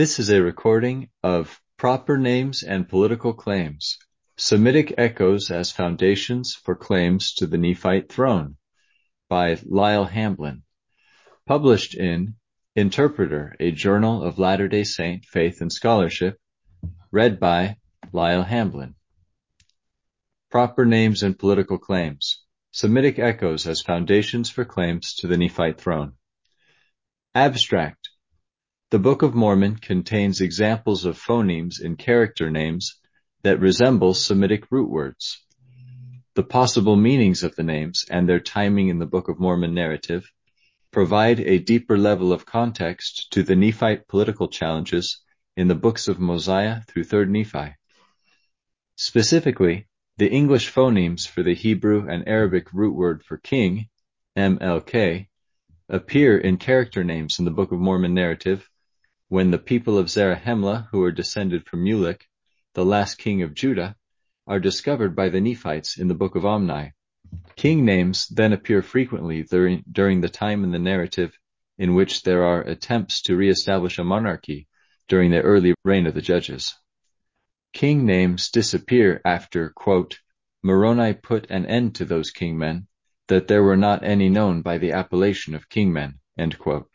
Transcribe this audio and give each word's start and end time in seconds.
This 0.00 0.18
is 0.18 0.30
a 0.30 0.40
recording 0.40 1.10
of 1.22 1.60
Proper 1.76 2.16
Names 2.16 2.62
and 2.62 2.88
Political 2.88 3.34
Claims, 3.34 3.98
Semitic 4.38 4.94
Echoes 4.96 5.50
as 5.50 5.72
Foundations 5.72 6.54
for 6.54 6.74
Claims 6.74 7.34
to 7.34 7.46
the 7.46 7.58
Nephite 7.58 8.08
Throne 8.08 8.56
by 9.28 9.58
Lyle 9.66 10.06
Hamblin, 10.06 10.62
published 11.44 11.94
in 11.94 12.36
Interpreter, 12.74 13.54
a 13.60 13.72
Journal 13.72 14.22
of 14.22 14.38
Latter-day 14.38 14.84
Saint 14.84 15.26
Faith 15.26 15.60
and 15.60 15.70
Scholarship, 15.70 16.40
read 17.12 17.38
by 17.38 17.76
Lyle 18.10 18.44
Hamblin. 18.44 18.94
Proper 20.50 20.86
Names 20.86 21.22
and 21.22 21.38
Political 21.38 21.76
Claims, 21.76 22.42
Semitic 22.72 23.18
Echoes 23.18 23.66
as 23.66 23.82
Foundations 23.82 24.48
for 24.48 24.64
Claims 24.64 25.16
to 25.16 25.26
the 25.26 25.36
Nephite 25.36 25.78
Throne. 25.78 26.14
Abstract 27.34 27.99
the 28.90 28.98
Book 28.98 29.22
of 29.22 29.36
Mormon 29.36 29.76
contains 29.76 30.40
examples 30.40 31.04
of 31.04 31.16
phonemes 31.16 31.80
in 31.80 31.94
character 31.94 32.50
names 32.50 32.96
that 33.44 33.60
resemble 33.60 34.14
Semitic 34.14 34.64
root 34.72 34.90
words. 34.90 35.38
The 36.34 36.42
possible 36.42 36.96
meanings 36.96 37.44
of 37.44 37.54
the 37.54 37.62
names 37.62 38.04
and 38.10 38.28
their 38.28 38.40
timing 38.40 38.88
in 38.88 38.98
the 38.98 39.06
Book 39.06 39.28
of 39.28 39.38
Mormon 39.38 39.74
narrative 39.74 40.28
provide 40.90 41.38
a 41.38 41.60
deeper 41.60 41.96
level 41.96 42.32
of 42.32 42.44
context 42.44 43.30
to 43.30 43.44
the 43.44 43.54
Nephite 43.54 44.08
political 44.08 44.48
challenges 44.48 45.20
in 45.56 45.68
the 45.68 45.76
books 45.76 46.08
of 46.08 46.18
Mosiah 46.18 46.80
through 46.88 47.04
3rd 47.04 47.28
Nephi. 47.28 47.76
Specifically, 48.96 49.86
the 50.16 50.28
English 50.28 50.72
phonemes 50.72 51.28
for 51.28 51.44
the 51.44 51.54
Hebrew 51.54 52.08
and 52.08 52.26
Arabic 52.26 52.72
root 52.72 52.96
word 52.96 53.22
for 53.22 53.36
king, 53.36 53.88
MLK, 54.36 55.28
appear 55.88 56.36
in 56.36 56.56
character 56.56 57.04
names 57.04 57.38
in 57.38 57.44
the 57.44 57.52
Book 57.52 57.70
of 57.70 57.78
Mormon 57.78 58.14
narrative 58.14 58.68
when 59.30 59.52
the 59.52 59.58
people 59.58 59.96
of 59.96 60.10
Zarahemla, 60.10 60.88
who 60.90 61.00
are 61.04 61.12
descended 61.12 61.64
from 61.64 61.84
Mulek, 61.84 62.22
the 62.74 62.84
last 62.84 63.16
king 63.16 63.42
of 63.42 63.54
Judah, 63.54 63.94
are 64.44 64.58
discovered 64.58 65.14
by 65.14 65.28
the 65.28 65.40
Nephites 65.40 65.98
in 65.98 66.08
the 66.08 66.16
book 66.16 66.34
of 66.34 66.44
Omni. 66.44 66.92
King 67.54 67.84
names 67.84 68.26
then 68.26 68.52
appear 68.52 68.82
frequently 68.82 69.44
during, 69.44 70.20
the 70.20 70.28
time 70.28 70.64
in 70.64 70.72
the 70.72 70.80
narrative 70.80 71.38
in 71.78 71.94
which 71.94 72.24
there 72.24 72.42
are 72.42 72.62
attempts 72.62 73.22
to 73.22 73.36
reestablish 73.36 74.00
a 74.00 74.04
monarchy 74.04 74.66
during 75.06 75.30
the 75.30 75.40
early 75.40 75.74
reign 75.84 76.08
of 76.08 76.14
the 76.14 76.20
judges. 76.20 76.74
King 77.72 78.04
names 78.04 78.50
disappear 78.50 79.20
after, 79.24 79.70
quote, 79.70 80.18
Moroni 80.60 81.14
put 81.14 81.48
an 81.50 81.66
end 81.66 81.94
to 81.94 82.04
those 82.04 82.32
kingmen, 82.32 82.88
that 83.28 83.46
there 83.46 83.62
were 83.62 83.76
not 83.76 84.02
any 84.02 84.28
known 84.28 84.62
by 84.62 84.78
the 84.78 84.90
appellation 84.90 85.54
of 85.54 85.68
kingmen, 85.68 86.14
end 86.36 86.58
quote. 86.58 86.89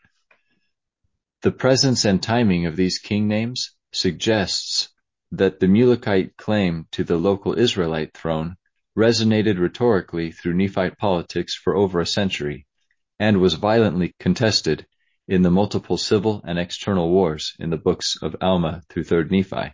The 1.46 1.52
presence 1.52 2.04
and 2.04 2.20
timing 2.20 2.66
of 2.66 2.74
these 2.74 2.98
king 2.98 3.28
names 3.28 3.70
suggests 3.92 4.88
that 5.30 5.60
the 5.60 5.68
Mulekite 5.68 6.36
claim 6.36 6.88
to 6.90 7.04
the 7.04 7.16
local 7.16 7.56
Israelite 7.56 8.14
throne 8.14 8.56
resonated 8.98 9.60
rhetorically 9.60 10.32
through 10.32 10.54
Nephite 10.54 10.98
politics 10.98 11.54
for 11.54 11.76
over 11.76 12.00
a 12.00 12.04
century 12.04 12.66
and 13.20 13.40
was 13.40 13.54
violently 13.54 14.12
contested 14.18 14.88
in 15.28 15.42
the 15.42 15.50
multiple 15.52 15.96
civil 15.96 16.42
and 16.44 16.58
external 16.58 17.10
wars 17.10 17.54
in 17.60 17.70
the 17.70 17.76
books 17.76 18.16
of 18.20 18.34
Alma 18.40 18.82
through 18.88 19.04
3rd 19.04 19.30
Nephi. 19.30 19.72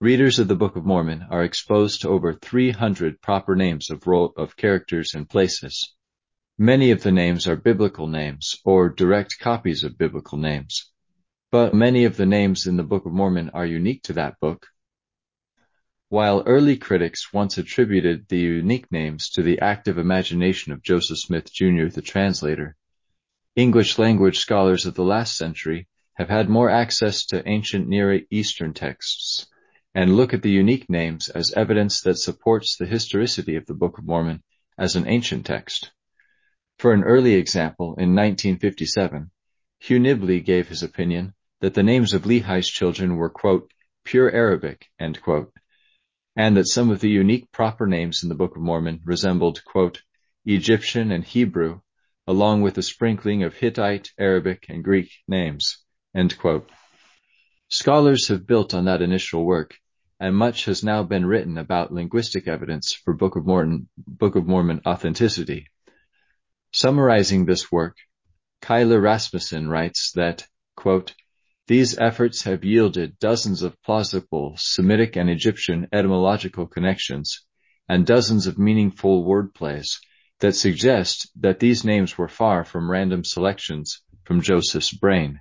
Readers 0.00 0.38
of 0.38 0.46
the 0.46 0.54
Book 0.54 0.76
of 0.76 0.86
Mormon 0.86 1.26
are 1.28 1.42
exposed 1.42 2.02
to 2.02 2.08
over 2.08 2.34
300 2.34 3.20
proper 3.20 3.56
names 3.56 3.90
of, 3.90 4.06
role, 4.06 4.32
of 4.36 4.56
characters 4.56 5.12
and 5.12 5.28
places. 5.28 5.92
Many 6.58 6.92
of 6.92 7.02
the 7.02 7.10
names 7.10 7.48
are 7.48 7.56
biblical 7.56 8.06
names 8.06 8.54
or 8.64 8.88
direct 8.88 9.40
copies 9.40 9.82
of 9.82 9.98
biblical 9.98 10.38
names, 10.38 10.88
but 11.50 11.74
many 11.74 12.04
of 12.04 12.16
the 12.16 12.26
names 12.26 12.68
in 12.68 12.76
the 12.76 12.84
Book 12.84 13.06
of 13.06 13.12
Mormon 13.12 13.50
are 13.50 13.66
unique 13.66 14.04
to 14.04 14.12
that 14.12 14.38
book. 14.38 14.68
While 16.10 16.44
early 16.46 16.76
critics 16.76 17.32
once 17.32 17.58
attributed 17.58 18.28
the 18.28 18.38
unique 18.38 18.92
names 18.92 19.30
to 19.30 19.42
the 19.42 19.58
active 19.58 19.98
imagination 19.98 20.70
of 20.70 20.80
Joseph 20.80 21.18
Smith 21.18 21.52
Jr., 21.52 21.88
the 21.88 22.02
translator, 22.02 22.76
English 23.56 23.98
language 23.98 24.38
scholars 24.38 24.86
of 24.86 24.94
the 24.94 25.02
last 25.02 25.36
century 25.36 25.88
have 26.12 26.28
had 26.28 26.48
more 26.48 26.70
access 26.70 27.26
to 27.26 27.48
ancient 27.48 27.88
Near 27.88 28.20
Eastern 28.30 28.74
texts 28.74 29.48
and 29.92 30.16
look 30.16 30.32
at 30.32 30.42
the 30.42 30.52
unique 30.52 30.88
names 30.88 31.28
as 31.28 31.52
evidence 31.54 32.02
that 32.02 32.18
supports 32.18 32.76
the 32.76 32.86
historicity 32.86 33.56
of 33.56 33.66
the 33.66 33.74
Book 33.74 33.98
of 33.98 34.06
Mormon 34.06 34.44
as 34.78 34.94
an 34.94 35.08
ancient 35.08 35.46
text. 35.46 35.90
For 36.78 36.92
an 36.92 37.04
early 37.04 37.34
example, 37.34 37.94
in 37.94 38.14
1957, 38.14 39.30
Hugh 39.80 39.98
Nibley 39.98 40.44
gave 40.44 40.68
his 40.68 40.82
opinion 40.82 41.34
that 41.60 41.74
the 41.74 41.82
names 41.82 42.12
of 42.12 42.26
Lehi's 42.26 42.68
children 42.68 43.16
were, 43.16 43.30
quote, 43.30 43.72
pure 44.04 44.30
Arabic, 44.30 44.86
quote, 45.22 45.52
and 46.36 46.56
that 46.56 46.68
some 46.68 46.90
of 46.90 47.00
the 47.00 47.08
unique 47.08 47.50
proper 47.52 47.86
names 47.86 48.22
in 48.22 48.28
the 48.28 48.34
Book 48.34 48.56
of 48.56 48.62
Mormon 48.62 49.00
resembled, 49.04 49.64
quote, 49.64 50.02
Egyptian 50.44 51.10
and 51.10 51.24
Hebrew, 51.24 51.80
along 52.26 52.62
with 52.62 52.76
a 52.76 52.82
sprinkling 52.82 53.42
of 53.42 53.54
Hittite, 53.54 54.12
Arabic, 54.18 54.66
and 54.68 54.82
Greek 54.82 55.10
names. 55.28 55.78
Scholars 57.68 58.28
have 58.28 58.46
built 58.46 58.74
on 58.74 58.84
that 58.86 59.00
initial 59.02 59.44
work, 59.44 59.78
and 60.20 60.36
much 60.36 60.64
has 60.66 60.84
now 60.84 61.02
been 61.02 61.24
written 61.24 61.56
about 61.56 61.92
linguistic 61.92 62.46
evidence 62.46 62.92
for 62.92 63.14
Book 63.14 63.36
of 63.36 63.46
Mormon, 63.46 63.88
Book 63.96 64.36
of 64.36 64.46
Mormon 64.46 64.80
authenticity. 64.86 65.68
Summarizing 66.76 67.46
this 67.46 67.70
work, 67.70 67.98
Kyler 68.60 69.00
Rasmussen 69.00 69.68
writes 69.68 70.10
that, 70.16 70.48
quote, 70.74 71.14
these 71.68 71.96
efforts 71.96 72.42
have 72.42 72.64
yielded 72.64 73.16
dozens 73.20 73.62
of 73.62 73.80
plausible 73.84 74.56
Semitic 74.58 75.14
and 75.14 75.30
Egyptian 75.30 75.86
etymological 75.92 76.66
connections 76.66 77.46
and 77.88 78.04
dozens 78.04 78.48
of 78.48 78.58
meaningful 78.58 79.24
wordplays 79.24 80.00
that 80.40 80.56
suggest 80.56 81.30
that 81.38 81.60
these 81.60 81.84
names 81.84 82.18
were 82.18 82.26
far 82.26 82.64
from 82.64 82.90
random 82.90 83.22
selections 83.22 84.02
from 84.24 84.40
Joseph's 84.40 84.92
brain, 84.92 85.38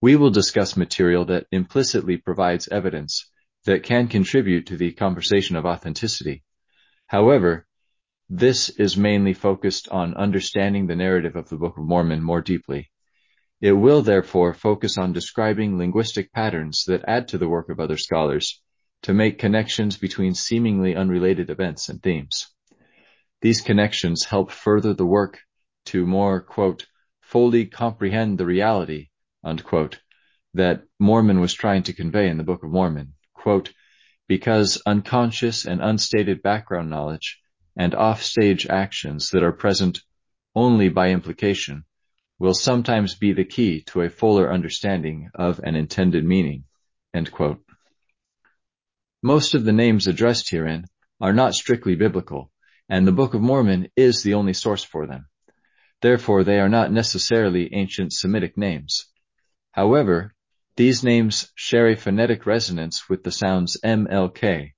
We 0.00 0.16
will 0.16 0.30
discuss 0.30 0.76
material 0.76 1.26
that 1.26 1.46
implicitly 1.52 2.16
provides 2.16 2.66
evidence 2.66 3.30
that 3.64 3.84
can 3.84 4.08
contribute 4.08 4.66
to 4.66 4.76
the 4.76 4.90
conversation 4.90 5.54
of 5.54 5.66
authenticity. 5.66 6.42
However, 7.06 7.68
this 8.30 8.70
is 8.70 8.96
mainly 8.96 9.34
focused 9.34 9.88
on 9.90 10.14
understanding 10.14 10.86
the 10.86 10.96
narrative 10.96 11.36
of 11.36 11.48
the 11.50 11.56
Book 11.56 11.76
of 11.76 11.84
Mormon 11.84 12.22
more 12.22 12.40
deeply. 12.40 12.90
It 13.60 13.72
will 13.72 14.02
therefore 14.02 14.54
focus 14.54 14.96
on 14.96 15.12
describing 15.12 15.76
linguistic 15.76 16.32
patterns 16.32 16.84
that 16.86 17.04
add 17.06 17.28
to 17.28 17.38
the 17.38 17.48
work 17.48 17.68
of 17.68 17.80
other 17.80 17.98
scholars 17.98 18.62
to 19.02 19.12
make 19.12 19.38
connections 19.38 19.98
between 19.98 20.34
seemingly 20.34 20.96
unrelated 20.96 21.50
events 21.50 21.90
and 21.90 22.02
themes. 22.02 22.48
These 23.42 23.60
connections 23.60 24.24
help 24.24 24.50
further 24.50 24.94
the 24.94 25.06
work 25.06 25.40
to 25.86 26.06
more, 26.06 26.40
quote, 26.40 26.86
fully 27.20 27.66
comprehend 27.66 28.38
the 28.38 28.46
reality, 28.46 29.08
unquote, 29.42 30.00
that 30.54 30.84
Mormon 30.98 31.40
was 31.40 31.52
trying 31.52 31.82
to 31.84 31.92
convey 31.92 32.28
in 32.30 32.38
the 32.38 32.44
Book 32.44 32.62
of 32.62 32.70
Mormon, 32.70 33.14
quote, 33.34 33.72
because 34.28 34.80
unconscious 34.86 35.66
and 35.66 35.82
unstated 35.82 36.42
background 36.42 36.88
knowledge 36.88 37.42
and 37.76 37.94
offstage 37.94 38.66
actions 38.66 39.30
that 39.30 39.42
are 39.42 39.52
present 39.52 40.00
only 40.54 40.88
by 40.88 41.10
implication 41.10 41.84
will 42.38 42.54
sometimes 42.54 43.16
be 43.16 43.32
the 43.32 43.44
key 43.44 43.82
to 43.82 44.02
a 44.02 44.10
fuller 44.10 44.52
understanding 44.52 45.30
of 45.34 45.60
an 45.60 45.76
intended 45.76 46.24
meaning. 46.24 46.64
Most 49.22 49.54
of 49.54 49.64
the 49.64 49.72
names 49.72 50.06
addressed 50.06 50.50
herein 50.50 50.84
are 51.20 51.32
not 51.32 51.54
strictly 51.54 51.94
biblical, 51.94 52.50
and 52.88 53.06
the 53.06 53.12
Book 53.12 53.34
of 53.34 53.40
Mormon 53.40 53.88
is 53.96 54.22
the 54.22 54.34
only 54.34 54.52
source 54.52 54.84
for 54.84 55.06
them. 55.06 55.26
Therefore, 56.02 56.44
they 56.44 56.58
are 56.58 56.68
not 56.68 56.92
necessarily 56.92 57.72
ancient 57.72 58.12
Semitic 58.12 58.58
names. 58.58 59.06
However, 59.72 60.34
these 60.76 61.04
names 61.04 61.50
share 61.54 61.88
a 61.88 61.96
phonetic 61.96 62.46
resonance 62.46 63.08
with 63.08 63.22
the 63.22 63.30
sounds 63.30 63.78
MLK, 63.82 64.72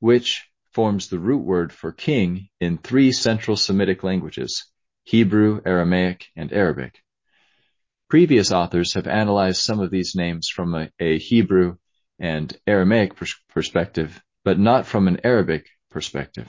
which, 0.00 0.48
forms 0.74 1.08
the 1.08 1.18
root 1.18 1.44
word 1.44 1.72
for 1.72 1.92
king 1.92 2.48
in 2.60 2.76
three 2.76 3.12
central 3.12 3.56
Semitic 3.56 4.02
languages, 4.02 4.66
Hebrew, 5.04 5.60
Aramaic, 5.64 6.26
and 6.34 6.52
Arabic. 6.52 6.98
Previous 8.10 8.50
authors 8.50 8.94
have 8.94 9.06
analyzed 9.06 9.62
some 9.62 9.80
of 9.80 9.90
these 9.90 10.14
names 10.14 10.48
from 10.48 10.74
a, 10.74 10.90
a 10.98 11.18
Hebrew 11.18 11.76
and 12.18 12.56
Aramaic 12.66 13.16
pers- 13.16 13.40
perspective, 13.48 14.20
but 14.44 14.58
not 14.58 14.86
from 14.86 15.08
an 15.08 15.20
Arabic 15.24 15.68
perspective. 15.90 16.48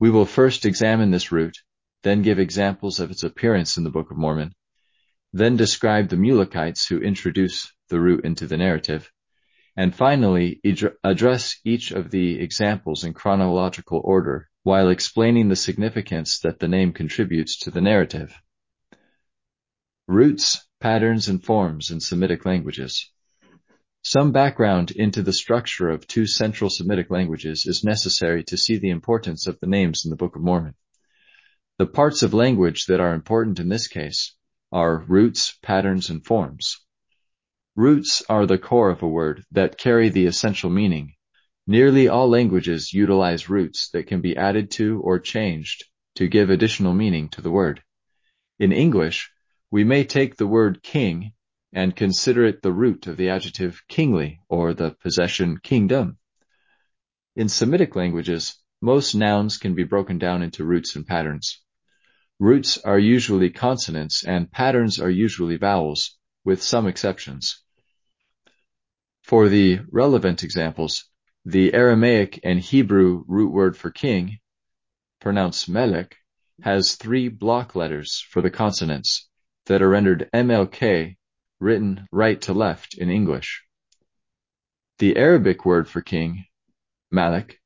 We 0.00 0.10
will 0.10 0.26
first 0.26 0.64
examine 0.64 1.10
this 1.10 1.30
root, 1.30 1.56
then 2.02 2.22
give 2.22 2.38
examples 2.38 2.98
of 2.98 3.10
its 3.10 3.24
appearance 3.24 3.76
in 3.76 3.84
the 3.84 3.90
Book 3.90 4.10
of 4.10 4.16
Mormon, 4.16 4.54
then 5.32 5.56
describe 5.56 6.08
the 6.08 6.16
Mulekites 6.16 6.88
who 6.88 6.98
introduce 6.98 7.72
the 7.88 8.00
root 8.00 8.24
into 8.24 8.46
the 8.46 8.56
narrative, 8.56 9.10
and 9.78 9.94
finally 9.94 10.60
address 11.04 11.60
each 11.64 11.92
of 11.92 12.10
the 12.10 12.40
examples 12.40 13.04
in 13.04 13.14
chronological 13.14 14.00
order 14.02 14.48
while 14.64 14.88
explaining 14.88 15.48
the 15.48 15.54
significance 15.54 16.40
that 16.40 16.58
the 16.58 16.66
name 16.66 16.92
contributes 16.92 17.60
to 17.60 17.70
the 17.70 17.80
narrative. 17.80 18.34
Roots 20.08 20.66
patterns 20.80 21.28
and 21.28 21.44
forms 21.44 21.92
in 21.92 22.00
Semitic 22.00 22.44
languages. 22.44 23.08
Some 24.02 24.32
background 24.32 24.90
into 24.90 25.22
the 25.22 25.32
structure 25.32 25.90
of 25.90 26.08
two 26.08 26.26
central 26.26 26.70
Semitic 26.70 27.08
languages 27.08 27.64
is 27.64 27.84
necessary 27.84 28.42
to 28.48 28.56
see 28.56 28.78
the 28.78 28.90
importance 28.90 29.46
of 29.46 29.60
the 29.60 29.68
names 29.68 30.04
in 30.04 30.10
the 30.10 30.16
Book 30.16 30.34
of 30.34 30.42
Mormon. 30.42 30.74
The 31.78 31.86
parts 31.86 32.24
of 32.24 32.34
language 32.34 32.86
that 32.86 32.98
are 32.98 33.14
important 33.14 33.60
in 33.60 33.68
this 33.68 33.86
case 33.86 34.34
are 34.72 35.04
roots, 35.06 35.56
patterns, 35.62 36.10
and 36.10 36.26
forms. 36.26 36.84
Roots 37.78 38.24
are 38.28 38.44
the 38.44 38.58
core 38.58 38.90
of 38.90 39.04
a 39.04 39.08
word 39.08 39.44
that 39.52 39.78
carry 39.78 40.08
the 40.08 40.26
essential 40.26 40.68
meaning. 40.68 41.14
Nearly 41.64 42.08
all 42.08 42.28
languages 42.28 42.92
utilize 42.92 43.48
roots 43.48 43.88
that 43.90 44.08
can 44.08 44.20
be 44.20 44.36
added 44.36 44.72
to 44.72 45.00
or 45.02 45.20
changed 45.20 45.84
to 46.16 46.26
give 46.26 46.50
additional 46.50 46.92
meaning 46.92 47.28
to 47.28 47.40
the 47.40 47.52
word. 47.52 47.84
In 48.58 48.72
English, 48.72 49.30
we 49.70 49.84
may 49.84 50.02
take 50.02 50.34
the 50.34 50.46
word 50.48 50.82
king 50.82 51.34
and 51.72 51.94
consider 51.94 52.44
it 52.44 52.62
the 52.62 52.72
root 52.72 53.06
of 53.06 53.16
the 53.16 53.28
adjective 53.28 53.80
kingly 53.86 54.40
or 54.48 54.74
the 54.74 54.90
possession 54.90 55.58
kingdom. 55.58 56.18
In 57.36 57.48
Semitic 57.48 57.94
languages, 57.94 58.56
most 58.82 59.14
nouns 59.14 59.56
can 59.56 59.76
be 59.76 59.84
broken 59.84 60.18
down 60.18 60.42
into 60.42 60.64
roots 60.64 60.96
and 60.96 61.06
patterns. 61.06 61.62
Roots 62.40 62.76
are 62.78 62.98
usually 62.98 63.50
consonants 63.50 64.24
and 64.24 64.50
patterns 64.50 64.98
are 64.98 65.08
usually 65.08 65.58
vowels, 65.58 66.18
with 66.44 66.60
some 66.60 66.88
exceptions. 66.88 67.62
For 69.28 69.50
the 69.50 69.80
relevant 69.92 70.42
examples, 70.42 71.04
the 71.44 71.74
Aramaic 71.74 72.40
and 72.44 72.58
Hebrew 72.58 73.24
root 73.28 73.52
word 73.52 73.76
for 73.76 73.90
king, 73.90 74.38
pronounced 75.20 75.68
melech, 75.68 76.16
has 76.62 76.96
three 76.96 77.28
block 77.28 77.74
letters 77.74 78.24
for 78.30 78.40
the 78.40 78.50
consonants 78.50 79.28
that 79.66 79.82
are 79.82 79.90
rendered 79.90 80.30
MLK 80.32 81.18
written 81.60 82.08
right 82.10 82.40
to 82.40 82.54
left 82.54 82.96
in 82.96 83.10
English. 83.10 83.62
The 84.96 85.18
Arabic 85.18 85.66
word 85.66 85.90
for 85.90 86.00
king, 86.00 86.46
Malik, 87.10 87.60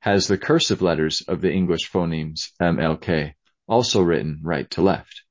has 0.00 0.26
the 0.26 0.36
cursive 0.36 0.82
letters 0.82 1.22
of 1.22 1.40
the 1.42 1.52
English 1.52 1.92
phonemes 1.92 2.50
MLK, 2.60 3.34
also 3.68 4.02
written 4.02 4.40
right 4.42 4.68
to 4.72 4.82
left. 4.82 5.22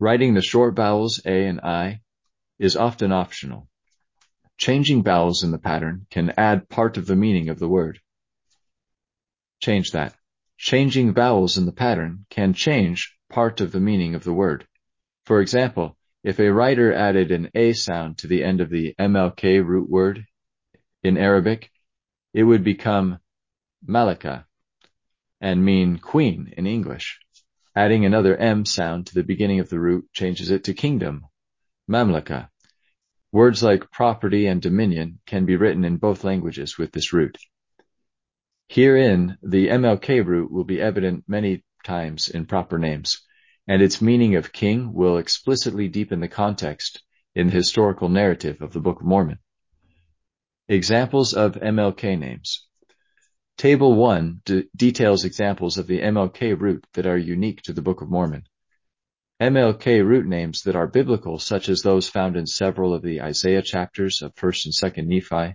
Writing 0.00 0.32
the 0.32 0.40
short 0.40 0.74
vowels 0.74 1.20
A 1.26 1.44
and 1.44 1.60
I 1.60 2.00
is 2.58 2.76
often 2.76 3.12
optional. 3.12 3.68
Changing 4.58 5.02
vowels 5.02 5.42
in 5.42 5.50
the 5.50 5.58
pattern 5.58 6.06
can 6.10 6.32
add 6.36 6.68
part 6.68 6.96
of 6.96 7.06
the 7.06 7.16
meaning 7.16 7.48
of 7.48 7.58
the 7.58 7.68
word. 7.68 8.00
Change 9.60 9.90
that. 9.92 10.16
Changing 10.56 11.12
vowels 11.12 11.58
in 11.58 11.66
the 11.66 11.72
pattern 11.72 12.24
can 12.30 12.54
change 12.54 13.16
part 13.28 13.60
of 13.60 13.72
the 13.72 13.80
meaning 13.80 14.14
of 14.14 14.24
the 14.24 14.32
word. 14.32 14.66
For 15.24 15.40
example, 15.40 15.96
if 16.22 16.40
a 16.40 16.52
writer 16.52 16.92
added 16.92 17.30
an 17.30 17.50
A 17.54 17.72
sound 17.72 18.18
to 18.18 18.26
the 18.26 18.42
end 18.42 18.60
of 18.60 18.70
the 18.70 18.94
MLK 18.98 19.64
root 19.64 19.90
word 19.90 20.24
in 21.02 21.18
Arabic, 21.18 21.70
it 22.32 22.42
would 22.42 22.64
become 22.64 23.18
Malika 23.86 24.46
and 25.40 25.64
mean 25.64 25.98
queen 25.98 26.52
in 26.56 26.66
English. 26.66 27.20
Adding 27.74 28.06
another 28.06 28.36
M 28.36 28.64
sound 28.64 29.06
to 29.06 29.14
the 29.14 29.22
beginning 29.22 29.60
of 29.60 29.68
the 29.68 29.78
root 29.78 30.08
changes 30.12 30.50
it 30.50 30.64
to 30.64 30.74
kingdom, 30.74 31.26
Mamlaka. 31.88 32.48
Words 33.36 33.62
like 33.62 33.90
property 33.90 34.46
and 34.46 34.62
dominion 34.62 35.18
can 35.26 35.44
be 35.44 35.56
written 35.56 35.84
in 35.84 35.98
both 35.98 36.24
languages 36.24 36.78
with 36.78 36.92
this 36.92 37.12
root. 37.12 37.36
Herein, 38.70 39.36
the 39.42 39.68
MLK 39.68 40.24
root 40.24 40.50
will 40.50 40.64
be 40.64 40.80
evident 40.80 41.24
many 41.28 41.62
times 41.84 42.28
in 42.30 42.46
proper 42.46 42.78
names 42.78 43.20
and 43.68 43.82
its 43.82 44.00
meaning 44.00 44.36
of 44.36 44.54
king 44.54 44.94
will 44.94 45.18
explicitly 45.18 45.86
deepen 45.86 46.20
the 46.20 46.28
context 46.28 47.02
in 47.34 47.48
the 47.48 47.52
historical 47.52 48.08
narrative 48.08 48.62
of 48.62 48.72
the 48.72 48.80
Book 48.80 49.00
of 49.00 49.06
Mormon. 49.06 49.38
Examples 50.70 51.34
of 51.34 51.56
MLK 51.56 52.18
names. 52.18 52.66
Table 53.58 53.92
1 53.96 54.40
de- 54.46 54.64
details 54.74 55.26
examples 55.26 55.76
of 55.76 55.86
the 55.86 56.00
MLK 56.00 56.58
root 56.58 56.86
that 56.94 57.04
are 57.04 57.18
unique 57.18 57.60
to 57.64 57.74
the 57.74 57.82
Book 57.82 58.00
of 58.00 58.08
Mormon. 58.08 58.44
MLK 59.38 60.02
root 60.02 60.24
names 60.24 60.62
that 60.62 60.76
are 60.76 60.86
biblical, 60.86 61.38
such 61.38 61.68
as 61.68 61.82
those 61.82 62.08
found 62.08 62.38
in 62.38 62.46
several 62.46 62.94
of 62.94 63.02
the 63.02 63.20
Isaiah 63.20 63.60
chapters 63.60 64.22
of 64.22 64.34
1st 64.34 64.64
and 64.64 64.94
2nd 64.94 65.06
Nephi, 65.08 65.54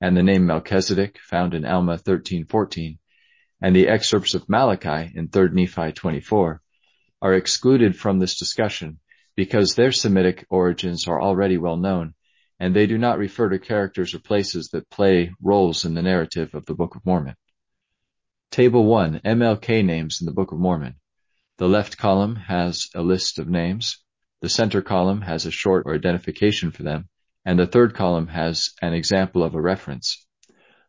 and 0.00 0.16
the 0.16 0.22
name 0.22 0.46
Melchizedek 0.46 1.18
found 1.18 1.52
in 1.52 1.64
Alma 1.64 1.98
13:14, 1.98 2.98
and 3.60 3.74
the 3.74 3.88
excerpts 3.88 4.34
of 4.34 4.48
Malachi 4.48 5.10
in 5.12 5.26
3rd 5.26 5.54
Nephi 5.54 5.90
24, 5.90 6.62
are 7.20 7.34
excluded 7.34 7.96
from 7.96 8.20
this 8.20 8.38
discussion 8.38 9.00
because 9.34 9.74
their 9.74 9.90
Semitic 9.90 10.46
origins 10.48 11.08
are 11.08 11.20
already 11.20 11.58
well 11.58 11.76
known, 11.76 12.14
and 12.60 12.76
they 12.76 12.86
do 12.86 12.96
not 12.96 13.18
refer 13.18 13.48
to 13.48 13.58
characters 13.58 14.14
or 14.14 14.20
places 14.20 14.68
that 14.68 14.88
play 14.88 15.32
roles 15.42 15.84
in 15.84 15.94
the 15.94 16.02
narrative 16.02 16.54
of 16.54 16.64
the 16.66 16.74
Book 16.74 16.94
of 16.94 17.04
Mormon. 17.04 17.34
Table 18.52 18.84
1, 18.84 19.22
MLK 19.24 19.84
names 19.84 20.20
in 20.20 20.26
the 20.26 20.32
Book 20.32 20.52
of 20.52 20.60
Mormon. 20.60 20.94
The 21.58 21.68
left 21.68 21.96
column 21.96 22.36
has 22.36 22.90
a 22.94 23.00
list 23.02 23.38
of 23.38 23.48
names, 23.48 24.04
the 24.42 24.48
center 24.50 24.82
column 24.82 25.22
has 25.22 25.46
a 25.46 25.50
short 25.50 25.84
or 25.86 25.94
identification 25.94 26.70
for 26.70 26.82
them, 26.82 27.08
and 27.46 27.58
the 27.58 27.66
third 27.66 27.94
column 27.94 28.26
has 28.28 28.74
an 28.82 28.92
example 28.92 29.42
of 29.42 29.54
a 29.54 29.60
reference. 29.60 30.26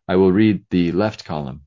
I 0.09 0.17
will 0.17 0.33
read 0.33 0.65
the 0.69 0.91
left 0.91 1.23
column. 1.23 1.65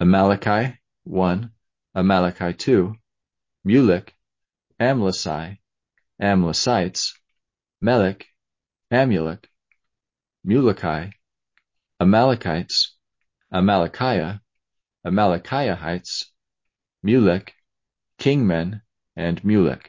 Amaleki 0.00 0.78
1, 1.04 1.50
Amaleki 1.94 2.56
2, 2.56 2.94
Mulek, 3.66 4.14
Amlici, 4.80 5.58
Amlicites, 6.20 7.12
Melek, 7.82 8.28
Amulek, 8.90 9.44
Mulekai, 10.46 11.12
Amalekites, 12.00 12.96
Amalickiah, 13.52 14.40
Amalickiahites, 15.06 16.31
Mulek, 17.04 17.50
Kingmen, 18.18 18.82
and 19.16 19.42
Mulek. 19.42 19.86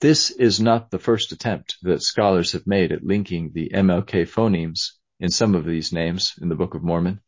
This 0.00 0.30
is 0.30 0.60
not 0.60 0.90
the 0.90 1.00
first 1.00 1.32
attempt 1.32 1.76
that 1.82 2.02
scholars 2.02 2.52
have 2.52 2.66
made 2.66 2.92
at 2.92 3.02
linking 3.02 3.50
the 3.52 3.70
MLK 3.74 4.28
phonemes 4.28 4.92
in 5.18 5.28
some 5.28 5.56
of 5.56 5.64
these 5.64 5.92
names 5.92 6.34
in 6.40 6.48
the 6.48 6.54
Book 6.54 6.74
of 6.74 6.84
Mormon 6.84 7.20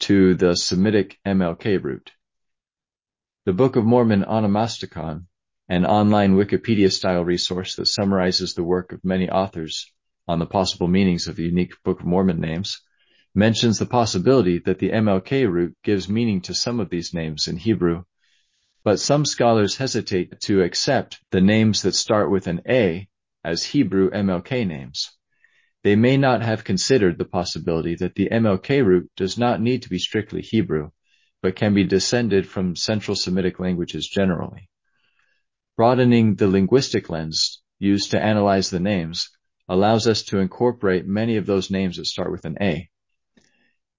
to 0.00 0.34
the 0.34 0.56
Semitic 0.56 1.18
MLK 1.24 1.82
root. 1.82 2.10
The 3.44 3.52
Book 3.52 3.76
of 3.76 3.84
Mormon 3.84 4.24
Onomasticon, 4.24 5.26
an 5.68 5.86
online 5.86 6.34
Wikipedia-style 6.34 7.24
resource 7.24 7.76
that 7.76 7.86
summarizes 7.86 8.54
the 8.54 8.64
work 8.64 8.92
of 8.92 9.04
many 9.04 9.30
authors 9.30 9.92
on 10.26 10.40
the 10.40 10.46
possible 10.46 10.88
meanings 10.88 11.28
of 11.28 11.36
the 11.36 11.44
unique 11.44 11.74
Book 11.84 12.00
of 12.00 12.06
Mormon 12.06 12.40
names, 12.40 12.80
mentions 13.34 13.78
the 13.78 13.86
possibility 13.86 14.58
that 14.58 14.78
the 14.78 14.90
MLK 14.90 15.50
root 15.50 15.76
gives 15.84 16.08
meaning 16.08 16.40
to 16.42 16.54
some 16.54 16.80
of 16.80 16.90
these 16.90 17.14
names 17.14 17.46
in 17.46 17.56
Hebrew, 17.56 18.04
but 18.82 18.98
some 18.98 19.24
scholars 19.24 19.76
hesitate 19.76 20.40
to 20.40 20.62
accept 20.62 21.20
the 21.30 21.40
names 21.40 21.82
that 21.82 21.94
start 21.94 22.30
with 22.30 22.46
an 22.46 22.62
A 22.68 23.08
as 23.44 23.64
Hebrew 23.64 24.10
MLK 24.10 24.66
names. 24.66 25.10
They 25.82 25.96
may 25.96 26.16
not 26.16 26.42
have 26.42 26.64
considered 26.64 27.16
the 27.16 27.24
possibility 27.24 27.94
that 27.96 28.14
the 28.14 28.28
MLK 28.30 28.84
root 28.84 29.10
does 29.16 29.38
not 29.38 29.60
need 29.60 29.82
to 29.82 29.88
be 29.88 29.98
strictly 29.98 30.42
Hebrew, 30.42 30.90
but 31.40 31.56
can 31.56 31.72
be 31.72 31.84
descended 31.84 32.46
from 32.46 32.76
Central 32.76 33.14
Semitic 33.14 33.58
languages 33.58 34.06
generally. 34.06 34.68
Broadening 35.76 36.34
the 36.34 36.48
linguistic 36.48 37.08
lens 37.08 37.62
used 37.78 38.10
to 38.10 38.22
analyze 38.22 38.68
the 38.68 38.80
names 38.80 39.30
allows 39.68 40.06
us 40.06 40.24
to 40.24 40.38
incorporate 40.38 41.06
many 41.06 41.36
of 41.36 41.46
those 41.46 41.70
names 41.70 41.96
that 41.96 42.04
start 42.04 42.30
with 42.30 42.44
an 42.44 42.58
A. 42.60 42.89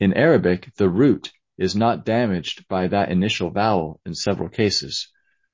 In 0.01 0.15
Arabic, 0.15 0.73
the 0.77 0.89
root 0.89 1.31
is 1.59 1.75
not 1.75 2.05
damaged 2.05 2.67
by 2.67 2.87
that 2.87 3.11
initial 3.11 3.51
vowel 3.51 4.01
in 4.03 4.15
several 4.15 4.49
cases, 4.49 5.09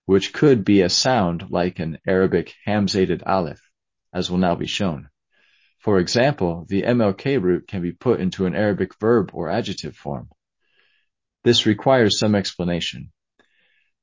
which 0.06 0.32
could 0.32 0.63
be 0.63 0.80
a 0.80 0.89
sound 0.89 1.51
like 1.51 1.80
an 1.80 1.98
Arabic 2.08 2.56
hamzated 2.66 3.24
aleph, 3.25 3.60
as 4.13 4.32
will 4.32 4.38
now 4.38 4.56
be 4.56 4.66
shown. 4.66 5.10
For 5.80 6.00
example, 6.00 6.66
the 6.70 6.84
MLK 6.84 7.42
root 7.42 7.68
can 7.68 7.82
be 7.82 7.92
put 7.92 8.22
into 8.22 8.46
an 8.46 8.56
Arabic 8.56 8.98
verb 9.01 9.32
or 9.34 9.50
adjective 9.50 9.98
form. 9.98 10.30
This 11.44 11.66
requires 11.66 12.18
some 12.18 12.34
explanation. 12.34 13.12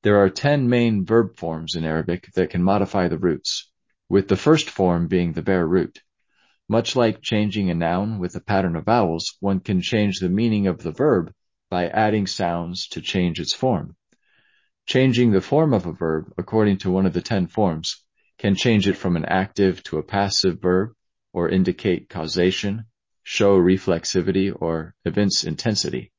There 0.03 0.19
are 0.19 0.29
10 0.29 0.69
main 0.69 1.07
verb 1.07 1.39
forms 1.39 1.75
in 1.75 1.87
Arabic 1.87 2.31
that 2.35 2.51
can 2.51 2.63
modify 2.63 3.09
the 3.09 3.17
roots, 3.17 3.71
with 4.11 4.29
the 4.29 4.37
first 4.37 4.69
form 4.69 5.09
being 5.09 5.33
the 5.33 5.41
bare 5.41 5.67
root. 5.67 6.03
Much 6.68 6.97
like 6.97 7.21
changing 7.21 7.71
a 7.71 7.75
noun 7.75 8.18
with 8.18 8.35
a 8.35 8.40
pattern 8.40 8.75
of 8.75 8.85
vowels, 8.85 9.37
one 9.40 9.61
can 9.61 9.80
change 9.83 10.18
the 10.18 10.28
meaning 10.28 10.66
of 10.66 10.83
the 10.83 10.92
verb 10.92 11.33
by 11.68 11.88
adding 11.88 12.26
sounds 12.26 12.88
to 12.88 13.00
change 13.00 13.38
its 13.38 13.52
form. 13.52 13.94
Changing 14.87 15.30
the 15.30 15.40
form 15.40 15.75
of 15.75 15.85
a 15.87 15.92
verb 15.92 16.33
according 16.38 16.78
to 16.78 16.90
one 16.90 17.04
of 17.04 17.12
the 17.12 17.21
10 17.21 17.49
forms 17.49 18.02
can 18.38 18.54
change 18.54 18.88
it 18.88 18.97
from 18.97 19.16
an 19.16 19.25
active 19.25 19.83
to 19.83 19.99
a 19.99 20.02
passive 20.02 20.61
verb 20.61 20.92
or 21.33 21.49
indicate 21.49 22.09
causation, 22.09 22.87
show 23.23 23.59
reflexivity, 23.59 24.54
or 24.54 24.94
evince 25.04 25.44
intensity. 25.44 26.12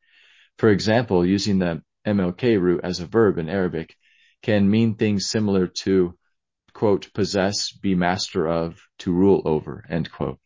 For 0.57 0.69
example, 0.69 1.25
using 1.25 1.59
the 1.59 1.81
MLK 2.05 2.61
root 2.61 2.81
as 2.83 2.99
a 2.99 3.07
verb 3.07 3.37
in 3.37 3.49
Arabic 3.49 3.95
can 4.41 4.69
mean 4.69 4.95
things 4.95 5.27
similar 5.27 5.67
to, 5.67 6.17
quote, 6.75 7.11
possess, 7.13 7.71
be 7.71 7.95
master 7.95 8.47
of, 8.47 8.79
to 8.99 9.11
rule 9.11 9.41
over, 9.45 9.85
end 9.89 10.11
quote. 10.11 10.39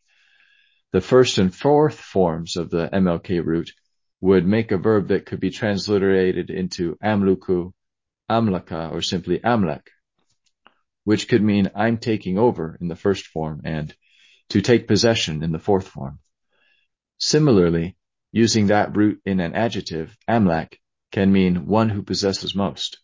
The 0.93 1.01
first 1.01 1.39
and 1.39 1.53
fourth 1.53 1.99
forms 1.99 2.55
of 2.55 2.69
the 2.69 2.87
MLK 2.93 3.43
root 3.43 3.73
would 4.21 4.45
make 4.45 4.71
a 4.71 4.77
verb 4.77 5.07
that 5.07 5.25
could 5.25 5.39
be 5.39 5.49
transliterated 5.49 6.51
into 6.51 6.97
amluku, 7.03 7.73
amlaka, 8.29 8.91
or 8.91 9.01
simply 9.01 9.39
amlek, 9.39 9.87
which 11.03 11.27
could 11.27 11.41
mean 11.41 11.71
I'm 11.73 11.97
taking 11.97 12.37
over 12.37 12.77
in 12.79 12.89
the 12.89 12.95
first 12.95 13.25
form 13.25 13.61
and 13.65 13.93
to 14.49 14.61
take 14.61 14.87
possession 14.87 15.41
in 15.43 15.51
the 15.51 15.59
fourth 15.59 15.87
form. 15.87 16.19
Similarly, 17.17 17.97
using 18.31 18.67
that 18.67 18.95
root 18.95 19.19
in 19.25 19.39
an 19.39 19.55
adjective, 19.55 20.15
amlak, 20.29 20.75
can 21.11 21.31
mean 21.31 21.65
one 21.65 21.89
who 21.89 22.03
possesses 22.03 22.53
most. 22.53 22.99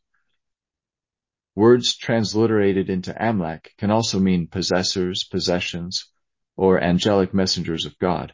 Words 1.55 1.95
transliterated 1.95 2.89
into 2.89 3.13
amlak 3.13 3.67
can 3.77 3.89
also 3.89 4.19
mean 4.19 4.47
possessors, 4.47 5.24
possessions, 5.24 6.12
or 6.57 6.83
angelic 6.83 7.33
messengers 7.33 7.85
of 7.85 7.97
God. 7.97 8.33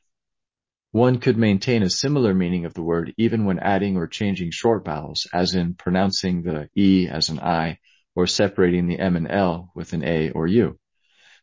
One 0.90 1.20
could 1.20 1.38
maintain 1.38 1.84
a 1.84 1.90
similar 1.92 2.34
meaning 2.34 2.66
of 2.66 2.74
the 2.74 2.82
word 2.82 3.14
even 3.18 3.46
when 3.46 3.60
adding 3.60 3.96
or 3.96 4.08
changing 4.08 4.50
short 4.52 4.84
vowels, 4.86 5.28
as 5.32 5.54
in 5.54 5.76
pronouncing 5.76 6.42
the 6.42 6.68
E 6.76 7.08
as 7.08 7.30
an 7.30 7.40
I, 7.40 7.78
or 8.16 8.26
separating 8.26 8.88
the 8.88 8.98
M 8.98 9.16
and 9.16 9.30
L 9.30 9.72
with 9.76 9.94
an 9.94 10.04
A 10.04 10.32
or 10.32 10.48
U. 10.48 10.80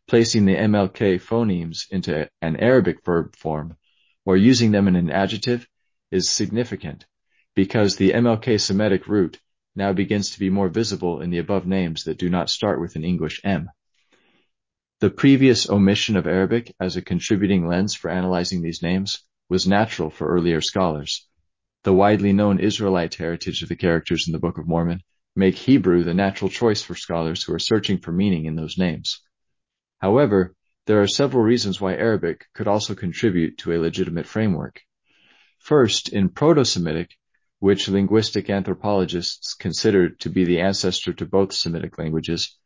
Placing 0.09 0.47
the 0.47 0.57
MLK 0.57 1.21
phonemes 1.21 1.89
into 1.93 2.29
an 2.43 2.57
Arabic 2.57 3.05
verb 3.05 3.37
form, 3.37 3.77
or 4.25 4.37
using 4.37 4.73
them 4.73 4.89
in 4.89 4.97
an 4.97 5.11
adjective, 5.11 5.69
is 6.11 6.29
significant, 6.29 7.07
because 7.55 7.95
the 7.95 8.11
MLK 8.11 8.61
Semitic 8.61 9.07
root 9.07 9.39
now 9.79 9.93
begins 9.93 10.33
to 10.33 10.41
be 10.41 10.51
more 10.51 10.69
visible 10.69 11.23
in 11.23 11.31
the 11.31 11.39
above 11.39 11.67
names 11.67 12.05
that 12.05 12.19
do 12.19 12.29
not 12.29 12.51
start 12.51 12.81
with 12.81 12.97
an 12.97 13.05
English 13.05 13.41
M. 13.45 13.71
The 15.01 15.09
previous 15.09 15.71
omission 15.71 16.17
of 16.17 16.27
Arabic 16.27 16.75
as 16.81 16.97
a 16.97 17.03
contributing 17.03 17.67
lens 17.67 17.95
for 17.95 18.11
analyzing 18.11 18.61
these 18.61 18.83
names 18.83 19.23
was 19.49 19.69
natural 19.69 20.11
for 20.11 20.27
earlier 20.29 20.61
scholars. 20.61 21.29
The 21.85 21.95
widely 21.95 22.33
known 22.33 22.59
Israelite 22.59 23.15
heritage 23.15 23.63
of 23.63 23.69
the 23.69 23.77
characters 23.77 24.25
in 24.27 24.33
the 24.33 24.41
Book 24.41 24.59
of 24.59 24.67
Mormon 24.67 25.01
make 25.37 25.55
Hebrew 25.55 26.03
the 26.03 26.13
natural 26.13 26.51
choice 26.51 26.83
for 26.83 26.97
scholars 26.97 27.45
who 27.45 27.55
are 27.55 27.61
searching 27.61 27.99
for 27.99 28.11
meaning 28.11 28.47
in 28.47 28.57
those 28.57 28.77
names. 28.77 29.23
However, 29.99 30.57
there 30.87 31.01
are 31.01 31.07
several 31.07 31.45
reasons 31.45 31.81
why 31.81 31.95
Arabic 31.95 32.47
could 32.53 32.67
also 32.67 32.97
contribute 32.97 33.59
to 33.59 33.73
a 33.73 33.79
legitimate 33.79 34.27
framework. 34.27 34.81
First, 35.61 36.09
in 36.09 36.31
Proto-Semitic, 36.31 37.11
which 37.61 37.89
linguistic 37.89 38.49
anthropologists 38.51 39.55
consider 39.55 40.11
to 40.11 40.31
be 40.31 40.45
the 40.45 40.61
ancestor 40.61 41.13
to 41.13 41.27
both 41.27 41.53
Semitic 41.53 41.99
languages, 41.99 42.57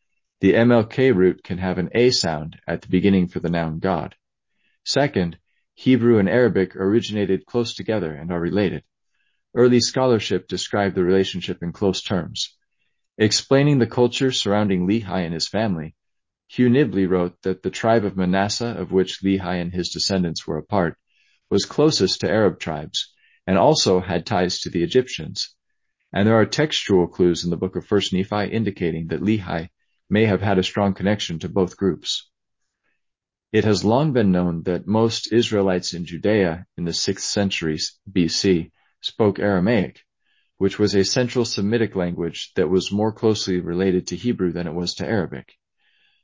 the 0.40 0.54
MLK 0.54 1.14
root 1.14 1.42
can 1.42 1.58
have 1.58 1.78
an 1.78 1.88
A 1.94 2.10
sound 2.10 2.58
at 2.66 2.82
the 2.82 2.88
beginning 2.88 3.28
for 3.28 3.40
the 3.40 3.48
noun 3.48 3.78
God. 3.78 4.14
Second, 4.84 5.38
Hebrew 5.74 6.18
and 6.18 6.28
Arabic 6.28 6.76
originated 6.76 7.46
close 7.46 7.74
together 7.74 8.12
and 8.12 8.30
are 8.30 8.40
related. 8.40 8.82
Early 9.54 9.80
scholarship 9.80 10.48
described 10.48 10.94
the 10.94 11.04
relationship 11.04 11.62
in 11.62 11.72
close 11.72 12.02
terms. 12.02 12.56
Explaining 13.16 13.78
the 13.78 13.86
culture 13.86 14.32
surrounding 14.32 14.86
Lehi 14.86 15.24
and 15.24 15.32
his 15.32 15.48
family, 15.48 15.94
Hugh 16.48 16.68
Nibley 16.68 17.08
wrote 17.08 17.40
that 17.42 17.62
the 17.62 17.70
tribe 17.70 18.04
of 18.04 18.16
Manasseh, 18.16 18.74
of 18.76 18.92
which 18.92 19.22
Lehi 19.22 19.60
and 19.60 19.72
his 19.72 19.90
descendants 19.90 20.46
were 20.46 20.58
a 20.58 20.64
part, 20.64 20.98
was 21.48 21.64
closest 21.64 22.20
to 22.20 22.30
Arab 22.30 22.58
tribes, 22.58 23.11
and 23.46 23.58
also 23.58 24.00
had 24.00 24.26
ties 24.26 24.60
to 24.60 24.70
the 24.70 24.82
Egyptians. 24.82 25.54
And 26.12 26.26
there 26.26 26.38
are 26.38 26.46
textual 26.46 27.08
clues 27.08 27.44
in 27.44 27.50
the 27.50 27.56
book 27.56 27.76
of 27.76 27.90
1 27.90 28.00
Nephi 28.12 28.52
indicating 28.52 29.08
that 29.08 29.22
Lehi 29.22 29.70
may 30.10 30.26
have 30.26 30.42
had 30.42 30.58
a 30.58 30.62
strong 30.62 30.94
connection 30.94 31.38
to 31.40 31.48
both 31.48 31.76
groups. 31.76 32.28
It 33.52 33.64
has 33.64 33.84
long 33.84 34.12
been 34.12 34.32
known 34.32 34.62
that 34.64 34.86
most 34.86 35.32
Israelites 35.32 35.94
in 35.94 36.04
Judea 36.04 36.66
in 36.76 36.84
the 36.84 36.92
6th 36.92 37.20
century 37.20 37.78
BC 38.10 38.70
spoke 39.00 39.38
Aramaic, 39.38 40.00
which 40.56 40.78
was 40.78 40.94
a 40.94 41.04
central 41.04 41.44
Semitic 41.44 41.96
language 41.96 42.52
that 42.56 42.68
was 42.68 42.92
more 42.92 43.12
closely 43.12 43.60
related 43.60 44.06
to 44.06 44.16
Hebrew 44.16 44.52
than 44.52 44.66
it 44.66 44.74
was 44.74 44.94
to 44.94 45.06
Arabic. 45.06 45.52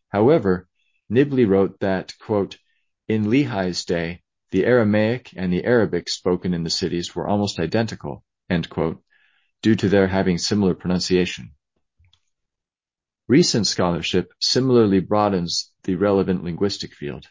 However, 0.09 0.69
Nibley 1.11 1.47
wrote 1.47 1.81
that, 1.81 2.15
quote, 2.19 2.59
in 3.09 3.25
Lehi's 3.25 3.85
day, 3.85 4.23
the 4.51 4.65
Aramaic 4.65 5.31
and 5.37 5.53
the 5.53 5.65
Arabic 5.65 6.09
spoken 6.09 6.55
in 6.55 6.65
the 6.65 6.71
cities 6.71 7.15
were 7.15 7.27
almost 7.27 7.61
identical, 7.61 8.25
quote, 8.69 9.03
due 9.63 9.75
to 9.75 9.89
their 9.89 10.07
having 10.07 10.39
similar 10.39 10.75
pronunciation. 10.75 11.53
Recent 13.29 13.67
scholarship 13.67 14.33
similarly 14.41 15.01
broadens 15.01 15.71
the 15.83 15.97
relevant 15.97 16.45
linguistic 16.45 16.95
field. 16.95 17.27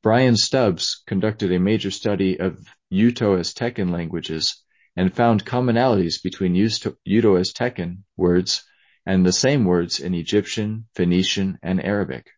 Brian 0.00 0.36
Stubbs 0.36 1.02
conducted 1.08 1.50
a 1.50 1.58
major 1.58 1.90
study 1.90 2.38
of 2.38 2.64
Uto-Aztecan 2.92 3.90
languages 3.90 4.62
and 4.94 5.12
found 5.12 5.44
commonalities 5.44 6.22
between 6.22 6.54
Uto-Aztecan 6.54 8.04
words 8.16 8.64
and 9.04 9.26
the 9.26 9.32
same 9.32 9.64
words 9.64 9.98
in 9.98 10.14
Egyptian, 10.14 10.86
Phoenician, 10.94 11.58
and 11.62 11.84
Arabic. 11.84 12.30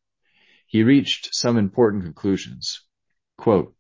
He 0.66 0.84
reached 0.84 1.34
some 1.34 1.58
important 1.58 2.04
conclusions. 2.04 2.82
Quote, 3.36 3.74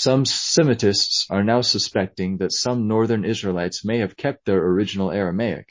some 0.00 0.24
Semitists 0.24 1.26
are 1.28 1.44
now 1.44 1.60
suspecting 1.60 2.38
that 2.38 2.52
some 2.52 2.88
northern 2.88 3.22
Israelites 3.22 3.84
may 3.84 3.98
have 3.98 4.16
kept 4.16 4.46
their 4.46 4.64
original 4.64 5.10
Aramaic, 5.10 5.68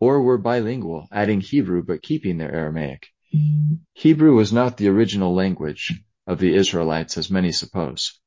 or 0.00 0.22
were 0.22 0.38
bilingual, 0.38 1.06
adding 1.12 1.42
Hebrew 1.42 1.82
but 1.84 2.00
keeping 2.00 2.38
their 2.38 2.50
Aramaic. 2.50 3.08
Hebrew 3.92 4.34
was 4.34 4.50
not 4.50 4.78
the 4.78 4.88
original 4.88 5.34
language 5.34 5.92
of 6.26 6.38
the 6.38 6.54
Israelites 6.54 7.18
as 7.18 7.30
many 7.30 7.52
suppose. 7.52 8.18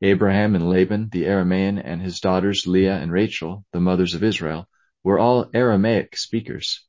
Abraham 0.00 0.54
and 0.54 0.70
Laban, 0.70 1.08
the 1.10 1.24
Aramaean, 1.24 1.82
and 1.84 2.00
his 2.00 2.20
daughters 2.20 2.64
Leah 2.64 2.98
and 2.98 3.10
Rachel, 3.10 3.64
the 3.72 3.80
mothers 3.80 4.14
of 4.14 4.22
Israel, 4.22 4.68
were 5.02 5.18
all 5.18 5.50
Aramaic 5.52 6.16
speakers. 6.16 6.86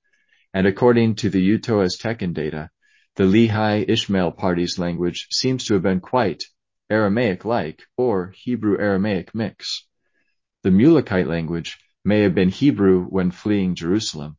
And 0.54 0.68
according 0.68 1.16
to 1.16 1.32
the 1.32 1.42
Uto-Aztecan 1.42 2.36
data, 2.36 2.70
the 3.16 3.24
Lehi 3.24 3.84
Ishmael 3.90 4.34
party's 4.34 4.78
language 4.78 5.26
seems 5.32 5.66
to 5.66 5.74
have 5.74 5.82
been 5.82 6.02
quite 6.02 6.44
Aramaic-like 6.90 7.84
or 7.98 8.32
Hebrew-Aramaic 8.36 9.34
mix. 9.34 9.86
The 10.64 10.70
Mulekite 10.70 11.28
language 11.28 11.78
may 12.04 12.22
have 12.22 12.36
been 12.36 12.50
Hebrew 12.50 13.06
when 13.06 13.32
fleeing 13.32 13.76
Jerusalem, 13.76 14.38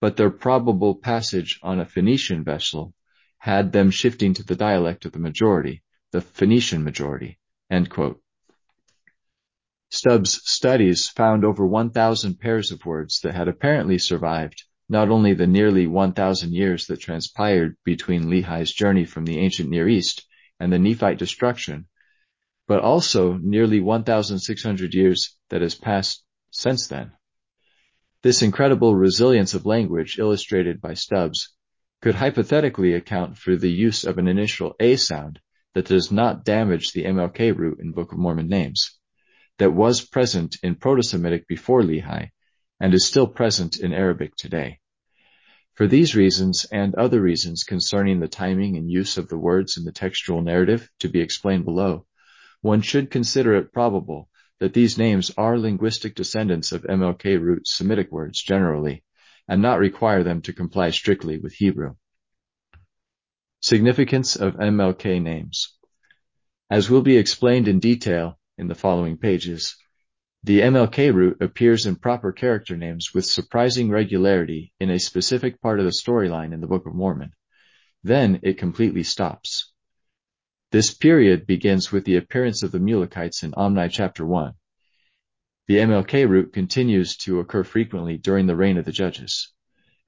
but 0.00 0.16
their 0.16 0.30
probable 0.30 0.96
passage 0.96 1.60
on 1.62 1.78
a 1.78 1.86
Phoenician 1.86 2.42
vessel 2.42 2.94
had 3.38 3.72
them 3.72 3.90
shifting 3.90 4.34
to 4.34 4.42
the 4.42 4.56
dialect 4.56 5.04
of 5.04 5.12
the 5.12 5.18
majority, 5.18 5.82
the 6.10 6.20
Phoenician 6.20 6.82
majority. 6.82 7.38
Stubbs' 9.90 10.40
studies 10.44 11.08
found 11.08 11.44
over 11.44 11.66
1,000 11.66 12.40
pairs 12.40 12.72
of 12.72 12.84
words 12.84 13.20
that 13.20 13.34
had 13.34 13.48
apparently 13.48 13.98
survived 13.98 14.64
not 14.88 15.08
only 15.08 15.34
the 15.34 15.46
nearly 15.46 15.86
1,000 15.86 16.52
years 16.52 16.86
that 16.86 17.00
transpired 17.00 17.76
between 17.84 18.28
Lehi's 18.28 18.72
journey 18.72 19.04
from 19.04 19.24
the 19.24 19.38
ancient 19.38 19.70
Near 19.70 19.88
East 19.88 20.26
and 20.64 20.72
the 20.72 20.78
Nephite 20.78 21.18
destruction, 21.18 21.86
but 22.66 22.80
also 22.80 23.34
nearly 23.34 23.80
1,600 23.80 24.94
years 24.94 25.36
that 25.50 25.60
has 25.60 25.74
passed 25.74 26.24
since 26.50 26.86
then. 26.86 27.12
This 28.22 28.40
incredible 28.40 28.96
resilience 28.96 29.52
of 29.52 29.66
language 29.66 30.18
illustrated 30.18 30.80
by 30.80 30.94
Stubbs 30.94 31.52
could 32.00 32.14
hypothetically 32.14 32.94
account 32.94 33.36
for 33.36 33.56
the 33.56 33.70
use 33.70 34.04
of 34.04 34.16
an 34.16 34.26
initial 34.26 34.74
A 34.80 34.96
sound 34.96 35.38
that 35.74 35.84
does 35.84 36.10
not 36.10 36.46
damage 36.46 36.92
the 36.92 37.04
MLK 37.04 37.54
root 37.54 37.78
in 37.80 37.92
Book 37.92 38.12
of 38.12 38.18
Mormon 38.18 38.48
names, 38.48 38.98
that 39.58 39.74
was 39.74 40.00
present 40.00 40.56
in 40.62 40.76
Proto-Semitic 40.76 41.46
before 41.46 41.82
Lehi 41.82 42.30
and 42.80 42.94
is 42.94 43.06
still 43.06 43.26
present 43.26 43.78
in 43.78 43.92
Arabic 43.92 44.34
today. 44.36 44.80
For 45.74 45.88
these 45.88 46.14
reasons 46.14 46.66
and 46.70 46.94
other 46.94 47.20
reasons 47.20 47.64
concerning 47.64 48.20
the 48.20 48.28
timing 48.28 48.76
and 48.76 48.88
use 48.88 49.18
of 49.18 49.28
the 49.28 49.38
words 49.38 49.76
in 49.76 49.84
the 49.84 49.90
textual 49.90 50.40
narrative 50.40 50.88
to 51.00 51.08
be 51.08 51.20
explained 51.20 51.64
below, 51.64 52.06
one 52.60 52.80
should 52.80 53.10
consider 53.10 53.56
it 53.56 53.72
probable 53.72 54.30
that 54.60 54.72
these 54.72 54.96
names 54.96 55.32
are 55.36 55.58
linguistic 55.58 56.14
descendants 56.14 56.70
of 56.70 56.82
MLK 56.84 57.40
root 57.40 57.66
Semitic 57.66 58.12
words 58.12 58.40
generally, 58.40 59.02
and 59.48 59.60
not 59.60 59.80
require 59.80 60.22
them 60.22 60.42
to 60.42 60.52
comply 60.52 60.90
strictly 60.90 61.38
with 61.38 61.52
Hebrew. 61.54 61.96
Significance 63.60 64.36
of 64.36 64.54
MLK 64.54 65.20
names. 65.20 65.74
As 66.70 66.88
will 66.88 67.02
be 67.02 67.16
explained 67.16 67.66
in 67.66 67.80
detail 67.80 68.38
in 68.56 68.68
the 68.68 68.76
following 68.76 69.16
pages, 69.16 69.76
the 70.44 70.60
MLK 70.60 71.14
root 71.14 71.40
appears 71.40 71.86
in 71.86 71.96
proper 71.96 72.30
character 72.30 72.76
names 72.76 73.14
with 73.14 73.24
surprising 73.24 73.88
regularity 73.88 74.74
in 74.78 74.90
a 74.90 74.98
specific 74.98 75.58
part 75.62 75.78
of 75.78 75.86
the 75.86 75.90
storyline 75.90 76.52
in 76.52 76.60
the 76.60 76.66
Book 76.66 76.84
of 76.84 76.94
Mormon. 76.94 77.32
Then 78.02 78.40
it 78.42 78.58
completely 78.58 79.04
stops. 79.04 79.72
This 80.70 80.92
period 80.92 81.46
begins 81.46 81.90
with 81.90 82.04
the 82.04 82.16
appearance 82.16 82.62
of 82.62 82.72
the 82.72 82.78
Mulekites 82.78 83.42
in 83.42 83.54
Omni 83.54 83.88
chapter 83.88 84.26
1. 84.26 84.52
The 85.66 85.76
MLK 85.76 86.28
root 86.28 86.52
continues 86.52 87.16
to 87.18 87.40
occur 87.40 87.64
frequently 87.64 88.18
during 88.18 88.46
the 88.46 88.56
reign 88.56 88.76
of 88.76 88.84
the 88.84 88.92
judges. 88.92 89.50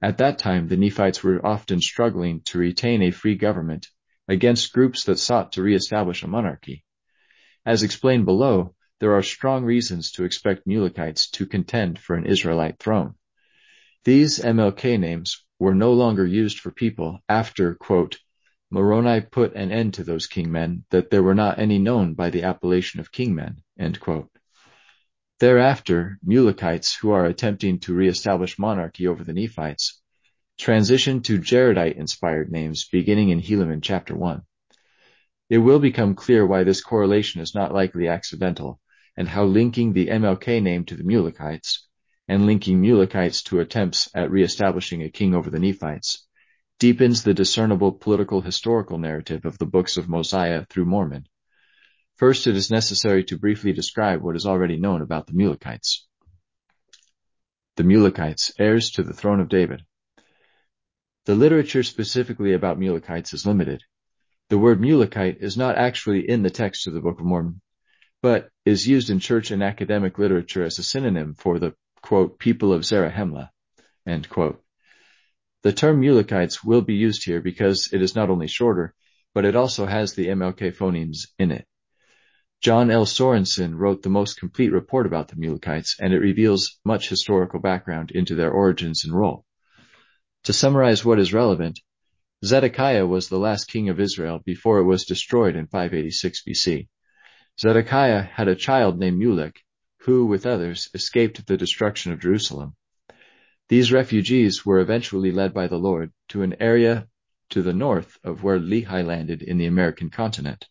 At 0.03 0.19
that 0.19 0.37
time, 0.37 0.67
the 0.67 0.77
Nephites 0.77 1.23
were 1.23 1.43
often 1.43 1.81
struggling 1.81 2.41
to 2.41 2.59
retain 2.59 3.01
a 3.01 3.09
free 3.09 3.35
government 3.35 3.87
against 4.27 4.71
groups 4.71 5.05
that 5.05 5.17
sought 5.17 5.53
to 5.53 5.63
reestablish 5.63 6.21
a 6.21 6.27
monarchy. 6.27 6.83
As 7.65 7.81
explained 7.81 8.25
below, 8.25 8.75
there 8.99 9.13
are 9.13 9.23
strong 9.23 9.63
reasons 9.63 10.11
to 10.13 10.23
expect 10.23 10.67
Mulekites 10.67 11.29
to 11.31 11.45
contend 11.45 11.99
for 11.99 12.15
an 12.15 12.25
Israelite 12.25 12.79
throne. 12.79 13.13
These 14.03 14.39
MLK 14.39 14.99
names 14.99 15.45
were 15.59 15.75
no 15.75 15.93
longer 15.93 16.25
used 16.25 16.59
for 16.59 16.71
people 16.71 17.19
after, 17.29 17.75
quote, 17.75 18.17
Moroni 18.71 19.21
put 19.21 19.53
an 19.53 19.71
end 19.71 19.93
to 19.93 20.03
those 20.03 20.27
kingmen, 20.27 20.83
that 20.89 21.09
there 21.09 21.23
were 21.23 21.35
not 21.35 21.59
any 21.59 21.77
known 21.77 22.15
by 22.15 22.29
the 22.29 22.43
appellation 22.43 22.99
of 22.99 23.11
kingmen, 23.11 23.57
Thereafter, 25.39 26.17
Mulekites, 26.25 26.97
who 26.99 27.11
are 27.11 27.25
attempting 27.25 27.79
to 27.81 27.93
re-establish 27.93 28.57
monarchy 28.57 29.07
over 29.07 29.23
the 29.23 29.33
Nephites, 29.33 30.01
transition 30.57 31.21
to 31.21 31.39
Jaredite-inspired 31.39 32.51
names 32.51 32.89
beginning 32.91 33.29
in 33.29 33.39
Helaman 33.39 33.83
chapter 33.83 34.15
1. 34.15 34.41
It 35.49 35.59
will 35.59 35.79
become 35.79 36.15
clear 36.15 36.45
why 36.45 36.63
this 36.63 36.81
correlation 36.81 37.41
is 37.41 37.55
not 37.55 37.73
likely 37.73 38.07
accidental, 38.07 38.81
and 39.17 39.27
how 39.27 39.43
linking 39.43 39.91
the 39.91 40.07
MLK 40.07 40.61
name 40.61 40.85
to 40.85 40.95
the 40.95 41.03
Mulekites, 41.03 41.79
and 42.27 42.45
linking 42.45 42.79
Mulekites 42.79 43.43
to 43.45 43.59
attempts 43.59 44.07
at 44.13 44.29
re-establishing 44.29 45.01
a 45.01 45.09
king 45.09 45.33
over 45.33 45.49
the 45.49 45.59
Nephites, 45.59 46.25
deepens 46.79 47.23
the 47.23 47.33
discernible 47.33 47.91
political 47.91 48.41
historical 48.41 48.99
narrative 48.99 49.45
of 49.45 49.57
the 49.57 49.65
books 49.65 49.97
of 49.97 50.07
Mosiah 50.07 50.65
through 50.69 50.85
Mormon. 50.85 51.27
First, 52.17 52.47
it 52.47 52.55
is 52.55 52.69
necessary 52.69 53.23
to 53.25 53.37
briefly 53.37 53.73
describe 53.73 54.21
what 54.21 54.35
is 54.35 54.45
already 54.45 54.77
known 54.77 55.01
about 55.01 55.27
the 55.27 55.33
Mulekites. 55.33 56.05
The 57.75 57.83
Mulekites, 57.83 58.51
heirs 58.59 58.91
to 58.91 59.03
the 59.03 59.13
throne 59.13 59.39
of 59.39 59.49
David. 59.49 59.83
The 61.25 61.35
literature 61.35 61.83
specifically 61.83 62.53
about 62.53 62.79
Mulekites 62.79 63.33
is 63.33 63.45
limited. 63.45 63.83
The 64.49 64.57
word 64.57 64.79
Mulekite 64.79 65.41
is 65.41 65.57
not 65.57 65.77
actually 65.77 66.29
in 66.29 66.41
the 66.41 66.49
text 66.49 66.87
of 66.87 66.93
the 66.93 67.01
Book 67.01 67.19
of 67.19 67.25
Mormon, 67.25 67.59
but 68.27 68.49
is 68.65 68.85
used 68.85 69.09
in 69.09 69.21
church 69.21 69.51
and 69.51 69.63
academic 69.63 70.19
literature 70.19 70.65
as 70.65 70.79
a 70.79 70.83
synonym 70.83 71.33
for 71.33 71.59
the, 71.59 71.73
quote, 72.01 72.37
people 72.37 72.73
of 72.73 72.81
Zarahemla, 72.81 73.49
end 74.05 74.27
quote. 74.27 74.61
The 75.63 75.71
term 75.71 76.01
Mulekites 76.01 76.61
will 76.61 76.81
be 76.81 76.95
used 76.95 77.23
here 77.23 77.39
because 77.39 77.87
it 77.93 78.01
is 78.01 78.17
not 78.17 78.29
only 78.29 78.47
shorter, 78.47 78.93
but 79.33 79.45
it 79.45 79.55
also 79.55 79.85
has 79.85 80.11
the 80.11 80.27
MLK 80.27 80.75
phonemes 80.75 81.29
in 81.39 81.51
it. 81.51 81.65
John 82.59 82.91
L. 82.91 83.05
Sorenson 83.05 83.77
wrote 83.77 84.03
the 84.03 84.09
most 84.09 84.37
complete 84.37 84.73
report 84.73 85.05
about 85.05 85.29
the 85.29 85.37
Mulekites, 85.37 85.95
and 85.97 86.11
it 86.11 86.19
reveals 86.19 86.81
much 86.83 87.07
historical 87.07 87.61
background 87.61 88.11
into 88.11 88.35
their 88.35 88.51
origins 88.51 89.05
and 89.05 89.15
role. 89.15 89.45
To 90.43 90.51
summarize 90.51 91.05
what 91.05 91.19
is 91.19 91.33
relevant, 91.33 91.79
Zedekiah 92.43 93.07
was 93.07 93.29
the 93.29 93.39
last 93.39 93.69
king 93.69 93.87
of 93.87 94.01
Israel 94.01 94.41
before 94.43 94.79
it 94.79 94.83
was 94.83 95.05
destroyed 95.05 95.55
in 95.55 95.67
586 95.67 96.43
BC. 96.43 96.87
Zedekiah 97.59 98.21
had 98.21 98.47
a 98.47 98.55
child 98.55 98.99
named 98.99 99.19
Mulek, 99.19 99.57
who, 100.01 100.27
with 100.27 100.45
others, 100.45 100.89
escaped 100.93 101.47
the 101.47 101.57
destruction 101.57 102.11
of 102.11 102.19
Jerusalem. 102.19 102.75
These 103.67 103.91
refugees 103.91 104.63
were 104.63 104.79
eventually 104.79 105.31
led 105.31 105.55
by 105.55 105.65
the 105.67 105.79
Lord 105.79 106.13
to 106.29 106.43
an 106.43 106.55
area 106.59 107.07
to 107.49 107.63
the 107.63 107.73
north 107.73 108.19
of 108.23 108.43
where 108.43 108.59
Lehi 108.59 109.03
landed 109.03 109.41
in 109.41 109.57
the 109.57 109.65
American 109.65 110.11
continent. 110.11 110.67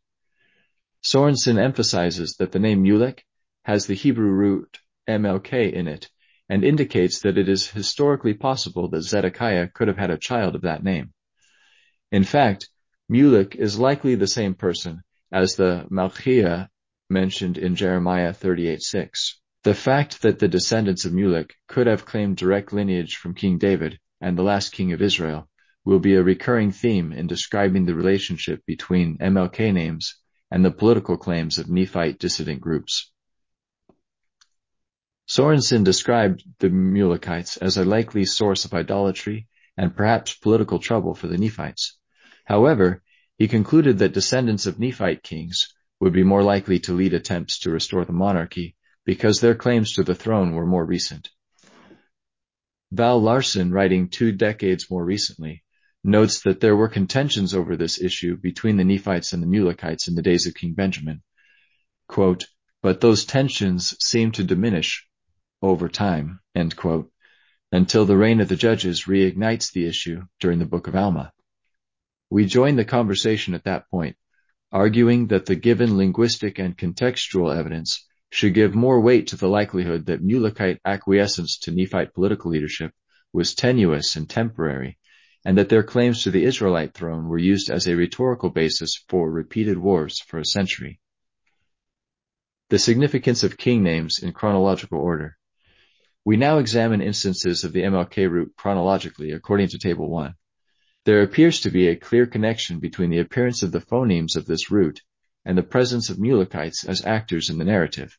Sorenson 1.02 1.58
emphasizes 1.58 2.36
that 2.38 2.52
the 2.52 2.60
name 2.60 2.84
Mulek 2.84 3.24
has 3.64 3.86
the 3.86 3.94
Hebrew 3.94 4.30
root 4.30 4.78
MLK 5.08 5.72
in 5.72 5.88
it 5.88 6.08
and 6.48 6.62
indicates 6.62 7.22
that 7.22 7.36
it 7.36 7.48
is 7.48 7.68
historically 7.68 8.34
possible 8.34 8.88
that 8.90 9.02
Zedekiah 9.02 9.68
could 9.74 9.88
have 9.88 9.98
had 9.98 10.12
a 10.12 10.18
child 10.18 10.54
of 10.54 10.62
that 10.62 10.84
name. 10.84 11.12
In 12.12 12.22
fact, 12.22 12.68
Mulek 13.10 13.56
is 13.56 13.76
likely 13.76 14.14
the 14.14 14.28
same 14.28 14.54
person 14.54 15.02
as 15.32 15.56
the 15.56 15.84
Malchiah 15.90 16.68
mentioned 17.08 17.58
in 17.58 17.76
Jeremiah 17.76 18.32
38:6. 18.32 19.34
The 19.62 19.75
fact 19.75 20.23
that 20.23 20.38
the 20.38 20.49
descendants 20.49 21.04
of 21.04 21.12
Mulek 21.12 21.52
could 21.69 21.86
have 21.86 22.06
claimed 22.06 22.36
direct 22.36 22.73
lineage 22.73 23.16
from 23.16 23.34
King 23.34 23.58
David 23.58 23.99
and 24.21 24.36
the 24.36 24.42
last 24.42 24.73
king 24.73 24.92
of 24.92 25.02
Israel 25.02 25.49
will 25.84 25.99
be 26.00 26.14
a 26.14 26.23
recurring 26.23 26.73
theme 26.73 27.12
in 27.12 27.26
describing 27.26 27.84
the 27.84 27.95
relationship 27.95 28.64
between 28.66 29.19
MLK 29.19 29.73
names 29.73 30.16
and 30.50 30.64
the 30.64 30.71
political 30.71 31.16
claims 31.16 31.58
of 31.58 31.69
Nephite 31.69 32.19
dissident 32.19 32.60
groups. 32.60 33.10
Sorenson 35.26 35.84
described 35.84 36.45
the 36.58 36.71
Mulekites 36.71 37.56
as 37.56 37.76
a 37.76 37.84
likely 37.84 38.25
source 38.25 38.64
of 38.64 38.75
idolatry 38.75 39.49
and 39.76 39.97
perhaps 39.97 40.34
political 40.34 40.78
trouble 40.78 41.14
for 41.14 41.26
the 41.26 41.38
Nephites. 41.38 41.99
However, 42.45 43.02
he 43.36 43.49
concluded 43.49 43.99
that 43.99 44.14
descendants 44.14 44.66
of 44.66 44.78
Nephite 44.78 45.23
kings 45.23 45.75
would 46.00 46.13
be 46.13 46.23
more 46.23 46.43
likely 46.43 46.78
to 46.80 46.93
lead 46.93 47.15
attempts 47.15 47.61
to 47.61 47.71
restore 47.71 48.04
the 48.04 48.13
monarchy 48.13 48.76
because 49.04 49.41
their 49.41 49.54
claims 49.54 49.95
to 49.95 50.02
the 50.02 50.15
throne 50.15 50.54
were 50.54 50.67
more 50.67 50.85
recent. 50.85 51.30
Val 52.93 53.21
Larsen, 53.21 53.73
writing 53.73 54.09
two 54.09 54.32
decades 54.32 54.91
more 54.91 55.04
recently, 55.04 55.65
notes 56.04 56.43
that 56.43 56.61
there 56.61 56.76
were 56.76 56.89
contentions 56.89 57.54
over 57.54 57.76
this 57.76 58.00
issue 58.00 58.37
between 58.37 58.76
the 58.76 58.85
Nephites 58.85 59.32
and 59.32 59.43
the 59.43 59.47
Mulekites 59.47 60.09
in 60.09 60.15
the 60.15 60.23
days 60.23 60.47
of 60.47 60.54
King 60.54 60.75
Benjamin. 60.75 61.23
Quote, 62.09 62.47
but 62.82 63.00
those 63.00 63.25
tensions 63.25 63.97
seem 64.00 64.30
to 64.32 64.45
diminish 64.45 65.06
over 65.63 65.89
time, 65.89 66.41
quote, 66.76 67.11
until 67.73 68.04
the 68.04 68.17
reign 68.17 68.41
of 68.41 68.49
the 68.49 68.56
judges 68.56 69.04
reignites 69.04 69.73
the 69.73 69.87
issue 69.87 70.23
during 70.39 70.59
the 70.61 70.67
book 70.67 70.87
of 70.87 70.95
Alma. 70.95 71.32
We 72.30 72.47
join 72.47 72.76
the 72.76 72.85
conversation 72.85 73.54
at 73.54 73.65
that 73.65 73.91
point, 73.91 74.17
arguing 74.72 75.28
that 75.28 75.46
the 75.46 75.56
given 75.56 75.96
linguistic 75.96 76.58
and 76.58 76.76
contextual 76.76 77.56
evidence 77.56 78.06
should 78.30 78.54
give 78.54 78.74
more 78.74 79.00
weight 79.00 79.28
to 79.28 79.36
the 79.36 79.48
likelihood 79.48 80.06
that 80.06 80.22
Mulekite 80.22 80.78
acquiescence 80.84 81.58
to 81.58 81.70
Nephite 81.70 82.12
political 82.12 82.50
leadership 82.50 82.92
was 83.32 83.54
tenuous 83.54 84.16
and 84.16 84.28
temporary, 84.28 84.98
and 85.44 85.58
that 85.58 85.68
their 85.68 85.82
claims 85.82 86.24
to 86.24 86.30
the 86.30 86.44
Israelite 86.44 86.94
throne 86.94 87.28
were 87.28 87.38
used 87.38 87.70
as 87.70 87.86
a 87.86 87.94
rhetorical 87.94 88.50
basis 88.50 89.02
for 89.08 89.30
repeated 89.30 89.78
wars 89.78 90.20
for 90.20 90.38
a 90.38 90.44
century. 90.44 91.00
The 92.68 92.78
significance 92.80 93.44
of 93.44 93.56
king 93.56 93.84
names 93.84 94.18
in 94.20 94.32
chronological 94.32 94.98
order. 94.98 95.36
We 96.24 96.36
now 96.36 96.58
examine 96.58 97.00
instances 97.00 97.62
of 97.62 97.72
the 97.72 97.82
MLK 97.82 98.28
root 98.28 98.54
chronologically 98.56 99.30
according 99.30 99.68
to 99.68 99.78
Table 99.78 100.10
1. 100.10 100.34
There 101.06 101.23
appears 101.23 101.60
to 101.60 101.71
be 101.71 101.86
a 101.86 101.95
clear 101.95 102.26
connection 102.26 102.80
between 102.80 103.10
the 103.10 103.21
appearance 103.21 103.62
of 103.62 103.71
the 103.71 103.80
phonemes 103.80 104.34
of 104.34 104.45
this 104.45 104.73
root 104.73 105.02
and 105.45 105.56
the 105.56 105.62
presence 105.62 106.10
of 106.10 106.19
Mulekites 106.19 106.84
as 106.84 107.06
actors 107.06 107.49
in 107.49 107.58
the 107.58 107.64
narrative, 107.64 108.19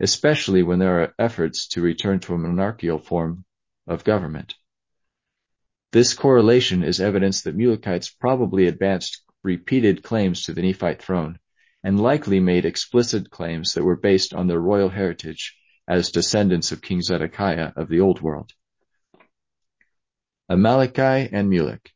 especially 0.00 0.64
when 0.64 0.80
there 0.80 1.00
are 1.00 1.14
efforts 1.16 1.68
to 1.68 1.80
return 1.80 2.18
to 2.18 2.34
a 2.34 2.38
monarchical 2.38 2.98
form 2.98 3.44
of 3.86 4.02
government. 4.02 4.56
This 5.92 6.12
correlation 6.12 6.82
is 6.82 7.00
evidence 7.00 7.42
that 7.42 7.56
Mulekites 7.56 8.10
probably 8.18 8.66
advanced 8.66 9.22
repeated 9.44 10.02
claims 10.02 10.42
to 10.46 10.52
the 10.52 10.62
Nephite 10.62 11.00
throne 11.00 11.38
and 11.84 12.00
likely 12.00 12.40
made 12.40 12.64
explicit 12.64 13.30
claims 13.30 13.74
that 13.74 13.84
were 13.84 13.94
based 13.94 14.34
on 14.34 14.48
their 14.48 14.58
royal 14.58 14.88
heritage 14.88 15.56
as 15.86 16.10
descendants 16.10 16.72
of 16.72 16.82
King 16.82 17.00
Zedekiah 17.00 17.74
of 17.76 17.88
the 17.88 18.00
Old 18.00 18.20
World. 18.20 18.50
Amaleki 20.50 21.28
and 21.30 21.48
Mulek. 21.48 21.93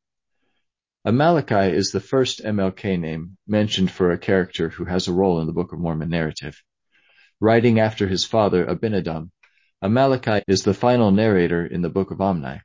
Amaleki 1.08 1.72
is 1.72 1.90
the 1.90 2.00
first 2.00 2.44
MLK 2.44 3.00
name 3.00 3.38
mentioned 3.46 3.90
for 3.90 4.10
a 4.10 4.18
character 4.18 4.68
who 4.68 4.84
has 4.84 5.08
a 5.08 5.12
role 5.14 5.40
in 5.40 5.46
the 5.46 5.54
Book 5.54 5.72
of 5.72 5.78
Mormon 5.78 6.10
narrative. 6.10 6.62
Writing 7.40 7.80
after 7.80 8.06
his 8.06 8.26
father 8.26 8.66
Abinadom, 8.66 9.30
Amaleki 9.82 10.42
is 10.46 10.64
the 10.64 10.74
final 10.74 11.10
narrator 11.10 11.64
in 11.64 11.80
the 11.80 11.88
Book 11.88 12.10
of 12.10 12.20
Omni. 12.20 12.60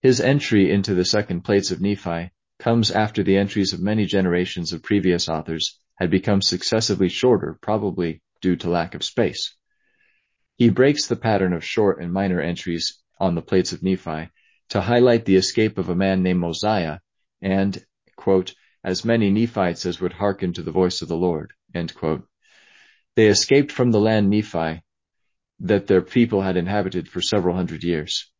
His 0.00 0.18
entry 0.18 0.72
into 0.72 0.94
the 0.94 1.04
second 1.04 1.42
plates 1.42 1.70
of 1.70 1.82
Nephi 1.82 2.30
comes 2.58 2.90
after 2.90 3.22
the 3.22 3.36
entries 3.36 3.74
of 3.74 3.80
many 3.80 4.06
generations 4.06 4.72
of 4.72 4.82
previous 4.82 5.28
authors 5.28 5.78
had 5.96 6.08
become 6.10 6.40
successively 6.40 7.10
shorter, 7.10 7.58
probably 7.60 8.22
due 8.40 8.56
to 8.56 8.70
lack 8.70 8.94
of 8.94 9.04
space. 9.04 9.54
He 10.56 10.70
breaks 10.70 11.06
the 11.06 11.16
pattern 11.16 11.52
of 11.52 11.62
short 11.62 12.00
and 12.00 12.14
minor 12.14 12.40
entries 12.40 12.98
on 13.20 13.34
the 13.34 13.42
plates 13.42 13.74
of 13.74 13.82
Nephi 13.82 14.30
to 14.70 14.80
highlight 14.80 15.26
the 15.26 15.36
escape 15.36 15.76
of 15.76 15.90
a 15.90 15.94
man 15.94 16.22
named 16.22 16.40
Mosiah 16.40 17.00
and, 17.40 17.84
quote, 18.16 18.54
as 18.82 19.04
many 19.04 19.30
Nephites 19.30 19.84
as 19.84 20.00
would 20.00 20.12
hearken 20.12 20.52
to 20.52 20.62
the 20.62 20.70
voice 20.70 21.02
of 21.02 21.08
the 21.08 21.16
Lord, 21.16 21.52
They 21.72 23.26
escaped 23.26 23.72
from 23.72 23.90
the 23.90 24.00
land 24.00 24.30
Nephi 24.30 24.82
that 25.60 25.86
their 25.86 26.02
people 26.02 26.42
had 26.42 26.56
inhabited 26.56 27.08
for 27.08 27.20
several 27.20 27.56
hundred 27.56 27.82
years. 27.82 28.30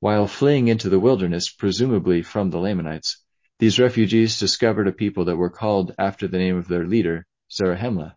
While 0.00 0.26
fleeing 0.26 0.68
into 0.68 0.88
the 0.88 1.00
wilderness, 1.00 1.50
presumably 1.50 2.22
from 2.22 2.50
the 2.50 2.58
Lamanites, 2.58 3.22
these 3.58 3.78
refugees 3.78 4.38
discovered 4.38 4.88
a 4.88 4.92
people 4.92 5.24
that 5.26 5.36
were 5.36 5.50
called 5.50 5.94
after 5.98 6.28
the 6.28 6.38
name 6.38 6.56
of 6.56 6.68
their 6.68 6.86
leader, 6.86 7.26
Zarahemla. 7.50 8.16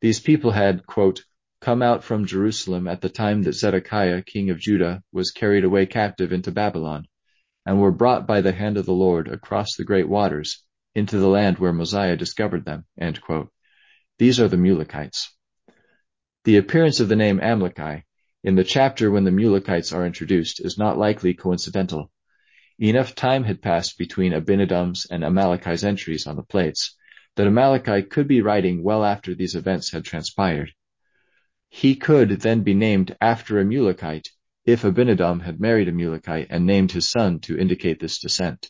These 0.00 0.20
people 0.20 0.50
had, 0.50 0.86
quote, 0.86 1.24
come 1.60 1.80
out 1.80 2.04
from 2.04 2.26
Jerusalem 2.26 2.86
at 2.86 3.00
the 3.00 3.08
time 3.08 3.42
that 3.44 3.54
Zedekiah, 3.54 4.22
king 4.22 4.50
of 4.50 4.58
Judah, 4.58 5.02
was 5.12 5.30
carried 5.30 5.64
away 5.64 5.86
captive 5.86 6.32
into 6.32 6.50
Babylon, 6.52 7.06
and 7.66 7.80
were 7.80 7.90
brought 7.90 8.26
by 8.26 8.40
the 8.40 8.52
hand 8.52 8.76
of 8.76 8.86
the 8.86 8.94
Lord 8.94 9.28
across 9.28 9.74
the 9.74 9.84
great 9.84 10.08
waters 10.08 10.62
into 10.94 11.18
the 11.18 11.28
land 11.28 11.58
where 11.58 11.72
Mosiah 11.72 12.16
discovered 12.16 12.64
them. 12.64 12.86
These 14.18 14.40
are 14.40 14.48
the 14.48 14.56
Mulekites. 14.56 15.28
The 16.44 16.56
appearance 16.56 17.00
of 17.00 17.08
the 17.08 17.16
name 17.16 17.40
Amaleki 17.40 18.04
in 18.44 18.54
the 18.54 18.64
chapter 18.64 19.10
when 19.10 19.24
the 19.24 19.32
Mulekites 19.32 19.92
are 19.92 20.06
introduced 20.06 20.64
is 20.64 20.78
not 20.78 20.96
likely 20.96 21.34
coincidental. 21.34 22.12
Enough 22.78 23.14
time 23.16 23.42
had 23.42 23.60
passed 23.60 23.98
between 23.98 24.32
Abinadom's 24.32 25.06
and 25.10 25.24
Amaleki's 25.24 25.82
entries 25.82 26.26
on 26.26 26.36
the 26.36 26.44
plates 26.44 26.96
that 27.34 27.48
Amaleki 27.48 28.08
could 28.08 28.28
be 28.28 28.42
writing 28.42 28.82
well 28.82 29.04
after 29.04 29.34
these 29.34 29.56
events 29.56 29.90
had 29.90 30.04
transpired. 30.04 30.72
He 31.68 31.96
could 31.96 32.30
then 32.40 32.62
be 32.62 32.74
named 32.74 33.16
after 33.20 33.58
a 33.58 33.64
Mulekite 33.64 34.28
if 34.66 34.82
Abinadom 34.82 35.40
had 35.42 35.60
married 35.60 35.86
a 35.88 35.92
Mulekite 35.92 36.48
and 36.50 36.66
named 36.66 36.90
his 36.90 37.08
son 37.08 37.38
to 37.38 37.56
indicate 37.56 38.00
this 38.00 38.18
descent. 38.18 38.68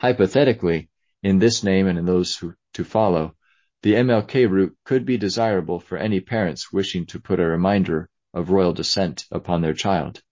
Hypothetically, 0.00 0.88
in 1.22 1.38
this 1.38 1.62
name 1.62 1.86
and 1.86 1.98
in 1.98 2.06
those 2.06 2.34
who, 2.36 2.54
to 2.72 2.84
follow, 2.84 3.36
the 3.82 3.92
MLK 3.92 4.48
root 4.48 4.76
could 4.84 5.04
be 5.04 5.18
desirable 5.18 5.78
for 5.78 5.98
any 5.98 6.20
parents 6.20 6.72
wishing 6.72 7.04
to 7.06 7.20
put 7.20 7.38
a 7.38 7.44
reminder 7.44 8.08
of 8.32 8.50
royal 8.50 8.72
descent 8.72 9.26
upon 9.30 9.60
their 9.60 9.74
child. 9.74 10.22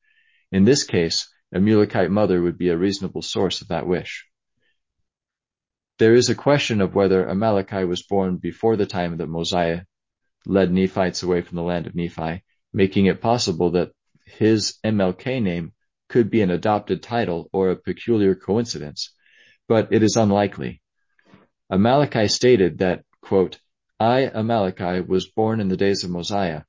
In 0.51 0.65
this 0.65 0.85
case, 0.85 1.29
a 1.53 1.59
Mulekite 1.59 2.11
mother 2.11 2.41
would 2.41 2.57
be 2.57 2.71
a 2.71 2.77
reasonable 2.77 3.23
source 3.23 3.61
of 3.61 3.69
that 3.69 3.87
wish. 3.87 4.27
There 5.99 6.15
is 6.15 6.31
a 6.31 6.35
question 6.35 6.81
of 6.81 6.95
whether 6.95 7.27
Amaleki 7.27 7.87
was 7.87 8.03
born 8.03 8.37
before 8.37 8.77
the 8.77 8.87
time 8.87 9.19
that 9.19 9.27
Mosiah 9.27 9.83
led 10.47 10.73
Nephites 10.73 11.23
away 11.23 11.43
from 11.43 11.57
the 11.57 11.63
land 11.63 11.87
of 11.87 11.95
Nephi, 11.95 12.43
making 12.73 13.07
it 13.07 13.21
possible 13.21 13.73
that 13.73 13.91
his 14.29 14.79
MLK 14.85 15.43
name 15.43 15.73
could 16.09 16.31
be 16.31 16.41
an 16.41 16.51
adopted 16.51 17.03
title 17.03 17.49
or 17.53 17.71
a 17.71 17.77
peculiar 17.77 18.35
coincidence, 18.35 19.13
but 19.69 19.93
it 19.93 20.03
is 20.03 20.17
unlikely. 20.17 20.83
Amaleki 21.71 22.31
stated 22.31 22.79
that, 22.79 23.05
quote, 23.21 23.59
I, 24.01 24.31
Amaleki, 24.35 25.07
was 25.07 25.29
born 25.29 25.61
in 25.61 25.69
the 25.69 25.77
days 25.77 26.05
of 26.05 26.11
Mosiah, 26.11 26.63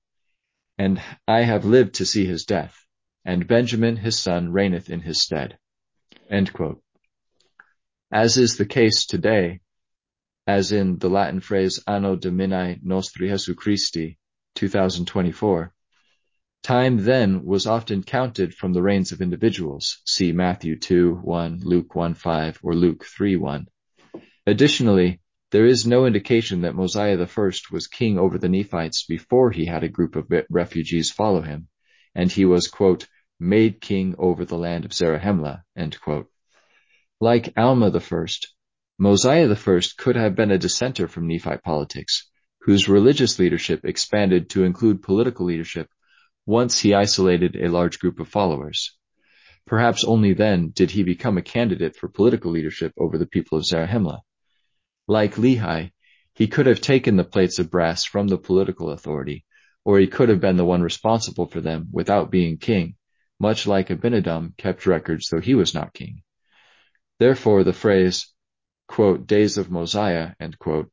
and 0.77 1.01
I 1.27 1.43
have 1.43 1.65
lived 1.65 1.95
to 1.95 2.05
see 2.05 2.25
his 2.25 2.45
death, 2.45 2.75
and 3.23 3.47
Benjamin 3.47 3.97
his 3.97 4.19
son 4.19 4.51
reigneth 4.51 4.89
in 4.89 5.01
his 5.01 5.21
stead. 5.21 5.57
As 8.11 8.37
is 8.37 8.57
the 8.57 8.65
case 8.65 9.05
today, 9.05 9.61
as 10.47 10.71
in 10.71 10.97
the 10.97 11.09
Latin 11.09 11.39
phrase 11.41 11.79
Anno 11.85 12.15
Domini 12.15 12.79
Nostri 12.81 13.29
Jesu 13.29 13.53
Christi, 13.53 14.17
2024, 14.55 15.73
time 16.69 17.03
then 17.03 17.43
was 17.43 17.65
often 17.65 18.03
counted 18.03 18.53
from 18.53 18.73
the 18.73 18.81
reigns 18.83 19.11
of 19.11 19.21
individuals, 19.21 20.03
see 20.05 20.31
Matthew 20.31 20.77
2, 20.77 21.15
1, 21.15 21.61
Luke 21.63 21.95
1, 21.95 22.13
5, 22.13 22.59
or 22.61 22.75
Luke 22.75 23.03
3, 23.05 23.37
1. 23.37 23.65
Additionally, 24.45 25.19
there 25.49 25.65
is 25.65 25.87
no 25.87 26.05
indication 26.05 26.61
that 26.61 26.75
Mosiah 26.75 27.19
I 27.19 27.51
was 27.71 27.87
king 27.87 28.19
over 28.19 28.37
the 28.37 28.49
Nephites 28.49 29.03
before 29.07 29.49
he 29.49 29.65
had 29.65 29.83
a 29.83 29.89
group 29.89 30.15
of 30.15 30.31
refugees 30.51 31.09
follow 31.09 31.41
him, 31.41 31.69
and 32.13 32.31
he 32.31 32.45
was, 32.45 32.67
quote, 32.67 33.07
made 33.39 33.81
king 33.81 34.13
over 34.19 34.45
the 34.45 34.59
land 34.59 34.85
of 34.85 34.93
Zarahemla, 34.93 35.63
Like 37.19 37.51
Alma 37.57 37.91
I, 37.91 38.27
Mosiah 38.99 39.51
I 39.51 39.81
could 39.97 40.15
have 40.15 40.35
been 40.35 40.51
a 40.51 40.59
dissenter 40.59 41.07
from 41.07 41.25
Nephite 41.25 41.63
politics, 41.63 42.29
whose 42.61 42.87
religious 42.87 43.39
leadership 43.39 43.85
expanded 43.85 44.51
to 44.51 44.65
include 44.65 45.01
political 45.01 45.47
leadership 45.47 45.89
once 46.49 46.79
he 46.79 46.95
isolated 46.95 47.55
a 47.55 47.69
large 47.69 47.99
group 47.99 48.19
of 48.19 48.27
followers. 48.27 48.97
Perhaps 49.67 50.03
only 50.03 50.33
then 50.33 50.71
did 50.71 50.89
he 50.89 51.03
become 51.03 51.37
a 51.37 51.43
candidate 51.43 51.95
for 51.95 52.07
political 52.07 52.49
leadership 52.49 52.91
over 52.97 53.19
the 53.19 53.27
people 53.27 53.59
of 53.59 53.63
Zarahemla. 53.63 54.21
Like 55.07 55.35
Lehi, 55.35 55.91
he 56.33 56.47
could 56.47 56.65
have 56.65 56.81
taken 56.81 57.17
the 57.17 57.23
plates 57.23 57.59
of 57.59 57.69
brass 57.69 58.03
from 58.03 58.27
the 58.27 58.39
political 58.39 58.89
authority, 58.89 59.45
or 59.85 59.99
he 59.99 60.07
could 60.07 60.29
have 60.29 60.41
been 60.41 60.57
the 60.57 60.65
one 60.65 60.81
responsible 60.81 61.45
for 61.45 61.61
them 61.61 61.89
without 61.91 62.31
being 62.31 62.57
king, 62.57 62.95
much 63.39 63.67
like 63.67 63.89
Abinadom 63.89 64.57
kept 64.57 64.87
records 64.87 65.29
though 65.29 65.41
he 65.41 65.53
was 65.53 65.75
not 65.75 65.93
king. 65.93 66.23
Therefore 67.19 67.63
the 67.63 67.73
phrase, 67.73 68.33
quote, 68.87 69.27
days 69.27 69.59
of 69.59 69.69
Mosiah, 69.69 70.33
quote, 70.57 70.91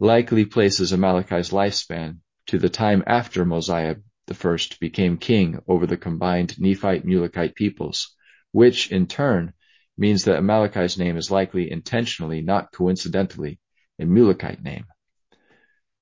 likely 0.00 0.46
places 0.46 0.92
Amaleki's 0.94 1.50
lifespan 1.50 2.20
to 2.46 2.58
the 2.58 2.70
time 2.70 3.04
after 3.06 3.44
Mosiah 3.44 3.96
first 4.34 4.80
became 4.80 5.18
king 5.18 5.60
over 5.68 5.86
the 5.86 5.96
combined 5.96 6.58
Nephite 6.58 7.04
Mulekite 7.04 7.54
peoples, 7.54 8.14
which 8.52 8.90
in 8.90 9.06
turn 9.06 9.52
means 9.98 10.24
that 10.24 10.38
Amaleki's 10.38 10.98
name 10.98 11.16
is 11.16 11.30
likely 11.30 11.70
intentionally, 11.70 12.42
not 12.42 12.72
coincidentally, 12.72 13.58
a 13.98 14.04
Mulekite 14.04 14.62
name. 14.62 14.86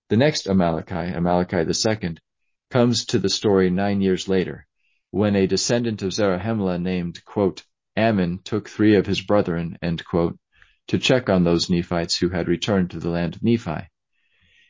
The 0.09 0.17
next 0.17 0.47
Amaleki, 0.47 1.15
Amaleki 1.15 1.67
II, 1.67 2.17
comes 2.71 3.07
to 3.07 3.19
the 3.19 3.29
story 3.29 3.71
nine 3.71 4.01
years 4.01 4.29
later, 4.29 4.67
when 5.11 5.37
a 5.37 5.47
descendant 5.47 6.03
of 6.03 6.13
Zarahemla 6.13 6.81
named, 6.81 7.25
quote, 7.25 7.65
Ammon 7.97 8.41
took 8.45 8.69
three 8.69 8.97
of 8.97 9.07
his 9.07 9.21
brethren, 9.21 9.79
quote, 10.05 10.39
to 10.89 10.99
check 10.99 11.29
on 11.29 11.45
those 11.45 11.71
Nephites 11.71 12.19
who 12.19 12.29
had 12.29 12.49
returned 12.49 12.91
to 12.91 13.01
the 13.01 13.11
land 13.11 13.37
of 13.37 13.43
Nephi. 13.43 13.89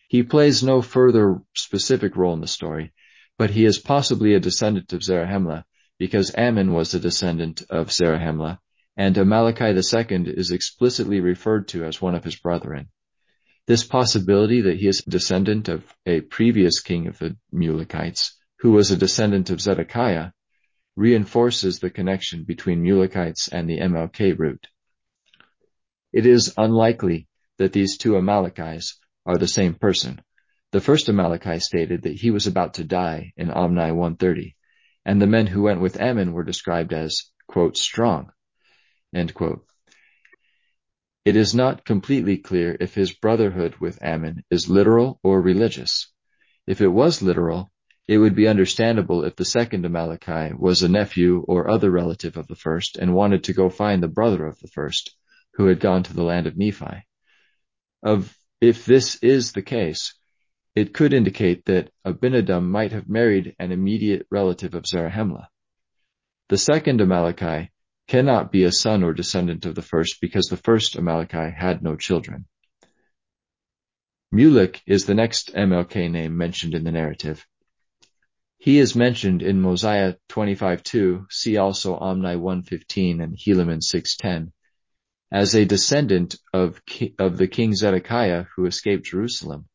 He 0.09 0.23
plays 0.23 0.63
no 0.63 0.81
further 0.81 1.43
specific 1.55 2.17
role 2.17 2.35
in 2.35 2.41
the 2.41 2.47
story, 2.47 2.93
but 3.39 3.51
he 3.51 3.65
is 3.65 3.79
possibly 3.79 4.35
a 4.35 4.41
descendant 4.41 4.93
of 4.93 5.03
Zarahemla 5.03 5.65
because 5.99 6.35
Ammon 6.37 6.73
was 6.73 6.95
a 6.95 7.01
descendant 7.01 7.63
of 7.71 7.89
Zarahemla, 7.89 8.59
and 8.97 9.17
Amaleki 9.17 9.75
II 9.75 10.35
is 10.37 10.51
explicitly 10.51 11.21
referred 11.21 11.69
to 11.69 11.85
as 11.85 12.01
one 12.01 12.15
of 12.15 12.25
his 12.25 12.37
brethren. 12.37 12.89
This 13.67 13.85
possibility 13.85 14.63
that 14.63 14.77
he 14.77 14.89
is 14.89 15.03
a 15.07 15.11
descendant 15.11 15.69
of 15.69 15.85
a 16.07 16.21
previous 16.21 16.81
king 16.81 17.07
of 17.07 17.19
the 17.19 17.37
Mulekites, 17.53 18.35
who 18.59 18.73
was 18.73 18.91
a 18.91 18.97
descendant 18.97 19.51
of 19.51 19.61
Zedekiah, 19.61 20.33
reinforces 20.97 21.79
the 21.79 21.91
connection 21.91 22.45
between 22.45 22.83
Mulekites 22.83 23.49
and 23.49 23.69
the 23.69 23.79
MLK 23.79 24.39
root. 24.39 24.69
It 26.13 26.27
is 26.27 26.55
unlikely 26.57 27.27
that 27.59 27.73
these 27.73 27.97
two 27.99 28.17
Amalekites 28.17 28.99
are 29.27 29.39
the 29.39 29.49
same 29.49 29.75
person. 29.75 30.21
The 30.75 30.81
first 30.81 31.07
Amaleki 31.07 31.63
stated 31.63 32.03
that 32.03 32.17
he 32.17 32.33
was 32.33 32.49
about 32.49 32.75
to 32.75 32.83
die 32.83 33.33
in 33.37 33.49
Omni 33.49 33.93
130, 33.93 34.57
and 35.05 35.23
the 35.23 35.27
men 35.29 35.47
who 35.47 35.63
went 35.63 35.81
with 35.81 36.01
Ammon 36.01 36.33
were 36.33 36.43
described 36.43 36.93
as, 36.93 37.31
quote, 37.47 37.77
strong. 37.77 38.33
It 39.13 39.37
is 41.25 41.55
not 41.55 41.85
completely 41.85 42.39
clear 42.39 42.77
if 42.81 42.93
his 42.93 43.13
brotherhood 43.13 43.77
with 43.77 44.03
Ammon 44.03 44.43
is 44.51 44.69
literal 44.69 45.21
or 45.23 45.41
religious. 45.41 46.13
If 46.67 46.81
it 46.81 46.89
was 46.89 47.23
literal, 47.23 47.71
it 48.09 48.19
would 48.19 48.35
be 48.35 48.49
understandable 48.49 49.25
if 49.25 49.37
the 49.37 49.45
second 49.45 49.85
Amaleki 49.85 50.59
was 50.59 50.83
a 50.83 50.89
nephew 50.89 51.45
or 51.47 51.71
other 51.71 51.93
relative 51.93 52.37
of 52.37 52.49
the 52.49 52.57
first 52.57 52.97
and 52.97 53.15
wanted 53.15 53.45
to 53.45 53.53
go 53.53 53.69
find 53.71 54.03
the 54.03 54.09
brother 54.09 54.45
of 54.45 54.59
the 54.59 54.67
first, 54.75 55.15
who 55.53 55.67
had 55.67 55.79
gone 55.79 56.03
to 56.03 56.15
the 56.15 56.25
land 56.25 56.49
of 56.49 56.57
Nephi. 56.57 57.07
Of, 58.03 58.37
if 58.61 58.85
this 58.85 59.23
is 59.23 59.53
the 59.53 59.63
case, 59.63 60.15
it 60.75 60.93
could 60.93 61.13
indicate 61.13 61.65
that 61.67 61.91
Abinadom 62.05 62.69
might 62.69 62.93
have 62.93 63.09
married 63.09 63.55
an 63.59 63.71
immediate 63.71 64.27
relative 64.31 64.75
of 64.75 64.87
Zarahemla. 64.87 65.47
The 66.49 66.59
second 66.59 67.01
Amaleki 67.01 67.69
cannot 68.09 68.53
be 68.53 68.65
a 68.65 68.73
son 68.73 69.03
or 69.03 69.13
descendant 69.13 69.65
of 69.67 69.75
the 69.75 69.83
first 69.83 70.21
because 70.21 70.47
the 70.47 70.57
first 70.57 70.97
Amaleki 70.97 71.55
had 71.55 71.83
no 71.83 71.97
children. 71.97 72.47
Mulek 74.35 74.81
is 74.85 75.05
the 75.05 75.15
next 75.15 75.55
MLK 75.55 76.11
name 76.11 76.37
mentioned 76.37 76.75
in 76.75 76.83
the 76.83 76.91
narrative. 76.91 77.47
He 78.59 78.79
is 78.79 78.97
mentioned 78.97 79.43
in 79.43 79.61
Mosiah 79.61 80.15
25.2, 80.31 81.27
see 81.31 81.57
also 81.57 81.97
Omni 81.97 82.37
115 82.37 83.21
and 83.21 83.37
Helaman 83.37 83.81
6.10, 83.81 84.51
as 85.31 85.55
a 85.55 85.65
descendant 85.65 86.37
of, 86.53 86.83
of 87.19 87.37
the 87.37 87.47
king 87.47 87.75
Zedekiah 87.75 88.47
who 88.57 88.67
escaped 88.67 89.07
Jerusalem. 89.07 89.69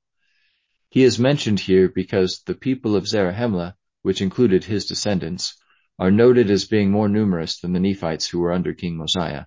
He 0.89 1.04
is 1.04 1.19
mentioned 1.19 1.60
here 1.60 1.88
because 1.88 2.41
the 2.45 2.56
people 2.56 2.95
of 2.95 3.08
Zarahemla, 3.08 3.75
which 4.02 4.21
included 4.21 4.63
his 4.63 4.86
descendants, 4.86 5.56
are 5.99 6.10
noted 6.10 6.49
as 6.49 6.65
being 6.65 6.89
more 6.89 7.08
numerous 7.08 7.60
than 7.60 7.73
the 7.73 7.80
Nephites 7.80 8.28
who 8.28 8.39
were 8.39 8.52
under 8.52 8.73
King 8.73 8.97
Mosiah. 8.97 9.45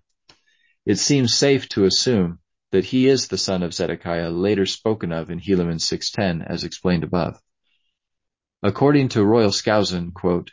It 0.86 0.98
seems 0.98 1.34
safe 1.34 1.68
to 1.70 1.84
assume 1.84 2.38
that 2.70 2.84
he 2.84 3.08
is 3.08 3.28
the 3.28 3.38
son 3.38 3.62
of 3.62 3.74
Zedekiah 3.74 4.30
later 4.30 4.66
spoken 4.66 5.12
of 5.12 5.30
in 5.30 5.40
Helaman 5.40 5.80
6.10 5.80 6.46
as 6.48 6.64
explained 6.64 7.04
above. 7.04 7.40
According 8.62 9.08
to 9.10 9.24
Royal 9.24 9.50
Skousen, 9.50 10.12
quote, 10.12 10.50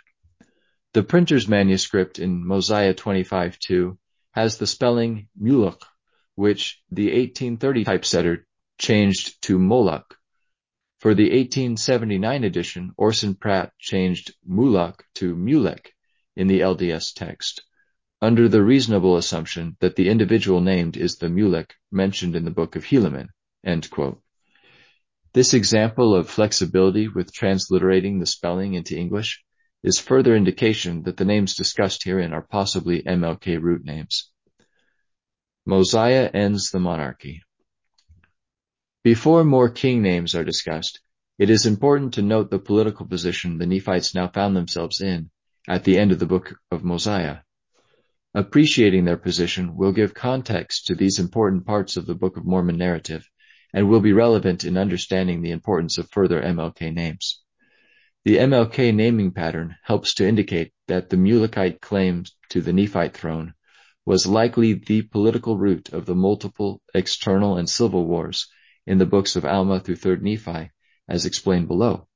the 0.94 1.04
printer's 1.04 1.48
manuscript 1.48 2.18
in 2.18 2.46
Mosiah 2.46 2.96
25.2 2.96 3.98
has 4.32 4.58
the 4.58 4.66
spelling 4.66 5.28
Muluk, 5.40 5.82
which 6.34 6.82
the 6.90 7.06
1830 7.06 7.84
typesetter 7.84 8.48
changed 8.80 9.42
to 9.44 9.60
Moloch. 9.60 10.19
For 11.00 11.16
the 11.16 11.30
1879 11.30 12.44
edition, 12.44 12.92
Orson 12.98 13.34
Pratt 13.36 13.72
changed 13.80 14.34
Mulak 14.46 15.02
to 15.16 15.34
Mulek 15.34 15.92
in 16.36 16.48
the 16.48 16.60
LDS 16.60 17.14
text, 17.14 17.62
under 18.22 18.50
the 18.50 18.62
reasonable 18.62 19.16
assumption 19.16 19.78
that 19.80 19.96
the 19.96 20.10
individual 20.10 20.60
named 20.60 20.98
is 20.98 21.16
the 21.16 21.30
Mulek 21.30 21.72
mentioned 21.90 22.36
in 22.36 22.44
the 22.44 22.52
Book 22.52 22.76
of 22.76 22.84
Helaman. 22.84 23.30
This 25.32 25.54
example 25.54 26.14
of 26.14 26.30
flexibility 26.30 27.08
with 27.08 27.32
transliterating 27.32 28.20
the 28.20 28.26
spelling 28.26 28.74
into 28.74 28.98
English 28.98 29.42
is 29.82 30.00
further 30.00 30.36
indication 30.36 31.04
that 31.04 31.16
the 31.16 31.24
names 31.24 31.56
discussed 31.56 32.04
herein 32.04 32.34
are 32.34 32.42
possibly 32.42 33.04
MLK 33.04 33.62
root 33.62 33.86
names. 33.86 34.30
Mosiah 35.66 36.30
ends 36.34 36.72
the 36.72 36.80
monarchy. 36.82 37.44
Before 39.02 39.46
more 39.46 39.70
king 39.70 40.02
names 40.02 40.36
are 40.36 40.44
discussed, 40.44 41.00
it 41.38 41.50
is 41.50 41.66
important 41.66 42.16
to 42.16 42.22
note 42.22 42.52
the 42.52 42.60
political 42.60 43.06
position 43.06 43.58
the 43.58 43.66
Nephites 43.66 44.14
now 44.14 44.28
found 44.28 44.58
themselves 44.58 45.00
in 45.00 45.30
at 45.70 45.86
the 45.86 45.98
end 45.98 46.12
of 46.12 46.20
the 46.20 46.26
book 46.26 46.56
of 46.70 46.84
Mosiah. 46.84 47.38
Appreciating 48.34 49.06
their 49.06 49.16
position 49.16 49.78
will 49.78 49.94
give 49.94 50.14
context 50.14 50.88
to 50.88 50.96
these 50.96 51.18
important 51.18 51.66
parts 51.66 51.96
of 51.96 52.08
the 52.08 52.14
Book 52.14 52.36
of 52.36 52.46
Mormon 52.46 52.78
narrative 52.78 53.26
and 53.74 53.88
will 53.88 54.02
be 54.02 54.12
relevant 54.12 54.66
in 54.66 54.76
understanding 54.78 55.42
the 55.42 55.52
importance 55.52 55.98
of 55.98 56.12
further 56.12 56.42
MLK 56.42 56.94
names. 56.94 57.42
The 58.26 58.36
MLK 58.36 58.94
naming 58.94 59.32
pattern 59.32 59.78
helps 59.82 60.16
to 60.16 60.28
indicate 60.28 60.74
that 60.90 61.10
the 61.10 61.16
Mulekite 61.16 61.80
claim 61.80 62.26
to 62.50 62.60
the 62.60 62.74
Nephite 62.74 63.14
throne 63.14 63.54
was 64.06 64.28
likely 64.28 64.74
the 64.74 65.04
political 65.04 65.58
root 65.58 65.94
of 65.94 66.06
the 66.06 66.16
multiple 66.16 66.82
external 66.94 67.56
and 67.56 67.70
civil 67.70 68.06
wars 68.06 68.48
in 68.90 68.98
the 68.98 69.06
books 69.06 69.36
of 69.36 69.46
Alma 69.46 69.80
through 69.80 69.98
3rd 69.98 70.24
Nephi, 70.24 70.72
as 71.08 71.28
explained 71.28 71.68
below. 71.68 72.08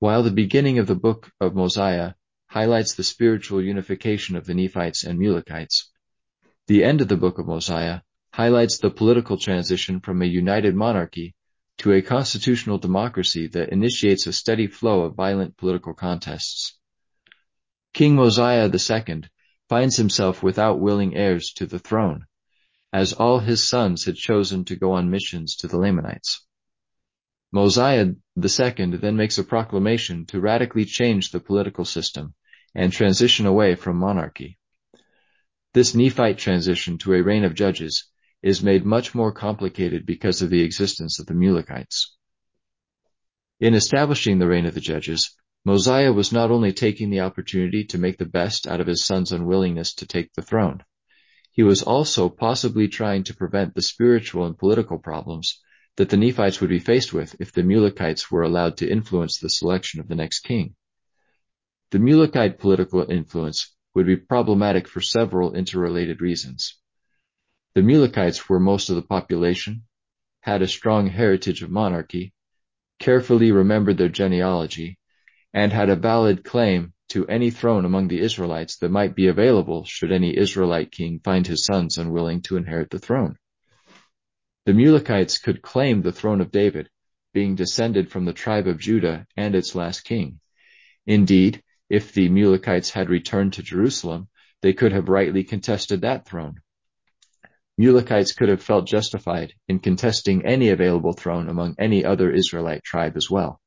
While 0.00 0.22
the 0.22 0.30
beginning 0.30 0.78
of 0.78 0.86
the 0.86 0.94
book 0.94 1.32
of 1.40 1.54
Mosiah 1.54 2.12
highlights 2.48 2.94
the 2.94 3.02
spiritual 3.02 3.62
unification 3.62 4.36
of 4.36 4.44
the 4.44 4.52
Nephites 4.52 5.02
and 5.02 5.18
Mulekites, 5.18 5.88
the 6.66 6.84
end 6.84 7.00
of 7.00 7.08
the 7.08 7.16
book 7.16 7.38
of 7.38 7.46
Mosiah 7.46 8.00
highlights 8.34 8.78
the 8.78 8.90
political 8.90 9.38
transition 9.38 10.00
from 10.00 10.20
a 10.20 10.26
united 10.26 10.74
monarchy 10.74 11.34
to 11.78 11.92
a 11.92 12.02
constitutional 12.02 12.76
democracy 12.76 13.46
that 13.46 13.70
initiates 13.70 14.26
a 14.26 14.32
steady 14.32 14.66
flow 14.66 15.04
of 15.04 15.14
violent 15.14 15.56
political 15.56 15.94
contests. 15.94 16.78
King 17.94 18.14
Mosiah 18.16 18.70
II 18.70 19.22
finds 19.70 19.96
himself 19.96 20.42
without 20.42 20.80
willing 20.80 21.16
heirs 21.16 21.54
to 21.56 21.64
the 21.64 21.78
throne, 21.78 22.26
as 22.92 23.12
all 23.12 23.38
his 23.38 23.68
sons 23.68 24.04
had 24.04 24.16
chosen 24.16 24.64
to 24.64 24.76
go 24.76 24.92
on 24.92 25.10
missions 25.10 25.56
to 25.56 25.66
the 25.66 25.78
Lamanites. 25.78 26.44
Mosiah 27.50 28.06
II 28.36 28.96
then 28.96 29.16
makes 29.16 29.38
a 29.38 29.44
proclamation 29.44 30.26
to 30.26 30.40
radically 30.40 30.84
change 30.84 31.30
the 31.30 31.40
political 31.40 31.84
system 31.84 32.34
and 32.74 32.92
transition 32.92 33.46
away 33.46 33.74
from 33.74 33.96
monarchy. 33.96 34.58
This 35.74 35.94
Nephite 35.94 36.38
transition 36.38 36.98
to 36.98 37.14
a 37.14 37.22
reign 37.22 37.44
of 37.44 37.54
judges 37.54 38.08
is 38.42 38.62
made 38.62 38.84
much 38.84 39.14
more 39.14 39.32
complicated 39.32 40.04
because 40.04 40.42
of 40.42 40.50
the 40.50 40.62
existence 40.62 41.18
of 41.18 41.26
the 41.26 41.34
Mulekites. 41.34 42.14
In 43.60 43.74
establishing 43.74 44.38
the 44.38 44.48
reign 44.48 44.66
of 44.66 44.74
the 44.74 44.80
judges, 44.80 45.34
Mosiah 45.64 46.12
was 46.12 46.32
not 46.32 46.50
only 46.50 46.72
taking 46.72 47.10
the 47.10 47.20
opportunity 47.20 47.84
to 47.84 47.98
make 47.98 48.18
the 48.18 48.26
best 48.26 48.66
out 48.66 48.80
of 48.80 48.86
his 48.86 49.04
son's 49.04 49.30
unwillingness 49.30 49.94
to 49.94 50.06
take 50.06 50.32
the 50.32 50.42
throne, 50.42 50.82
he 51.52 51.62
was 51.62 51.82
also 51.82 52.30
possibly 52.30 52.88
trying 52.88 53.22
to 53.24 53.36
prevent 53.36 53.74
the 53.74 53.82
spiritual 53.82 54.46
and 54.46 54.58
political 54.58 54.98
problems 54.98 55.60
that 55.96 56.08
the 56.08 56.16
Nephites 56.16 56.60
would 56.60 56.70
be 56.70 56.78
faced 56.78 57.12
with 57.12 57.36
if 57.38 57.52
the 57.52 57.62
Mulekites 57.62 58.30
were 58.30 58.42
allowed 58.42 58.78
to 58.78 58.90
influence 58.90 59.38
the 59.38 59.50
selection 59.50 60.00
of 60.00 60.08
the 60.08 60.14
next 60.14 60.40
king. 60.40 60.74
The 61.90 61.98
Mulekite 61.98 62.58
political 62.58 63.08
influence 63.10 63.74
would 63.94 64.06
be 64.06 64.16
problematic 64.16 64.88
for 64.88 65.02
several 65.02 65.54
interrelated 65.54 66.22
reasons. 66.22 66.78
The 67.74 67.82
Mulekites 67.82 68.48
were 68.48 68.58
most 68.58 68.88
of 68.88 68.96
the 68.96 69.02
population, 69.02 69.84
had 70.40 70.62
a 70.62 70.66
strong 70.66 71.08
heritage 71.08 71.62
of 71.62 71.70
monarchy, 71.70 72.32
carefully 72.98 73.52
remembered 73.52 73.98
their 73.98 74.08
genealogy, 74.08 74.98
and 75.52 75.70
had 75.70 75.90
a 75.90 75.96
valid 75.96 76.44
claim 76.44 76.94
to 77.12 77.26
any 77.26 77.50
throne 77.50 77.84
among 77.84 78.08
the 78.08 78.20
Israelites 78.20 78.78
that 78.78 78.90
might 78.90 79.14
be 79.14 79.28
available 79.28 79.84
should 79.84 80.10
any 80.10 80.34
Israelite 80.34 80.90
king 80.90 81.20
find 81.22 81.46
his 81.46 81.62
sons 81.66 81.98
unwilling 81.98 82.40
to 82.40 82.56
inherit 82.56 82.88
the 82.88 82.98
throne. 82.98 83.36
The 84.64 84.72
Mulekites 84.72 85.36
could 85.36 85.60
claim 85.60 86.00
the 86.00 86.12
throne 86.12 86.40
of 86.40 86.50
David, 86.50 86.88
being 87.34 87.54
descended 87.54 88.10
from 88.10 88.24
the 88.24 88.32
tribe 88.32 88.66
of 88.66 88.78
Judah 88.78 89.26
and 89.36 89.54
its 89.54 89.74
last 89.74 90.04
king. 90.04 90.40
Indeed, 91.06 91.62
if 91.90 92.14
the 92.14 92.30
Mulekites 92.30 92.90
had 92.92 93.10
returned 93.10 93.52
to 93.54 93.62
Jerusalem, 93.62 94.28
they 94.62 94.72
could 94.72 94.92
have 94.92 95.10
rightly 95.10 95.44
contested 95.44 96.00
that 96.00 96.24
throne. 96.24 96.62
Mulekites 97.78 98.34
could 98.34 98.48
have 98.48 98.62
felt 98.62 98.86
justified 98.86 99.52
in 99.68 99.80
contesting 99.80 100.46
any 100.46 100.70
available 100.70 101.12
throne 101.12 101.50
among 101.50 101.74
any 101.78 102.06
other 102.06 102.30
Israelite 102.30 102.82
tribe 102.82 103.18
as 103.18 103.28
well. 103.28 103.60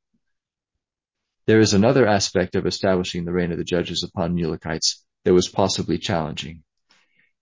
There 1.47 1.59
is 1.59 1.73
another 1.73 2.07
aspect 2.07 2.55
of 2.55 2.65
establishing 2.65 3.25
the 3.25 3.31
reign 3.31 3.51
of 3.51 3.59
the 3.59 3.63
judges 3.63 4.03
upon 4.03 4.33
Mulekites 4.33 5.03
that 5.23 5.33
was 5.33 5.47
possibly 5.47 5.99
challenging. 5.99 6.63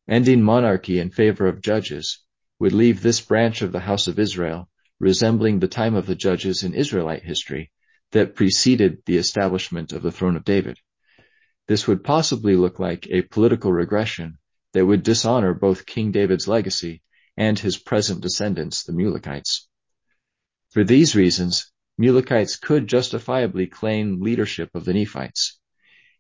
Ending 0.09 0.41
monarchy 0.41 0.99
in 0.99 1.09
favor 1.09 1.47
of 1.47 1.61
judges 1.61 2.19
would 2.59 2.73
leave 2.73 3.01
this 3.01 3.21
branch 3.21 3.61
of 3.61 3.71
the 3.71 3.79
house 3.79 4.07
of 4.07 4.19
Israel 4.19 4.69
resembling 4.99 5.59
the 5.59 5.67
time 5.67 5.95
of 5.95 6.05
the 6.05 6.15
judges 6.15 6.63
in 6.63 6.73
Israelite 6.73 7.23
history 7.23 7.71
that 8.11 8.35
preceded 8.35 9.01
the 9.05 9.17
establishment 9.17 9.93
of 9.93 10.03
the 10.03 10.11
throne 10.11 10.35
of 10.35 10.43
David. 10.43 10.77
This 11.67 11.87
would 11.87 12.03
possibly 12.03 12.55
look 12.55 12.79
like 12.79 13.07
a 13.09 13.21
political 13.21 13.71
regression 13.71 14.37
that 14.73 14.85
would 14.85 15.03
dishonor 15.03 15.53
both 15.53 15.85
King 15.85 16.11
David's 16.11 16.47
legacy 16.47 17.01
and 17.37 17.57
his 17.57 17.77
present 17.77 18.21
descendants, 18.21 18.83
the 18.83 18.93
Mulekites. 18.93 19.67
For 20.71 20.83
these 20.83 21.15
reasons, 21.15 21.71
Mulekites 21.97 22.60
could 22.60 22.88
justifiably 22.88 23.67
claim 23.67 24.21
leadership 24.21 24.69
of 24.73 24.86
the 24.86 24.93
Nephites. 24.93 25.60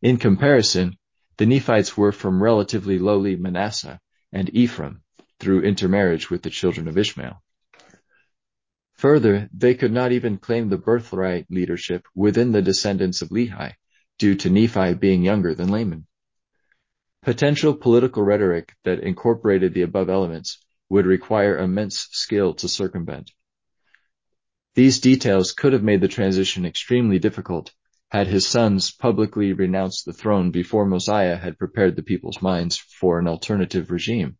In 0.01 0.17
comparison, 0.17 0.97
the 1.37 1.45
Nephites 1.45 1.97
were 1.97 2.11
from 2.11 2.43
relatively 2.43 2.99
lowly 2.99 3.35
Manasseh 3.35 3.99
and 4.31 4.55
Ephraim 4.55 5.01
through 5.39 5.61
intermarriage 5.61 6.29
with 6.29 6.43
the 6.43 6.49
children 6.49 6.87
of 6.87 6.97
Ishmael. 6.97 7.41
Further, 8.93 9.49
they 9.53 9.73
could 9.73 9.91
not 9.91 10.11
even 10.11 10.37
claim 10.37 10.69
the 10.69 10.77
birthright 10.77 11.47
leadership 11.49 12.05
within 12.15 12.51
the 12.51 12.61
descendants 12.61 13.21
of 13.21 13.29
Lehi, 13.29 13.73
due 14.19 14.35
to 14.35 14.49
Nephi 14.49 14.93
being 14.93 15.23
younger 15.23 15.55
than 15.55 15.69
Laman. 15.69 16.05
Potential 17.23 17.73
political 17.73 18.23
rhetoric 18.23 18.73
that 18.83 18.99
incorporated 18.99 19.73
the 19.73 19.81
above 19.81 20.09
elements 20.09 20.63
would 20.89 21.05
require 21.05 21.57
immense 21.57 22.07
skill 22.11 22.53
to 22.55 22.69
circumvent. 22.69 23.31
These 24.75 25.01
details 25.01 25.51
could 25.51 25.73
have 25.73 25.83
made 25.83 26.01
the 26.01 26.07
transition 26.07 26.65
extremely 26.65 27.19
difficult 27.19 27.73
had 28.09 28.27
his 28.27 28.47
sons 28.47 28.91
publicly 28.91 29.53
renounced 29.53 30.05
the 30.05 30.13
throne 30.13 30.51
before 30.51 30.85
Mosiah 30.85 31.35
had 31.35 31.57
prepared 31.57 31.95
the 31.95 32.03
people's 32.03 32.41
minds 32.41 32.77
for 32.77 33.19
an 33.19 33.27
alternative 33.27 33.89
regime. 33.89 34.37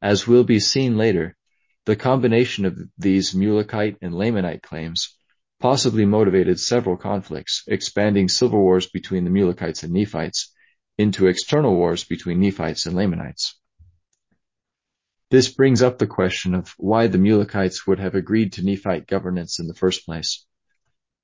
As 0.00 0.26
will 0.26 0.44
be 0.44 0.58
seen 0.58 0.96
later, 0.96 1.36
the 1.84 1.96
combination 1.96 2.64
of 2.64 2.78
these 2.98 3.34
Mulekite 3.34 3.96
and 4.00 4.14
Lamanite 4.14 4.62
claims 4.62 5.14
possibly 5.60 6.04
motivated 6.04 6.58
several 6.58 6.96
conflicts, 6.96 7.62
expanding 7.66 8.28
civil 8.28 8.60
wars 8.60 8.86
between 8.86 9.24
the 9.24 9.30
Mulekites 9.30 9.82
and 9.82 9.92
Nephites 9.92 10.52
into 10.98 11.26
external 11.26 11.74
wars 11.74 12.04
between 12.04 12.40
Nephites 12.40 12.86
and 12.86 12.96
Lamanites. 12.96 13.58
This 15.32 15.48
brings 15.48 15.80
up 15.80 15.96
the 15.96 16.06
question 16.06 16.54
of 16.54 16.74
why 16.76 17.06
the 17.06 17.16
Mulekites 17.16 17.86
would 17.86 17.98
have 18.00 18.14
agreed 18.14 18.52
to 18.52 18.62
Nephite 18.62 19.06
governance 19.06 19.58
in 19.58 19.66
the 19.66 19.72
first 19.72 20.04
place. 20.04 20.44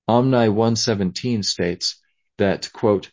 Omni 0.09 0.49
117 0.49 1.43
states 1.43 2.01
that, 2.39 2.73
quote, 2.73 3.11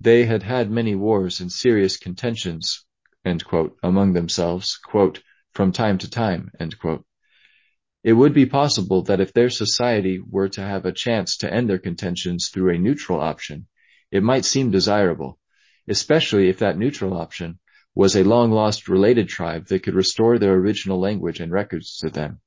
they 0.00 0.24
had 0.24 0.42
had 0.42 0.70
many 0.70 0.94
wars 0.94 1.40
and 1.40 1.52
serious 1.52 1.98
contentions, 1.98 2.86
quote, 3.44 3.76
among 3.82 4.14
themselves, 4.14 4.78
quote, 4.82 5.22
from 5.52 5.70
time 5.70 5.98
to 5.98 6.08
time, 6.08 6.50
It 8.02 8.14
would 8.14 8.32
be 8.32 8.46
possible 8.46 9.02
that 9.02 9.20
if 9.20 9.34
their 9.34 9.50
society 9.50 10.18
were 10.18 10.48
to 10.48 10.62
have 10.62 10.86
a 10.86 10.92
chance 10.92 11.36
to 11.36 11.52
end 11.52 11.68
their 11.68 11.78
contentions 11.78 12.48
through 12.48 12.74
a 12.74 12.78
neutral 12.78 13.20
option, 13.20 13.66
it 14.10 14.22
might 14.22 14.46
seem 14.46 14.70
desirable, 14.70 15.38
especially 15.86 16.48
if 16.48 16.60
that 16.60 16.78
neutral 16.78 17.12
option 17.12 17.58
was 17.98 18.14
a 18.14 18.22
long 18.22 18.52
lost 18.52 18.88
related 18.88 19.28
tribe 19.28 19.66
that 19.66 19.82
could 19.82 19.96
restore 19.96 20.38
their 20.38 20.54
original 20.54 21.00
language 21.00 21.40
and 21.40 21.50
records 21.50 21.96
to 21.96 22.08
them. 22.08 22.40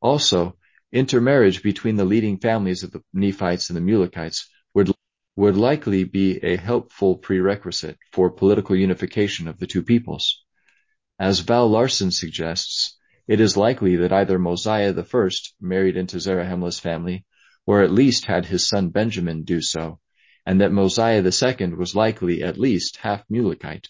Also, 0.00 0.56
intermarriage 0.90 1.62
between 1.62 1.94
the 1.94 2.04
leading 2.04 2.36
families 2.38 2.82
of 2.82 2.90
the 2.90 3.00
Nephites 3.12 3.70
and 3.70 3.76
the 3.76 3.80
Mulekites 3.80 4.48
would, 4.74 4.90
would 5.36 5.56
likely 5.56 6.02
be 6.02 6.38
a 6.38 6.56
helpful 6.56 7.16
prerequisite 7.16 7.98
for 8.10 8.32
political 8.32 8.74
unification 8.74 9.46
of 9.46 9.60
the 9.60 9.66
two 9.68 9.84
peoples. 9.84 10.44
As 11.20 11.38
Val 11.38 11.70
Larsen 11.70 12.10
suggests, 12.10 12.98
it 13.28 13.38
is 13.40 13.56
likely 13.56 13.94
that 13.94 14.12
either 14.12 14.40
Mosiah 14.40 14.92
the 14.92 15.04
first 15.04 15.54
married 15.60 15.96
into 15.96 16.18
Zarahemla's 16.18 16.80
family, 16.80 17.24
or 17.64 17.82
at 17.82 17.92
least 17.92 18.24
had 18.24 18.46
his 18.46 18.66
son 18.66 18.88
Benjamin 18.88 19.44
do 19.44 19.62
so, 19.62 20.00
and 20.44 20.60
that 20.60 20.72
Mosiah 20.72 21.22
the 21.22 21.30
second 21.30 21.76
was 21.76 21.94
likely 21.94 22.42
at 22.42 22.58
least 22.58 22.96
half 22.96 23.22
Mulekite. 23.28 23.86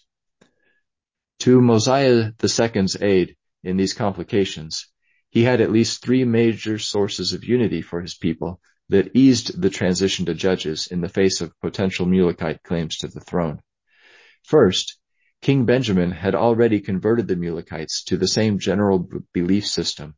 To 1.39 1.61
Mosiah 1.61 2.31
II's 2.43 2.97
aid 3.01 3.37
in 3.63 3.77
these 3.77 3.93
complications, 3.93 4.87
he 5.29 5.43
had 5.43 5.61
at 5.61 5.71
least 5.71 6.01
three 6.01 6.25
major 6.25 6.77
sources 6.77 7.31
of 7.31 7.45
unity 7.45 7.81
for 7.81 8.01
his 8.01 8.15
people 8.15 8.59
that 8.89 9.15
eased 9.15 9.61
the 9.61 9.69
transition 9.69 10.25
to 10.25 10.33
judges 10.33 10.87
in 10.87 10.99
the 10.99 11.07
face 11.07 11.39
of 11.39 11.57
potential 11.61 12.05
Mulekite 12.05 12.63
claims 12.63 12.97
to 12.97 13.07
the 13.07 13.21
throne. 13.21 13.61
First, 14.43 14.97
King 15.41 15.65
Benjamin 15.65 16.11
had 16.11 16.35
already 16.35 16.81
converted 16.81 17.27
the 17.27 17.35
Mulekites 17.35 18.03
to 18.07 18.17
the 18.17 18.27
same 18.27 18.59
general 18.59 18.99
b- 18.99 19.19
belief 19.31 19.65
system 19.65 20.15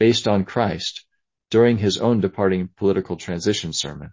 based 0.00 0.26
on 0.26 0.44
Christ 0.44 1.06
during 1.50 1.78
his 1.78 1.98
own 1.98 2.20
departing 2.20 2.68
political 2.76 3.16
transition 3.16 3.72
sermon. 3.72 4.10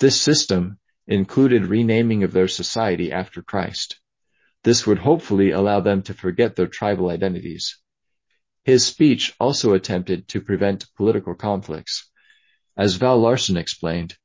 This 0.00 0.20
system 0.20 0.78
included 1.06 1.66
renaming 1.66 2.24
of 2.24 2.32
their 2.32 2.48
society 2.48 3.12
after 3.12 3.42
Christ. 3.42 4.00
This 4.68 4.86
would 4.86 4.98
hopefully 4.98 5.52
allow 5.52 5.80
them 5.80 6.02
to 6.02 6.12
forget 6.12 6.54
their 6.54 6.66
tribal 6.66 7.08
identities. 7.08 7.78
His 8.66 8.84
speech 8.84 9.34
also 9.40 9.72
attempted 9.72 10.28
to 10.28 10.42
prevent 10.42 10.94
political 10.94 11.34
conflicts. 11.34 12.10
As 12.76 12.96
Val 12.96 13.18
Larsen 13.18 13.56
explained, 13.56 14.18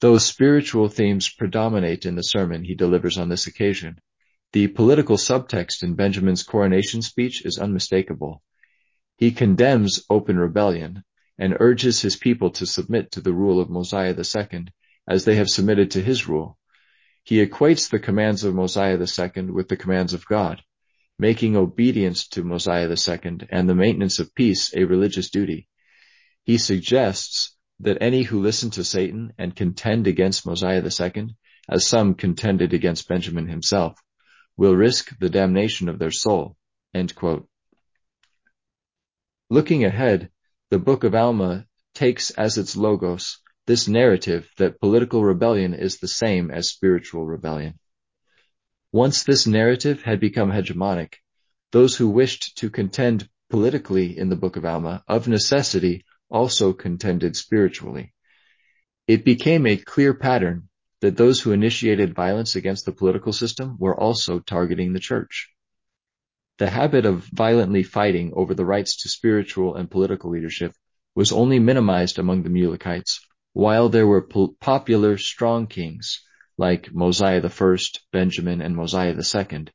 those 0.00 0.24
spiritual 0.24 0.88
themes 0.88 1.28
predominate 1.28 2.06
in 2.06 2.14
the 2.14 2.22
sermon 2.22 2.64
he 2.64 2.74
delivers 2.74 3.18
on 3.18 3.28
this 3.28 3.46
occasion. 3.48 4.00
The 4.54 4.68
political 4.68 5.18
subtext 5.18 5.82
in 5.82 5.94
Benjamin's 5.94 6.42
coronation 6.42 7.02
speech 7.02 7.44
is 7.44 7.58
unmistakable. 7.58 8.42
He 9.18 9.30
condemns 9.30 10.06
open 10.08 10.38
rebellion 10.38 11.04
and 11.38 11.58
urges 11.60 12.00
his 12.00 12.16
people 12.16 12.48
to 12.52 12.64
submit 12.64 13.10
to 13.10 13.20
the 13.20 13.34
rule 13.34 13.60
of 13.60 13.68
Mosiah 13.68 14.16
II 14.18 14.68
as 15.06 15.26
they 15.26 15.34
have 15.34 15.50
submitted 15.50 15.90
to 15.90 16.02
his 16.02 16.26
rule. 16.26 16.56
He 17.22 17.44
equates 17.44 17.90
the 17.90 17.98
commands 17.98 18.44
of 18.44 18.54
Mosiah 18.54 18.98
II 18.98 19.50
with 19.50 19.68
the 19.68 19.76
commands 19.76 20.14
of 20.14 20.26
God, 20.26 20.62
making 21.18 21.56
obedience 21.56 22.26
to 22.28 22.42
Mosiah 22.42 22.88
II 22.88 23.40
and 23.50 23.68
the 23.68 23.74
maintenance 23.74 24.18
of 24.18 24.34
peace 24.34 24.74
a 24.74 24.84
religious 24.84 25.30
duty. 25.30 25.68
He 26.44 26.58
suggests 26.58 27.54
that 27.80 27.98
any 28.00 28.22
who 28.22 28.40
listen 28.40 28.70
to 28.70 28.84
Satan 28.84 29.32
and 29.38 29.54
contend 29.54 30.06
against 30.06 30.46
Mosiah 30.46 30.82
II, 30.82 31.36
as 31.68 31.86
some 31.86 32.14
contended 32.14 32.72
against 32.74 33.08
Benjamin 33.08 33.48
himself, 33.48 33.98
will 34.56 34.74
risk 34.74 35.18
the 35.18 35.30
damnation 35.30 35.88
of 35.88 35.98
their 35.98 36.10
soul. 36.10 36.56
Looking 39.48 39.84
ahead, 39.84 40.30
the 40.70 40.78
book 40.78 41.04
of 41.04 41.14
Alma 41.14 41.66
takes 41.94 42.30
as 42.30 42.58
its 42.58 42.76
logos 42.76 43.38
this 43.66 43.88
narrative 43.88 44.50
that 44.56 44.80
political 44.80 45.24
rebellion 45.24 45.74
is 45.74 45.98
the 45.98 46.08
same 46.08 46.50
as 46.50 46.68
spiritual 46.68 47.26
rebellion. 47.26 47.78
Once 48.92 49.22
this 49.22 49.46
narrative 49.46 50.02
had 50.02 50.18
become 50.18 50.50
hegemonic, 50.50 51.14
those 51.72 51.96
who 51.96 52.08
wished 52.08 52.58
to 52.58 52.70
contend 52.70 53.28
politically 53.48 54.18
in 54.18 54.28
the 54.28 54.36
book 54.36 54.56
of 54.56 54.64
Alma 54.64 55.04
of 55.06 55.28
necessity 55.28 56.04
also 56.28 56.72
contended 56.72 57.36
spiritually. 57.36 58.12
It 59.06 59.24
became 59.24 59.66
a 59.66 59.76
clear 59.76 60.14
pattern 60.14 60.68
that 61.00 61.16
those 61.16 61.40
who 61.40 61.52
initiated 61.52 62.14
violence 62.14 62.56
against 62.56 62.84
the 62.84 62.92
political 62.92 63.32
system 63.32 63.76
were 63.78 63.98
also 63.98 64.38
targeting 64.38 64.92
the 64.92 65.00
church. 65.00 65.48
The 66.58 66.70
habit 66.70 67.06
of 67.06 67.24
violently 67.24 67.82
fighting 67.82 68.32
over 68.34 68.54
the 68.54 68.66
rights 68.66 68.98
to 68.98 69.08
spiritual 69.08 69.76
and 69.76 69.90
political 69.90 70.30
leadership 70.30 70.74
was 71.14 71.32
only 71.32 71.58
minimized 71.58 72.18
among 72.18 72.42
the 72.42 72.50
Mulekites, 72.50 73.20
while 73.52 73.88
there 73.88 74.06
were 74.06 74.26
po- 74.26 74.54
popular 74.60 75.18
strong 75.18 75.66
kings 75.66 76.22
like 76.56 76.92
Mosiah 76.92 77.42
I, 77.44 77.76
Benjamin, 78.12 78.60
and 78.60 78.76
Mosiah 78.76 79.16
II. 79.16 79.66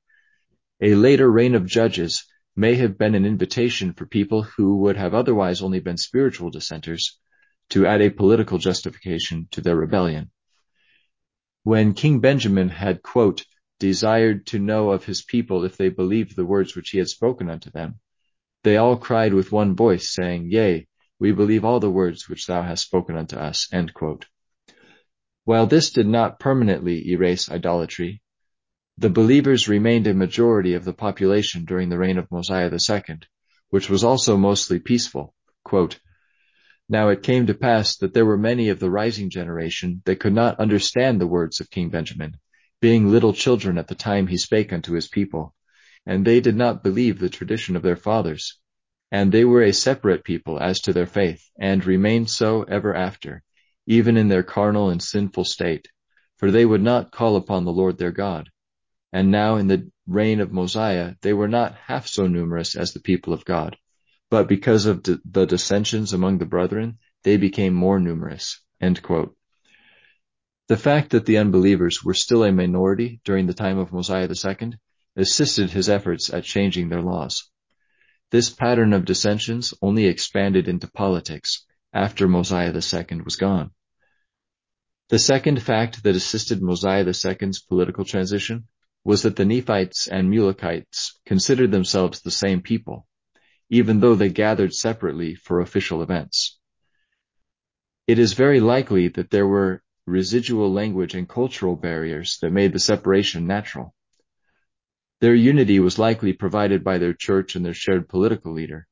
A 0.82 0.96
later 0.96 1.32
reign 1.32 1.56
of 1.56 1.66
judges 1.66 2.26
may 2.56 2.76
have 2.76 2.98
been 2.98 3.16
an 3.16 3.26
invitation 3.26 3.94
for 3.94 4.06
people 4.06 4.44
who 4.44 4.78
would 4.78 4.98
have 4.98 5.14
otherwise 5.14 5.62
only 5.62 5.80
been 5.80 5.98
spiritual 5.98 6.50
dissenters 6.50 7.18
to 7.70 7.86
add 7.86 8.02
a 8.02 8.10
political 8.10 8.58
justification 8.58 9.48
to 9.52 9.62
their 9.62 9.76
rebellion. 9.76 10.32
When 11.64 11.94
King 11.94 12.20
Benjamin 12.20 12.70
had, 12.70 13.02
quote, 13.02 13.46
desired 13.80 14.46
to 14.48 14.60
know 14.60 14.92
of 14.92 15.06
his 15.06 15.24
people 15.24 15.66
if 15.66 15.76
they 15.76 15.90
believed 15.90 16.36
the 16.36 16.46
words 16.46 16.76
which 16.76 16.92
he 16.92 17.00
had 17.00 17.10
spoken 17.10 17.50
unto 17.50 17.72
them, 17.72 18.00
they 18.64 18.78
all 18.78 18.98
cried 18.98 19.34
with 19.34 19.52
one 19.52 19.76
voice, 19.76 20.14
saying, 20.14 20.50
Yea, 20.50 20.88
we 21.20 21.32
believe 21.32 21.64
all 21.64 21.80
the 21.80 21.90
words 21.90 22.28
which 22.28 22.46
thou 22.46 22.62
hast 22.62 22.86
spoken 22.86 23.16
unto 23.16 23.38
us. 23.38 23.70
While 25.44 25.68
this 25.68 25.92
did 25.92 26.08
not 26.08 26.40
permanently 26.40 27.10
erase 27.12 27.50
idolatry, 27.50 28.22
the 28.98 29.10
believers 29.10 29.68
remained 29.68 30.08
a 30.08 30.14
majority 30.14 30.74
of 30.74 30.86
the 30.86 30.94
population 30.94 31.66
during 31.66 31.90
the 31.90 31.98
reign 31.98 32.18
of 32.18 32.32
Mosiah 32.32 32.72
II, 32.72 33.20
which 33.70 33.90
was 33.90 34.04
also 34.04 34.38
mostly 34.38 34.80
peaceful. 34.80 35.34
Quote, 35.64 36.00
now 36.88 37.10
it 37.10 37.24
came 37.24 37.48
to 37.48 37.54
pass 37.54 37.98
that 37.98 38.14
there 38.14 38.26
were 38.26 38.38
many 38.38 38.70
of 38.70 38.80
the 38.80 38.92
rising 38.92 39.30
generation 39.30 40.02
that 40.06 40.20
could 40.20 40.34
not 40.34 40.60
understand 40.60 41.20
the 41.20 41.28
words 41.28 41.60
of 41.60 41.70
King 41.70 41.90
Benjamin, 41.90 42.38
being 42.80 43.10
little 43.10 43.34
children 43.34 43.78
at 43.78 43.88
the 43.88 43.96
time 43.96 44.28
he 44.28 44.38
spake 44.38 44.72
unto 44.72 44.94
his 44.94 45.08
people, 45.08 45.56
and 46.06 46.24
they 46.24 46.40
did 46.40 46.56
not 46.56 46.84
believe 46.84 47.20
the 47.20 47.30
tradition 47.30 47.76
of 47.76 47.82
their 47.82 47.96
fathers. 47.96 48.60
And 49.16 49.32
they 49.32 49.46
were 49.46 49.64
a 49.64 49.72
separate 49.72 50.24
people 50.24 50.60
as 50.60 50.80
to 50.82 50.94
their 50.94 51.06
faith, 51.06 51.44
and 51.58 51.86
remained 51.86 52.30
so 52.30 52.64
ever 52.64 52.94
after, 52.94 53.44
even 53.86 54.18
in 54.18 54.28
their 54.28 54.44
carnal 54.44 54.90
and 54.90 55.02
sinful 55.02 55.46
state, 55.46 55.88
for 56.38 56.52
they 56.52 56.66
would 56.66 56.84
not 56.84 57.12
call 57.12 57.36
upon 57.36 57.64
the 57.64 57.78
Lord 57.82 57.98
their 57.98 58.12
God. 58.12 58.50
And 59.14 59.32
now 59.32 59.56
in 59.56 59.68
the 59.68 59.90
reign 60.06 60.40
of 60.42 60.52
Mosiah, 60.52 61.16
they 61.22 61.34
were 61.34 61.48
not 61.48 61.76
half 61.88 62.08
so 62.08 62.28
numerous 62.28 62.76
as 62.76 62.92
the 62.92 63.00
people 63.00 63.32
of 63.32 63.46
God 63.46 63.78
but 64.30 64.48
because 64.48 64.86
of 64.86 65.04
d- 65.04 65.18
the 65.24 65.46
dissensions 65.46 66.14
among 66.14 66.38
the 66.40 66.46
brethren, 66.46 66.98
they 67.24 67.38
became 67.38 67.74
more 67.74 68.00
numerous. 68.00 68.60
The 70.68 70.78
fact 70.78 71.12
that 71.12 71.26
the 71.26 71.38
unbelievers 71.38 72.04
were 72.04 72.14
still 72.14 72.44
a 72.44 72.52
minority 72.52 73.22
during 73.24 73.46
the 73.46 73.54
time 73.54 73.78
of 73.78 73.94
Mosiah 73.94 74.28
II 74.28 74.74
assisted 75.16 75.70
his 75.70 75.90
efforts 75.90 76.34
at 76.34 76.44
changing 76.44 76.90
their 76.90 77.02
laws. 77.02 77.50
This 78.32 78.50
pattern 78.50 78.94
of 78.94 79.06
dissensions 79.06 79.74
only 79.82 80.06
expanded 80.06 80.68
into 80.68 80.88
politics 80.88 81.66
after 81.94 82.28
Mosiah 82.28 82.74
II 82.74 83.22
was 83.22 83.36
gone. 83.36 83.72
The 85.10 85.20
second 85.20 85.62
fact 85.62 86.04
that 86.04 86.16
assisted 86.16 86.62
Mosiah 86.62 87.06
II's 87.06 87.62
political 87.62 88.06
transition 88.06 88.68
was 89.04 89.22
that 89.22 89.36
the 89.36 89.46
Nephites 89.46 90.08
and 90.08 90.30
Mulekites 90.30 91.20
considered 91.26 91.72
themselves 91.72 92.22
the 92.22 92.32
same 92.32 92.62
people 92.62 93.08
even 93.70 94.00
though 94.00 94.16
they 94.16 94.30
gathered 94.30 94.74
separately 94.74 95.36
for 95.36 95.60
official 95.60 96.02
events. 96.02 96.60
It 98.08 98.20
is 98.20 98.34
very 98.34 98.60
likely 98.60 99.08
that 99.10 99.32
there 99.32 99.48
were 99.48 99.82
residual 100.06 100.72
language 100.72 101.16
and 101.16 101.28
cultural 101.28 101.76
barriers 101.76 102.38
that 102.42 102.52
made 102.52 102.74
the 102.74 102.80
separation 102.80 103.48
natural. 103.48 103.95
Their 105.26 105.34
unity 105.34 105.80
was 105.80 105.98
likely 105.98 106.34
provided 106.34 106.84
by 106.84 107.00
their 107.00 107.16
church 107.16 107.56
and 107.56 107.66
their 107.66 107.74
shared 107.74 108.08
political 108.08 108.54
leader. 108.54 108.86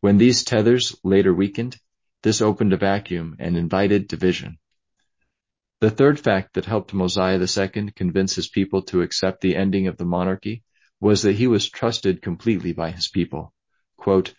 When 0.00 0.16
these 0.16 0.42
tethers 0.42 0.98
later 1.04 1.34
weakened, 1.34 1.76
this 2.22 2.40
opened 2.40 2.72
a 2.72 2.78
vacuum 2.78 3.36
and 3.38 3.54
invited 3.54 4.08
division. 4.08 4.56
The 5.82 5.90
third 5.90 6.18
fact 6.18 6.54
that 6.54 6.64
helped 6.64 6.94
Mosiah 6.94 7.38
II 7.38 7.90
convince 7.94 8.34
his 8.34 8.48
people 8.48 8.80
to 8.84 9.02
accept 9.02 9.42
the 9.42 9.56
ending 9.56 9.88
of 9.88 9.98
the 9.98 10.06
monarchy 10.06 10.62
was 11.00 11.20
that 11.20 11.36
he 11.36 11.46
was 11.46 11.68
trusted 11.68 12.22
completely 12.22 12.72
by 12.72 12.90
his 12.90 13.08
people. 13.08 13.52
Quote, 13.98 14.32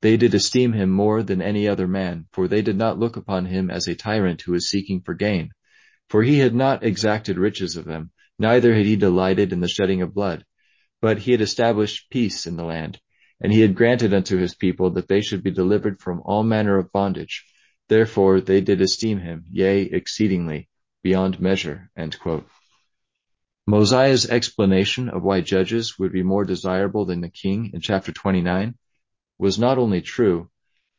they 0.00 0.16
did 0.16 0.32
esteem 0.32 0.74
him 0.74 0.90
more 0.90 1.24
than 1.24 1.42
any 1.42 1.66
other 1.66 1.88
man, 1.88 2.26
for 2.30 2.46
they 2.46 2.62
did 2.62 2.76
not 2.76 3.00
look 3.00 3.16
upon 3.16 3.46
him 3.46 3.68
as 3.68 3.88
a 3.88 3.96
tyrant 3.96 4.42
who 4.42 4.52
was 4.52 4.70
seeking 4.70 5.00
for 5.00 5.14
gain. 5.14 5.50
For 6.08 6.22
he 6.22 6.38
had 6.38 6.54
not 6.54 6.84
exacted 6.84 7.36
riches 7.36 7.76
of 7.76 7.84
them, 7.84 8.12
neither 8.38 8.72
had 8.72 8.86
he 8.86 8.94
delighted 8.94 9.52
in 9.52 9.58
the 9.58 9.66
shedding 9.66 10.02
of 10.02 10.14
blood. 10.14 10.44
But 11.00 11.18
he 11.18 11.32
had 11.32 11.40
established 11.40 12.10
peace 12.10 12.46
in 12.46 12.56
the 12.56 12.64
land, 12.64 13.00
and 13.40 13.52
he 13.52 13.60
had 13.60 13.74
granted 13.74 14.12
unto 14.12 14.36
his 14.36 14.54
people 14.54 14.90
that 14.90 15.08
they 15.08 15.20
should 15.20 15.42
be 15.42 15.50
delivered 15.50 16.00
from 16.00 16.22
all 16.24 16.42
manner 16.42 16.78
of 16.78 16.92
bondage. 16.92 17.44
Therefore 17.88 18.40
they 18.40 18.60
did 18.60 18.80
esteem 18.80 19.18
him, 19.20 19.44
yea, 19.50 19.82
exceedingly, 19.82 20.68
beyond 21.02 21.40
measure. 21.40 21.90
Mosiah's 23.66 24.28
explanation 24.28 25.08
of 25.08 25.22
why 25.22 25.40
judges 25.40 25.98
would 25.98 26.12
be 26.12 26.22
more 26.22 26.44
desirable 26.44 27.04
than 27.04 27.20
the 27.20 27.30
king 27.30 27.70
in 27.72 27.80
chapter 27.80 28.12
29 28.12 28.74
was 29.38 29.58
not 29.58 29.78
only 29.78 30.00
true, 30.00 30.50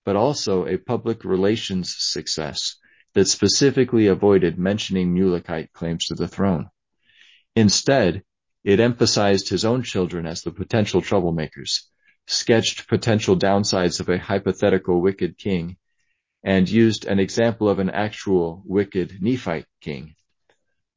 but 0.05 0.15
also 0.15 0.65
a 0.65 0.77
public 0.77 1.25
relations 1.25 1.93
success 1.97 2.77
that 3.13 3.27
specifically 3.27 4.07
avoided 4.07 4.57
mentioning 4.57 5.13
Mulekite 5.13 5.73
claims 5.73 6.05
to 6.05 6.15
the 6.15 6.27
throne. 6.27 6.69
Instead, 7.55 8.23
it 8.63 8.79
emphasized 8.79 9.49
his 9.49 9.65
own 9.65 9.83
children 9.83 10.25
as 10.25 10.41
the 10.41 10.51
potential 10.51 11.01
troublemakers, 11.01 11.83
sketched 12.27 12.87
potential 12.87 13.37
downsides 13.37 13.99
of 13.99 14.09
a 14.09 14.17
hypothetical 14.17 15.01
wicked 15.01 15.37
king, 15.37 15.77
and 16.43 16.69
used 16.69 17.05
an 17.05 17.19
example 17.19 17.69
of 17.69 17.79
an 17.79 17.89
actual 17.89 18.61
wicked 18.65 19.21
Nephite 19.21 19.65
king. 19.81 20.15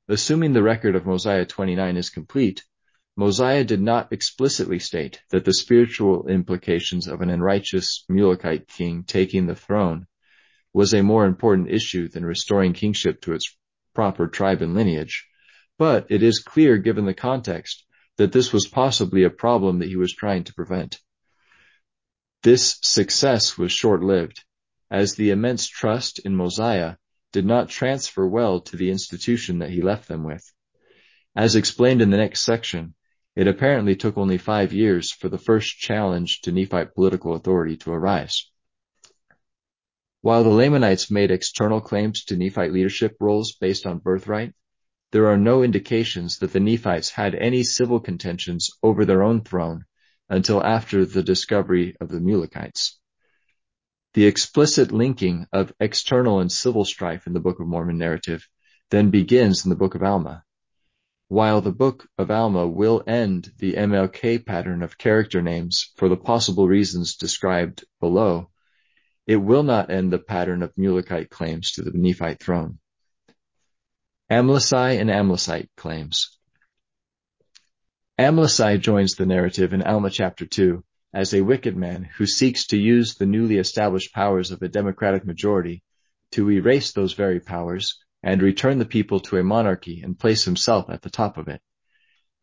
Assuming 0.09 0.53
the 0.53 0.63
record 0.63 0.97
of 0.97 1.07
Mosiah 1.07 1.47
29 1.47 1.97
is 1.97 2.11
complete, 2.11 2.65
Mosiah 3.17 3.65
did 3.65 3.81
not 3.81 4.13
explicitly 4.13 4.79
state 4.79 5.21
that 5.31 5.45
the 5.45 5.53
spiritual 5.53 6.27
implications 6.29 7.07
of 7.07 7.21
an 7.21 7.31
unrighteous 7.31 8.05
Mulekite 8.11 8.67
king 8.67 9.05
taking 9.05 9.47
the 9.47 9.55
throne 9.55 10.07
was 10.73 10.95
a 10.95 11.03
more 11.03 11.27
important 11.27 11.71
issue 11.71 12.09
than 12.09 12.25
restoring 12.25 12.73
kingship 12.73 13.21
to 13.21 13.35
its 13.35 13.55
proper 13.95 14.27
tribe 14.29 14.63
and 14.63 14.75
lineage, 14.75 15.27
but 15.83 16.07
it 16.11 16.23
is 16.23 16.39
clear 16.39 16.79
given 16.79 17.07
the 17.07 17.13
context 17.13 17.85
that 18.17 18.31
this 18.31 18.53
was 18.53 18.69
possibly 18.69 19.25
a 19.25 19.31
problem 19.31 19.81
that 19.81 19.89
he 19.89 19.97
was 19.97 20.15
trying 20.15 20.45
to 20.45 20.55
prevent. 20.55 21.01
This 22.45 22.79
success 22.83 23.59
was 23.59 23.73
short-lived, 23.73 24.45
as 24.93 25.17
the 25.17 25.31
immense 25.31 25.67
trust 25.67 26.21
in 26.21 26.37
Mosiah 26.37 26.99
did 27.33 27.45
not 27.45 27.69
transfer 27.69 28.25
well 28.25 28.61
to 28.61 28.77
the 28.77 28.93
institution 28.93 29.59
that 29.59 29.71
he 29.71 29.83
left 29.83 30.07
them 30.07 30.23
with. 30.23 30.45
As 31.35 31.57
explained 31.57 32.01
in 32.01 32.11
the 32.11 32.17
next 32.17 32.43
section, 32.43 32.95
it 33.35 33.49
apparently 33.49 33.97
took 33.97 34.17
only 34.17 34.39
five 34.39 34.73
years 34.73 35.11
for 35.11 35.29
the 35.29 35.37
first 35.37 35.79
challenge 35.79 36.43
to 36.43 36.53
Nephite 36.53 36.95
political 36.95 37.35
authority 37.35 37.77
to 37.79 37.91
arise. 37.91 38.49
While 40.21 40.45
the 40.45 40.51
Lamanites 40.51 41.11
made 41.11 41.33
external 41.33 41.81
claims 41.81 42.27
to 42.27 42.37
Nephite 42.37 42.73
leadership 42.73 43.17
roles 43.19 43.57
based 43.61 43.85
on 43.85 43.99
birthright, 43.99 44.55
there 45.13 45.27
are 45.29 45.37
no 45.37 45.63
indications 45.63 46.39
that 46.39 46.53
the 46.53 46.61
Nephites 46.61 47.11
had 47.11 47.35
any 47.35 47.63
civil 47.63 48.01
contentions 48.01 48.71
over 48.83 49.05
their 49.05 49.23
own 49.23 49.43
throne 49.43 49.85
until 50.29 50.65
after 50.65 51.05
the 51.05 51.23
discovery 51.23 51.95
of 52.01 52.09
the 52.09 52.19
Mulekites. 52.19 52.99
The 54.15 54.25
explicit 54.25 54.91
linking 54.91 55.47
of 55.53 55.73
external 55.79 56.41
and 56.41 56.51
civil 56.51 56.87
strife 56.87 57.27
in 57.27 57.35
the 57.35 57.41
Book 57.41 57.61
of 57.61 57.67
Mormon 57.67 57.99
narrative 57.99 58.49
then 58.91 59.11
begins 59.11 59.65
in 59.65 59.69
the 59.69 59.77
Book 59.77 59.95
of 59.95 60.03
Alma. 60.03 60.45
While 61.29 61.61
the 61.61 61.73
Book 61.73 62.09
of 62.17 62.31
Alma 62.31 62.67
will 62.67 63.03
end 63.07 63.53
the 63.59 63.75
MLK 63.75 64.45
pattern 64.45 64.83
of 64.83 64.99
character 64.99 65.43
names 65.43 65.93
for 65.97 66.09
the 66.09 66.17
possible 66.17 66.67
reasons 66.69 67.17
described 67.17 67.85
below, 68.01 68.51
it 69.27 69.37
will 69.37 69.63
not 69.63 69.91
end 69.91 70.11
the 70.11 70.19
pattern 70.19 70.63
of 70.63 70.75
Mulekite 70.77 71.31
claims 71.31 71.73
to 71.73 71.83
the 71.83 71.93
Nephite 71.95 72.41
throne. 72.43 72.79
Amlici 74.33 74.99
and 74.99 75.11
Amlicite 75.11 75.69
claims. 75.77 76.39
Amlici 78.19 78.79
joins 78.79 79.13
the 79.13 79.27
narrative 79.27 79.75
in 79.75 79.83
Alma 79.83 80.09
chapter 80.09 80.47
2 80.47 80.83
as 81.13 81.35
a 81.35 81.43
wicked 81.43 81.77
man 81.77 82.09
who 82.17 82.25
seeks 82.25 82.69
to 82.69 82.79
use 82.79 83.15
the 83.15 83.27
newly 83.27 83.59
established 83.59 84.15
powers 84.15 84.51
of 84.51 84.63
a 84.63 84.69
democratic 84.69 85.27
majority 85.27 85.83
to 86.31 86.51
erase 86.51 86.93
those 86.93 87.13
very 87.13 87.41
powers 87.41 87.99
and 88.23 88.41
return 88.41 88.79
the 88.79 88.87
people 88.87 89.21
to 89.21 89.37
a 89.37 89.45
monarchy 89.45 90.01
and 90.01 90.19
place 90.19 90.47
himself 90.47 90.89
at 90.89 91.03
the 91.03 91.11
top 91.11 91.37
of 91.37 91.49
it. 91.49 91.61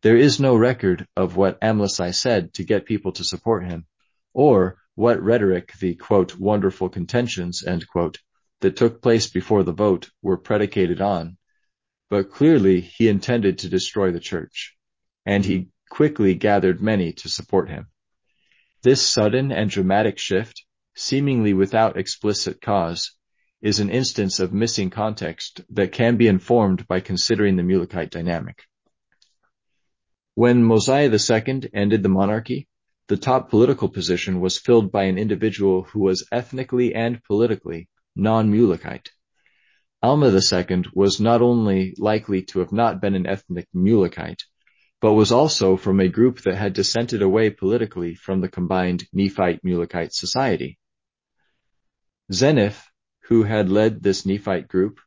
There 0.02 0.16
is 0.16 0.38
no 0.38 0.54
record 0.54 1.08
of 1.16 1.34
what 1.34 1.60
Amlici 1.60 2.12
said 2.12 2.54
to 2.54 2.62
get 2.62 2.86
people 2.86 3.10
to 3.14 3.24
support 3.24 3.66
him, 3.66 3.84
or 4.32 4.76
what 4.94 5.20
rhetoric 5.20 5.72
the 5.80 5.96
quote, 5.96 6.38
wonderful 6.38 6.88
contentions 6.88 7.64
quote, 7.90 8.18
that 8.60 8.76
took 8.76 9.02
place 9.02 9.26
before 9.26 9.64
the 9.64 9.72
vote 9.72 10.12
were 10.22 10.36
predicated 10.36 11.00
on, 11.00 11.36
but 12.10 12.30
clearly 12.30 12.80
he 12.80 13.08
intended 13.08 13.58
to 13.58 13.68
destroy 13.68 14.10
the 14.10 14.20
church, 14.20 14.76
and 15.24 15.44
he 15.44 15.68
quickly 15.88 16.34
gathered 16.34 16.82
many 16.82 17.12
to 17.12 17.28
support 17.28 17.70
him. 17.70 17.86
This 18.82 19.00
sudden 19.00 19.52
and 19.52 19.70
dramatic 19.70 20.18
shift, 20.18 20.64
seemingly 20.96 21.54
without 21.54 21.96
explicit 21.96 22.60
cause, 22.60 23.12
is 23.62 23.78
an 23.78 23.90
instance 23.90 24.40
of 24.40 24.52
missing 24.52 24.90
context 24.90 25.60
that 25.70 25.92
can 25.92 26.16
be 26.16 26.26
informed 26.26 26.88
by 26.88 27.00
considering 27.00 27.56
the 27.56 27.62
Mulekite 27.62 28.10
dynamic. 28.10 28.64
When 30.34 30.64
Mosiah 30.64 31.10
II 31.10 31.70
ended 31.74 32.02
the 32.02 32.08
monarchy, 32.08 32.68
the 33.08 33.18
top 33.18 33.50
political 33.50 33.88
position 33.88 34.40
was 34.40 34.58
filled 34.58 34.90
by 34.90 35.04
an 35.04 35.18
individual 35.18 35.82
who 35.82 36.00
was 36.00 36.26
ethnically 36.32 36.94
and 36.94 37.22
politically 37.24 37.88
non-Mulekite. 38.16 39.10
Alma 40.02 40.28
II 40.30 40.84
was 40.94 41.20
not 41.20 41.42
only 41.42 41.94
likely 41.98 42.42
to 42.42 42.60
have 42.60 42.72
not 42.72 43.02
been 43.02 43.14
an 43.14 43.26
ethnic 43.26 43.68
Mulekite, 43.74 44.44
but 44.98 45.12
was 45.12 45.30
also 45.30 45.76
from 45.76 46.00
a 46.00 46.08
group 46.08 46.40
that 46.42 46.56
had 46.56 46.72
dissented 46.72 47.20
away 47.20 47.50
politically 47.50 48.14
from 48.14 48.40
the 48.40 48.48
combined 48.48 49.06
Nephite-Mulekite 49.12 50.14
society. 50.14 50.78
Zeniff, 52.32 52.86
who 53.24 53.42
had 53.42 53.68
led 53.68 54.02
this 54.02 54.24
Nephite 54.24 54.68
group, 54.68 55.00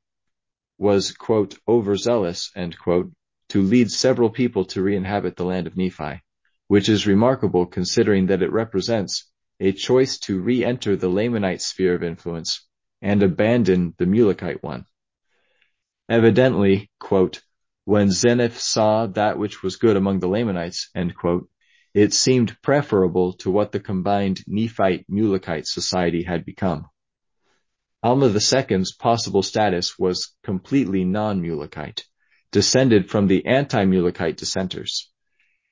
was, 0.78 1.12
quote, 1.12 1.58
overzealous, 1.68 2.52
quote, 2.80 3.12
to 3.50 3.64
lead 3.64 3.90
several 3.90 4.30
people 4.30 4.66
to 4.66 4.84
re-inhabit 4.84 5.36
the 5.36 5.46
land 5.46 5.66
of 5.66 5.76
Nephi, 5.76 6.22
which 6.68 6.88
is 6.88 7.08
remarkable 7.08 7.66
considering 7.66 8.28
that 8.28 8.44
it 8.44 8.52
represents 8.52 9.28
a 9.60 9.72
choice 9.72 10.20
to 10.20 10.40
re-enter 10.40 10.96
the 10.96 11.10
Lamanite 11.10 11.62
sphere 11.62 11.96
of 11.96 12.04
influence 12.04 12.68
and 13.04 13.22
abandon 13.22 13.94
the 13.98 14.06
Mulekite 14.06 14.64
one. 14.64 14.86
Evidently, 16.10 16.90
quote, 17.00 17.42
when 17.84 18.08
Zeniff 18.08 18.58
saw 18.58 19.08
that 19.08 19.38
which 19.38 19.62
was 19.62 19.76
good 19.76 19.98
among 19.98 20.20
the 20.20 20.30
Lamanites, 20.30 20.90
quote, 21.16 21.50
it 21.94 22.14
seemed 22.14 22.58
preferable 22.62 23.34
to 23.34 23.52
what 23.52 23.74
the 23.74 23.80
combined 23.80 24.42
Nephite-Mulekite 24.48 25.68
society 25.68 26.24
had 26.24 26.46
become. 26.46 26.88
Alma 28.02 28.28
II's 28.28 28.94
possible 28.94 29.44
status 29.44 30.00
was 30.00 30.34
completely 30.44 31.04
non-Mulekite, 31.04 32.04
descended 32.52 33.10
from 33.10 33.28
the 33.28 33.46
anti-Mulekite 33.46 34.38
dissenters. 34.38 35.12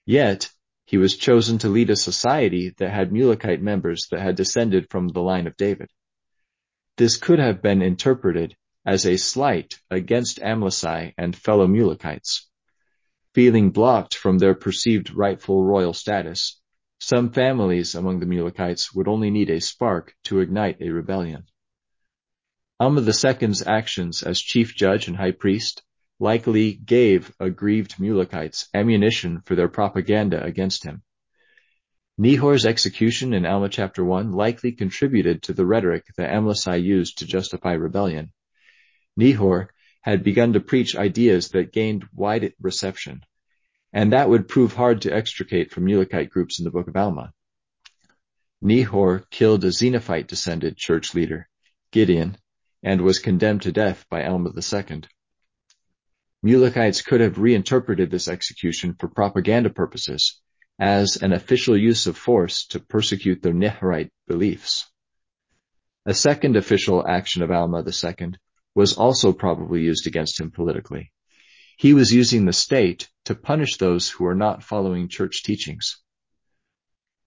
Yet, 0.05 0.49
he 0.85 0.97
was 0.97 1.15
chosen 1.15 1.59
to 1.59 1.69
lead 1.69 1.89
a 1.89 1.95
society 1.95 2.73
that 2.77 2.91
had 2.91 3.11
Mulekite 3.11 3.61
members 3.61 4.07
that 4.11 4.19
had 4.19 4.35
descended 4.35 4.89
from 4.89 5.07
the 5.07 5.21
line 5.21 5.47
of 5.47 5.55
David. 5.55 5.89
This 7.01 7.17
could 7.17 7.39
have 7.39 7.63
been 7.63 7.81
interpreted 7.81 8.55
as 8.85 9.07
a 9.07 9.17
slight 9.17 9.79
against 9.89 10.37
Amlici 10.39 11.15
and 11.17 11.35
fellow 11.35 11.65
Mulekites. 11.65 12.47
Feeling 13.33 13.71
blocked 13.71 14.13
from 14.13 14.37
their 14.37 14.53
perceived 14.53 15.09
rightful 15.09 15.63
royal 15.63 15.93
status, 15.93 16.61
some 16.99 17.31
families 17.31 17.95
among 17.95 18.19
the 18.19 18.27
Mulekites 18.27 18.93
would 18.93 19.07
only 19.07 19.31
need 19.31 19.49
a 19.49 19.59
spark 19.59 20.15
to 20.25 20.41
ignite 20.41 20.79
a 20.79 20.91
rebellion. 20.91 21.45
Alma 22.79 23.01
II's 23.01 23.65
actions 23.65 24.21
as 24.21 24.39
chief 24.39 24.75
judge 24.75 25.07
and 25.07 25.17
high 25.17 25.31
priest 25.31 25.81
likely 26.19 26.73
gave 26.73 27.33
aggrieved 27.39 27.95
Mulekites 27.97 28.67
ammunition 28.75 29.41
for 29.41 29.55
their 29.55 29.69
propaganda 29.69 30.43
against 30.43 30.83
him. 30.83 31.01
Nehor's 32.19 32.65
execution 32.65 33.33
in 33.33 33.45
Alma 33.45 33.69
chapter 33.69 34.03
1 34.03 34.33
likely 34.33 34.73
contributed 34.73 35.43
to 35.43 35.53
the 35.53 35.65
rhetoric 35.65 36.05
that 36.17 36.29
Amlici 36.29 36.83
used 36.83 37.19
to 37.19 37.25
justify 37.25 37.73
rebellion. 37.73 38.33
Nehor 39.17 39.69
had 40.01 40.23
begun 40.23 40.53
to 40.53 40.59
preach 40.59 40.95
ideas 40.95 41.49
that 41.49 41.71
gained 41.71 42.07
wide 42.13 42.53
reception, 42.59 43.23
and 43.93 44.11
that 44.11 44.29
would 44.29 44.47
prove 44.47 44.73
hard 44.73 45.01
to 45.01 45.13
extricate 45.13 45.71
from 45.71 45.85
Mulekite 45.85 46.29
groups 46.29 46.59
in 46.59 46.65
the 46.65 46.71
Book 46.71 46.87
of 46.87 46.97
Alma. 46.97 47.33
Nehor 48.61 49.29
killed 49.29 49.63
a 49.63 49.69
Zeniffite-descended 49.69 50.75
church 50.75 51.15
leader, 51.15 51.47
Gideon, 51.91 52.37
and 52.83 53.01
was 53.01 53.19
condemned 53.19 53.61
to 53.63 53.71
death 53.71 54.05
by 54.09 54.25
Alma 54.25 54.51
II. 54.55 55.03
Mulekites 56.43 57.05
could 57.05 57.21
have 57.21 57.39
reinterpreted 57.39 58.11
this 58.11 58.27
execution 58.27 58.95
for 58.95 59.07
propaganda 59.07 59.69
purposes 59.69 60.41
as 60.81 61.17
an 61.17 61.31
official 61.31 61.77
use 61.77 62.07
of 62.07 62.17
force 62.17 62.65
to 62.65 62.79
persecute 62.79 63.43
their 63.43 63.53
Nehorite 63.53 64.09
beliefs. 64.27 64.89
A 66.07 66.13
second 66.15 66.57
official 66.57 67.07
action 67.07 67.43
of 67.43 67.51
Alma 67.51 67.85
II 67.85 68.33
was 68.73 68.97
also 68.97 69.31
probably 69.31 69.81
used 69.81 70.07
against 70.07 70.41
him 70.41 70.49
politically. 70.49 71.11
He 71.77 71.93
was 71.93 72.11
using 72.11 72.45
the 72.45 72.53
state 72.53 73.07
to 73.25 73.35
punish 73.35 73.77
those 73.77 74.09
who 74.09 74.23
were 74.23 74.33
not 74.33 74.63
following 74.63 75.07
church 75.07 75.43
teachings. 75.43 75.99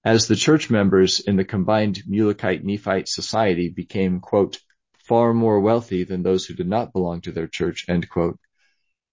As 0.04 0.26
the 0.26 0.36
church 0.36 0.68
members 0.68 1.20
in 1.20 1.36
the 1.36 1.44
combined 1.44 2.02
Mulekite 2.08 2.64
Nephite 2.64 3.06
society 3.08 3.68
became, 3.68 4.18
quote, 4.18 4.58
far 5.06 5.32
more 5.32 5.60
wealthy 5.60 6.02
than 6.02 6.24
those 6.24 6.44
who 6.44 6.54
did 6.54 6.68
not 6.68 6.92
belong 6.92 7.20
to 7.20 7.30
their 7.30 7.46
church, 7.46 7.84
end 7.88 8.08
quote, 8.08 8.40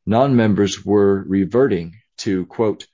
non-members 0.08 0.84
were 0.84 1.24
reverting 1.28 1.94
to, 2.18 2.48
quote, 2.48 2.88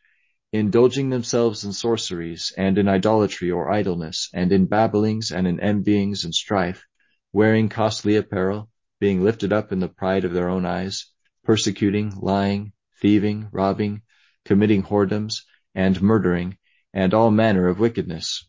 indulging 0.54 1.10
themselves 1.10 1.64
in 1.64 1.74
sorceries 1.74 2.54
and 2.58 2.78
in 2.78 2.88
idolatry 2.88 3.52
or 3.52 3.72
idleness 3.72 4.30
and 4.34 4.52
in 4.52 4.66
babblings 4.66 5.32
and 5.32 5.48
in 5.48 5.60
envyings 5.60 6.24
and 6.24 6.34
strife, 6.34 6.86
wearing 7.34 7.70
costly 7.70 8.16
apparel, 8.16 8.70
being 9.00 9.24
lifted 9.24 9.52
up 9.52 9.72
in 9.72 9.80
the 9.80 9.90
pride 9.90 10.24
of 10.24 10.34
their 10.34 10.50
own 10.50 10.66
eyes, 10.66 11.12
persecuting, 11.44 12.14
lying, 12.20 12.72
thieving, 13.02 13.48
robbing, 13.52 14.02
committing 14.46 14.84
whoredoms, 14.84 15.44
and 15.76 16.02
murdering, 16.02 16.58
and 16.94 17.14
all 17.14 17.30
manner 17.30 17.68
of 17.68 17.80
wickedness. 17.80 18.48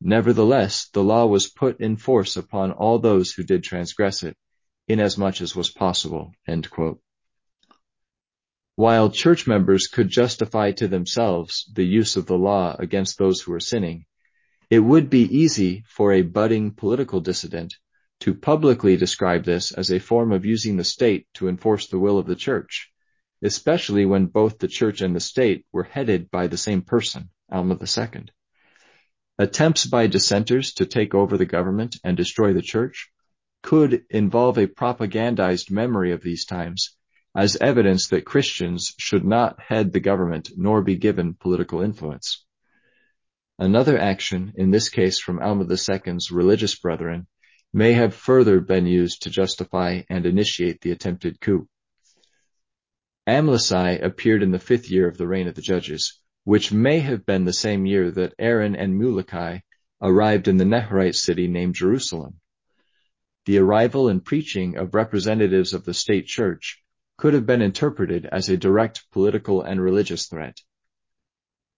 Nevertheless, 0.00 0.88
the 0.92 1.02
law 1.02 1.26
was 1.26 1.48
put 1.48 1.80
in 1.80 1.96
force 1.96 2.36
upon 2.36 2.72
all 2.72 2.98
those 2.98 3.32
who 3.32 3.42
did 3.42 3.64
transgress 3.64 4.22
it, 4.22 4.36
inasmuch 4.88 5.40
as 5.40 5.56
was 5.56 5.70
possible. 5.70 6.32
While 8.76 9.10
church 9.10 9.46
members 9.46 9.86
could 9.86 10.10
justify 10.10 10.72
to 10.72 10.86
themselves 10.86 11.64
the 11.72 11.82
use 11.82 12.16
of 12.16 12.26
the 12.26 12.36
law 12.36 12.76
against 12.78 13.16
those 13.16 13.40
who 13.40 13.52
were 13.52 13.60
sinning, 13.60 14.04
it 14.68 14.80
would 14.80 15.08
be 15.08 15.22
easy 15.22 15.82
for 15.88 16.12
a 16.12 16.20
budding 16.20 16.72
political 16.72 17.22
dissident 17.22 17.74
to 18.20 18.34
publicly 18.34 18.98
describe 18.98 19.44
this 19.44 19.72
as 19.72 19.90
a 19.90 19.98
form 19.98 20.30
of 20.30 20.44
using 20.44 20.76
the 20.76 20.84
state 20.84 21.26
to 21.34 21.48
enforce 21.48 21.86
the 21.86 21.98
will 21.98 22.18
of 22.18 22.26
the 22.26 22.36
church, 22.36 22.92
especially 23.40 24.04
when 24.04 24.26
both 24.26 24.58
the 24.58 24.68
church 24.68 25.00
and 25.00 25.16
the 25.16 25.20
state 25.20 25.64
were 25.72 25.84
headed 25.84 26.30
by 26.30 26.46
the 26.46 26.58
same 26.58 26.82
person, 26.82 27.30
Alma 27.50 27.78
II. 27.80 28.26
Attempts 29.38 29.86
by 29.86 30.06
dissenters 30.06 30.74
to 30.74 30.84
take 30.84 31.14
over 31.14 31.38
the 31.38 31.46
government 31.46 31.96
and 32.04 32.14
destroy 32.14 32.52
the 32.52 32.60
church 32.60 33.10
could 33.62 34.04
involve 34.10 34.58
a 34.58 34.66
propagandized 34.66 35.70
memory 35.70 36.12
of 36.12 36.22
these 36.22 36.44
times 36.44 36.94
as 37.36 37.56
evidence 37.60 38.08
that 38.08 38.24
Christians 38.24 38.94
should 38.98 39.22
not 39.24 39.60
head 39.60 39.92
the 39.92 40.00
government 40.00 40.50
nor 40.56 40.82
be 40.82 40.96
given 40.96 41.34
political 41.34 41.82
influence. 41.82 42.42
Another 43.58 43.98
action, 43.98 44.54
in 44.56 44.70
this 44.70 44.88
case 44.88 45.20
from 45.20 45.38
Alma 45.38 45.66
II's 45.70 46.30
religious 46.30 46.78
brethren, 46.78 47.26
may 47.74 47.92
have 47.92 48.14
further 48.14 48.60
been 48.60 48.86
used 48.86 49.22
to 49.22 49.30
justify 49.30 50.00
and 50.08 50.24
initiate 50.24 50.80
the 50.80 50.92
attempted 50.92 51.38
coup. 51.38 51.68
Amlici 53.26 54.02
appeared 54.02 54.42
in 54.42 54.50
the 54.50 54.58
fifth 54.58 54.90
year 54.90 55.06
of 55.06 55.18
the 55.18 55.26
reign 55.26 55.46
of 55.46 55.54
the 55.54 55.60
judges, 55.60 56.18
which 56.44 56.72
may 56.72 57.00
have 57.00 57.26
been 57.26 57.44
the 57.44 57.52
same 57.52 57.84
year 57.84 58.10
that 58.10 58.34
Aaron 58.38 58.74
and 58.74 58.98
Muloki 58.98 59.60
arrived 60.00 60.48
in 60.48 60.56
the 60.56 60.64
Nehorite 60.64 61.16
city 61.16 61.48
named 61.48 61.74
Jerusalem. 61.74 62.40
The 63.44 63.58
arrival 63.58 64.08
and 64.08 64.24
preaching 64.24 64.78
of 64.78 64.94
representatives 64.94 65.74
of 65.74 65.84
the 65.84 65.94
state 65.94 66.26
church 66.26 66.82
could 67.16 67.34
have 67.34 67.46
been 67.46 67.62
interpreted 67.62 68.26
as 68.26 68.48
a 68.48 68.56
direct 68.56 69.10
political 69.10 69.62
and 69.62 69.80
religious 69.80 70.26
threat. 70.26 70.60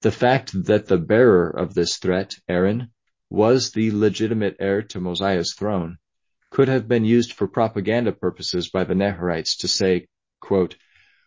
The 0.01 0.11
fact 0.11 0.51
that 0.65 0.87
the 0.87 0.99
bearer 0.99 1.49
of 1.49 1.75
this 1.75 1.99
threat, 1.99 2.35
Aaron, 2.49 2.91
was 3.31 3.73
the 3.73 3.91
legitimate 3.91 4.57
heir 4.59 4.83
to 4.83 5.01
Mosiah's 5.01 5.55
throne, 5.59 5.99
could 6.51 6.69
have 6.69 6.89
been 6.89 7.05
used 7.05 7.33
for 7.33 7.47
propaganda 7.47 8.13
purposes 8.13 8.71
by 8.71 8.85
the 8.85 8.95
Nehorites 8.95 9.59
to 9.59 9.69
say, 9.69 10.07
quote, 10.41 10.77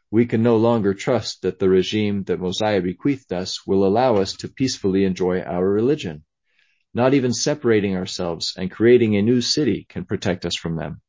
we 0.09 0.25
can 0.25 0.43
no 0.43 0.57
longer 0.57 0.93
trust 0.93 1.43
that 1.43 1.59
the 1.59 1.69
regime 1.69 2.23
that 2.23 2.39
Mosiah 2.39 2.81
bequeathed 2.81 3.31
us 3.31 3.65
will 3.65 3.85
allow 3.85 4.17
us 4.17 4.33
to 4.37 4.49
peacefully 4.49 5.05
enjoy 5.05 5.41
our 5.41 5.67
religion. 5.67 6.23
Not 6.93 7.13
even 7.13 7.31
separating 7.33 7.95
ourselves 7.95 8.53
and 8.57 8.69
creating 8.69 9.15
a 9.15 9.21
new 9.21 9.39
city 9.39 9.85
can 9.87 10.03
protect 10.03 10.45
us 10.45 10.55
from 10.55 10.75
them. 10.75 11.01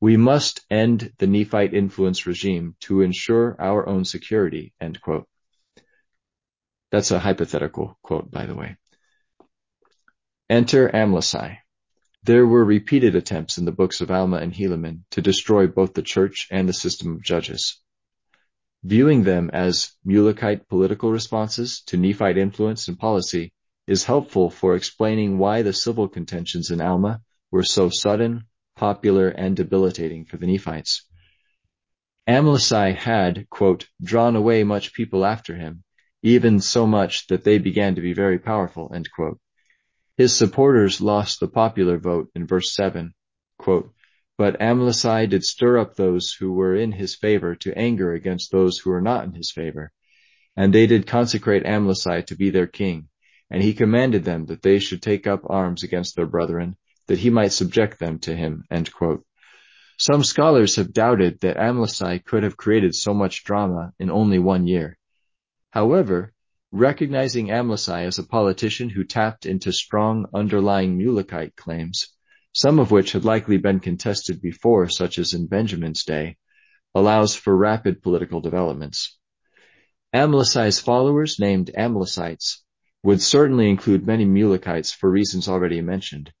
We 0.00 0.16
must 0.16 0.64
end 0.70 1.12
the 1.18 1.26
Nephite 1.26 1.72
influence 1.72 2.26
regime 2.26 2.76
to 2.80 3.00
ensure 3.00 3.56
our 3.58 3.88
own 3.88 4.04
security, 4.04 4.74
end 4.80 5.00
quote. 5.00 5.26
That's 6.90 7.10
a 7.10 7.18
hypothetical 7.18 7.98
quote, 8.02 8.30
by 8.30 8.46
the 8.46 8.54
way. 8.54 8.76
Enter 10.48 10.88
Amlici. 10.88 11.58
There 12.22 12.46
were 12.46 12.64
repeated 12.64 13.14
attempts 13.14 13.58
in 13.58 13.64
the 13.64 13.72
books 13.72 14.00
of 14.00 14.10
Alma 14.10 14.36
and 14.36 14.52
Helaman 14.52 15.00
to 15.12 15.22
destroy 15.22 15.66
both 15.66 15.94
the 15.94 16.02
church 16.02 16.48
and 16.50 16.68
the 16.68 16.72
system 16.72 17.14
of 17.14 17.22
judges. 17.22 17.80
Viewing 18.84 19.24
them 19.24 19.50
as 19.52 19.92
Mulekite 20.04 20.68
political 20.68 21.10
responses 21.10 21.82
to 21.86 21.96
Nephite 21.96 22.36
influence 22.36 22.88
and 22.88 22.98
policy 22.98 23.52
is 23.86 24.04
helpful 24.04 24.50
for 24.50 24.76
explaining 24.76 25.38
why 25.38 25.62
the 25.62 25.72
civil 25.72 26.08
contentions 26.08 26.70
in 26.70 26.80
Alma 26.80 27.22
were 27.50 27.64
so 27.64 27.88
sudden, 27.88 28.44
popular, 28.76 29.28
and 29.28 29.56
debilitating 29.56 30.24
for 30.24 30.36
the 30.36 30.46
Nephites. 30.46 31.08
Amlici 32.28 32.94
had, 32.94 33.48
quote, 33.50 33.88
drawn 34.02 34.36
away 34.36 34.62
much 34.64 34.94
people 34.94 35.24
after 35.24 35.56
him, 35.56 35.82
even 36.22 36.60
so 36.60 36.86
much 36.86 37.26
that 37.28 37.44
they 37.44 37.58
began 37.58 37.94
to 37.94 38.00
be 38.00 38.12
very 38.12 38.38
powerful, 38.38 38.92
His 40.16 40.34
supporters 40.34 41.00
lost 41.00 41.40
the 41.40 41.48
popular 41.48 41.98
vote 41.98 42.30
in 42.34 42.46
verse 42.46 42.74
7, 42.74 43.14
quote, 43.58 43.92
but 44.38 44.60
Amlici 44.60 45.26
did 45.26 45.44
stir 45.44 45.78
up 45.78 45.94
those 45.94 46.32
who 46.32 46.52
were 46.52 46.74
in 46.74 46.92
his 46.92 47.14
favor 47.14 47.54
to 47.56 47.78
anger 47.78 48.12
against 48.12 48.50
those 48.50 48.78
who 48.78 48.90
were 48.90 49.00
not 49.00 49.24
in 49.24 49.32
his 49.32 49.50
favor. 49.50 49.92
And 50.56 50.72
they 50.72 50.86
did 50.86 51.06
consecrate 51.06 51.64
Amlici 51.64 52.22
to 52.26 52.36
be 52.36 52.50
their 52.50 52.66
king. 52.66 53.08
And 53.50 53.62
he 53.62 53.72
commanded 53.72 54.24
them 54.24 54.46
that 54.46 54.62
they 54.62 54.78
should 54.78 55.00
take 55.00 55.26
up 55.26 55.42
arms 55.48 55.84
against 55.84 56.16
their 56.16 56.26
brethren, 56.26 56.76
that 57.06 57.18
he 57.18 57.30
might 57.30 57.52
subject 57.52 57.98
them 57.98 58.18
to 58.20 58.34
him. 58.34 58.64
Some 59.98 60.24
scholars 60.24 60.76
have 60.76 60.92
doubted 60.92 61.40
that 61.40 61.56
Amlici 61.56 62.18
could 62.24 62.42
have 62.42 62.56
created 62.56 62.94
so 62.94 63.14
much 63.14 63.44
drama 63.44 63.92
in 63.98 64.10
only 64.10 64.38
one 64.38 64.66
year. 64.66 64.98
However, 65.70 66.32
recognizing 66.70 67.50
Amlici 67.50 68.04
as 68.04 68.18
a 68.18 68.26
politician 68.26 68.90
who 68.90 69.04
tapped 69.04 69.46
into 69.46 69.72
strong 69.72 70.26
underlying 70.34 70.98
Mulekite 70.98 71.56
claims, 71.56 72.08
some 72.52 72.78
of 72.78 72.90
which 72.90 73.12
had 73.12 73.24
likely 73.24 73.56
been 73.56 73.80
contested 73.80 74.40
before, 74.42 74.88
such 74.88 75.18
as 75.18 75.32
in 75.32 75.46
Benjamin's 75.46 76.04
day, 76.04 76.36
allows 76.94 77.34
for 77.34 77.56
rapid 77.56 78.02
political 78.02 78.40
developments. 78.40 79.18
Amlici's 80.14 80.80
followers, 80.80 81.38
named 81.38 81.70
Amlicites, 81.76 82.62
would 83.02 83.20
certainly 83.20 83.68
include 83.68 84.06
many 84.06 84.24
Mulekites 84.24 84.94
for 84.94 85.10
reasons 85.10 85.48
already 85.48 85.80
mentioned, 85.82 86.32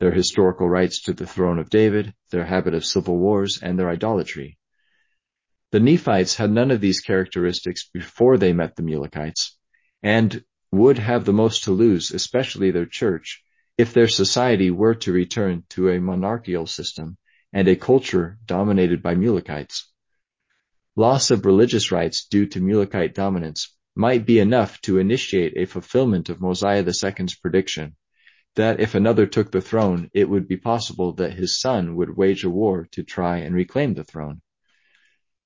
their 0.00 0.10
historical 0.10 0.66
rights 0.66 1.02
to 1.02 1.12
the 1.12 1.26
throne 1.26 1.58
of 1.58 1.68
David, 1.68 2.14
their 2.30 2.46
habit 2.46 2.72
of 2.72 2.86
civil 2.86 3.18
wars, 3.18 3.60
and 3.62 3.78
their 3.78 3.90
idolatry. 3.90 4.58
The 5.72 5.80
Nephites 5.80 6.36
had 6.36 6.50
none 6.50 6.70
of 6.70 6.80
these 6.80 7.00
characteristics 7.00 7.88
before 7.92 8.38
they 8.38 8.54
met 8.54 8.76
the 8.76 8.82
Mulekites, 8.82 9.56
and 10.02 10.42
would 10.72 10.98
have 10.98 11.26
the 11.26 11.34
most 11.34 11.64
to 11.64 11.72
lose, 11.72 12.12
especially 12.12 12.70
their 12.70 12.86
church, 12.86 13.42
if 13.76 13.92
their 13.92 14.08
society 14.08 14.70
were 14.70 14.94
to 14.94 15.12
return 15.12 15.64
to 15.70 15.90
a 15.90 16.00
monarchical 16.00 16.66
system 16.66 17.18
and 17.52 17.68
a 17.68 17.76
culture 17.76 18.38
dominated 18.46 19.02
by 19.02 19.14
Mulekites. 19.14 19.86
Loss 20.96 21.30
of 21.30 21.44
religious 21.44 21.92
rights 21.92 22.26
due 22.26 22.46
to 22.46 22.60
Mulekite 22.60 23.14
dominance 23.14 23.76
might 23.94 24.24
be 24.24 24.38
enough 24.38 24.80
to 24.82 24.98
initiate 24.98 25.58
a 25.58 25.66
fulfillment 25.66 26.30
of 26.30 26.40
Mosiah 26.40 26.84
II's 26.84 27.34
prediction 27.34 27.96
that 28.56 28.80
if 28.80 28.94
another 28.94 29.26
took 29.26 29.52
the 29.52 29.60
throne, 29.60 30.10
it 30.12 30.28
would 30.28 30.48
be 30.48 30.56
possible 30.56 31.12
that 31.12 31.34
his 31.34 31.58
son 31.58 31.96
would 31.96 32.16
wage 32.16 32.44
a 32.44 32.50
war 32.50 32.88
to 32.92 33.02
try 33.02 33.38
and 33.38 33.54
reclaim 33.54 33.94
the 33.94 34.04
throne. 34.04 34.42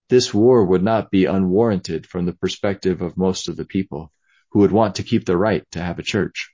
This 0.08 0.32
war 0.32 0.64
would 0.64 0.82
not 0.82 1.10
be 1.10 1.24
unwarranted 1.24 2.06
from 2.06 2.26
the 2.26 2.32
perspective 2.32 3.02
of 3.02 3.16
most 3.16 3.48
of 3.48 3.56
the 3.56 3.64
people, 3.64 4.12
who 4.50 4.60
would 4.60 4.72
want 4.72 4.96
to 4.96 5.02
keep 5.02 5.24
the 5.24 5.36
right 5.36 5.64
to 5.72 5.82
have 5.82 5.98
a 5.98 6.02
church. 6.02 6.50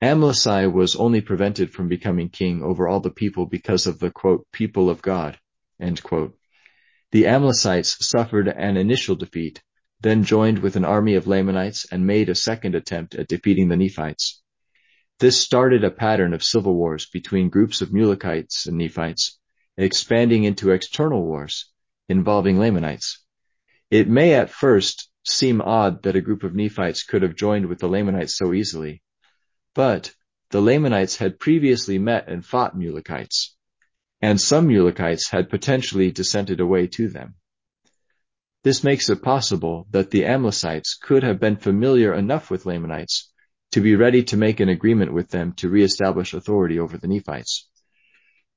Amlici 0.00 0.72
was 0.72 0.94
only 0.94 1.20
prevented 1.20 1.72
from 1.72 1.88
becoming 1.88 2.28
king 2.28 2.62
over 2.62 2.86
all 2.86 3.00
the 3.00 3.10
people 3.10 3.46
because 3.46 3.86
of 3.86 3.98
the 3.98 4.10
quote, 4.10 4.46
people 4.52 4.90
of 4.90 5.02
God. 5.02 5.38
The 5.80 7.24
Amlicites 7.24 8.04
suffered 8.04 8.48
an 8.48 8.76
initial 8.76 9.16
defeat, 9.16 9.62
then 10.00 10.22
joined 10.22 10.60
with 10.60 10.76
an 10.76 10.84
army 10.84 11.14
of 11.14 11.26
Lamanites 11.26 11.86
and 11.90 12.06
made 12.06 12.28
a 12.28 12.34
second 12.34 12.74
attempt 12.76 13.16
at 13.16 13.28
defeating 13.28 13.68
the 13.68 13.76
Nephites. 13.76 14.42
This 15.20 15.40
started 15.40 15.82
a 15.82 15.90
pattern 15.90 16.32
of 16.32 16.44
civil 16.44 16.76
wars 16.76 17.06
between 17.06 17.48
groups 17.48 17.82
of 17.82 17.92
Mulekites 17.92 18.66
and 18.66 18.78
Nephites, 18.78 19.36
expanding 19.76 20.44
into 20.44 20.70
external 20.70 21.24
wars 21.24 21.72
involving 22.08 22.56
Lamanites. 22.56 23.18
It 23.90 24.08
may 24.08 24.34
at 24.34 24.48
first 24.48 25.10
seem 25.24 25.60
odd 25.60 26.04
that 26.04 26.14
a 26.14 26.20
group 26.20 26.44
of 26.44 26.54
Nephites 26.54 27.02
could 27.02 27.22
have 27.22 27.34
joined 27.34 27.66
with 27.66 27.80
the 27.80 27.88
Lamanites 27.88 28.36
so 28.36 28.52
easily, 28.52 29.02
but 29.74 30.14
the 30.50 30.60
Lamanites 30.60 31.16
had 31.16 31.40
previously 31.40 31.98
met 31.98 32.28
and 32.28 32.46
fought 32.46 32.76
Mulekites, 32.76 33.56
and 34.22 34.40
some 34.40 34.68
Mulekites 34.68 35.30
had 35.30 35.50
potentially 35.50 36.12
dissented 36.12 36.60
away 36.60 36.86
to 36.86 37.08
them. 37.08 37.34
This 38.62 38.84
makes 38.84 39.08
it 39.08 39.20
possible 39.20 39.88
that 39.90 40.12
the 40.12 40.22
Amlicites 40.22 40.94
could 40.94 41.24
have 41.24 41.40
been 41.40 41.56
familiar 41.56 42.14
enough 42.14 42.52
with 42.52 42.66
Lamanites 42.66 43.32
to 43.72 43.80
be 43.80 43.96
ready 43.96 44.22
to 44.24 44.36
make 44.36 44.60
an 44.60 44.68
agreement 44.68 45.12
with 45.12 45.28
them 45.28 45.52
to 45.52 45.68
reestablish 45.68 46.34
authority 46.34 46.78
over 46.78 46.96
the 46.96 47.08
Nephites. 47.08 47.68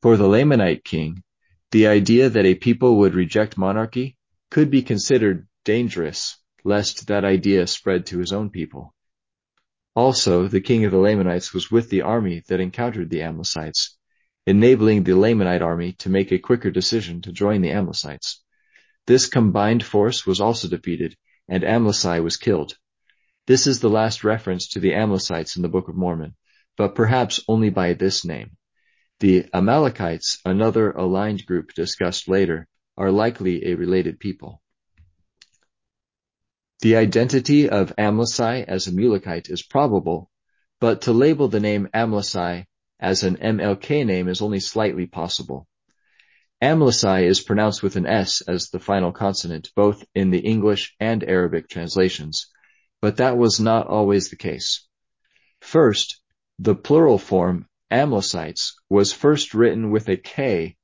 For 0.01 0.17
the 0.17 0.27
Lamanite 0.27 0.83
king, 0.83 1.23
the 1.71 1.87
idea 1.87 2.29
that 2.29 2.45
a 2.45 2.55
people 2.55 2.97
would 2.99 3.15
reject 3.15 3.57
monarchy 3.57 4.17
could 4.49 4.69
be 4.69 4.81
considered 4.81 5.47
dangerous, 5.63 6.37
lest 6.63 7.07
that 7.07 7.25
idea 7.25 7.67
spread 7.67 8.05
to 8.07 8.19
his 8.19 8.33
own 8.33 8.49
people. 8.49 8.93
Also, 9.95 10.47
the 10.47 10.61
king 10.61 10.85
of 10.85 10.91
the 10.91 10.97
Lamanites 10.97 11.53
was 11.53 11.69
with 11.69 11.89
the 11.89 12.01
army 12.01 12.41
that 12.47 12.59
encountered 12.59 13.09
the 13.09 13.19
Amlicites, 13.19 13.97
enabling 14.47 15.03
the 15.03 15.11
Lamanite 15.11 15.61
army 15.61 15.93
to 15.93 16.09
make 16.09 16.31
a 16.31 16.39
quicker 16.39 16.71
decision 16.71 17.21
to 17.21 17.31
join 17.31 17.61
the 17.61 17.71
Amlicites. 17.71 18.37
This 19.07 19.27
combined 19.27 19.83
force 19.83 20.25
was 20.25 20.39
also 20.39 20.67
defeated, 20.67 21.15
and 21.47 21.63
Amlici 21.63 22.21
was 22.21 22.37
killed. 22.37 22.77
This 23.51 23.67
is 23.67 23.81
the 23.81 23.89
last 23.89 24.23
reference 24.23 24.69
to 24.69 24.79
the 24.79 24.93
Amlicites 24.93 25.57
in 25.57 25.61
the 25.61 25.67
Book 25.67 25.89
of 25.89 25.95
Mormon, 25.97 26.35
but 26.77 26.95
perhaps 26.95 27.43
only 27.49 27.69
by 27.69 27.91
this 27.91 28.23
name. 28.23 28.51
The 29.19 29.45
Amalekites, 29.53 30.39
another 30.45 30.91
aligned 30.91 31.45
group 31.45 31.73
discussed 31.73 32.29
later, 32.29 32.69
are 32.95 33.11
likely 33.11 33.65
a 33.65 33.75
related 33.75 34.21
people. 34.21 34.61
The 36.79 36.95
identity 36.95 37.67
of 37.67 37.93
Amlici 37.97 38.63
as 38.65 38.87
a 38.87 38.93
Mulekite 38.93 39.49
is 39.49 39.63
probable, 39.63 40.31
but 40.79 41.01
to 41.01 41.11
label 41.11 41.49
the 41.49 41.59
name 41.59 41.89
Amlici 41.93 42.67
as 43.01 43.23
an 43.23 43.35
MLK 43.35 44.05
name 44.05 44.29
is 44.29 44.41
only 44.41 44.61
slightly 44.61 45.07
possible. 45.07 45.67
Amlici 46.61 47.27
is 47.27 47.41
pronounced 47.41 47.83
with 47.83 47.97
an 47.97 48.07
S 48.07 48.39
as 48.39 48.69
the 48.69 48.79
final 48.79 49.11
consonant, 49.11 49.71
both 49.75 50.05
in 50.15 50.29
the 50.29 50.39
English 50.39 50.95
and 51.01 51.21
Arabic 51.21 51.67
translations, 51.67 52.47
but 53.01 53.17
that 53.17 53.37
was 53.37 53.59
not 53.59 53.87
always 53.87 54.29
the 54.29 54.35
case. 54.35 54.87
First, 55.59 56.21
the 56.59 56.75
plural 56.75 57.17
form 57.17 57.67
Amlicites 57.91 58.73
was 58.89 59.11
first 59.11 59.53
written 59.53 59.91
with 59.91 60.07
a 60.07 60.17
K 60.17 60.77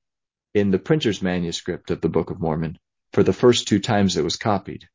in 0.53 0.71
the 0.71 0.79
printer's 0.79 1.21
manuscript 1.21 1.91
of 1.91 2.01
the 2.01 2.09
Book 2.09 2.29
of 2.31 2.41
Mormon 2.41 2.77
for 3.13 3.23
the 3.23 3.33
first 3.33 3.67
two 3.67 3.79
times 3.79 4.17
it 4.17 4.23
was 4.23 4.35
copied. 4.35 4.87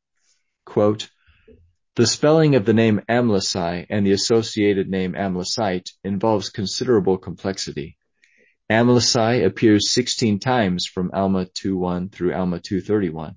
Quote, 0.65 1.09
the 1.95 2.07
spelling 2.07 2.55
of 2.55 2.65
the 2.65 2.73
name 2.73 3.01
Amlici 3.09 3.85
and 3.89 4.05
the 4.05 4.13
associated 4.13 4.89
name 4.89 5.13
Amlicite 5.13 5.91
involves 6.03 6.49
considerable 6.49 7.17
complexity. 7.17 7.97
Amlici 8.69 9.43
appears 9.45 9.91
16 9.91 10.39
times 10.39 10.85
from 10.85 11.11
Alma 11.13 11.45
2.1 11.45 12.11
through 12.11 12.33
Alma 12.33 12.59
2.31. 12.59 13.35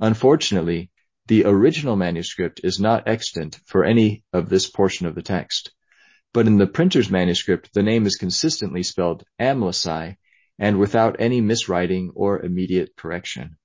Unfortunately, 0.00 0.91
the 1.26 1.44
original 1.44 1.96
manuscript 1.96 2.60
is 2.64 2.80
not 2.80 3.06
extant 3.06 3.58
for 3.66 3.84
any 3.84 4.24
of 4.32 4.48
this 4.48 4.68
portion 4.68 5.06
of 5.06 5.14
the 5.14 5.22
text. 5.22 5.72
But 6.32 6.46
in 6.46 6.56
the 6.56 6.66
printer's 6.66 7.10
manuscript, 7.10 7.72
the 7.74 7.82
name 7.82 8.06
is 8.06 8.16
consistently 8.16 8.82
spelled 8.82 9.24
Amlici 9.38 10.16
and 10.58 10.78
without 10.78 11.16
any 11.18 11.40
miswriting 11.40 12.10
or 12.14 12.40
immediate 12.42 12.96
correction. 12.96 13.56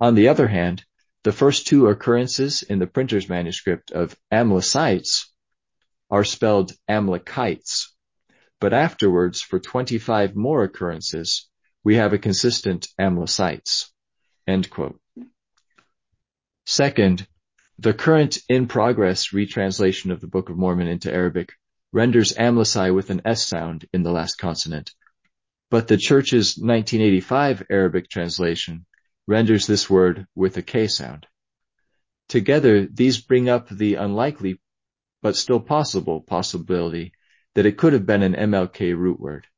On 0.00 0.14
the 0.14 0.28
other 0.28 0.48
hand, 0.48 0.84
the 1.22 1.32
first 1.32 1.66
two 1.66 1.88
occurrences 1.88 2.62
in 2.62 2.78
the 2.78 2.86
printer's 2.86 3.28
manuscript 3.28 3.90
of 3.90 4.16
Amlicites 4.32 5.26
are 6.10 6.24
spelled 6.24 6.72
Amalekites, 6.88 7.94
but 8.60 8.72
afterwards, 8.72 9.40
for 9.40 9.60
25 9.60 10.34
more 10.34 10.64
occurrences, 10.64 11.48
we 11.84 11.96
have 11.96 12.12
a 12.12 12.18
consistent 12.18 12.88
Amlicites. 12.98 13.90
End 14.46 14.68
quote. 14.68 15.00
Second, 16.70 17.26
the 17.80 17.92
current 17.92 18.38
in-progress 18.48 19.32
retranslation 19.32 20.12
of 20.12 20.20
the 20.20 20.28
Book 20.28 20.50
of 20.50 20.56
Mormon 20.56 20.86
into 20.86 21.12
Arabic 21.12 21.54
renders 21.92 22.32
Amlici 22.38 22.94
with 22.94 23.10
an 23.10 23.22
S 23.24 23.44
sound 23.44 23.86
in 23.92 24.04
the 24.04 24.12
last 24.12 24.36
consonant, 24.36 24.94
but 25.68 25.88
the 25.88 25.96
Church's 25.96 26.56
1985 26.56 27.64
Arabic 27.70 28.08
translation 28.08 28.86
renders 29.26 29.66
this 29.66 29.90
word 29.90 30.28
with 30.36 30.56
a 30.58 30.62
K 30.62 30.86
sound. 30.86 31.26
Together, 32.28 32.86
these 32.86 33.20
bring 33.20 33.48
up 33.48 33.68
the 33.68 33.96
unlikely 33.96 34.60
but 35.22 35.34
still 35.34 35.58
possible 35.58 36.20
possibility 36.20 37.14
that 37.56 37.66
it 37.66 37.78
could 37.78 37.94
have 37.94 38.06
been 38.06 38.22
an 38.22 38.34
MLK 38.34 38.96
root 38.96 39.18
word. 39.18 39.48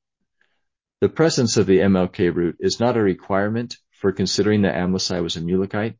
The 1.02 1.10
presence 1.10 1.58
of 1.58 1.66
the 1.66 1.80
MLK 1.80 2.34
root 2.34 2.56
is 2.58 2.80
not 2.80 2.96
a 2.96 3.02
requirement 3.02 3.76
for 3.90 4.12
considering 4.12 4.62
that 4.62 4.76
Amlici 4.76 5.22
was 5.22 5.36
a 5.36 5.42
Mulekite, 5.42 5.96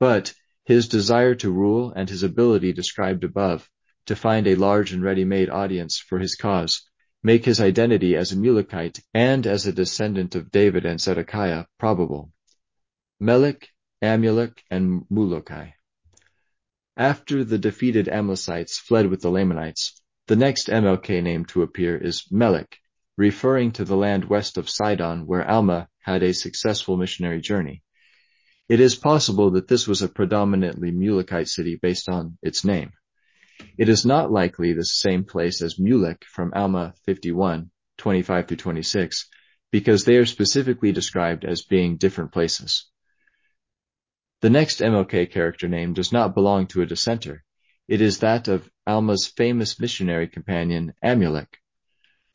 but 0.00 0.34
his 0.64 0.88
desire 0.88 1.34
to 1.34 1.50
rule 1.50 1.92
and 1.94 2.08
his 2.08 2.22
ability 2.22 2.72
described 2.72 3.24
above 3.24 3.68
to 4.06 4.16
find 4.16 4.46
a 4.46 4.54
large 4.54 4.92
and 4.92 5.02
ready-made 5.02 5.50
audience 5.50 5.98
for 5.98 6.18
his 6.18 6.34
cause 6.34 6.88
make 7.22 7.44
his 7.44 7.60
identity 7.60 8.16
as 8.16 8.32
a 8.32 8.36
Mulekite 8.36 9.00
and 9.12 9.46
as 9.46 9.66
a 9.66 9.72
descendant 9.72 10.34
of 10.34 10.50
David 10.50 10.86
and 10.86 11.00
Zedekiah 11.00 11.64
probable. 11.78 12.32
Melek, 13.18 13.68
Amulek, 14.02 14.62
and 14.70 15.04
Muloki. 15.10 15.72
After 16.96 17.44
the 17.44 17.58
defeated 17.58 18.06
Amlicites 18.06 18.78
fled 18.78 19.06
with 19.08 19.20
the 19.20 19.30
Lamanites, 19.30 20.00
the 20.26 20.36
next 20.36 20.68
MLK 20.68 21.22
name 21.22 21.44
to 21.46 21.62
appear 21.62 21.96
is 21.96 22.26
Melek, 22.30 22.78
referring 23.16 23.72
to 23.72 23.84
the 23.84 23.96
land 23.96 24.24
west 24.24 24.56
of 24.56 24.70
Sidon 24.70 25.26
where 25.26 25.48
Alma 25.48 25.88
had 26.00 26.22
a 26.22 26.32
successful 26.32 26.96
missionary 26.96 27.40
journey. 27.40 27.82
It 28.68 28.80
is 28.80 28.96
possible 28.96 29.52
that 29.52 29.66
this 29.66 29.88
was 29.88 30.02
a 30.02 30.08
predominantly 30.08 30.92
Mulekite 30.92 31.48
city 31.48 31.76
based 31.80 32.08
on 32.08 32.36
its 32.42 32.66
name. 32.66 32.92
It 33.78 33.88
is 33.88 34.04
not 34.04 34.30
likely 34.30 34.74
the 34.74 34.84
same 34.84 35.24
place 35.24 35.62
as 35.62 35.80
Mulek 35.80 36.22
from 36.24 36.52
Alma 36.54 36.92
51, 37.06 37.70
25 37.96 38.46
through 38.46 38.56
26, 38.58 39.28
because 39.72 40.04
they 40.04 40.16
are 40.16 40.26
specifically 40.26 40.92
described 40.92 41.46
as 41.46 41.62
being 41.62 41.96
different 41.96 42.32
places. 42.32 42.86
The 44.42 44.50
next 44.50 44.80
MLK 44.80 45.30
character 45.30 45.66
name 45.66 45.94
does 45.94 46.12
not 46.12 46.34
belong 46.34 46.66
to 46.68 46.82
a 46.82 46.86
dissenter. 46.86 47.44
It 47.88 48.02
is 48.02 48.18
that 48.18 48.48
of 48.48 48.70
Alma's 48.86 49.26
famous 49.26 49.80
missionary 49.80 50.28
companion, 50.28 50.92
Amulek. 51.02 51.54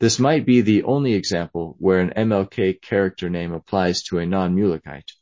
This 0.00 0.18
might 0.18 0.44
be 0.44 0.62
the 0.62 0.82
only 0.82 1.14
example 1.14 1.76
where 1.78 2.00
an 2.00 2.12
MLK 2.16 2.82
character 2.82 3.30
name 3.30 3.52
applies 3.52 4.02
to 4.04 4.18
a 4.18 4.26
non-Mulekite. 4.26 5.12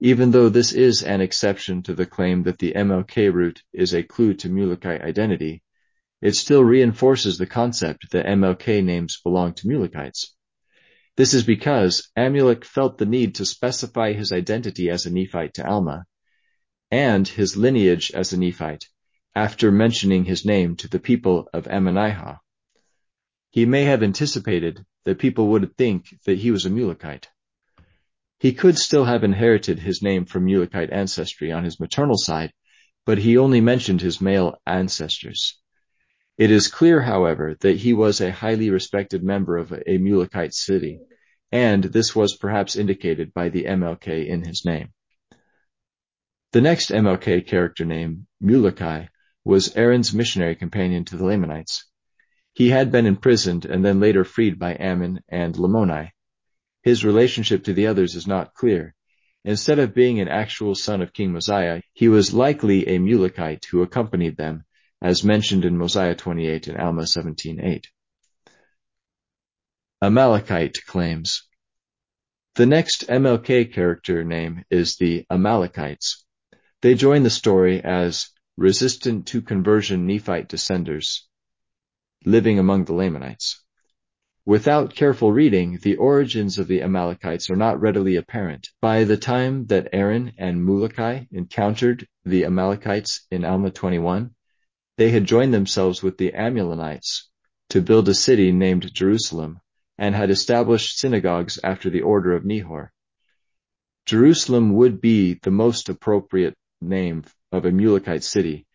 Even 0.00 0.30
though 0.30 0.48
this 0.48 0.72
is 0.72 1.02
an 1.02 1.20
exception 1.20 1.82
to 1.82 1.94
the 1.94 2.06
claim 2.06 2.44
that 2.44 2.58
the 2.58 2.72
MLK 2.72 3.32
root 3.32 3.62
is 3.72 3.92
a 3.92 4.02
clue 4.02 4.34
to 4.34 4.48
Mulekite 4.48 5.02
identity, 5.02 5.62
it 6.20 6.36
still 6.36 6.62
reinforces 6.62 7.36
the 7.36 7.46
concept 7.46 8.10
that 8.12 8.26
MLK 8.26 8.84
names 8.84 9.20
belong 9.22 9.54
to 9.54 9.66
Mulekites. 9.66 10.34
This 11.16 11.34
is 11.34 11.42
because 11.42 12.10
Amulek 12.16 12.64
felt 12.64 12.98
the 12.98 13.06
need 13.06 13.34
to 13.36 13.44
specify 13.44 14.12
his 14.12 14.30
identity 14.30 14.88
as 14.88 15.04
a 15.04 15.10
Nephite 15.10 15.54
to 15.54 15.66
Alma, 15.66 16.04
and 16.92 17.26
his 17.26 17.56
lineage 17.56 18.12
as 18.12 18.32
a 18.32 18.36
Nephite, 18.36 18.86
after 19.34 19.72
mentioning 19.72 20.24
his 20.24 20.44
name 20.44 20.76
to 20.76 20.88
the 20.88 21.00
people 21.00 21.48
of 21.52 21.64
Ammonihah. 21.64 22.38
He 23.50 23.66
may 23.66 23.82
have 23.82 24.04
anticipated 24.04 24.84
that 25.04 25.18
people 25.18 25.48
would 25.48 25.76
think 25.76 26.06
that 26.24 26.38
he 26.38 26.52
was 26.52 26.66
a 26.66 26.70
Mulekite. 26.70 27.26
He 28.38 28.52
could 28.52 28.78
still 28.78 29.04
have 29.04 29.24
inherited 29.24 29.80
his 29.80 30.00
name 30.00 30.24
from 30.24 30.46
Mulekite 30.46 30.92
ancestry 30.92 31.50
on 31.50 31.64
his 31.64 31.80
maternal 31.80 32.16
side, 32.16 32.52
but 33.04 33.18
he 33.18 33.36
only 33.36 33.60
mentioned 33.60 34.00
his 34.00 34.20
male 34.20 34.56
ancestors. 34.64 35.58
It 36.36 36.52
is 36.52 36.68
clear, 36.68 37.02
however, 37.02 37.56
that 37.60 37.78
he 37.78 37.92
was 37.92 38.20
a 38.20 38.30
highly 38.30 38.70
respected 38.70 39.24
member 39.24 39.56
of 39.56 39.72
a 39.72 39.98
Mulekite 39.98 40.54
city, 40.54 41.00
and 41.50 41.82
this 41.82 42.14
was 42.14 42.36
perhaps 42.36 42.76
indicated 42.76 43.34
by 43.34 43.48
the 43.48 43.64
MLK 43.64 44.28
in 44.28 44.44
his 44.44 44.64
name. 44.64 44.92
The 46.52 46.60
next 46.60 46.90
MLK 46.90 47.44
character 47.44 47.84
name, 47.84 48.28
Muloki, 48.40 49.08
was 49.44 49.76
Aaron's 49.76 50.14
missionary 50.14 50.54
companion 50.54 51.04
to 51.06 51.16
the 51.16 51.24
Lamanites. 51.24 51.86
He 52.52 52.70
had 52.70 52.92
been 52.92 53.06
imprisoned 53.06 53.64
and 53.64 53.84
then 53.84 53.98
later 53.98 54.24
freed 54.24 54.58
by 54.58 54.76
Ammon 54.78 55.20
and 55.28 55.54
Lamoni. 55.56 56.12
His 56.82 57.04
relationship 57.04 57.64
to 57.64 57.72
the 57.72 57.86
others 57.86 58.14
is 58.14 58.26
not 58.26 58.54
clear. 58.54 58.94
Instead 59.44 59.78
of 59.78 59.94
being 59.94 60.20
an 60.20 60.28
actual 60.28 60.74
son 60.74 61.00
of 61.00 61.12
King 61.12 61.32
Mosiah, 61.32 61.80
he 61.92 62.08
was 62.08 62.34
likely 62.34 62.86
a 62.88 62.98
Mulekite 62.98 63.64
who 63.66 63.82
accompanied 63.82 64.36
them, 64.36 64.64
as 65.00 65.24
mentioned 65.24 65.64
in 65.64 65.76
Mosiah 65.76 66.14
28 66.14 66.68
and 66.68 66.78
Alma 66.78 67.02
17:8. 67.02 67.84
Amalekite 70.02 70.76
claims. 70.86 71.48
The 72.54 72.66
next 72.66 73.08
MLK 73.08 73.72
character 73.72 74.24
name 74.24 74.64
is 74.70 74.96
the 74.96 75.24
Amalekites. 75.30 76.24
They 76.82 76.94
join 76.94 77.22
the 77.22 77.30
story 77.30 77.82
as 77.82 78.30
resistant 78.56 79.28
to 79.28 79.42
conversion 79.42 80.06
Nephite 80.06 80.48
descenders 80.48 81.28
living 82.24 82.58
among 82.58 82.84
the 82.84 82.94
Lamanites. 82.94 83.62
Without 84.48 84.94
careful 84.94 85.30
reading, 85.30 85.78
the 85.82 85.96
origins 85.96 86.58
of 86.58 86.68
the 86.68 86.80
Amalekites 86.80 87.50
are 87.50 87.56
not 87.56 87.82
readily 87.82 88.16
apparent. 88.16 88.70
By 88.80 89.04
the 89.04 89.18
time 89.18 89.66
that 89.66 89.90
Aaron 89.92 90.32
and 90.38 90.64
Muloki 90.64 91.28
encountered 91.30 92.08
the 92.24 92.46
Amalekites 92.46 93.26
in 93.30 93.44
Alma 93.44 93.70
21, 93.70 94.30
they 94.96 95.10
had 95.10 95.26
joined 95.26 95.52
themselves 95.52 96.02
with 96.02 96.16
the 96.16 96.32
Amulonites 96.32 97.28
to 97.68 97.82
build 97.82 98.08
a 98.08 98.14
city 98.14 98.50
named 98.50 98.90
Jerusalem 98.94 99.60
and 99.98 100.14
had 100.14 100.30
established 100.30 100.98
synagogues 100.98 101.58
after 101.62 101.90
the 101.90 102.00
order 102.00 102.32
of 102.32 102.44
Nehor. 102.44 102.88
Jerusalem 104.06 104.72
would 104.76 105.02
be 105.02 105.34
the 105.34 105.50
most 105.50 105.90
appropriate 105.90 106.54
name 106.80 107.24
of 107.52 107.66
a 107.66 108.20
city, 108.22 108.66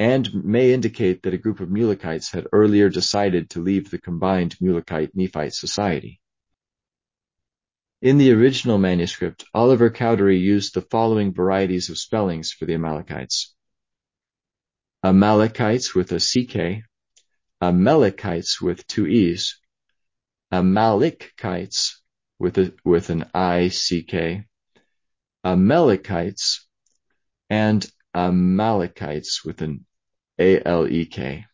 and 0.00 0.32
may 0.32 0.72
indicate 0.72 1.22
that 1.22 1.34
a 1.34 1.38
group 1.38 1.60
of 1.60 1.68
Mulekites 1.68 2.32
had 2.32 2.46
earlier 2.52 2.88
decided 2.88 3.50
to 3.50 3.60
leave 3.60 3.90
the 3.90 3.98
combined 3.98 4.56
Mulekite-Nephite 4.58 5.52
society. 5.52 6.22
In 8.00 8.16
the 8.16 8.32
original 8.32 8.78
manuscript, 8.78 9.44
Oliver 9.52 9.90
Cowdery 9.90 10.38
used 10.38 10.72
the 10.72 10.80
following 10.80 11.34
varieties 11.34 11.90
of 11.90 11.98
spellings 11.98 12.50
for 12.50 12.64
the 12.64 12.72
Amalekites. 12.72 13.54
Amalekites 15.04 15.94
with 15.94 16.12
a 16.12 16.18
CK, 16.18 16.82
Amalekites 17.60 18.58
with 18.58 18.86
two 18.86 19.06
E's, 19.06 19.58
Amalekites 20.50 22.00
with 22.38 22.56
a, 22.56 22.72
with 22.86 23.10
an 23.10 23.26
ICK, 23.34 24.46
Amalekites, 25.44 26.66
and 27.50 27.86
Amalekites 28.14 29.44
with 29.44 29.60
an 29.60 29.84
ALEK. 30.40 31.44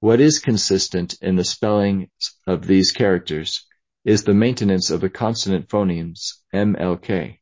What 0.00 0.20
is 0.20 0.40
consistent 0.40 1.14
in 1.22 1.36
the 1.36 1.44
spelling 1.44 2.10
of 2.44 2.66
these 2.66 2.90
characters 2.90 3.64
is 4.04 4.24
the 4.24 4.34
maintenance 4.34 4.90
of 4.90 5.00
the 5.00 5.08
consonant 5.08 5.68
phonemes 5.68 6.32
MLK. 6.52 7.38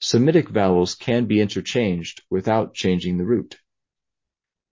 Semitic 0.00 0.48
vowels 0.48 0.94
can 0.94 1.26
be 1.26 1.42
interchanged 1.42 2.22
without 2.30 2.72
changing 2.72 3.18
the 3.18 3.26
root. 3.26 3.58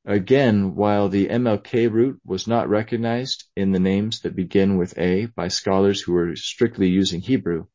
Again, 0.06 0.74
while 0.74 1.10
the 1.10 1.28
MLK 1.28 1.92
root 1.92 2.20
was 2.24 2.46
not 2.46 2.70
recognized 2.70 3.44
in 3.54 3.72
the 3.72 3.78
names 3.78 4.20
that 4.20 4.34
begin 4.34 4.78
with 4.78 4.96
A 4.96 5.26
by 5.26 5.48
scholars 5.48 6.00
who 6.00 6.12
were 6.12 6.34
strictly 6.34 6.88
using 6.88 7.20
Hebrew, 7.20 7.66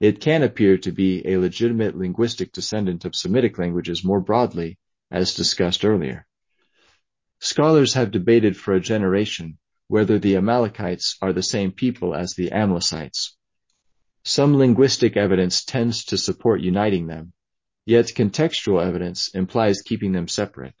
it 0.00 0.20
can 0.20 0.42
appear 0.42 0.78
to 0.78 0.92
be 0.92 1.26
a 1.26 1.36
legitimate 1.36 1.94
linguistic 1.94 2.52
descendant 2.52 3.04
of 3.04 3.14
Semitic 3.14 3.58
languages 3.58 4.02
more 4.02 4.20
broadly, 4.20 4.78
as 5.10 5.34
discussed 5.34 5.84
earlier. 5.84 6.26
Scholars 7.40 7.94
have 7.94 8.10
debated 8.10 8.56
for 8.56 8.74
a 8.74 8.80
generation 8.80 9.58
whether 9.86 10.18
the 10.18 10.36
Amalekites 10.36 11.16
are 11.22 11.32
the 11.32 11.42
same 11.42 11.72
people 11.72 12.14
as 12.14 12.34
the 12.34 12.50
Amlicites. 12.50 13.36
Some 14.24 14.56
linguistic 14.56 15.16
evidence 15.16 15.64
tends 15.64 16.04
to 16.06 16.18
support 16.18 16.60
uniting 16.60 17.06
them, 17.06 17.32
yet 17.86 18.06
contextual 18.06 18.84
evidence 18.84 19.28
implies 19.34 19.82
keeping 19.82 20.12
them 20.12 20.28
separate. 20.28 20.74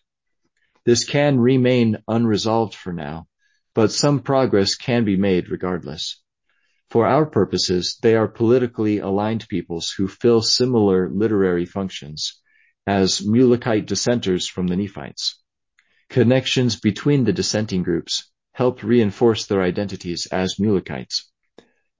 This 0.84 1.04
can 1.04 1.38
remain 1.38 1.98
unresolved 2.06 2.74
for 2.74 2.92
now, 2.92 3.28
but 3.74 3.92
some 3.92 4.20
progress 4.20 4.74
can 4.74 5.04
be 5.04 5.16
made 5.16 5.50
regardless. 5.50 6.20
For 6.90 7.06
our 7.06 7.24
purposes, 7.24 7.98
they 8.02 8.16
are 8.16 8.28
politically 8.28 8.98
aligned 8.98 9.46
peoples 9.48 9.90
who 9.90 10.08
fill 10.08 10.42
similar 10.42 11.08
literary 11.08 11.66
functions 11.66 12.40
as 12.86 13.20
Mulekite 13.20 13.86
dissenters 13.86 14.48
from 14.48 14.66
the 14.66 14.76
Nephites. 14.76 15.38
Connections 16.10 16.80
between 16.80 17.24
the 17.24 17.34
dissenting 17.34 17.82
groups 17.82 18.30
help 18.52 18.82
reinforce 18.82 19.46
their 19.46 19.62
identities 19.62 20.26
as 20.32 20.58
Mulekites. 20.58 21.24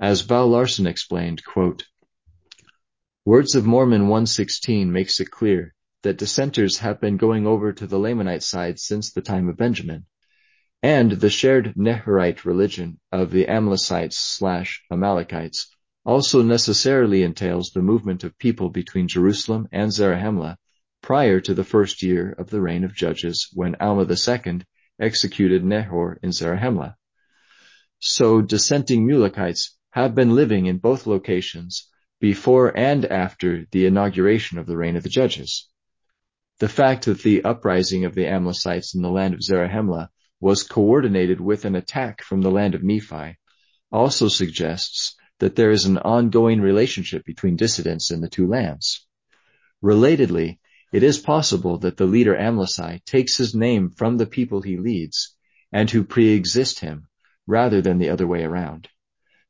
As 0.00 0.22
Val 0.22 0.48
Larsen 0.48 0.86
explained, 0.86 1.44
quote, 1.44 1.84
Words 3.26 3.54
of 3.54 3.66
Mormon 3.66 4.08
116 4.08 4.90
makes 4.90 5.20
it 5.20 5.30
clear 5.30 5.74
that 6.02 6.16
dissenters 6.16 6.78
have 6.78 7.00
been 7.00 7.18
going 7.18 7.46
over 7.46 7.72
to 7.72 7.86
the 7.86 7.98
Lamanite 7.98 8.42
side 8.42 8.78
since 8.78 9.12
the 9.12 9.20
time 9.20 9.48
of 9.48 9.58
Benjamin, 9.58 10.06
and 10.82 11.12
the 11.12 11.28
shared 11.28 11.74
Nehorite 11.76 12.46
religion 12.46 12.98
of 13.12 13.30
the 13.30 13.44
Amlicites 13.44 14.14
slash 14.14 14.82
Amalekites 14.90 15.68
also 16.06 16.40
necessarily 16.40 17.22
entails 17.22 17.72
the 17.72 17.82
movement 17.82 18.24
of 18.24 18.38
people 18.38 18.70
between 18.70 19.08
Jerusalem 19.08 19.68
and 19.70 19.90
Zarahemla 19.92 20.56
prior 21.02 21.40
to 21.40 21.54
the 21.54 21.64
first 21.64 22.02
year 22.02 22.34
of 22.38 22.50
the 22.50 22.60
reign 22.60 22.84
of 22.84 22.94
Judges 22.94 23.48
when 23.52 23.76
Alma 23.80 24.06
II 24.10 24.62
executed 25.00 25.62
Nehor 25.62 26.16
in 26.22 26.30
Zarahemla. 26.30 26.94
So 28.00 28.40
dissenting 28.40 29.06
Mulekites 29.06 29.70
have 29.90 30.14
been 30.14 30.34
living 30.34 30.66
in 30.66 30.78
both 30.78 31.06
locations 31.06 31.88
before 32.20 32.76
and 32.76 33.04
after 33.04 33.66
the 33.70 33.86
inauguration 33.86 34.58
of 34.58 34.66
the 34.66 34.76
reign 34.76 34.96
of 34.96 35.02
the 35.02 35.08
Judges. 35.08 35.68
The 36.58 36.68
fact 36.68 37.04
that 37.04 37.22
the 37.22 37.44
uprising 37.44 38.04
of 38.04 38.14
the 38.14 38.24
Amlicites 38.24 38.94
in 38.94 39.02
the 39.02 39.10
land 39.10 39.34
of 39.34 39.40
Zarahemla 39.40 40.08
was 40.40 40.62
coordinated 40.62 41.40
with 41.40 41.64
an 41.64 41.76
attack 41.76 42.22
from 42.22 42.42
the 42.42 42.50
land 42.50 42.74
of 42.74 42.82
Nephi 42.82 43.38
also 43.90 44.28
suggests 44.28 45.16
that 45.38 45.56
there 45.56 45.70
is 45.70 45.84
an 45.84 45.98
ongoing 45.98 46.60
relationship 46.60 47.24
between 47.24 47.56
dissidents 47.56 48.10
in 48.10 48.20
the 48.20 48.28
two 48.28 48.46
lands. 48.46 49.06
Relatedly, 49.82 50.58
it 50.92 51.02
is 51.02 51.18
possible 51.18 51.78
that 51.78 51.96
the 51.96 52.06
leader 52.06 52.34
Amlici 52.34 53.02
takes 53.04 53.36
his 53.36 53.54
name 53.54 53.90
from 53.90 54.16
the 54.16 54.26
people 54.26 54.62
he 54.62 54.78
leads 54.78 55.36
and 55.72 55.90
who 55.90 56.04
pre-exist 56.04 56.80
him 56.80 57.08
rather 57.46 57.82
than 57.82 57.98
the 57.98 58.10
other 58.10 58.26
way 58.26 58.44
around. 58.44 58.88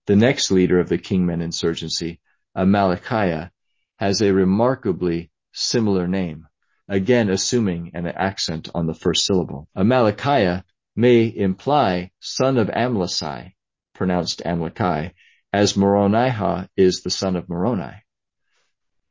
The 0.06 0.16
next 0.16 0.50
leader 0.50 0.80
of 0.80 0.88
the 0.88 0.98
Kingmen 0.98 1.42
insurgency, 1.42 2.20
Amalickiah, 2.56 3.50
has 3.98 4.20
a 4.20 4.32
remarkably 4.32 5.30
similar 5.52 6.08
name, 6.08 6.46
again 6.88 7.28
assuming 7.28 7.92
an 7.94 8.06
accent 8.06 8.68
on 8.74 8.86
the 8.86 8.94
first 8.94 9.26
syllable. 9.26 9.68
Amalickiah 9.76 10.64
may 10.96 11.32
imply 11.34 12.10
son 12.20 12.58
of 12.58 12.68
Amlici, 12.68 13.54
pronounced 13.94 14.42
Amlici, 14.44 15.12
as 15.52 15.74
Moronihah 15.74 16.68
is 16.76 17.02
the 17.02 17.10
son 17.10 17.36
of 17.36 17.48
Moroni. 17.48 18.02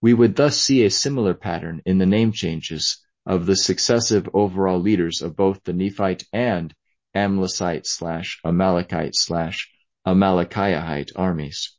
We 0.01 0.13
would 0.13 0.35
thus 0.35 0.59
see 0.59 0.83
a 0.85 0.89
similar 0.89 1.33
pattern 1.33 1.81
in 1.85 1.97
the 1.97 2.05
name 2.05 2.31
changes 2.31 3.03
of 3.25 3.45
the 3.45 3.55
successive 3.55 4.29
overall 4.33 4.79
leaders 4.79 5.21
of 5.21 5.35
both 5.35 5.63
the 5.63 5.73
Nephite 5.73 6.25
and 6.31 6.73
Amlicite 7.15 7.85
slash 7.85 8.39
Amalekite 8.45 9.15
slash 9.15 9.69
Amalickiahite 10.05 11.11
armies. 11.15 11.73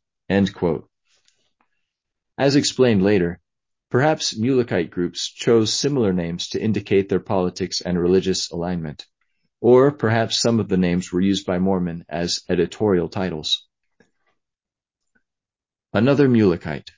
As 2.36 2.56
explained 2.56 3.02
later, 3.02 3.40
Perhaps 3.90 4.38
Mulekite 4.38 4.90
groups 4.90 5.30
chose 5.30 5.72
similar 5.72 6.12
names 6.12 6.48
to 6.48 6.62
indicate 6.62 7.08
their 7.08 7.20
politics 7.20 7.80
and 7.80 7.98
religious 7.98 8.50
alignment, 8.50 9.06
or 9.62 9.90
perhaps 9.90 10.40
some 10.40 10.60
of 10.60 10.68
the 10.68 10.76
names 10.76 11.10
were 11.10 11.22
used 11.22 11.46
by 11.46 11.58
Mormon 11.58 12.04
as 12.06 12.40
editorial 12.50 13.08
titles. 13.08 13.66
Another 15.94 16.28
Mulekite. 16.28 16.90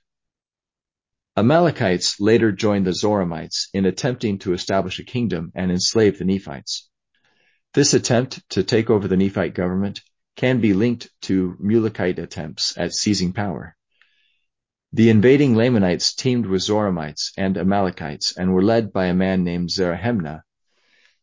Amalekites 1.37 2.19
later 2.19 2.51
joined 2.51 2.87
the 2.87 2.93
Zoramites 2.93 3.69
in 3.73 3.87
attempting 3.87 4.39
to 4.41 4.53
establish 4.53 4.99
a 4.99 5.05
kingdom 5.05 5.53
and 5.55 5.71
enslave 5.71 6.19
the 6.19 6.25
Nephites. 6.25 6.89
This 7.73 7.95
attempt 7.95 8.43
to 8.51 8.65
take 8.65 8.91
over 8.91 9.07
the 9.07 9.17
Nephite 9.17 9.55
government 9.55 10.03
can 10.35 10.61
be 10.61 10.73
linked 10.73 11.09
to 11.23 11.57
Mulekite 11.63 12.19
attempts 12.19 12.77
at 12.77 12.93
seizing 12.93 13.33
power. 13.33 13.77
The 14.93 15.09
invading 15.09 15.55
Lamanites 15.55 16.15
teamed 16.15 16.47
with 16.47 16.63
Zoramites 16.63 17.31
and 17.39 17.57
Amalekites 17.57 18.37
and 18.37 18.53
were 18.53 18.63
led 18.63 18.93
by 18.93 19.07
a 19.07 19.15
man 19.15 19.45
named 19.45 19.69
Zerahemnah. 19.69 20.43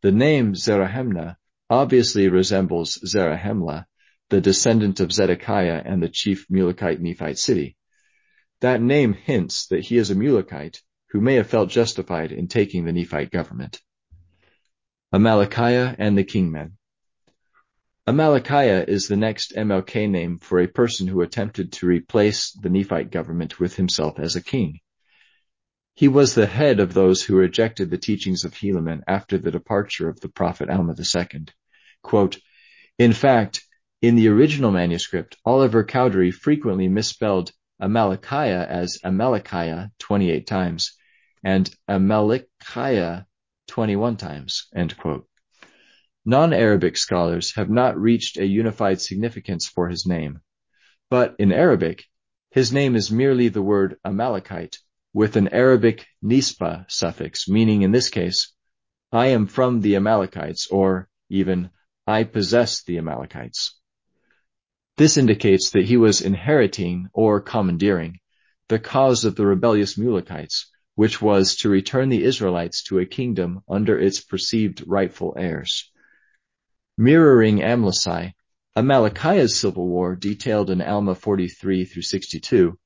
The 0.01 0.13
name 0.13 0.53
Zerahemnah 0.53 1.35
obviously 1.69 2.29
resembles 2.29 2.97
Zarahemla, 3.05 3.87
the 4.29 4.39
descendant 4.39 5.01
of 5.01 5.11
Zedekiah 5.11 5.81
and 5.83 6.01
the 6.01 6.07
chief 6.07 6.47
Mulekite 6.49 7.01
Nephite 7.01 7.37
city. 7.37 7.75
That 8.61 8.81
name 8.81 9.13
hints 9.13 9.67
that 9.67 9.81
he 9.85 9.97
is 9.97 10.09
a 10.09 10.15
Mulekite 10.15 10.81
who 11.11 11.21
may 11.21 11.35
have 11.35 11.47
felt 11.47 11.69
justified 11.69 12.31
in 12.31 12.47
taking 12.47 12.85
the 12.85 12.91
Nephite 12.91 13.31
government. 13.31 13.81
Amalickiah 15.13 15.95
and 15.99 16.17
the 16.17 16.23
Kingmen 16.23 16.73
Amalickiah 18.07 18.87
is 18.87 19.07
the 19.07 19.17
next 19.17 19.53
MLK 19.53 20.09
name 20.09 20.39
for 20.39 20.59
a 20.59 20.67
person 20.67 21.07
who 21.07 21.21
attempted 21.21 21.73
to 21.73 21.87
replace 21.87 22.51
the 22.51 22.69
Nephite 22.69 23.11
government 23.11 23.59
with 23.59 23.75
himself 23.75 24.17
as 24.17 24.35
a 24.35 24.43
king. 24.43 24.79
He 25.93 26.07
was 26.07 26.33
the 26.33 26.45
head 26.45 26.79
of 26.79 26.93
those 26.93 27.21
who 27.21 27.35
rejected 27.35 27.89
the 27.89 27.97
teachings 27.97 28.45
of 28.45 28.53
Helaman 28.53 29.01
after 29.07 29.37
the 29.37 29.51
departure 29.51 30.07
of 30.07 30.19
the 30.19 30.29
prophet 30.29 30.69
Alma 30.69 30.95
II. 30.97 31.45
Quote, 32.01 32.37
in 32.97 33.13
fact, 33.13 33.65
in 34.01 34.15
the 34.15 34.29
original 34.29 34.71
manuscript, 34.71 35.37
Oliver 35.43 35.83
Cowdery 35.83 36.31
frequently 36.31 36.87
misspelled 36.87 37.51
Amalickiah 37.81 38.67
as 38.67 38.99
Amalickiah 39.03 39.91
28 39.99 40.47
times 40.47 40.97
and 41.43 41.69
Amalickiah 41.89 43.25
21 43.67 44.17
times. 44.17 44.67
Non-Arabic 46.25 46.97
scholars 46.97 47.55
have 47.55 47.69
not 47.69 47.97
reached 47.97 48.37
a 48.37 48.45
unified 48.45 48.99
significance 48.99 49.67
for 49.67 49.87
his 49.89 50.05
name. 50.05 50.41
But 51.09 51.35
in 51.39 51.53
Arabic, 51.53 52.03
his 52.51 52.73
name 52.73 52.95
is 52.95 53.11
merely 53.11 53.49
the 53.49 53.61
word 53.61 53.97
Amalekite 54.03 54.79
with 55.13 55.35
an 55.35 55.47
Arabic 55.49 56.05
nisba 56.23 56.85
suffix, 56.91 57.47
meaning 57.47 57.81
in 57.81 57.91
this 57.91 58.09
case, 58.09 58.53
I 59.11 59.27
am 59.27 59.47
from 59.47 59.81
the 59.81 59.95
Amalekites, 59.95 60.67
or 60.67 61.07
even, 61.29 61.69
I 62.05 62.23
possess 62.23 62.83
the 62.83 62.97
Amalekites. 62.97 63.76
This 64.97 65.15
indicates 65.15 65.69
that 65.71 65.85
he 65.85 65.95
was 65.95 66.21
inheriting 66.21 67.09
or 67.13 67.39
commandeering 67.39 68.19
the 68.67 68.79
cause 68.79 69.25
of 69.25 69.35
the 69.35 69.45
rebellious 69.45 69.95
Mulekites, 69.95 70.65
which 70.95 71.21
was 71.21 71.55
to 71.57 71.69
return 71.69 72.09
the 72.09 72.23
Israelites 72.23 72.81
to 72.85 72.97
a 72.97 73.05
kingdom 73.05 73.61
under 73.69 73.99
its 73.99 74.21
perceived 74.21 74.83
rightful 74.87 75.35
heirs. 75.37 75.91
Mirroring 76.97 77.61
Amlici, 77.61 78.33
Amalickiah's 78.75 79.55
civil 79.55 79.87
war, 79.87 80.15
detailed 80.15 80.71
in 80.71 80.81
Alma 80.81 81.13
43 81.13 81.85
through 81.85 82.01
62, 82.01 82.79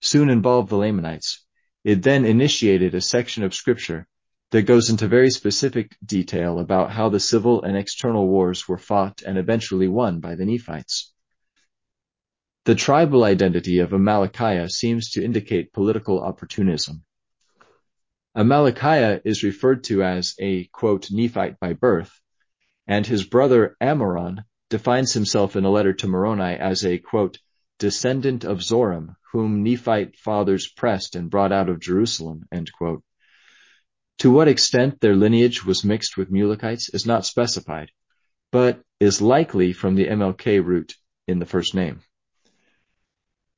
soon 0.00 0.30
involved 0.30 0.68
the 0.68 0.76
Lamanites. 0.76 1.46
It 1.84 2.02
then 2.02 2.24
initiated 2.24 2.96
a 2.96 3.00
section 3.00 3.44
of 3.44 3.54
scripture 3.54 4.08
that 4.50 4.62
goes 4.62 4.90
into 4.90 5.06
very 5.06 5.30
specific 5.30 5.96
detail 6.04 6.58
about 6.58 6.90
how 6.90 7.08
the 7.08 7.20
civil 7.20 7.62
and 7.62 7.76
external 7.76 8.26
wars 8.26 8.66
were 8.66 8.78
fought 8.78 9.22
and 9.22 9.38
eventually 9.38 9.86
won 9.86 10.18
by 10.18 10.34
the 10.34 10.44
Nephites. 10.44 11.11
The 12.64 12.76
tribal 12.76 13.24
identity 13.24 13.80
of 13.80 13.90
Amalickiah 13.90 14.70
seems 14.70 15.10
to 15.10 15.24
indicate 15.24 15.72
political 15.72 16.22
opportunism. 16.22 17.04
Amalickiah 18.36 19.20
is 19.24 19.42
referred 19.42 19.82
to 19.84 20.04
as 20.04 20.34
a, 20.38 20.66
quote, 20.66 21.10
Nephite 21.10 21.58
by 21.58 21.72
birth, 21.72 22.12
and 22.86 23.04
his 23.04 23.24
brother 23.24 23.76
Ammoron 23.80 24.44
defines 24.70 25.12
himself 25.12 25.56
in 25.56 25.64
a 25.64 25.70
letter 25.70 25.92
to 25.92 26.06
Moroni 26.06 26.54
as 26.54 26.84
a, 26.84 26.98
quote, 26.98 27.38
descendant 27.80 28.44
of 28.44 28.62
Zoram, 28.62 29.16
whom 29.32 29.64
Nephite 29.64 30.16
fathers 30.16 30.68
pressed 30.68 31.16
and 31.16 31.30
brought 31.30 31.50
out 31.50 31.68
of 31.68 31.80
Jerusalem. 31.80 32.44
To 34.18 34.30
what 34.30 34.46
extent 34.46 35.00
their 35.00 35.16
lineage 35.16 35.64
was 35.64 35.84
mixed 35.84 36.16
with 36.16 36.30
Mulekites 36.30 36.94
is 36.94 37.06
not 37.06 37.26
specified, 37.26 37.90
but 38.52 38.80
is 39.00 39.20
likely 39.20 39.72
from 39.72 39.96
the 39.96 40.06
MLK 40.06 40.64
root 40.64 40.94
in 41.26 41.40
the 41.40 41.46
first 41.46 41.74
name. 41.74 42.02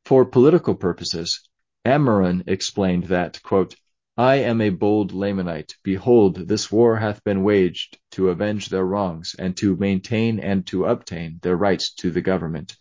For 0.05 0.27
political 0.27 0.75
purposes, 0.75 1.41
Ammoron 1.87 2.45
explained 2.47 3.05
that, 3.05 3.43
quote, 3.43 3.75
I 4.19 4.37
am 4.37 4.61
a 4.61 4.69
bold 4.69 5.13
Lamanite. 5.13 5.77
Behold, 5.83 6.47
this 6.47 6.71
war 6.71 6.97
hath 6.97 7.25
been 7.25 7.43
waged 7.43 7.99
to 8.11 8.29
avenge 8.29 8.69
their 8.69 8.85
wrongs, 8.85 9.35
and 9.39 9.57
to 9.57 9.77
maintain 9.77 10.41
and 10.41 10.67
to 10.67 10.85
obtain 10.85 11.39
their 11.41 11.57
rights 11.57 11.95
to 11.95 12.11
the 12.11 12.21
government. 12.21 12.77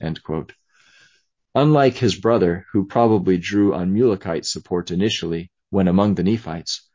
Unlike 1.55 1.95
his 1.95 2.19
brother, 2.19 2.65
who 2.73 2.85
probably 2.85 3.37
drew 3.37 3.73
on 3.73 3.93
Mulekite 3.93 4.45
support 4.45 4.91
initially 4.91 5.49
when 5.69 5.87
among 5.87 6.15
the 6.15 6.23
Nephites, 6.23 6.89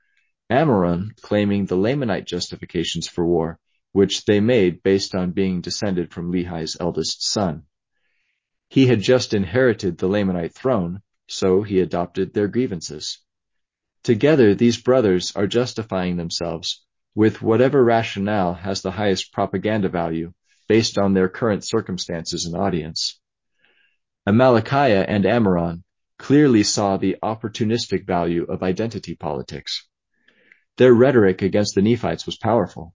Ammoron 0.50 1.16
claiming 1.22 1.64
the 1.64 1.76
Lamanite 1.78 2.26
justifications 2.26 3.08
for 3.08 3.26
war, 3.26 3.58
which 3.92 4.26
they 4.26 4.40
made 4.40 4.82
based 4.82 5.14
on 5.14 5.32
being 5.32 5.62
descended 5.62 6.12
from 6.12 6.30
Lehi's 6.30 6.76
eldest 6.78 7.26
son. 7.26 7.62
He 8.68 8.86
had 8.86 9.00
just 9.00 9.32
inherited 9.32 9.98
the 9.98 10.08
Lamanite 10.08 10.52
throne, 10.52 11.00
so 11.26 11.62
he 11.62 11.80
adopted 11.80 12.32
their 12.32 12.48
grievances. 12.48 13.18
Together, 14.02 14.54
these 14.54 14.80
brothers 14.80 15.34
are 15.34 15.46
justifying 15.46 16.16
themselves 16.16 16.84
with 17.14 17.42
whatever 17.42 17.82
rationale 17.82 18.54
has 18.54 18.82
the 18.82 18.90
highest 18.90 19.32
propaganda 19.32 19.88
value 19.88 20.32
based 20.68 20.98
on 20.98 21.14
their 21.14 21.28
current 21.28 21.64
circumstances 21.64 22.46
and 22.46 22.54
audience. 22.54 23.18
Amalickiah 24.26 25.04
and 25.08 25.24
Ammoron 25.24 25.82
clearly 26.18 26.62
saw 26.62 26.96
the 26.96 27.16
opportunistic 27.22 28.06
value 28.06 28.44
of 28.44 28.62
identity 28.62 29.14
politics. 29.14 29.88
Their 30.76 30.92
rhetoric 30.92 31.42
against 31.42 31.74
the 31.74 31.82
Nephites 31.82 32.26
was 32.26 32.36
powerful. 32.36 32.94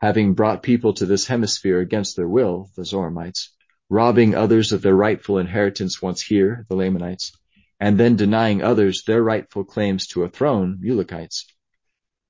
Having 0.00 0.34
brought 0.34 0.62
people 0.62 0.92
to 0.94 1.06
this 1.06 1.26
hemisphere 1.26 1.80
against 1.80 2.16
their 2.16 2.28
will, 2.28 2.70
the 2.76 2.82
Zoramites, 2.82 3.48
robbing 3.92 4.34
others 4.34 4.72
of 4.72 4.80
their 4.80 4.96
rightful 4.96 5.36
inheritance 5.36 6.00
once 6.00 6.22
here, 6.22 6.64
the 6.70 6.74
Lamanites, 6.74 7.36
and 7.78 8.00
then 8.00 8.16
denying 8.16 8.62
others 8.62 9.02
their 9.06 9.22
rightful 9.22 9.64
claims 9.64 10.06
to 10.06 10.22
a 10.22 10.30
throne, 10.30 10.78
Mulekites. 10.80 11.44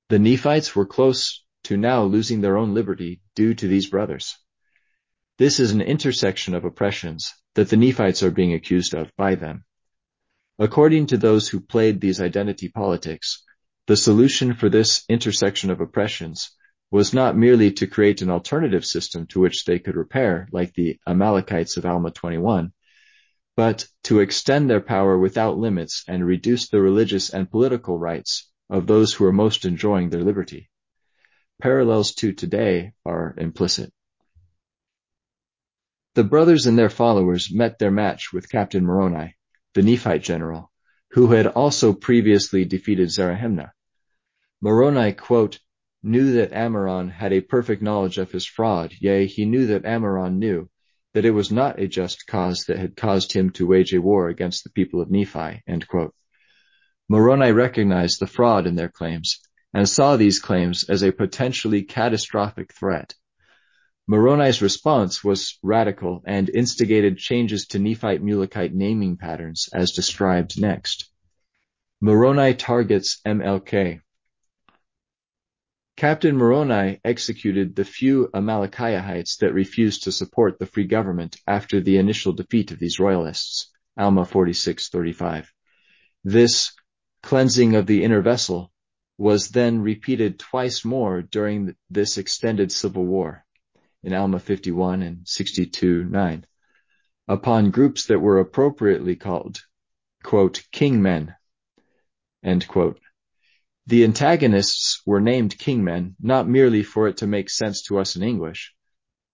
The 0.09 0.19
Nephites 0.19 0.75
were 0.75 0.85
close 0.85 1.41
to 1.63 1.77
now 1.77 2.03
losing 2.03 2.41
their 2.41 2.57
own 2.57 2.73
liberty 2.73 3.21
due 3.33 3.53
to 3.53 3.67
these 3.69 3.89
brothers. 3.89 4.35
This 5.37 5.61
is 5.61 5.71
an 5.71 5.79
intersection 5.79 6.53
of 6.53 6.65
oppressions 6.65 7.31
that 7.55 7.69
the 7.69 7.77
Nephites 7.77 8.23
are 8.23 8.31
being 8.31 8.53
accused 8.53 8.93
of 8.93 9.09
by 9.15 9.35
them. 9.35 9.63
According 10.59 11.07
to 11.07 11.17
those 11.17 11.47
who 11.47 11.61
played 11.61 12.01
these 12.01 12.19
identity 12.19 12.67
politics, 12.67 13.41
the 13.87 13.95
solution 13.95 14.53
for 14.53 14.67
this 14.67 15.05
intersection 15.07 15.71
of 15.71 15.79
oppressions 15.79 16.51
was 16.93 17.11
not 17.11 17.35
merely 17.35 17.71
to 17.71 17.87
create 17.87 18.21
an 18.21 18.29
alternative 18.29 18.85
system 18.85 19.25
to 19.25 19.39
which 19.39 19.65
they 19.65 19.79
could 19.79 19.95
repair, 19.95 20.47
like 20.51 20.75
the 20.75 20.99
Amalekites 21.07 21.75
of 21.75 21.87
Alma 21.87 22.11
21, 22.11 22.71
but 23.55 23.87
to 24.03 24.19
extend 24.19 24.69
their 24.69 24.79
power 24.79 25.17
without 25.17 25.57
limits 25.57 26.03
and 26.07 26.23
reduce 26.23 26.69
the 26.69 26.79
religious 26.79 27.31
and 27.31 27.49
political 27.49 27.97
rights 27.97 28.47
of 28.69 28.85
those 28.85 29.11
who 29.11 29.25
are 29.25 29.33
most 29.33 29.65
enjoying 29.65 30.11
their 30.11 30.21
liberty. 30.21 30.69
Parallels 31.59 32.13
to 32.13 32.31
today 32.31 32.93
are 33.03 33.33
implicit. 33.39 33.91
The 36.13 36.23
brothers 36.23 36.67
and 36.67 36.77
their 36.77 36.91
followers 36.91 37.51
met 37.51 37.79
their 37.79 37.89
match 37.89 38.31
with 38.31 38.51
Captain 38.51 38.85
Moroni, 38.85 39.35
the 39.73 39.81
Nephite 39.81 40.21
general, 40.21 40.71
who 41.09 41.31
had 41.31 41.47
also 41.47 41.91
previously 41.91 42.65
defeated 42.65 43.09
Zerahemnah. 43.09 43.71
Moroni, 44.61 45.13
quote, 45.13 45.59
knew 46.03 46.33
that 46.33 46.51
Ammoron 46.51 47.09
had 47.09 47.31
a 47.31 47.41
perfect 47.41 47.81
knowledge 47.81 48.17
of 48.17 48.31
his 48.31 48.45
fraud, 48.45 48.93
yea, 48.99 49.25
he 49.25 49.45
knew 49.45 49.67
that 49.67 49.83
Ammoron 49.83 50.37
knew, 50.37 50.69
that 51.13 51.25
it 51.25 51.31
was 51.31 51.51
not 51.51 51.79
a 51.79 51.87
just 51.87 52.27
cause 52.27 52.65
that 52.65 52.77
had 52.77 52.95
caused 52.95 53.31
him 53.31 53.51
to 53.51 53.65
wage 53.65 53.93
a 53.93 54.01
war 54.01 54.27
against 54.27 54.63
the 54.63 54.69
people 54.69 55.01
of 55.01 55.09
Nephi. 55.09 55.63
Moroni 57.09 57.51
recognized 57.51 58.19
the 58.19 58.27
fraud 58.27 58.67
in 58.67 58.75
their 58.75 58.89
claims 58.89 59.39
and 59.73 59.87
saw 59.87 60.17
these 60.17 60.39
claims 60.39 60.83
as 60.89 61.03
a 61.03 61.11
potentially 61.11 61.83
catastrophic 61.83 62.73
threat. 62.73 63.15
Moroni's 64.07 64.61
response 64.61 65.23
was 65.23 65.57
radical 65.63 66.21
and 66.25 66.49
instigated 66.49 67.17
changes 67.17 67.67
to 67.67 67.79
Nephite 67.79 68.21
Mulekite 68.21 68.73
naming 68.73 69.15
patterns 69.15 69.69
as 69.73 69.93
described 69.93 70.59
next. 70.59 71.09
Moroni 72.01 72.53
targets 72.53 73.21
MLK. 73.25 74.01
Captain 75.95 76.35
Moroni 76.35 76.99
executed 77.03 77.75
the 77.75 77.85
few 77.85 78.27
Amalickiahites 78.33 79.37
that 79.37 79.53
refused 79.53 80.03
to 80.03 80.11
support 80.11 80.57
the 80.57 80.65
free 80.65 80.85
government 80.87 81.37
after 81.47 81.79
the 81.79 81.97
initial 81.97 82.33
defeat 82.33 82.71
of 82.71 82.79
these 82.79 82.99
royalists. 82.99 83.71
Alma 83.97 84.23
46:35. 84.23 85.47
This 86.23 86.73
cleansing 87.21 87.75
of 87.75 87.85
the 87.85 88.03
inner 88.03 88.21
vessel 88.21 88.71
was 89.17 89.49
then 89.49 89.81
repeated 89.81 90.39
twice 90.39 90.83
more 90.83 91.21
during 91.21 91.75
this 91.89 92.17
extended 92.17 92.71
civil 92.71 93.05
war 93.05 93.45
in 94.01 94.13
Alma 94.13 94.39
51 94.39 95.03
and 95.03 95.25
62:9 95.25 96.43
upon 97.27 97.71
groups 97.71 98.07
that 98.07 98.19
were 98.19 98.39
appropriately 98.39 99.15
called 99.15 99.61
quote 100.23 100.63
king 100.71 101.01
men 101.01 101.35
end 102.43 102.67
quote 102.67 102.99
the 103.85 104.03
antagonists 104.03 105.01
were 105.05 105.19
named 105.19 105.57
kingmen 105.57 106.15
not 106.19 106.47
merely 106.47 106.83
for 106.83 107.07
it 107.07 107.17
to 107.17 107.27
make 107.27 107.49
sense 107.49 107.83
to 107.83 107.99
us 107.99 108.15
in 108.15 108.23
English, 108.23 108.73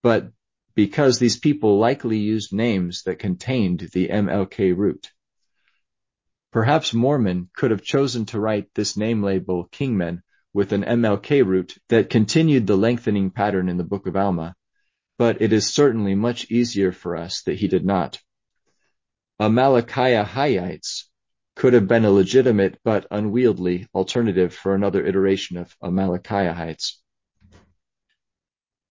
but 0.02 0.32
because 0.76 1.20
these 1.20 1.38
people 1.38 1.78
likely 1.78 2.18
used 2.18 2.54
names 2.54 3.04
that 3.04 3.20
contained 3.20 3.89
the 3.93 4.08
MLK 4.08 4.76
root. 4.76 5.12
Perhaps 6.52 6.93
Mormon 6.93 7.50
could 7.54 7.72
have 7.72 7.84
chosen 7.84 8.26
to 8.28 8.39
write 8.39 8.74
this 8.74 8.97
name 8.97 9.22
label 9.22 9.68
kingmen 9.72 10.22
with 10.54 10.72
an 10.72 10.84
MLK 10.84 11.45
root 11.45 11.78
that 11.89 12.10
continued 12.10 12.66
the 12.66 12.78
lengthening 12.78 13.30
pattern 13.30 13.70
in 13.70 13.78
the 13.78 13.84
Book 13.84 14.08
of 14.08 14.16
Alma, 14.16 14.56
but 15.18 15.41
it 15.41 15.54
is 15.54 15.68
certainly 15.68 16.16
much 16.16 16.50
easier 16.50 16.91
for 16.91 17.16
us 17.16 17.43
that 17.43 17.60
he 17.60 17.68
did 17.68 17.86
not. 17.86 18.20
Amalickiahites 19.39 21.09
could 21.60 21.74
have 21.74 21.89
been 21.89 22.05
a 22.05 22.10
legitimate 22.10 22.80
but 22.86 23.05
unwieldy 23.12 23.86
alternative 23.93 24.53
for 24.53 24.74
another 24.74 25.05
iteration 25.05 25.57
of 25.57 25.76
Amalickiahites. 25.84 26.93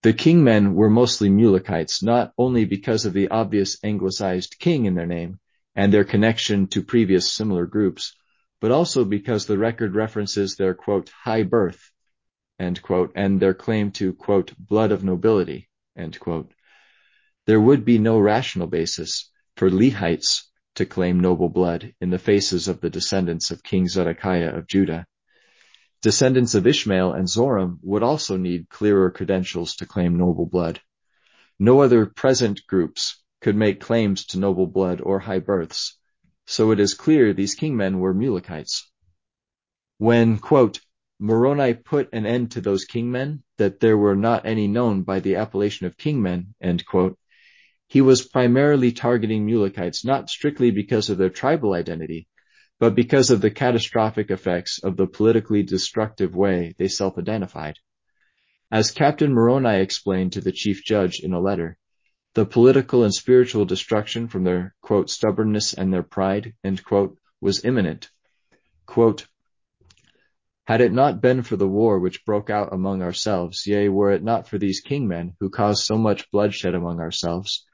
The 0.03 0.13
kingmen 0.13 0.75
were 0.75 0.91
mostly 0.91 1.29
Mulekites, 1.29 2.03
not 2.03 2.31
only 2.37 2.65
because 2.65 3.05
of 3.05 3.13
the 3.13 3.29
obvious 3.29 3.83
anglicized 3.83 4.59
king 4.59 4.85
in 4.85 4.93
their 4.93 5.07
name 5.07 5.39
and 5.75 5.91
their 5.91 6.03
connection 6.03 6.67
to 6.67 6.83
previous 6.83 7.33
similar 7.33 7.65
groups, 7.65 8.15
but 8.61 8.69
also 8.69 9.03
because 9.03 9.47
the 9.47 9.57
record 9.57 9.95
references 9.95 10.55
their 10.55 10.75
quote, 10.75 11.09
high 11.09 11.41
birth, 11.41 11.91
quote, 12.83 13.13
and 13.15 13.39
their 13.39 13.55
claim 13.55 13.89
to 13.93 14.13
quote, 14.13 14.53
blood 14.59 14.91
of 14.91 15.03
nobility. 15.03 15.67
There 17.47 17.59
would 17.59 17.83
be 17.83 17.97
no 17.97 18.19
rational 18.19 18.67
basis 18.67 19.31
for 19.55 19.71
Lehites 19.71 20.43
to 20.79 20.85
claim 20.85 21.19
noble 21.19 21.49
blood 21.49 21.93
in 21.99 22.09
the 22.09 22.17
faces 22.17 22.69
of 22.69 22.79
the 22.79 22.89
descendants 22.89 23.51
of 23.51 23.61
King 23.61 23.89
Zedekiah 23.89 24.55
of 24.55 24.65
Judah. 24.65 25.05
Descendants 26.01 26.55
of 26.55 26.65
Ishmael 26.65 27.11
and 27.11 27.27
Zoram 27.27 27.79
would 27.81 28.01
also 28.01 28.37
need 28.37 28.69
clearer 28.69 29.11
credentials 29.11 29.75
to 29.75 29.85
claim 29.85 30.17
noble 30.17 30.45
blood. 30.45 30.79
No 31.59 31.81
other 31.81 32.05
present 32.05 32.65
groups 32.65 33.21
could 33.41 33.57
make 33.57 33.81
claims 33.81 34.27
to 34.27 34.39
noble 34.39 34.67
blood 34.67 35.01
or 35.01 35.19
high 35.19 35.39
births, 35.39 35.99
so 36.47 36.71
it 36.71 36.79
is 36.79 36.93
clear 36.93 37.33
these 37.33 37.57
kingmen 37.57 37.99
were 37.99 38.13
Mulekites. 38.13 38.83
When, 39.97 40.37
quote, 40.37 40.79
Moroni 41.19 41.73
put 41.73 42.07
an 42.13 42.25
end 42.25 42.51
to 42.51 42.61
those 42.61 42.85
kingmen, 42.85 43.43
that 43.57 43.81
there 43.81 43.97
were 43.97 44.15
not 44.15 44.45
any 44.45 44.69
known 44.69 45.03
by 45.03 45.19
the 45.19 45.35
appellation 45.35 45.87
of 45.87 45.97
kingmen, 45.97 46.53
end 46.61 46.85
quote, 46.85 47.18
he 47.89 48.01
was 48.01 48.25
primarily 48.25 48.91
targeting 48.91 49.45
Mulekites 49.45 50.05
not 50.05 50.29
strictly 50.29 50.69
because 50.69 51.09
of 51.09 51.17
their 51.17 51.31
tribal 51.31 51.73
identity, 51.73 52.27
but 52.79 52.93
because 52.93 53.31
of 53.31 53.41
the 53.41 53.49
catastrophic 53.49 54.29
effects 54.29 54.79
of 54.83 54.95
the 54.95 55.07
politically 55.07 55.63
destructive 55.63 56.35
way 56.35 56.75
they 56.77 56.87
self-identified. 56.87 57.77
As 58.71 58.91
Captain 58.91 59.33
Moroni 59.33 59.81
explained 59.81 60.33
to 60.33 60.41
the 60.41 60.51
chief 60.51 60.85
judge 60.85 61.19
in 61.19 61.33
a 61.33 61.41
letter, 61.41 61.79
the 62.35 62.45
political 62.45 63.03
and 63.03 63.13
spiritual 63.13 63.65
destruction 63.65 64.27
from 64.27 64.43
their, 64.43 64.75
quote, 64.81 65.09
stubbornness 65.09 65.73
and 65.73 65.91
their 65.91 66.03
pride, 66.03 66.53
quote, 66.83 67.17
was 67.41 67.65
imminent. 67.65 68.11
Quote, 68.85 69.25
had 70.67 70.81
it 70.81 70.93
not 70.93 71.19
been 71.19 71.41
for 71.41 71.55
the 71.55 71.67
war 71.67 71.97
which 71.97 72.23
broke 72.23 72.51
out 72.51 72.71
among 72.71 73.01
ourselves, 73.01 73.65
yea, 73.65 73.89
were 73.89 74.11
it 74.11 74.21
not 74.21 74.47
for 74.47 74.59
these 74.59 74.83
kingmen 74.83 75.33
who 75.39 75.49
caused 75.49 75.83
so 75.83 75.97
much 75.97 76.29
bloodshed 76.29 76.75
among 76.75 76.99
ourselves, 76.99 77.65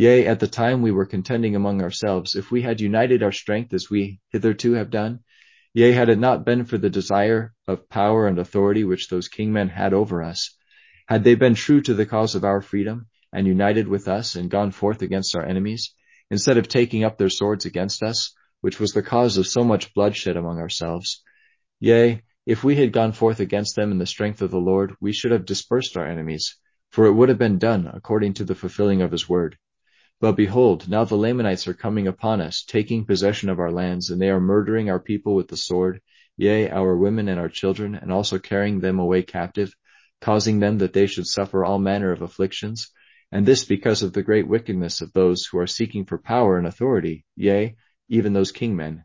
yea, 0.00 0.26
at 0.26 0.40
the 0.40 0.48
time 0.48 0.80
we 0.80 0.90
were 0.90 1.04
contending 1.04 1.54
among 1.54 1.82
ourselves, 1.82 2.34
if 2.34 2.50
we 2.50 2.62
had 2.62 2.80
united 2.80 3.22
our 3.22 3.32
strength 3.32 3.74
as 3.74 3.90
we 3.90 4.18
hitherto 4.30 4.72
have 4.72 4.88
done, 4.88 5.20
yea, 5.74 5.92
had 5.92 6.08
it 6.08 6.18
not 6.18 6.42
been 6.42 6.64
for 6.64 6.78
the 6.78 6.88
desire 6.88 7.52
of 7.68 7.86
power 7.86 8.26
and 8.26 8.38
authority 8.38 8.82
which 8.82 9.08
those 9.08 9.28
kingmen 9.28 9.68
had 9.68 9.92
over 9.92 10.22
us, 10.22 10.56
had 11.06 11.22
they 11.22 11.34
been 11.34 11.54
true 11.54 11.82
to 11.82 11.92
the 11.92 12.06
cause 12.06 12.34
of 12.34 12.44
our 12.44 12.62
freedom, 12.62 13.06
and 13.30 13.46
united 13.46 13.86
with 13.86 14.08
us, 14.08 14.36
and 14.36 14.50
gone 14.50 14.70
forth 14.70 15.02
against 15.02 15.36
our 15.36 15.44
enemies, 15.44 15.92
instead 16.30 16.56
of 16.56 16.66
taking 16.66 17.04
up 17.04 17.18
their 17.18 17.28
swords 17.28 17.66
against 17.66 18.02
us, 18.02 18.34
which 18.62 18.80
was 18.80 18.92
the 18.92 19.02
cause 19.02 19.36
of 19.36 19.46
so 19.46 19.62
much 19.62 19.92
bloodshed 19.92 20.34
among 20.34 20.58
ourselves, 20.58 21.22
yea, 21.78 22.22
if 22.46 22.64
we 22.64 22.74
had 22.74 22.90
gone 22.90 23.12
forth 23.12 23.38
against 23.38 23.76
them 23.76 23.92
in 23.92 23.98
the 23.98 24.06
strength 24.06 24.40
of 24.40 24.50
the 24.50 24.56
Lord, 24.56 24.94
we 24.98 25.12
should 25.12 25.32
have 25.32 25.44
dispersed 25.44 25.98
our 25.98 26.06
enemies, 26.06 26.56
for 26.88 27.04
it 27.04 27.12
would 27.12 27.28
have 27.28 27.36
been 27.36 27.58
done 27.58 27.86
according 27.92 28.32
to 28.32 28.44
the 28.44 28.54
fulfilling 28.54 29.02
of 29.02 29.12
his 29.12 29.28
word. 29.28 29.58
But 30.20 30.36
behold, 30.36 30.86
now 30.86 31.04
the 31.04 31.16
Lamanites 31.16 31.66
are 31.66 31.74
coming 31.74 32.06
upon 32.06 32.42
us, 32.42 32.62
taking 32.62 33.06
possession 33.06 33.48
of 33.48 33.58
our 33.58 33.72
lands, 33.72 34.10
and 34.10 34.20
they 34.20 34.28
are 34.28 34.40
murdering 34.40 34.90
our 34.90 35.00
people 35.00 35.34
with 35.34 35.48
the 35.48 35.56
sword, 35.56 36.02
yea, 36.36 36.68
our 36.68 36.94
women 36.94 37.28
and 37.28 37.40
our 37.40 37.48
children, 37.48 37.94
and 37.94 38.12
also 38.12 38.38
carrying 38.38 38.80
them 38.80 38.98
away 38.98 39.22
captive, 39.22 39.74
causing 40.20 40.60
them 40.60 40.78
that 40.78 40.92
they 40.92 41.06
should 41.06 41.26
suffer 41.26 41.64
all 41.64 41.78
manner 41.78 42.12
of 42.12 42.20
afflictions, 42.20 42.90
and 43.32 43.46
this 43.46 43.64
because 43.64 44.02
of 44.02 44.12
the 44.12 44.22
great 44.22 44.46
wickedness 44.46 45.00
of 45.00 45.12
those 45.12 45.46
who 45.46 45.58
are 45.58 45.66
seeking 45.66 46.04
for 46.04 46.18
power 46.18 46.58
and 46.58 46.66
authority, 46.66 47.24
yea, 47.34 47.76
even 48.10 48.34
those 48.34 48.52
kingmen. 48.52 49.04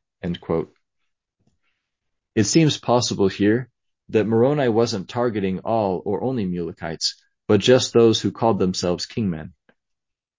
It 2.36 2.44
seems 2.44 2.78
possible 2.78 3.30
here 3.30 3.70
that 4.10 4.28
Moroni 4.28 4.68
wasn't 4.68 5.08
targeting 5.08 5.60
all 5.60 6.02
or 6.04 6.24
only 6.24 6.46
Mulekites, 6.46 7.16
but 7.48 7.62
just 7.62 7.94
those 7.94 8.20
who 8.20 8.32
called 8.32 8.60
themselves 8.60 9.06
kingmen. 9.06 9.54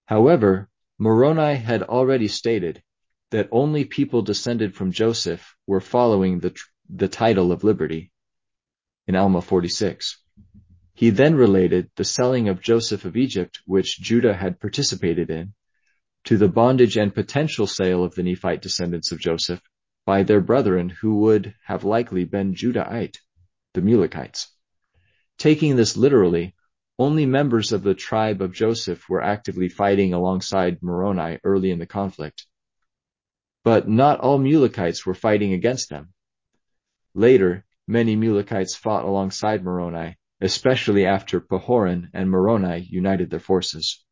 However, 0.07 0.69
Moroni 0.99 1.57
had 1.57 1.83
already 1.83 2.29
stated 2.29 2.83
that 3.31 3.49
only 3.53 3.85
people 3.85 4.23
descended 4.23 4.75
from 4.75 4.93
Joseph 4.93 5.55
were 5.67 5.81
following 5.81 6.39
the, 6.41 6.57
the 6.89 7.09
title 7.09 7.53
of 7.53 7.65
liberty 7.65 8.13
in 9.07 9.17
Alma 9.17 9.43
46. 9.43 10.19
He 10.95 11.11
then 11.11 11.35
related 11.35 11.91
the 11.97 12.05
selling 12.05 12.49
of 12.49 12.63
Joseph 12.63 13.05
of 13.05 13.17
Egypt, 13.17 13.61
which 13.67 14.01
Judah 14.01 14.33
had 14.33 14.61
participated 14.61 15.29
in, 15.29 15.53
to 16.25 16.37
the 16.37 16.49
bondage 16.49 16.97
and 16.97 17.15
potential 17.15 17.67
sale 17.67 18.03
of 18.03 18.15
the 18.15 18.23
Nephite 18.23 18.63
descendants 18.63 19.13
of 19.13 19.21
Joseph 19.21 19.61
by 20.07 20.23
their 20.23 20.41
brethren 20.41 20.89
who 20.89 21.17
would 21.17 21.55
have 21.65 21.85
likely 21.85 22.25
been 22.25 22.55
Judahite, 22.55 23.19
the 23.75 23.83
Mulekites. 23.83 24.49
Taking 25.37 25.77
this 25.77 25.97
literally, 25.97 26.56
only 26.99 27.27
members 27.27 27.73
of 27.73 27.83
the 27.83 27.95
tribe 27.95 28.41
of 28.41 28.53
Joseph 28.53 29.09
were 29.09 29.23
actively 29.23 29.69
fighting 29.69 30.15
alongside 30.15 30.83
Moroni 30.83 31.39
early 31.45 31.71
in 31.71 31.79
the 31.79 31.87
conflict. 31.87 32.47
But 33.65 33.89
not 33.89 34.21
all 34.21 34.39
Mulekites 34.39 35.05
were 35.05 35.15
fighting 35.15 35.53
against 35.53 35.91
them. 35.91 36.15
Later, 37.15 37.65
many 37.87 38.17
Mulekites 38.17 38.77
fought 38.77 39.05
alongside 39.05 39.63
Moroni, 39.63 40.17
especially 40.41 41.05
after 41.05 41.41
Pahoran 41.41 42.09
and 42.15 42.31
Moroni 42.31 42.87
united 42.91 43.31
their 43.31 43.41
forces. 43.41 44.03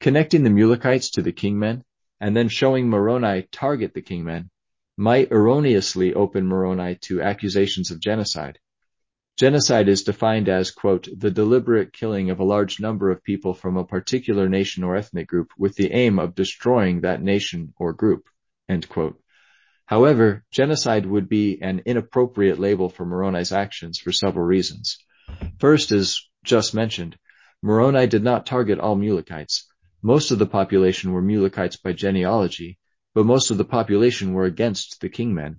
Connecting 0.00 0.44
the 0.44 0.50
Mulekites 0.50 1.12
to 1.12 1.22
the 1.22 1.32
kingmen 1.32 1.82
and 2.20 2.36
then 2.36 2.48
showing 2.48 2.88
Moroni 2.88 3.48
target 3.50 3.92
the 3.92 4.02
kingmen 4.02 4.48
might 4.96 5.32
erroneously 5.32 6.14
open 6.14 6.46
Moroni 6.46 6.94
to 7.02 7.20
accusations 7.20 7.90
of 7.90 8.00
genocide. 8.00 8.58
Genocide 9.36 9.88
is 9.88 10.04
defined 10.04 10.48
as, 10.48 10.70
quote, 10.70 11.08
the 11.12 11.30
deliberate 11.30 11.92
killing 11.92 12.30
of 12.30 12.38
a 12.38 12.44
large 12.44 12.78
number 12.78 13.10
of 13.10 13.24
people 13.24 13.52
from 13.52 13.76
a 13.76 13.84
particular 13.84 14.48
nation 14.48 14.84
or 14.84 14.94
ethnic 14.94 15.26
group 15.26 15.50
with 15.58 15.74
the 15.74 15.90
aim 15.92 16.20
of 16.20 16.36
destroying 16.36 17.00
that 17.00 17.20
nation 17.20 17.74
or 17.76 17.92
group, 17.92 18.28
end 18.68 18.88
quote. 18.88 19.20
However, 19.86 20.44
genocide 20.52 21.04
would 21.04 21.28
be 21.28 21.60
an 21.60 21.82
inappropriate 21.84 22.60
label 22.60 22.88
for 22.88 23.04
Moroni's 23.04 23.50
actions 23.50 23.98
for 23.98 24.12
several 24.12 24.46
reasons. 24.46 24.98
First, 25.58 25.90
as 25.90 26.20
just 26.44 26.72
mentioned, 26.72 27.18
Moroni 27.60 28.06
did 28.06 28.22
not 28.22 28.46
target 28.46 28.78
all 28.78 28.96
Mulekites. 28.96 29.64
Most 30.00 30.30
of 30.30 30.38
the 30.38 30.46
population 30.46 31.12
were 31.12 31.22
Mulekites 31.22 31.76
by 31.82 31.92
genealogy, 31.92 32.78
but 33.14 33.26
most 33.26 33.50
of 33.50 33.58
the 33.58 33.64
population 33.64 34.32
were 34.32 34.44
against 34.44 35.00
the 35.00 35.08
kingmen. 35.08 35.56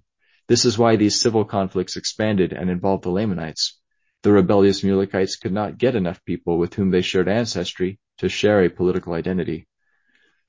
This 0.47 0.65
is 0.65 0.77
why 0.77 0.95
these 0.95 1.19
civil 1.19 1.43
conflicts 1.43 1.97
expanded 1.97 2.53
and 2.53 2.69
involved 2.69 3.03
the 3.03 3.09
Lamanites. 3.09 3.79
The 4.21 4.31
rebellious 4.31 4.83
Mulekites 4.83 5.39
could 5.39 5.51
not 5.51 5.77
get 5.77 5.95
enough 5.95 6.23
people 6.23 6.57
with 6.57 6.73
whom 6.75 6.91
they 6.91 7.01
shared 7.01 7.27
ancestry 7.27 7.99
to 8.19 8.29
share 8.29 8.63
a 8.63 8.69
political 8.69 9.13
identity. 9.13 9.67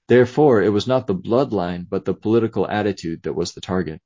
Therefore, 0.08 0.62
it 0.62 0.68
was 0.68 0.86
not 0.86 1.06
the 1.06 1.14
bloodline, 1.14 1.86
but 1.88 2.04
the 2.04 2.14
political 2.14 2.68
attitude 2.68 3.22
that 3.22 3.34
was 3.34 3.54
the 3.54 3.60
target. 3.60 4.00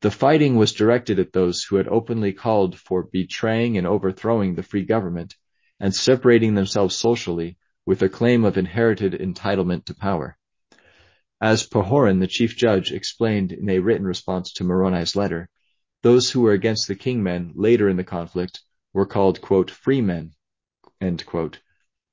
The 0.00 0.10
fighting 0.10 0.56
was 0.56 0.72
directed 0.72 1.18
at 1.18 1.32
those 1.32 1.64
who 1.64 1.76
had 1.76 1.88
openly 1.88 2.32
called 2.32 2.78
for 2.78 3.04
betraying 3.04 3.78
and 3.78 3.86
overthrowing 3.86 4.54
the 4.54 4.62
free 4.62 4.84
government 4.84 5.34
and 5.80 5.94
separating 5.94 6.54
themselves 6.54 6.94
socially 6.94 7.56
with 7.86 8.02
a 8.02 8.08
claim 8.08 8.44
of 8.44 8.58
inherited 8.58 9.12
entitlement 9.12 9.86
to 9.86 9.94
power. 9.94 10.36
As 11.44 11.66
Pahoran, 11.66 12.20
the 12.20 12.26
chief 12.26 12.56
judge, 12.56 12.90
explained 12.90 13.52
in 13.52 13.68
a 13.68 13.78
written 13.78 14.06
response 14.06 14.50
to 14.54 14.64
Moroni's 14.64 15.14
letter, 15.14 15.50
those 16.00 16.30
who 16.30 16.40
were 16.40 16.54
against 16.54 16.88
the 16.88 16.94
kingmen 16.94 17.52
later 17.54 17.86
in 17.86 17.98
the 17.98 18.02
conflict 18.02 18.62
were 18.94 19.04
called, 19.04 19.42
quote, 19.42 19.70
free 19.70 20.00
men, 20.00 20.32
quote, 21.26 21.60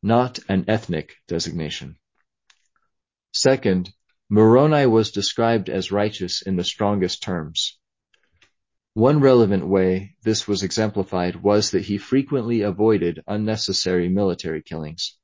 not 0.03 0.39
an 0.49 0.65
ethnic 0.67 1.15
designation. 1.29 1.97
Second, 3.31 3.93
Moroni 4.27 4.85
was 4.85 5.11
described 5.11 5.69
as 5.69 5.93
righteous 5.93 6.41
in 6.41 6.57
the 6.57 6.65
strongest 6.65 7.23
terms. 7.23 7.79
One 8.95 9.21
relevant 9.21 9.65
way 9.65 10.17
this 10.23 10.45
was 10.45 10.61
exemplified 10.61 11.37
was 11.37 11.71
that 11.71 11.85
he 11.85 11.97
frequently 11.97 12.63
avoided 12.63 13.23
unnecessary 13.25 14.09
military 14.09 14.61
killings 14.61 15.17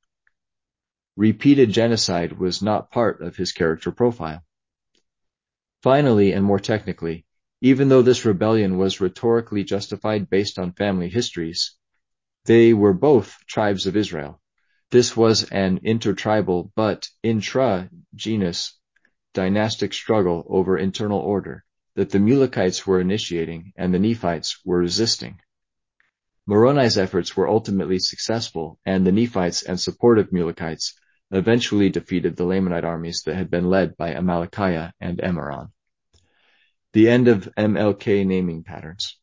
repeated 1.17 1.71
genocide 1.71 2.31
was 2.33 2.61
not 2.61 2.91
part 2.91 3.21
of 3.21 3.35
his 3.35 3.51
character 3.51 3.91
profile. 3.91 4.43
Finally, 5.81 6.31
and 6.31 6.45
more 6.45 6.59
technically, 6.59 7.25
even 7.59 7.89
though 7.89 8.03
this 8.03 8.23
rebellion 8.23 8.77
was 8.77 9.01
rhetorically 9.01 9.63
justified 9.63 10.29
based 10.29 10.59
on 10.59 10.71
family 10.71 11.09
histories, 11.09 11.73
they 12.45 12.71
were 12.71 12.93
both 12.93 13.35
tribes 13.47 13.87
of 13.87 13.97
Israel. 13.97 14.39
This 14.91 15.17
was 15.17 15.43
an 15.49 15.79
intertribal 15.83 16.71
but 16.75 17.09
intra-genus 17.23 18.77
dynastic 19.33 19.93
struggle 19.93 20.45
over 20.47 20.77
internal 20.77 21.19
order 21.19 21.65
that 21.95 22.11
the 22.11 22.19
Mulekites 22.19 22.85
were 22.85 23.01
initiating 23.01 23.73
and 23.75 23.91
the 23.91 23.99
Nephites 23.99 24.59
were 24.63 24.77
resisting. 24.77 25.39
Moroni's 26.45 26.97
efforts 26.97 27.35
were 27.35 27.49
ultimately 27.49 27.97
successful 27.97 28.79
and 28.85 29.05
the 29.05 29.11
Nephites 29.11 29.63
and 29.63 29.79
supportive 29.79 30.31
Mulekites 30.31 30.93
eventually 31.31 31.89
defeated 31.89 32.35
the 32.35 32.45
Lamanite 32.45 32.83
armies 32.83 33.23
that 33.25 33.35
had 33.35 33.49
been 33.49 33.69
led 33.69 33.97
by 33.97 34.13
Amalickiah 34.13 34.91
and 34.99 35.19
Ammoron. 35.19 35.71
The 36.93 37.09
end 37.09 37.27
of 37.27 37.49
MLK 37.57 38.25
naming 38.25 38.63
patterns. 38.63 39.19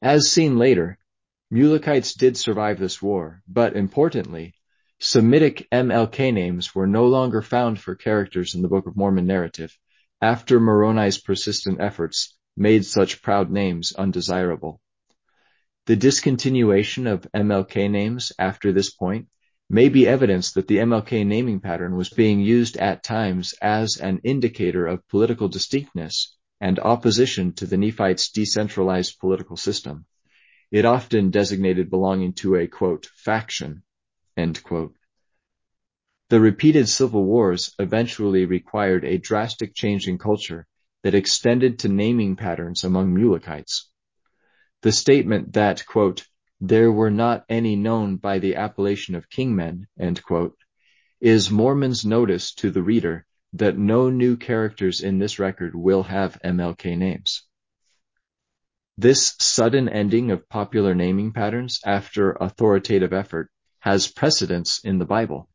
As 0.00 0.30
seen 0.30 0.58
later, 0.58 0.98
Mulekites 1.52 2.14
did 2.16 2.36
survive 2.36 2.78
this 2.78 3.02
war, 3.02 3.42
but 3.46 3.76
importantly, 3.76 4.54
Semitic 4.98 5.68
MLK 5.72 6.32
names 6.32 6.74
were 6.74 6.86
no 6.86 7.06
longer 7.06 7.42
found 7.42 7.80
for 7.80 7.94
characters 7.94 8.54
in 8.54 8.62
the 8.62 8.68
Book 8.68 8.86
of 8.86 8.96
Mormon 8.96 9.26
narrative 9.26 9.76
after 10.20 10.60
Moroni's 10.60 11.18
persistent 11.18 11.80
efforts 11.80 12.38
made 12.56 12.84
such 12.84 13.20
proud 13.20 13.50
names 13.50 13.92
undesirable. 13.92 14.80
The 15.86 15.96
discontinuation 15.96 17.10
of 17.10 17.26
MLK 17.34 17.90
names 17.90 18.32
after 18.38 18.72
this 18.72 18.90
point 18.90 19.26
may 19.72 19.88
be 19.88 20.06
evidence 20.06 20.52
that 20.52 20.68
the 20.68 20.76
MLK 20.76 21.26
naming 21.26 21.58
pattern 21.58 21.96
was 21.96 22.10
being 22.10 22.40
used 22.40 22.76
at 22.76 23.02
times 23.02 23.54
as 23.62 23.96
an 23.96 24.20
indicator 24.22 24.86
of 24.86 25.08
political 25.08 25.48
distinctness 25.48 26.36
and 26.60 26.78
opposition 26.78 27.54
to 27.54 27.64
the 27.64 27.78
Nephites' 27.78 28.28
decentralized 28.28 29.18
political 29.18 29.56
system. 29.56 30.04
It 30.70 30.84
often 30.84 31.30
designated 31.30 31.88
belonging 31.88 32.34
to 32.34 32.56
a, 32.56 32.66
quote, 32.66 33.06
faction, 33.16 33.82
end 34.36 34.62
quote. 34.62 34.94
The 36.28 36.40
repeated 36.40 36.86
civil 36.86 37.24
wars 37.24 37.74
eventually 37.78 38.44
required 38.44 39.06
a 39.06 39.16
drastic 39.16 39.74
change 39.74 40.06
in 40.06 40.18
culture 40.18 40.66
that 41.02 41.14
extended 41.14 41.78
to 41.78 41.88
naming 41.88 42.36
patterns 42.36 42.84
among 42.84 43.14
Mulekites. 43.14 43.86
The 44.82 44.92
statement 44.92 45.54
that, 45.54 45.86
quote, 45.86 46.26
there 46.64 46.92
were 46.92 47.10
not 47.10 47.44
any 47.48 47.74
known 47.74 48.16
by 48.16 48.38
the 48.38 48.54
appellation 48.54 49.16
of 49.16 49.28
kingmen, 49.28 49.84
quote, 50.22 50.56
is 51.20 51.50
Mormon's 51.50 52.06
notice 52.06 52.54
to 52.54 52.70
the 52.70 52.84
reader 52.84 53.26
that 53.52 53.76
no 53.76 54.10
new 54.10 54.36
characters 54.36 55.00
in 55.00 55.18
this 55.18 55.40
record 55.40 55.74
will 55.74 56.04
have 56.04 56.38
MLK 56.44 56.96
names. 56.96 57.42
This 58.96 59.34
sudden 59.40 59.88
ending 59.88 60.30
of 60.30 60.48
popular 60.48 60.94
naming 60.94 61.32
patterns 61.32 61.80
after 61.84 62.30
authoritative 62.30 63.12
effort 63.12 63.50
has 63.80 64.06
precedence 64.06 64.80
in 64.84 64.98
the 64.98 65.04
Bible. 65.04 65.48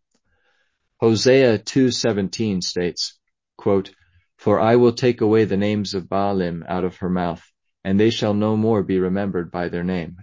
Hosea 0.99 1.59
2.17 1.59 2.61
states, 2.61 3.17
quote, 3.55 3.95
For 4.35 4.59
I 4.59 4.75
will 4.75 4.91
take 4.91 5.21
away 5.21 5.45
the 5.45 5.55
names 5.55 5.93
of 5.93 6.09
Baalim 6.09 6.65
out 6.67 6.83
of 6.83 6.97
her 6.97 7.09
mouth, 7.09 7.49
and 7.85 7.97
they 7.97 8.09
shall 8.09 8.33
no 8.33 8.57
more 8.57 8.83
be 8.83 8.99
remembered 8.99 9.51
by 9.51 9.69
their 9.69 9.85
name. 9.85 10.17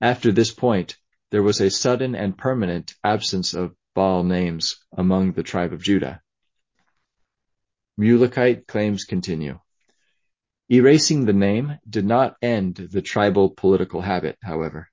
After 0.00 0.30
this 0.30 0.52
point, 0.52 0.98
there 1.30 1.42
was 1.42 1.60
a 1.60 1.70
sudden 1.70 2.14
and 2.14 2.36
permanent 2.36 2.94
absence 3.02 3.54
of 3.54 3.74
Baal 3.94 4.24
names 4.24 4.76
among 4.92 5.32
the 5.32 5.42
tribe 5.42 5.72
of 5.72 5.82
Judah. 5.82 6.20
Mulekite 7.98 8.66
claims 8.66 9.04
continue. 9.04 9.58
Erasing 10.70 11.24
the 11.24 11.32
name 11.32 11.78
did 11.88 12.04
not 12.04 12.36
end 12.42 12.76
the 12.76 13.00
tribal 13.00 13.50
political 13.50 14.02
habit, 14.02 14.36
however. 14.42 14.90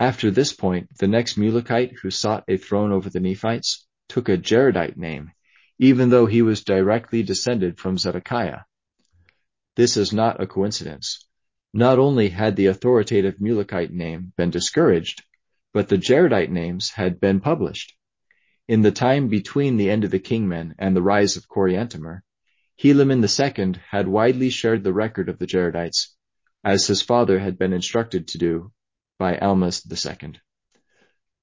After 0.00 0.30
this 0.30 0.52
point, 0.52 0.88
the 0.98 1.06
next 1.06 1.36
Mulekite 1.36 1.92
who 2.02 2.10
sought 2.10 2.44
a 2.48 2.56
throne 2.56 2.90
over 2.90 3.08
the 3.08 3.20
Nephites 3.20 3.86
took 4.08 4.28
a 4.28 4.36
Jaredite 4.36 4.96
name, 4.96 5.32
even 5.78 6.08
though 6.10 6.26
he 6.26 6.42
was 6.42 6.64
directly 6.64 7.22
descended 7.22 7.78
from 7.78 7.98
Zedekiah. 7.98 8.60
This 9.76 9.96
is 9.96 10.12
not 10.12 10.42
a 10.42 10.46
coincidence. 10.46 11.25
Not 11.74 11.98
only 11.98 12.28
had 12.28 12.56
the 12.56 12.66
authoritative 12.66 13.40
Mulekite 13.40 13.90
name 13.90 14.32
been 14.36 14.50
discouraged, 14.50 15.24
but 15.74 15.88
the 15.88 15.98
Jaredite 15.98 16.50
names 16.50 16.90
had 16.90 17.20
been 17.20 17.40
published. 17.40 17.94
In 18.68 18.82
the 18.82 18.92
time 18.92 19.28
between 19.28 19.76
the 19.76 19.90
end 19.90 20.04
of 20.04 20.10
the 20.10 20.18
kingmen 20.18 20.74
and 20.78 20.96
the 20.96 21.02
rise 21.02 21.36
of 21.36 21.48
Coriantumr, 21.48 22.22
Helaman 22.82 23.22
II 23.22 23.80
had 23.90 24.08
widely 24.08 24.48
shared 24.48 24.84
the 24.84 24.92
record 24.92 25.28
of 25.28 25.38
the 25.38 25.46
Jaredites, 25.46 26.14
as 26.64 26.86
his 26.86 27.02
father 27.02 27.38
had 27.38 27.58
been 27.58 27.72
instructed 27.72 28.28
to 28.28 28.38
do 28.38 28.72
by 29.18 29.36
Almas 29.36 29.82
II. 29.90 30.34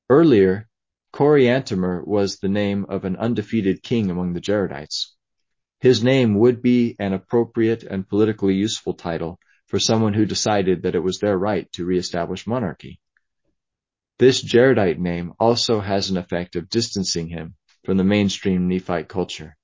Earlier, 0.09 0.69
Coriantumr 1.13 2.07
was 2.07 2.37
the 2.39 2.49
name 2.49 2.85
of 2.89 3.05
an 3.05 3.17
undefeated 3.17 3.83
king 3.83 4.09
among 4.09 4.33
the 4.33 4.41
Jaredites. 4.41 5.13
His 5.79 6.03
name 6.03 6.39
would 6.39 6.61
be 6.61 6.95
an 6.97 7.13
appropriate 7.13 7.83
and 7.83 8.07
politically 8.07 8.55
useful 8.55 8.93
title 8.93 9.39
for 9.73 9.79
someone 9.79 10.13
who 10.13 10.23
decided 10.23 10.83
that 10.83 10.93
it 10.93 10.99
was 10.99 11.17
their 11.17 11.35
right 11.35 11.71
to 11.71 11.83
reestablish 11.83 12.45
monarchy. 12.45 12.99
This 14.19 14.39
Jaredite 14.39 14.99
name 14.99 15.33
also 15.39 15.79
has 15.79 16.11
an 16.11 16.17
effect 16.17 16.55
of 16.55 16.69
distancing 16.69 17.27
him 17.27 17.55
from 17.83 17.97
the 17.97 18.03
mainstream 18.03 18.67
Nephite 18.67 19.07
culture. 19.07 19.57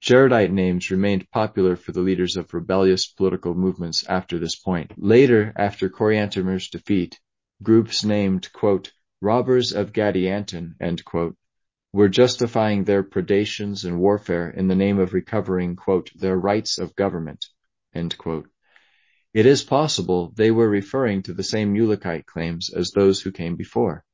Jaredite 0.00 0.52
names 0.52 0.92
remained 0.92 1.28
popular 1.32 1.74
for 1.74 1.90
the 1.90 2.02
leaders 2.02 2.36
of 2.36 2.54
rebellious 2.54 3.08
political 3.08 3.52
movements 3.52 4.06
after 4.06 4.38
this 4.38 4.54
point. 4.54 4.92
Later, 4.96 5.52
after 5.56 5.88
Coriantumr's 5.88 6.68
defeat, 6.68 7.18
groups 7.64 8.04
named, 8.04 8.52
quote, 8.52 8.92
robbers 9.20 9.72
of 9.72 9.92
Gadianton, 9.92 10.76
quote, 11.04 11.36
were 11.92 12.08
justifying 12.08 12.84
their 12.84 13.02
predations 13.02 13.84
and 13.84 13.98
warfare 13.98 14.48
in 14.48 14.68
the 14.68 14.76
name 14.76 15.00
of 15.00 15.14
recovering, 15.14 15.74
quote, 15.74 16.12
their 16.14 16.36
rights 16.38 16.78
of 16.78 16.94
government, 16.94 17.46
It 19.32 19.46
is 19.46 19.62
possible 19.62 20.32
they 20.34 20.50
were 20.50 20.68
referring 20.68 21.22
to 21.22 21.32
the 21.32 21.44
same 21.44 21.72
Mulekite 21.72 22.26
claims 22.26 22.68
as 22.74 22.90
those 22.90 23.20
who 23.20 23.30
came 23.30 23.56
before. 23.56 24.04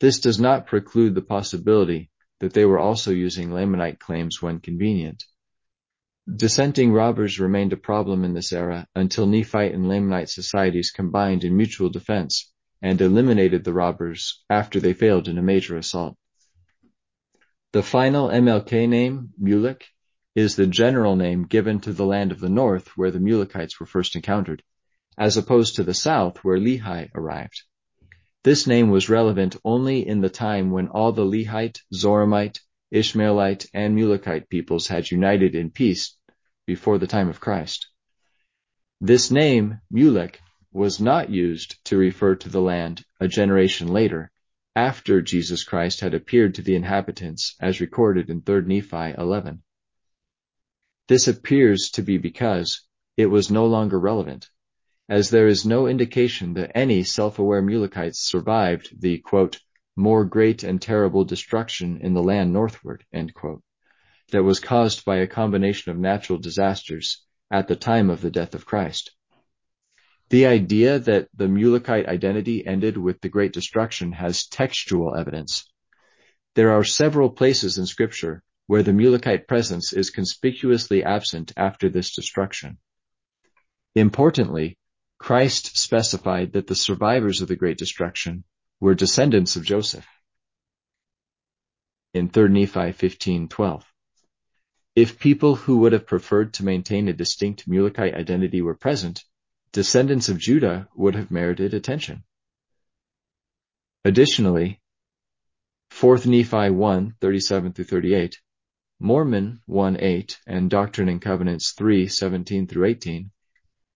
This 0.00 0.18
does 0.18 0.40
not 0.40 0.66
preclude 0.66 1.14
the 1.14 1.22
possibility 1.22 2.10
that 2.40 2.52
they 2.52 2.64
were 2.64 2.80
also 2.80 3.12
using 3.12 3.50
Lamanite 3.50 4.00
claims 4.00 4.42
when 4.42 4.58
convenient. 4.58 5.24
Dissenting 6.28 6.92
robbers 6.92 7.38
remained 7.38 7.72
a 7.72 7.76
problem 7.76 8.24
in 8.24 8.34
this 8.34 8.52
era 8.52 8.88
until 8.96 9.26
Nephite 9.26 9.74
and 9.74 9.86
Lamanite 9.86 10.28
societies 10.28 10.90
combined 10.90 11.44
in 11.44 11.56
mutual 11.56 11.88
defense 11.88 12.52
and 12.80 13.00
eliminated 13.00 13.62
the 13.62 13.72
robbers 13.72 14.42
after 14.50 14.80
they 14.80 14.92
failed 14.92 15.28
in 15.28 15.38
a 15.38 15.42
major 15.42 15.76
assault. 15.76 16.16
The 17.72 17.82
final 17.84 18.28
MLK 18.28 18.88
name, 18.88 19.34
Mulek, 19.40 19.84
is 20.34 20.56
the 20.56 20.66
general 20.66 21.16
name 21.16 21.44
given 21.44 21.78
to 21.80 21.92
the 21.92 22.06
land 22.06 22.32
of 22.32 22.40
the 22.40 22.48
north 22.48 22.88
where 22.96 23.10
the 23.10 23.20
Mulekites 23.20 23.78
were 23.78 23.86
first 23.86 24.16
encountered, 24.16 24.62
as 25.18 25.36
opposed 25.36 25.76
to 25.76 25.84
the 25.84 25.94
south 25.94 26.38
where 26.38 26.58
Lehi 26.58 27.10
arrived. 27.14 27.62
This 28.44 28.66
name 28.66 28.90
was 28.90 29.08
relevant 29.08 29.56
only 29.64 30.06
in 30.06 30.20
the 30.20 30.30
time 30.30 30.70
when 30.70 30.88
all 30.88 31.12
the 31.12 31.24
Lehite, 31.24 31.80
Zoramite, 31.94 32.60
Ishmaelite, 32.90 33.66
and 33.72 33.94
Mulekite 33.94 34.48
peoples 34.48 34.88
had 34.88 35.10
united 35.10 35.54
in 35.54 35.70
peace 35.70 36.16
before 36.66 36.98
the 36.98 37.06
time 37.06 37.28
of 37.28 37.40
Christ. 37.40 37.88
This 39.00 39.30
name, 39.30 39.80
Mulek, 39.92 40.40
was 40.72 41.00
not 41.00 41.28
used 41.28 41.76
to 41.86 41.96
refer 41.98 42.34
to 42.36 42.48
the 42.48 42.60
land 42.60 43.04
a 43.20 43.28
generation 43.28 43.88
later, 43.88 44.30
after 44.74 45.20
Jesus 45.20 45.64
Christ 45.64 46.00
had 46.00 46.14
appeared 46.14 46.54
to 46.54 46.62
the 46.62 46.74
inhabitants 46.74 47.54
as 47.60 47.80
recorded 47.80 48.30
in 48.30 48.40
3 48.40 48.62
Nephi 48.62 49.14
11. 49.18 49.62
This 51.08 51.28
appears 51.28 51.90
to 51.94 52.02
be 52.02 52.18
because 52.18 52.82
it 53.16 53.26
was 53.26 53.50
no 53.50 53.66
longer 53.66 53.98
relevant 53.98 54.48
as 55.08 55.28
there 55.28 55.46
is 55.46 55.66
no 55.66 55.86
indication 55.86 56.54
that 56.54 56.72
any 56.74 57.02
self-aware 57.02 57.60
Mulekites 57.60 58.20
survived 58.20 58.98
the, 58.98 59.18
quote, 59.18 59.60
more 59.96 60.24
great 60.24 60.62
and 60.62 60.80
terrible 60.80 61.24
destruction 61.24 61.98
in 62.00 62.14
the 62.14 62.22
land 62.22 62.52
northward, 62.52 63.04
that 64.30 64.42
was 64.42 64.60
caused 64.60 65.04
by 65.04 65.16
a 65.16 65.26
combination 65.26 65.92
of 65.92 65.98
natural 65.98 66.38
disasters 66.38 67.22
at 67.50 67.68
the 67.68 67.76
time 67.76 68.08
of 68.08 68.22
the 68.22 68.30
death 68.30 68.54
of 68.54 68.64
Christ. 68.64 69.14
The 70.30 70.46
idea 70.46 70.98
that 70.98 71.28
the 71.34 71.48
Mulekite 71.48 72.06
identity 72.06 72.66
ended 72.66 72.96
with 72.96 73.20
the 73.20 73.28
Great 73.28 73.52
Destruction 73.52 74.12
has 74.12 74.46
textual 74.46 75.14
evidence. 75.14 75.70
There 76.54 76.72
are 76.72 76.84
several 76.84 77.28
places 77.28 77.76
in 77.76 77.84
Scripture 77.84 78.42
where 78.66 78.82
the 78.82 78.92
Mulekite 78.92 79.46
presence 79.46 79.92
is 79.92 80.10
conspicuously 80.10 81.04
absent 81.04 81.52
after 81.56 81.88
this 81.88 82.14
destruction. 82.14 82.78
Importantly, 83.94 84.78
Christ 85.18 85.76
specified 85.76 86.52
that 86.52 86.66
the 86.66 86.74
survivors 86.74 87.42
of 87.42 87.48
the 87.48 87.56
great 87.56 87.78
destruction 87.78 88.44
were 88.80 88.94
descendants 88.94 89.56
of 89.56 89.64
Joseph. 89.64 90.06
In 92.14 92.28
3 92.28 92.48
Nephi 92.48 92.92
15:12. 92.92 93.84
If 94.94 95.18
people 95.18 95.54
who 95.54 95.78
would 95.78 95.92
have 95.92 96.06
preferred 96.06 96.54
to 96.54 96.64
maintain 96.64 97.08
a 97.08 97.12
distinct 97.12 97.68
Mulekite 97.68 98.14
identity 98.14 98.60
were 98.60 98.74
present, 98.74 99.24
descendants 99.72 100.28
of 100.28 100.38
Judah 100.38 100.88
would 100.94 101.14
have 101.14 101.30
merited 101.30 101.72
attention. 101.72 102.24
Additionally, 104.04 104.80
4 105.90 106.18
Nephi 106.26 106.70
1, 106.70 107.14
37 107.20 107.72
through 107.72 107.84
38, 107.84 108.40
Mormon 109.04 109.60
1, 109.66 109.96
8, 110.00 110.38
and 110.46 110.70
Doctrine 110.70 111.08
and 111.08 111.20
Covenants 111.20 111.72
3, 111.72 112.06
17 112.06 112.68
through 112.68 112.84
18 112.84 113.32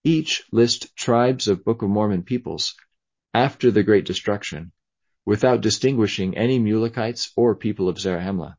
each 0.03 0.43
list 0.51 0.97
tribes 0.97 1.47
of 1.47 1.65
Book 1.65 1.83
of 1.83 1.91
Mormon 1.91 2.24
peoples 2.24 2.74
after 3.33 3.70
the 3.70 3.85
Great 3.85 4.05
Destruction 4.05 4.73
without 5.24 5.61
distinguishing 5.61 6.37
any 6.37 6.59
Mulekites 6.59 7.31
or 7.37 7.55
people 7.55 7.89
of 7.89 8.01
Zarahemla. 8.01 8.57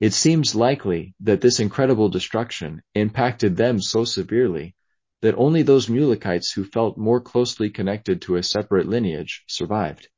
It 0.00 0.14
seems 0.14 0.56
likely 0.56 1.14
that 1.20 1.40
this 1.40 1.60
incredible 1.60 2.08
destruction 2.08 2.82
impacted 2.96 3.56
them 3.56 3.80
so 3.80 4.04
severely 4.04 4.74
that 5.20 5.36
only 5.36 5.62
those 5.62 5.86
Mulekites 5.88 6.52
who 6.52 6.64
felt 6.64 6.98
more 6.98 7.20
closely 7.20 7.70
connected 7.70 8.22
to 8.22 8.34
a 8.34 8.42
separate 8.42 8.88
lineage 8.88 9.44
survived. 9.46 10.08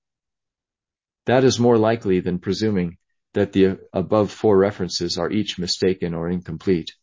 That 1.27 1.45
is 1.45 1.61
more 1.61 1.77
likely 1.77 2.21
than 2.21 2.39
presuming 2.39 2.97
that 3.35 3.53
the 3.53 3.79
above 3.93 4.31
four 4.31 4.59
references 4.59 5.19
are 5.19 5.31
each 5.31 5.59
mistaken 5.59 6.15
or 6.15 6.29
incomplete. 6.29 6.95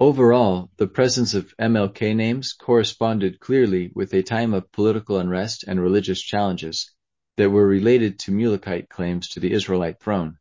Overall, 0.00 0.70
the 0.76 0.86
presence 0.86 1.34
of 1.34 1.56
MLK 1.58 2.14
names 2.14 2.52
corresponded 2.52 3.40
clearly 3.40 3.90
with 3.94 4.14
a 4.14 4.22
time 4.22 4.54
of 4.54 4.70
political 4.70 5.18
unrest 5.18 5.64
and 5.66 5.80
religious 5.80 6.22
challenges 6.22 6.92
that 7.36 7.50
were 7.50 7.66
related 7.66 8.18
to 8.20 8.30
Mulekite 8.30 8.88
claims 8.88 9.28
to 9.30 9.40
the 9.40 9.52
Israelite 9.52 10.00
throne. 10.00 10.38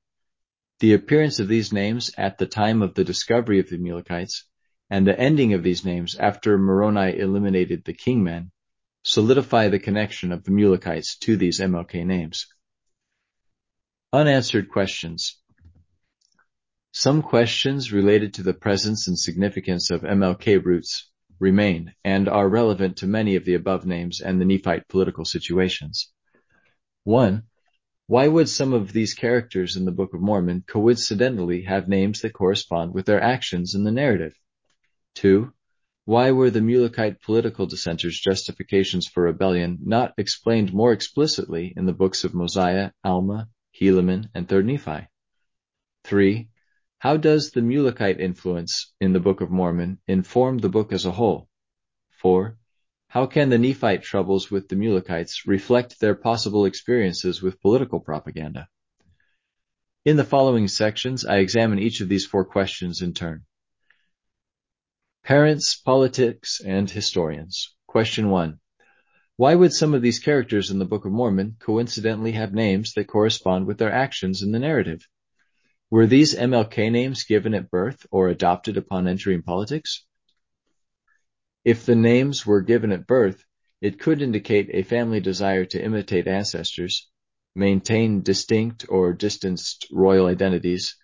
The 0.80 0.94
appearance 0.94 1.40
of 1.40 1.48
these 1.48 1.74
names 1.74 2.12
at 2.18 2.38
the 2.38 2.46
time 2.46 2.84
of 2.84 2.94
the 2.94 3.04
discovery 3.04 3.60
of 3.60 3.70
the 3.70 3.78
Mulekites 3.78 4.44
and 4.90 5.08
the 5.08 5.20
ending 5.20 5.54
of 5.54 5.64
these 5.64 5.84
names 5.84 6.16
after 6.16 6.58
Moroni 6.58 7.18
eliminated 7.18 7.84
the 7.84 7.94
kingmen 7.94 8.52
solidify 9.04 9.70
the 9.70 9.80
connection 9.80 10.32
of 10.32 10.44
the 10.44 10.52
Mulekites 10.52 11.18
to 11.22 11.38
these 11.38 11.60
MLK 11.60 12.06
names. 12.06 12.46
Unanswered 14.14 14.70
questions. 14.70 15.38
Some 16.94 17.22
questions 17.22 17.92
related 17.92 18.36
to 18.36 18.44
the 18.44 18.54
presence 18.54 19.10
and 19.10 19.20
significance 19.20 19.92
of 19.92 20.04
MLK 20.04 20.64
roots 20.64 21.12
remain 21.42 21.94
and 22.06 22.30
are 22.30 22.48
relevant 22.48 22.98
to 22.98 23.06
many 23.06 23.36
of 23.36 23.44
the 23.44 23.56
above 23.56 23.86
names 23.86 24.22
and 24.22 24.40
the 24.40 24.46
Nephite 24.46 24.88
political 24.88 25.26
situations. 25.26 26.10
1. 27.04 27.44
Why 28.06 28.30
would 28.30 28.48
some 28.48 28.72
of 28.72 28.94
these 28.94 29.14
characters 29.14 29.76
in 29.76 29.84
the 29.84 29.92
Book 29.92 30.14
of 30.14 30.22
Mormon 30.22 30.64
coincidentally 30.66 31.64
have 31.64 31.90
names 31.90 32.22
that 32.22 32.32
correspond 32.32 32.94
with 32.94 33.06
their 33.08 33.22
actions 33.22 33.76
in 33.76 33.84
the 33.84 33.92
narrative? 33.92 34.40
2. 35.16 35.52
Why 36.06 36.32
were 36.32 36.50
the 36.50 36.62
Mulekite 36.62 37.20
political 37.20 37.66
dissenters' 37.66 38.22
justifications 38.22 39.06
for 39.06 39.24
rebellion 39.24 39.80
not 39.84 40.14
explained 40.18 40.74
more 40.74 40.94
explicitly 40.94 41.74
in 41.76 41.86
the 41.86 41.92
books 41.92 42.24
of 42.24 42.34
Mosiah, 42.34 42.92
Alma, 43.04 43.50
Helaman, 43.80 44.30
and 44.34 44.48
3rd 44.48 44.66
Nephi? 44.66 45.08
3. 46.04 46.50
How 47.00 47.18
does 47.18 47.52
the 47.52 47.62
Mulekite 47.62 48.20
influence 48.20 48.94
in 49.00 49.14
the 49.14 49.20
Book 49.20 49.42
of 49.42 49.52
Mormon 49.52 50.00
inform 50.08 50.58
the 50.58 50.70
book 50.70 50.92
as 50.92 51.06
a 51.06 51.12
whole? 51.12 51.48
4. 52.22 52.58
How 53.10 53.26
can 53.26 53.50
the 53.50 53.58
Nephite 53.58 54.04
troubles 54.04 54.50
with 54.50 54.68
the 54.68 54.76
Mulekites 54.76 55.46
reflect 55.46 56.00
their 56.00 56.16
possible 56.16 56.66
experiences 56.66 57.42
with 57.42 57.62
political 57.62 58.00
propaganda? 58.00 58.68
In 60.06 60.18
the 60.18 60.24
following 60.24 60.68
sections, 60.68 61.26
I 61.26 61.38
examine 61.38 61.80
each 61.80 62.02
of 62.02 62.10
these 62.10 62.26
four 62.26 62.46
questions 62.46 63.02
in 63.02 63.14
turn. 63.14 63.46
Parents, 65.24 65.76
Politics, 65.76 66.62
and 66.66 66.90
Historians. 66.90 67.76
Question 67.86 68.30
1. 68.30 68.60
Why 69.38 69.54
would 69.54 69.72
some 69.72 69.94
of 69.94 70.02
these 70.02 70.18
characters 70.18 70.72
in 70.72 70.80
the 70.80 70.86
Book 70.86 71.06
of 71.06 71.12
Mormon 71.12 71.58
coincidentally 71.60 72.32
have 72.32 72.56
names 72.56 72.94
that 72.94 73.06
correspond 73.06 73.68
with 73.68 73.78
their 73.78 73.92
actions 73.92 74.42
in 74.42 74.52
the 74.52 74.58
narrative? 74.58 75.08
Were 75.92 76.08
these 76.08 76.34
MLK 76.34 76.92
names 76.92 77.24
given 77.24 77.54
at 77.54 77.70
birth 77.70 78.08
or 78.10 78.30
adopted 78.30 78.78
upon 78.78 79.08
entering 79.08 79.44
politics? 79.44 80.04
If 81.64 81.86
the 81.86 81.96
names 81.96 82.48
were 82.48 82.62
given 82.62 82.92
at 82.92 83.06
birth, 83.06 83.44
it 83.80 84.00
could 84.00 84.24
indicate 84.24 84.72
a 84.74 84.82
family 84.82 85.20
desire 85.20 85.66
to 85.66 85.84
imitate 85.84 86.28
ancestors, 86.28 87.08
maintain 87.56 88.24
distinct 88.24 88.88
or 88.90 89.14
distanced 89.14 89.86
royal 89.92 90.26
identities 90.26 90.96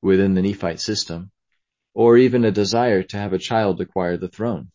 within 0.00 0.34
the 0.34 0.42
Nephite 0.42 0.78
system, 0.78 1.32
or 1.92 2.16
even 2.16 2.44
a 2.44 2.52
desire 2.52 3.02
to 3.02 3.16
have 3.16 3.32
a 3.32 3.38
child 3.38 3.80
acquire 3.80 4.16
the 4.16 4.28
throne. 4.28 4.70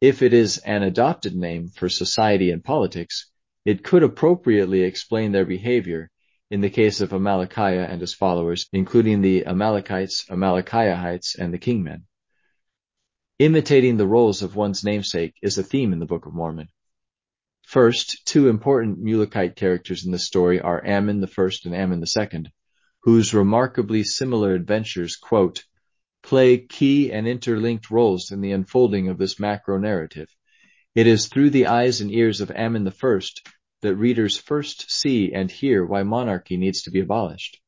If 0.00 0.22
it 0.22 0.32
is 0.32 0.58
an 0.58 0.82
adopted 0.82 1.36
name 1.36 1.68
for 1.68 1.88
society 1.90 2.50
and 2.50 2.64
politics, 2.64 3.30
it 3.66 3.84
could 3.84 4.02
appropriately 4.02 4.82
explain 4.82 5.32
their 5.32 5.44
behavior 5.44 6.10
in 6.50 6.62
the 6.62 6.70
case 6.70 7.00
of 7.00 7.10
Amalickiah 7.10 7.86
and 7.86 8.00
his 8.00 8.14
followers, 8.14 8.66
including 8.72 9.20
the 9.20 9.44
Amalekites, 9.46 10.24
Amalickiahites, 10.30 11.38
and 11.38 11.52
the 11.52 11.58
Kingmen. 11.58 12.04
Imitating 13.38 13.98
the 13.98 14.06
roles 14.06 14.42
of 14.42 14.56
one's 14.56 14.84
namesake 14.84 15.34
is 15.42 15.58
a 15.58 15.62
theme 15.62 15.92
in 15.92 15.98
the 15.98 16.06
Book 16.06 16.26
of 16.26 16.32
Mormon. 16.32 16.68
First, 17.66 18.26
two 18.26 18.48
important 18.48 18.98
Mulekite 18.98 19.54
characters 19.54 20.04
in 20.04 20.12
the 20.12 20.18
story 20.18 20.60
are 20.60 20.84
Ammon 20.84 21.20
the 21.20 21.26
first 21.26 21.66
and 21.66 21.74
Ammon 21.74 22.00
the 22.00 22.06
second, 22.06 22.50
whose 23.02 23.34
remarkably 23.34 24.02
similar 24.02 24.54
adventures, 24.54 25.16
quote, 25.16 25.64
play 26.22 26.58
key 26.58 27.12
and 27.12 27.26
interlinked 27.26 27.90
roles 27.90 28.30
in 28.30 28.40
the 28.40 28.52
unfolding 28.52 29.08
of 29.08 29.18
this 29.18 29.40
macro 29.40 29.78
narrative. 29.78 30.28
It 30.94 31.06
is 31.06 31.28
through 31.28 31.50
the 31.50 31.66
eyes 31.66 32.00
and 32.00 32.10
ears 32.10 32.40
of 32.40 32.50
Ammon 32.50 32.90
First 32.90 33.46
that 33.82 33.94
readers 33.94 34.36
first 34.36 34.90
see 34.90 35.32
and 35.32 35.50
hear 35.50 35.84
why 35.84 36.02
monarchy 36.02 36.56
needs 36.56 36.82
to 36.82 36.90
be 36.90 37.00
abolished. 37.00 37.60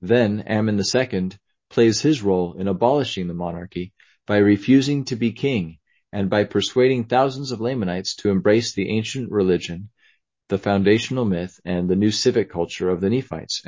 Then 0.00 0.40
Ammon 0.46 0.82
Second 0.84 1.38
plays 1.68 2.00
his 2.00 2.22
role 2.22 2.54
in 2.54 2.68
abolishing 2.68 3.28
the 3.28 3.34
monarchy 3.34 3.92
by 4.26 4.38
refusing 4.38 5.04
to 5.06 5.16
be 5.16 5.32
king 5.32 5.78
and 6.12 6.30
by 6.30 6.44
persuading 6.44 7.04
thousands 7.04 7.52
of 7.52 7.60
Lamanites 7.60 8.16
to 8.16 8.30
embrace 8.30 8.72
the 8.72 8.88
ancient 8.88 9.30
religion, 9.30 9.90
the 10.48 10.58
foundational 10.58 11.24
myth, 11.24 11.60
and 11.64 11.88
the 11.88 11.96
new 11.96 12.10
civic 12.10 12.50
culture 12.50 12.88
of 12.88 13.00
the 13.00 13.10
Nephites. 13.10 13.62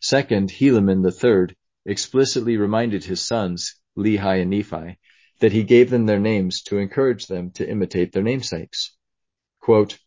Second, 0.00 0.50
Helaman 0.50 1.12
Third 1.12 1.56
explicitly 1.84 2.56
reminded 2.56 3.04
his 3.04 3.26
sons, 3.26 3.74
Lehi 3.96 4.40
and 4.40 4.50
Nephi, 4.50 4.98
that 5.40 5.52
he 5.52 5.62
gave 5.62 5.90
them 5.90 6.06
their 6.06 6.20
names 6.20 6.62
to 6.62 6.78
encourage 6.78 7.26
them 7.26 7.50
to 7.52 7.68
imitate 7.68 8.12
their 8.12 8.22
namesakes. 8.22 8.96
Quote, 9.60 9.98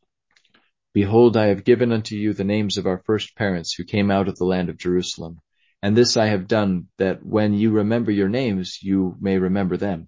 Behold, 0.93 1.37
I 1.37 1.47
have 1.47 1.63
given 1.63 1.91
unto 1.91 2.15
you 2.15 2.33
the 2.33 2.43
names 2.43 2.77
of 2.77 2.87
our 2.87 3.03
first 3.05 3.35
parents 3.35 3.73
who 3.73 3.83
came 3.83 4.09
out 4.09 4.27
of 4.27 4.37
the 4.37 4.45
land 4.45 4.69
of 4.69 4.77
Jerusalem. 4.77 5.39
And 5.81 5.95
this 5.95 6.17
I 6.17 6.25
have 6.27 6.47
done, 6.47 6.87
that 6.97 7.23
when 7.23 7.53
ye 7.53 7.67
remember 7.67 8.11
your 8.11 8.29
names, 8.29 8.79
you 8.81 9.15
may 9.19 9.37
remember 9.37 9.77
them. 9.77 10.07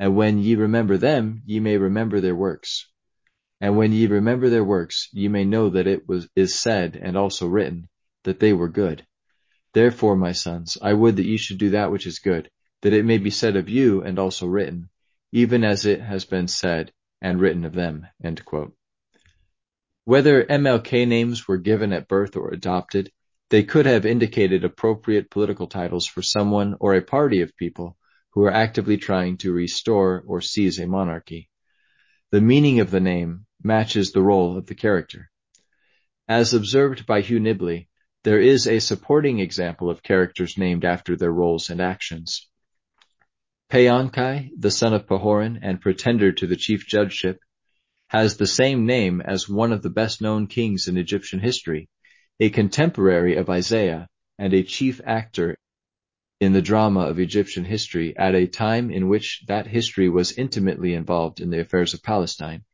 And 0.00 0.16
when 0.16 0.38
ye 0.38 0.56
remember 0.56 0.96
them, 0.98 1.42
ye 1.46 1.60
may 1.60 1.76
remember 1.76 2.20
their 2.20 2.34
works. 2.34 2.90
And 3.60 3.76
when 3.76 3.92
ye 3.92 4.06
remember 4.06 4.50
their 4.50 4.64
works, 4.64 5.08
ye 5.12 5.28
may 5.28 5.44
know 5.44 5.70
that 5.70 5.86
it 5.86 6.08
was, 6.08 6.28
is 6.34 6.54
said, 6.54 6.96
and 7.00 7.16
also 7.16 7.46
written, 7.46 7.88
that 8.24 8.40
they 8.40 8.52
were 8.52 8.68
good. 8.68 9.06
Therefore, 9.74 10.16
my 10.16 10.32
sons, 10.32 10.78
I 10.80 10.92
would 10.92 11.16
that 11.16 11.26
ye 11.26 11.36
should 11.36 11.58
do 11.58 11.70
that 11.70 11.90
which 11.90 12.06
is 12.06 12.20
good, 12.20 12.48
that 12.82 12.92
it 12.92 13.04
may 13.04 13.18
be 13.18 13.30
said 13.30 13.56
of 13.56 13.68
you 13.68 14.02
and 14.02 14.18
also 14.18 14.46
written, 14.46 14.88
even 15.32 15.64
as 15.64 15.84
it 15.84 16.00
has 16.00 16.24
been 16.24 16.46
said 16.46 16.92
and 17.20 17.40
written 17.40 17.64
of 17.64 17.74
them. 17.74 18.06
Whether 20.04 20.44
MLK 20.44 21.08
names 21.08 21.48
were 21.48 21.58
given 21.58 21.92
at 21.92 22.06
birth 22.06 22.36
or 22.36 22.50
adopted, 22.50 23.10
they 23.50 23.64
could 23.64 23.86
have 23.86 24.06
indicated 24.06 24.64
appropriate 24.64 25.28
political 25.28 25.66
titles 25.66 26.06
for 26.06 26.22
someone 26.22 26.76
or 26.78 26.94
a 26.94 27.02
party 27.02 27.40
of 27.40 27.56
people 27.56 27.96
who 28.30 28.44
are 28.44 28.52
actively 28.52 28.96
trying 28.96 29.38
to 29.38 29.52
restore 29.52 30.22
or 30.26 30.40
seize 30.40 30.78
a 30.78 30.86
monarchy. 30.86 31.50
The 32.30 32.40
meaning 32.40 32.80
of 32.80 32.90
the 32.90 33.00
name 33.00 33.46
matches 33.62 34.12
the 34.12 34.22
role 34.22 34.56
of 34.56 34.66
the 34.66 34.74
character. 34.74 35.30
As 36.28 36.54
observed 36.54 37.06
by 37.06 37.22
Hugh 37.22 37.40
Nibley, 37.40 37.88
there 38.24 38.40
is 38.40 38.66
a 38.66 38.78
supporting 38.78 39.38
example 39.38 39.90
of 39.90 40.02
characters 40.02 40.56
named 40.56 40.84
after 40.84 41.14
their 41.14 41.32
roles 41.32 41.68
and 41.68 41.80
actions. 41.80 42.48
Paanchi, 43.70 44.50
the 44.58 44.70
son 44.70 44.94
of 44.94 45.06
Pahoran 45.06 45.58
and 45.62 45.80
pretender 45.80 46.32
to 46.32 46.46
the 46.46 46.56
chief 46.56 46.86
judgeship, 46.86 47.38
has 48.08 48.36
the 48.36 48.46
same 48.46 48.86
name 48.86 49.20
as 49.20 49.48
one 49.48 49.72
of 49.72 49.82
the 49.82 49.90
best 49.90 50.22
known 50.22 50.46
kings 50.46 50.88
in 50.88 50.96
Egyptian 50.96 51.40
history, 51.40 51.88
a 52.40 52.48
contemporary 52.48 53.36
of 53.36 53.50
Isaiah 53.50 54.08
and 54.38 54.54
a 54.54 54.62
chief 54.62 55.00
actor 55.04 55.56
in 56.40 56.52
the 56.52 56.62
drama 56.62 57.00
of 57.00 57.18
Egyptian 57.18 57.64
history 57.64 58.16
at 58.16 58.34
a 58.34 58.46
time 58.46 58.90
in 58.90 59.08
which 59.08 59.42
that 59.48 59.66
history 59.66 60.08
was 60.08 60.32
intimately 60.32 60.94
involved 60.94 61.40
in 61.40 61.50
the 61.50 61.60
affairs 61.60 61.94
of 61.94 62.02
Palestine. 62.02 62.64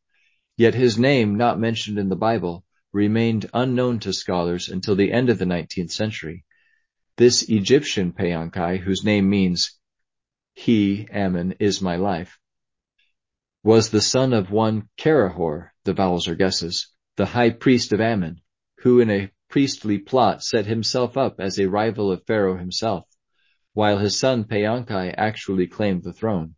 Yet 0.56 0.74
his 0.74 0.98
name, 0.98 1.36
not 1.36 1.58
mentioned 1.58 1.98
in 1.98 2.08
the 2.08 2.16
Bible, 2.16 2.64
remained 2.92 3.48
unknown 3.54 4.00
to 4.00 4.12
scholars 4.12 4.68
until 4.68 4.96
the 4.96 5.12
end 5.12 5.30
of 5.30 5.38
the 5.38 5.44
19th 5.44 5.92
century. 5.92 6.44
This 7.16 7.42
Egyptian 7.48 8.12
Paanchi, 8.12 8.78
whose 8.78 9.04
name 9.04 9.28
means, 9.28 9.78
He, 10.54 11.06
Ammon, 11.10 11.54
is 11.60 11.80
my 11.80 11.96
life, 11.96 12.38
was 13.62 13.90
the 13.90 14.00
son 14.00 14.32
of 14.32 14.50
one 14.50 14.88
Kerahor, 14.96 15.70
the 15.84 15.92
vowels 15.92 16.28
are 16.28 16.34
guesses, 16.34 16.88
the 17.16 17.26
high 17.26 17.50
priest 17.50 17.92
of 17.92 18.00
Ammon, 18.00 18.40
who 18.78 19.00
in 19.00 19.10
a 19.10 19.30
priestly 19.50 19.98
plot 19.98 20.42
set 20.42 20.64
himself 20.64 21.18
up 21.18 21.40
as 21.40 21.58
a 21.58 21.68
rival 21.68 22.10
of 22.10 22.24
Pharaoh 22.24 22.56
himself, 22.56 23.04
while 23.74 23.98
his 23.98 24.18
son 24.18 24.44
Paanchi 24.44 25.12
actually 25.14 25.66
claimed 25.66 26.02
the 26.02 26.14
throne. 26.14 26.54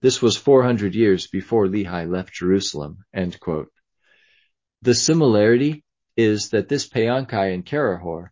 This 0.00 0.22
was 0.22 0.36
400 0.36 0.94
years 0.94 1.26
before 1.26 1.66
Lehi 1.66 2.08
left 2.08 2.32
Jerusalem. 2.32 2.98
The 4.84 4.94
similarity 4.94 5.82
is 6.14 6.50
that 6.50 6.68
this 6.68 6.86
Paanchi 6.86 7.54
and 7.54 7.64
Kerahor 7.64 8.28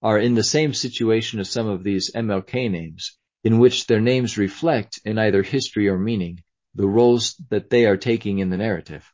are 0.00 0.18
in 0.18 0.34
the 0.34 0.42
same 0.42 0.72
situation 0.72 1.40
as 1.40 1.50
some 1.50 1.68
of 1.68 1.84
these 1.84 2.10
MLK 2.14 2.70
names, 2.70 3.18
in 3.44 3.58
which 3.58 3.86
their 3.86 4.00
names 4.00 4.38
reflect, 4.38 4.98
in 5.04 5.18
either 5.18 5.42
history 5.42 5.88
or 5.88 5.98
meaning, 5.98 6.42
the 6.74 6.88
roles 6.88 7.34
that 7.50 7.68
they 7.68 7.84
are 7.84 7.98
taking 7.98 8.38
in 8.38 8.48
the 8.48 8.56
narrative. 8.56 9.12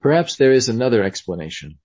Perhaps 0.00 0.36
there 0.36 0.52
is 0.52 0.68
another 0.68 1.02
explanation. 1.02 1.80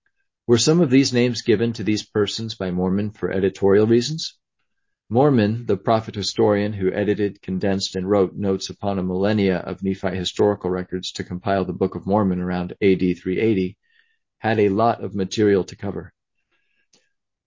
Were 0.46 0.58
some 0.58 0.80
of 0.80 0.88
these 0.88 1.12
names 1.12 1.42
given 1.42 1.72
to 1.72 1.82
these 1.82 2.06
persons 2.06 2.54
by 2.54 2.70
Mormon 2.70 3.10
for 3.10 3.32
editorial 3.32 3.88
reasons? 3.88 4.38
Mormon, 5.08 5.66
the 5.66 5.76
prophet 5.76 6.16
historian 6.16 6.72
who 6.72 6.92
edited, 6.92 7.40
condensed, 7.40 7.94
and 7.94 8.10
wrote 8.10 8.34
notes 8.34 8.70
upon 8.70 8.98
a 8.98 9.04
millennia 9.04 9.58
of 9.58 9.80
Nephite 9.80 10.16
historical 10.16 10.68
records 10.68 11.12
to 11.12 11.22
compile 11.22 11.64
the 11.64 11.72
Book 11.72 11.94
of 11.94 12.06
Mormon 12.06 12.40
around 12.40 12.72
AD 12.82 12.98
380, 12.98 13.76
had 14.38 14.58
a 14.58 14.68
lot 14.68 15.04
of 15.04 15.14
material 15.14 15.62
to 15.62 15.76
cover. 15.76 16.12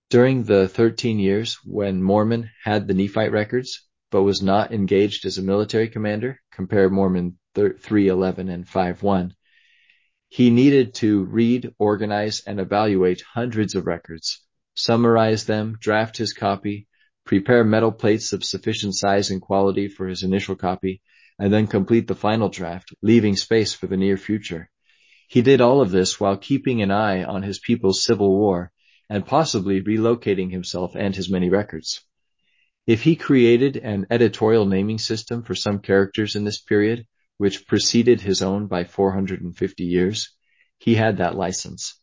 During 0.10 0.44
the 0.44 0.70
13 0.70 1.20
years 1.20 1.60
when 1.66 2.02
Mormon 2.02 2.50
had 2.64 2.88
the 2.88 2.94
Nephite 2.94 3.34
records, 3.34 3.86
but 4.10 4.24
was 4.24 4.42
not 4.42 4.72
engaged 4.72 5.26
as 5.26 5.38
a 5.38 5.44
military 5.44 5.90
commander, 5.90 6.40
compare 6.54 6.90
Mormon 6.90 7.38
3.11 7.56 8.50
and 8.50 8.66
5.1, 8.66 9.34
he 10.30 10.50
needed 10.50 10.94
to 10.94 11.26
read, 11.26 11.74
organize, 11.78 12.42
and 12.48 12.62
evaluate 12.62 13.22
hundreds 13.34 13.76
of 13.76 13.86
records, 13.86 14.46
summarize 14.76 15.46
them, 15.46 15.78
draft 15.82 16.16
his 16.16 16.32
copy, 16.32 16.88
prepare 17.30 17.64
metal 17.64 17.92
plates 17.92 18.34
of 18.34 18.44
sufficient 18.44 18.96
size 18.96 19.30
and 19.30 19.40
quality 19.40 19.88
for 19.88 20.08
his 20.08 20.24
initial 20.24 20.56
copy, 20.56 21.00
and 21.38 21.54
then 21.54 21.68
complete 21.68 22.08
the 22.08 22.16
final 22.16 22.50
draft, 22.50 22.92
leaving 23.04 23.36
space 23.36 23.72
for 23.72 23.86
the 23.86 23.96
near 23.96 24.18
future. 24.18 24.68
He 25.28 25.44
did 25.44 25.62
all 25.62 25.80
of 25.80 25.92
this 25.92 26.20
while 26.20 26.38
keeping 26.38 26.82
an 26.82 26.90
eye 26.90 27.24
on 27.24 27.44
his 27.44 27.60
people's 27.60 28.04
civil 28.04 28.36
war 28.36 28.72
and 29.12 29.28
possibly 29.28 29.80
relocating 29.80 30.50
himself 30.50 30.96
and 30.96 31.16
his 31.16 31.30
many 31.30 31.52
records. 31.52 32.04
If 32.88 33.04
he 33.04 33.16
created 33.16 33.78
an 33.78 34.08
editorial 34.10 34.66
naming 34.66 34.98
system 34.98 35.44
for 35.44 35.54
some 35.54 35.82
characters 35.82 36.36
in 36.36 36.46
this 36.46 36.60
period, 36.60 37.06
which 37.38 37.68
preceded 37.68 38.22
his 38.22 38.42
own 38.42 38.66
by 38.66 38.86
450 38.86 39.84
years, 39.84 40.36
he 40.80 40.96
had 40.96 41.18
that 41.18 41.36
license. 41.36 42.02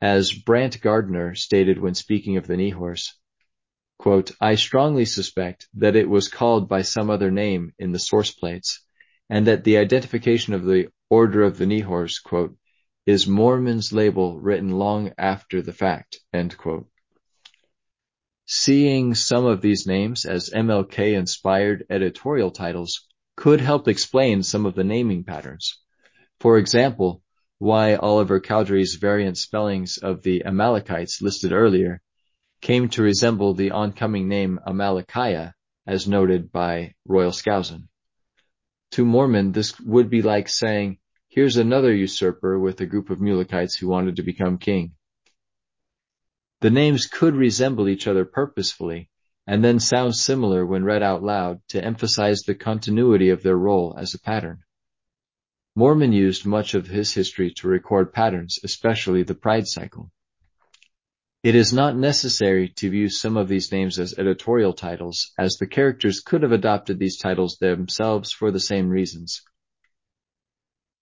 As 0.00 0.32
Brant 0.32 0.80
Gardner 0.80 1.34
stated 1.34 1.80
when 1.80 1.96
speaking 1.96 2.36
of 2.36 2.46
the 2.46 2.54
Nehors, 2.54 3.08
quote, 4.00 4.30
I 4.40 4.54
strongly 4.54 5.04
suspect 5.04 5.68
that 5.74 5.94
it 5.94 6.08
was 6.08 6.28
called 6.28 6.70
by 6.70 6.80
some 6.80 7.10
other 7.10 7.30
name 7.30 7.74
in 7.78 7.92
the 7.92 7.98
source 7.98 8.30
plates, 8.30 8.80
and 9.28 9.46
that 9.46 9.62
the 9.62 9.76
identification 9.76 10.54
of 10.54 10.64
the 10.64 10.88
Order 11.10 11.42
of 11.42 11.58
the 11.58 11.66
Nehors, 11.66 12.22
quote, 12.22 12.56
is 13.04 13.26
Mormon's 13.26 13.92
label 13.92 14.40
written 14.40 14.70
long 14.70 15.12
after 15.18 15.60
the 15.60 15.74
fact. 15.74 16.18
Seeing 18.46 19.14
some 19.14 19.44
of 19.44 19.60
these 19.60 19.86
names 19.86 20.24
as 20.24 20.48
MLK 20.48 21.12
inspired 21.12 21.84
editorial 21.90 22.50
titles 22.50 23.06
could 23.36 23.60
help 23.60 23.86
explain 23.86 24.42
some 24.42 24.64
of 24.64 24.74
the 24.74 24.84
naming 24.84 25.24
patterns. 25.24 25.78
For 26.38 26.56
example, 26.56 27.22
why 27.58 27.96
Oliver 27.96 28.40
Cowdery's 28.40 28.94
variant 28.94 29.36
spellings 29.36 29.98
of 29.98 30.22
the 30.22 30.46
Amalekites 30.46 31.20
listed 31.20 31.52
earlier 31.52 32.00
came 32.60 32.88
to 32.90 33.02
resemble 33.02 33.54
the 33.54 33.70
oncoming 33.70 34.28
name 34.28 34.60
Amalickiah, 34.66 35.52
as 35.86 36.06
noted 36.06 36.52
by 36.52 36.94
Royal 37.06 37.32
Skousen. 37.32 37.88
To 38.92 39.04
Mormon, 39.04 39.52
this 39.52 39.78
would 39.80 40.10
be 40.10 40.22
like 40.22 40.48
saying, 40.48 40.98
here's 41.28 41.56
another 41.56 41.94
usurper 41.94 42.58
with 42.58 42.80
a 42.80 42.86
group 42.86 43.10
of 43.10 43.20
Mulekites 43.20 43.78
who 43.78 43.88
wanted 43.88 44.16
to 44.16 44.22
become 44.22 44.58
king. 44.58 44.94
The 46.60 46.70
names 46.70 47.06
could 47.06 47.34
resemble 47.34 47.88
each 47.88 48.06
other 48.06 48.24
purposefully 48.24 49.10
and 49.46 49.64
then 49.64 49.80
sound 49.80 50.14
similar 50.14 50.66
when 50.66 50.84
read 50.84 51.02
out 51.02 51.22
loud 51.22 51.60
to 51.68 51.82
emphasize 51.82 52.42
the 52.42 52.54
continuity 52.54 53.30
of 53.30 53.42
their 53.42 53.56
role 53.56 53.96
as 53.98 54.14
a 54.14 54.20
pattern. 54.20 54.62
Mormon 55.74 56.12
used 56.12 56.44
much 56.44 56.74
of 56.74 56.86
his 56.86 57.14
history 57.14 57.52
to 57.56 57.68
record 57.68 58.12
patterns, 58.12 58.58
especially 58.62 59.22
the 59.22 59.34
pride 59.34 59.66
cycle. 59.66 60.10
It 61.42 61.54
is 61.54 61.72
not 61.72 61.96
necessary 61.96 62.68
to 62.76 62.90
view 62.90 63.08
some 63.08 63.38
of 63.38 63.48
these 63.48 63.72
names 63.72 63.98
as 63.98 64.18
editorial 64.18 64.74
titles, 64.74 65.32
as 65.38 65.56
the 65.56 65.66
characters 65.66 66.20
could 66.20 66.42
have 66.42 66.52
adopted 66.52 66.98
these 66.98 67.16
titles 67.16 67.56
themselves 67.56 68.30
for 68.30 68.50
the 68.50 68.60
same 68.60 68.90
reasons. 68.90 69.42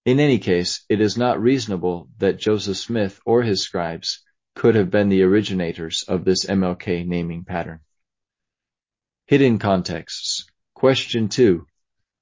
In 0.05 0.21
any 0.21 0.39
case, 0.39 0.85
it 0.89 1.01
is 1.01 1.19
not 1.19 1.43
reasonable 1.43 2.09
that 2.19 2.39
Joseph 2.39 2.77
Smith 2.77 3.21
or 3.27 3.43
his 3.43 3.63
scribes 3.63 4.23
could 4.55 4.77
have 4.77 4.91
been 4.91 5.09
the 5.09 5.23
originators 5.23 6.05
of 6.07 6.25
this 6.25 6.47
MLK 6.47 7.05
naming 7.05 7.45
pattern. 7.45 7.81
Hidden 9.27 9.59
contexts. 9.59 10.47
Question 10.73 11.29
2. 11.29 11.67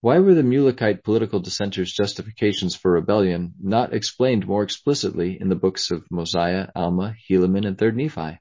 Why 0.06 0.20
were 0.20 0.34
the 0.34 0.44
Mulekite 0.44 1.02
political 1.02 1.40
dissenters' 1.40 1.92
justifications 1.92 2.76
for 2.76 2.92
rebellion 2.92 3.54
not 3.60 3.92
explained 3.92 4.46
more 4.46 4.62
explicitly 4.62 5.36
in 5.40 5.48
the 5.48 5.56
books 5.56 5.90
of 5.90 6.08
Mosiah, 6.12 6.68
Alma, 6.76 7.16
Helaman, 7.28 7.66
and 7.66 7.76
3rd 7.76 7.96
Nephi? 7.96 8.38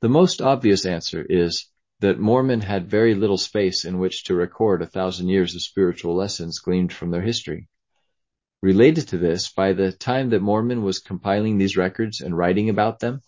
The 0.00 0.08
most 0.08 0.40
obvious 0.40 0.86
answer 0.86 1.22
is 1.22 1.66
that 2.00 2.18
Mormon 2.18 2.62
had 2.62 2.88
very 2.88 3.14
little 3.14 3.36
space 3.36 3.84
in 3.84 3.98
which 3.98 4.24
to 4.24 4.34
record 4.34 4.80
a 4.80 4.86
thousand 4.86 5.28
years 5.28 5.54
of 5.54 5.60
spiritual 5.60 6.16
lessons 6.16 6.60
gleaned 6.60 6.94
from 6.94 7.10
their 7.10 7.20
history. 7.20 7.68
Related 8.62 9.08
to 9.08 9.18
this, 9.18 9.52
by 9.52 9.74
the 9.74 9.92
time 9.92 10.30
that 10.30 10.40
Mormon 10.40 10.82
was 10.82 10.98
compiling 10.98 11.58
these 11.58 11.76
records 11.76 12.22
and 12.22 12.38
writing 12.38 12.70
about 12.70 13.00
them, 13.00 13.20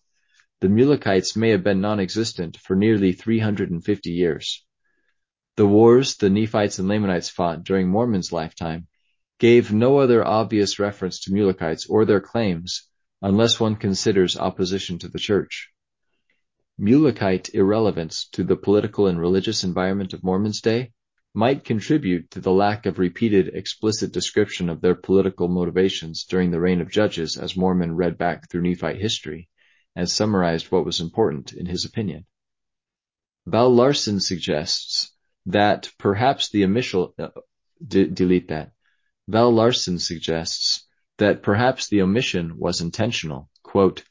the 0.62 0.68
Mulekites 0.68 1.36
may 1.36 1.50
have 1.50 1.62
been 1.62 1.82
non-existent 1.82 2.56
for 2.56 2.74
nearly 2.74 3.12
350 3.12 4.08
years. 4.10 4.65
The 5.56 5.66
wars 5.66 6.16
the 6.16 6.28
Nephites 6.28 6.78
and 6.78 6.86
Lamanites 6.86 7.30
fought 7.30 7.64
during 7.64 7.88
Mormon's 7.88 8.30
lifetime 8.30 8.88
gave 9.38 9.72
no 9.72 9.98
other 9.98 10.22
obvious 10.22 10.78
reference 10.78 11.20
to 11.20 11.32
Mulekites 11.32 11.86
or 11.88 12.04
their 12.04 12.20
claims 12.20 12.86
unless 13.22 13.58
one 13.58 13.76
considers 13.76 14.36
opposition 14.36 14.98
to 14.98 15.08
the 15.08 15.18
church. 15.18 15.70
Mulekite 16.78 17.54
irrelevance 17.54 18.28
to 18.32 18.44
the 18.44 18.56
political 18.56 19.06
and 19.06 19.18
religious 19.18 19.64
environment 19.64 20.12
of 20.12 20.22
Mormon's 20.22 20.60
day 20.60 20.92
might 21.32 21.64
contribute 21.64 22.30
to 22.32 22.40
the 22.40 22.52
lack 22.52 22.84
of 22.84 22.98
repeated 22.98 23.48
explicit 23.48 24.12
description 24.12 24.68
of 24.68 24.82
their 24.82 24.94
political 24.94 25.48
motivations 25.48 26.24
during 26.24 26.50
the 26.50 26.60
reign 26.60 26.82
of 26.82 26.90
judges 26.90 27.38
as 27.38 27.56
Mormon 27.56 27.96
read 27.96 28.18
back 28.18 28.50
through 28.50 28.60
Nephite 28.60 29.00
history 29.00 29.48
and 29.94 30.10
summarized 30.10 30.66
what 30.66 30.84
was 30.84 31.00
important 31.00 31.54
in 31.54 31.64
his 31.64 31.86
opinion. 31.86 32.26
Val 33.46 33.74
Larsen 33.74 34.20
suggests 34.20 35.15
that 35.46 35.90
perhaps 35.98 36.50
the 36.50 36.64
omission, 36.64 37.08
uh, 37.18 37.28
de- 37.86 38.06
delete 38.08 38.48
that. 38.48 38.72
Val 39.28 39.52
Larsen 39.52 39.98
suggests 39.98 40.86
that 41.18 41.42
perhaps 41.42 41.88
the 41.88 42.02
omission 42.02 42.58
was 42.58 42.80
intentional. 42.80 43.48
Quote, 43.62 44.04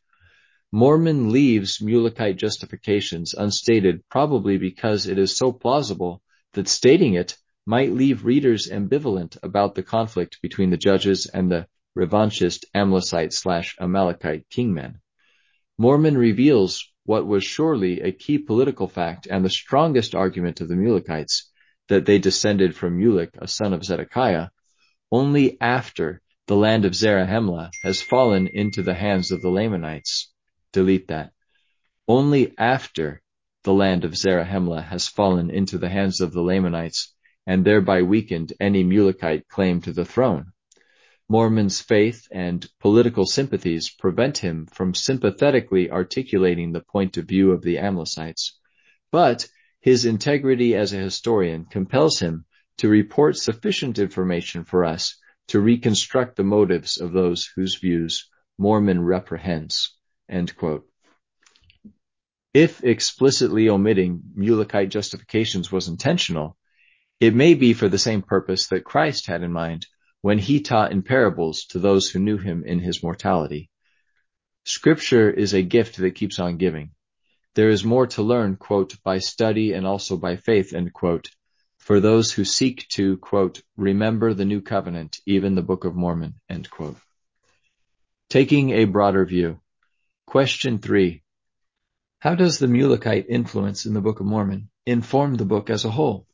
Mormon 0.72 1.32
leaves 1.32 1.80
Mulekite 1.80 2.38
justifications 2.38 3.34
unstated 3.34 4.04
probably 4.10 4.58
because 4.58 5.08
it 5.08 5.18
is 5.18 5.38
so 5.38 5.52
plausible 5.52 6.22
that 6.54 6.68
stating 6.68 7.14
it 7.14 7.38
might 7.66 7.92
leave 7.92 8.26
readers 8.26 8.70
ambivalent 8.70 9.38
about 9.42 9.76
the 9.76 9.84
conflict 9.84 10.40
between 10.42 10.70
the 10.70 10.78
judges 10.78 11.28
and 11.28 11.52
the 11.52 11.68
revanchist 11.98 12.66
Amlicite 12.76 13.34
slash 13.34 13.76
Amalekite 13.80 14.50
kingmen. 14.50 15.00
Mormon 15.78 16.18
reveals 16.18 16.92
what 17.06 17.26
was 17.26 17.44
surely 17.44 18.02
a 18.02 18.12
key 18.12 18.38
political 18.38 18.88
fact 18.88 19.28
and 19.30 19.46
the 19.46 19.50
strongest 19.50 20.16
argument 20.16 20.60
of 20.60 20.68
the 20.68 20.76
Mulekites, 20.76 21.50
that 21.88 22.06
they 22.06 22.18
descended 22.18 22.76
from 22.76 23.00
Mulek, 23.00 23.30
a 23.38 23.48
son 23.48 23.74
of 23.74 23.86
Zedekiah, 23.86 24.50
only 25.12 25.58
after 25.62 26.22
the 26.48 26.56
land 26.56 26.84
of 26.84 26.94
Zarahemla 26.94 27.72
has 27.84 28.02
fallen 28.02 28.48
into 28.48 28.82
the 28.82 28.94
hands 28.94 29.32
of 29.32 29.42
the 29.42 29.50
Lamanites. 29.50 30.32
Delete 30.74 31.08
that. 31.08 31.32
Only 32.08 32.54
after 32.58 33.22
the 33.64 33.74
land 33.74 34.04
of 34.04 34.16
Zarahemla 34.16 34.84
has 34.84 35.08
fallen 35.08 35.50
into 35.50 35.78
the 35.78 35.90
hands 35.90 36.22
of 36.22 36.34
the 36.34 36.42
Lamanites 36.42 37.14
and 37.48 37.64
thereby 37.64 38.02
weakened 38.02 38.54
any 38.60 38.84
Mulekite 38.84 39.48
claim 39.48 39.82
to 39.82 39.94
the 39.94 40.06
throne. 40.06 40.54
Mormon's 41.28 41.82
faith 41.82 42.28
and 42.32 42.68
political 42.80 43.26
sympathies 43.26 43.90
prevent 43.90 44.38
him 44.38 44.68
from 44.68 44.94
sympathetically 44.94 45.90
articulating 45.90 46.72
the 46.72 46.82
point 46.82 47.18
of 47.18 47.26
view 47.26 47.52
of 47.52 47.64
the 47.64 47.78
Amlicites, 47.78 48.52
but 49.12 49.48
his 49.82 50.06
integrity 50.06 50.76
as 50.76 50.94
a 50.94 50.98
historian 50.98 51.66
compels 51.66 52.20
him 52.20 52.46
to 52.78 52.90
report 52.90 53.38
sufficient 53.38 53.98
information 53.98 54.66
for 54.66 54.86
us 54.86 55.18
to 55.48 55.60
reconstruct 55.60 56.36
the 56.36 56.44
motives 56.44 56.98
of 56.98 57.12
those 57.12 57.46
whose 57.56 57.76
views 57.76 58.30
Mormon 58.58 59.02
reprehends. 59.02 59.96
If 62.54 62.84
explicitly 62.84 63.70
omitting 63.70 64.22
Mulekite 64.38 64.90
justifications 64.90 65.72
was 65.72 65.88
intentional, 65.88 66.58
it 67.20 67.34
may 67.34 67.54
be 67.54 67.74
for 67.74 67.90
the 67.90 67.98
same 67.98 68.22
purpose 68.22 68.68
that 68.68 68.84
Christ 68.84 69.28
had 69.28 69.44
in 69.44 69.52
mind 69.52 69.88
when 70.26 70.40
he 70.40 70.60
taught 70.60 70.92
in 70.92 71.04
parables 71.04 71.66
to 71.66 71.78
those 71.78 72.10
who 72.10 72.18
knew 72.18 72.40
him 72.40 72.64
in 72.66 72.80
his 72.80 73.04
mortality. 73.04 73.70
Scripture 74.64 75.30
is 75.30 75.54
a 75.54 75.62
gift 75.62 75.98
that 75.98 76.16
keeps 76.16 76.40
on 76.40 76.58
giving. 76.58 76.90
There 77.54 77.70
is 77.70 77.86
more 77.86 78.08
to 78.08 78.24
learn, 78.24 78.56
quote, 78.56 78.96
by 79.04 79.20
study 79.20 79.74
and 79.74 79.86
also 79.86 80.18
by 80.18 80.38
faith, 80.38 80.74
end 80.74 80.92
quote, 80.94 81.30
for 81.78 82.00
those 82.00 82.32
who 82.32 82.44
seek 82.44 82.88
to, 82.94 83.18
quote, 83.18 83.62
remember 83.78 84.34
the 84.34 84.46
new 84.46 84.62
covenant, 84.62 85.20
even 85.28 85.54
the 85.54 85.62
Book 85.62 85.86
of 85.86 85.94
Mormon, 85.96 86.34
end 86.50 86.72
quote. 86.72 86.98
Taking 88.28 88.72
a 88.72 88.86
broader 88.86 89.26
view. 89.26 89.60
Question 90.26 90.80
three. 90.80 91.22
How 92.18 92.34
does 92.34 92.58
the 92.58 92.66
Mulekite 92.66 93.28
influence 93.30 93.86
in 93.86 93.94
the 93.94 94.02
Book 94.02 94.22
of 94.22 94.26
Mormon 94.26 94.72
inform 94.88 95.36
the 95.36 95.46
book 95.46 95.70
as 95.70 95.86
a 95.86 95.92
whole? 95.92 96.26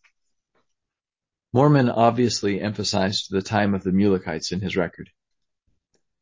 Mormon 1.54 1.90
obviously 1.90 2.62
emphasized 2.62 3.28
the 3.30 3.42
time 3.42 3.74
of 3.74 3.84
the 3.84 3.92
Mulekites 3.92 4.54
in 4.54 4.62
his 4.62 4.78
record. 4.78 5.10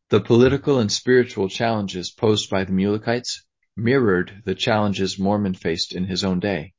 The 0.09 0.21
political 0.21 0.79
and 0.79 0.91
spiritual 0.91 1.49
challenges 1.49 2.09
posed 2.09 2.49
by 2.49 2.63
the 2.63 2.71
Mulekites 2.71 3.43
mirrored 3.77 4.41
the 4.45 4.55
challenges 4.55 5.19
Mormon 5.19 5.53
faced 5.53 5.93
in 5.93 6.05
his 6.05 6.23
own 6.23 6.39
day. 6.39 6.73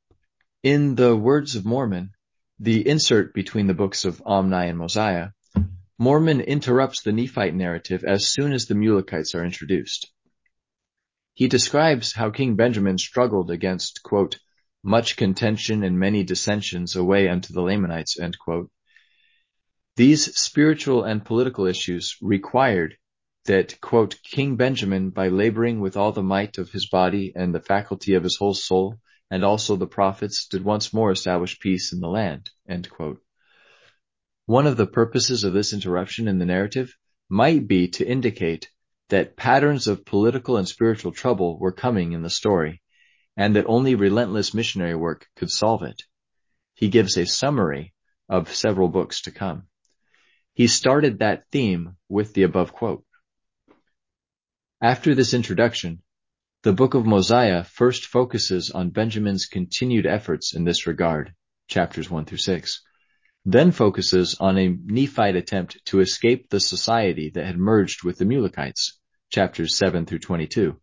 In 0.63 0.95
the 0.95 1.15
Words 1.15 1.55
of 1.55 1.65
Mormon, 1.65 2.11
the 2.59 2.85
insert 2.87 3.33
between 3.33 3.67
the 3.67 3.73
books 3.73 4.03
of 4.03 4.21
Omni 4.25 4.67
and 4.67 4.77
Mosiah, 4.77 5.29
Mormon 5.97 6.41
interrupts 6.41 7.03
the 7.03 7.13
Nephite 7.13 7.55
narrative 7.55 8.03
as 8.03 8.29
soon 8.29 8.51
as 8.51 8.65
the 8.65 8.75
Mulekites 8.75 9.33
are 9.33 9.45
introduced. 9.45 10.11
He 11.33 11.47
describes 11.47 12.13
how 12.13 12.31
King 12.31 12.55
Benjamin 12.55 12.97
struggled 12.97 13.49
against, 13.49 14.03
quote, 14.03 14.39
much 14.83 15.15
contention 15.15 15.83
and 15.83 15.99
many 15.99 16.23
dissensions 16.23 16.95
away 16.95 17.27
unto 17.27 17.53
the 17.53 17.61
Lamanites, 17.61 18.17
These 19.95 20.35
spiritual 20.37 21.03
and 21.03 21.23
political 21.23 21.65
issues 21.65 22.17
required 22.21 22.97
that, 23.45 23.79
quote, 23.81 24.19
King 24.23 24.55
Benjamin, 24.55 25.09
by 25.09 25.27
laboring 25.29 25.79
with 25.79 25.97
all 25.97 26.11
the 26.11 26.23
might 26.23 26.57
of 26.57 26.71
his 26.71 26.87
body 26.89 27.33
and 27.35 27.53
the 27.53 27.59
faculty 27.59 28.13
of 28.13 28.23
his 28.23 28.37
whole 28.37 28.53
soul, 28.53 28.99
and 29.29 29.43
also 29.43 29.75
the 29.75 29.87
prophets, 29.87 30.47
did 30.47 30.63
once 30.63 30.93
more 30.93 31.11
establish 31.11 31.59
peace 31.59 31.93
in 31.93 31.99
the 31.99 32.07
land, 32.07 32.49
One 34.45 34.67
of 34.67 34.77
the 34.77 34.87
purposes 34.87 35.43
of 35.43 35.53
this 35.53 35.73
interruption 35.73 36.27
in 36.27 36.39
the 36.39 36.45
narrative 36.45 36.95
might 37.29 37.67
be 37.67 37.87
to 37.87 38.07
indicate 38.07 38.69
that 39.09 39.37
patterns 39.37 39.87
of 39.87 40.05
political 40.05 40.57
and 40.57 40.67
spiritual 40.67 41.11
trouble 41.11 41.59
were 41.59 41.71
coming 41.71 42.11
in 42.11 42.21
the 42.21 42.29
story, 42.29 42.81
and 43.37 43.55
that 43.55 43.65
only 43.67 43.95
relentless 43.95 44.53
missionary 44.53 44.95
work 44.95 45.27
could 45.35 45.49
solve 45.49 45.83
it. 45.83 46.03
He 46.73 46.89
gives 46.89 47.17
a 47.17 47.25
summary 47.25 47.93
of 48.27 48.53
several 48.53 48.87
books 48.87 49.21
to 49.23 49.31
come. 49.31 49.67
He 50.53 50.67
started 50.67 51.19
that 51.19 51.45
theme 51.51 51.97
with 52.09 52.33
the 52.33 52.43
above 52.43 52.73
quote. 52.73 53.05
After 54.81 55.15
this 55.15 55.33
introduction, 55.33 56.01
the 56.63 56.73
book 56.73 56.93
of 56.93 57.05
Mosiah 57.05 57.63
first 57.63 58.05
focuses 58.05 58.69
on 58.69 58.89
Benjamin's 58.89 59.45
continued 59.45 60.05
efforts 60.05 60.53
in 60.53 60.63
this 60.63 60.85
regard, 60.85 61.33
chapters 61.67 62.09
1 62.09 62.25
through 62.25 62.37
6, 62.37 62.81
then 63.45 63.71
focuses 63.71 64.35
on 64.39 64.57
a 64.57 64.77
Nephite 64.85 65.35
attempt 65.35 65.83
to 65.85 65.99
escape 66.01 66.49
the 66.49 66.59
society 66.59 67.31
that 67.31 67.45
had 67.45 67.57
merged 67.57 68.03
with 68.03 68.17
the 68.17 68.25
Mulekites, 68.25 68.99
chapters 69.29 69.75
7 69.77 70.05
through 70.05 70.19
22. 70.19 70.79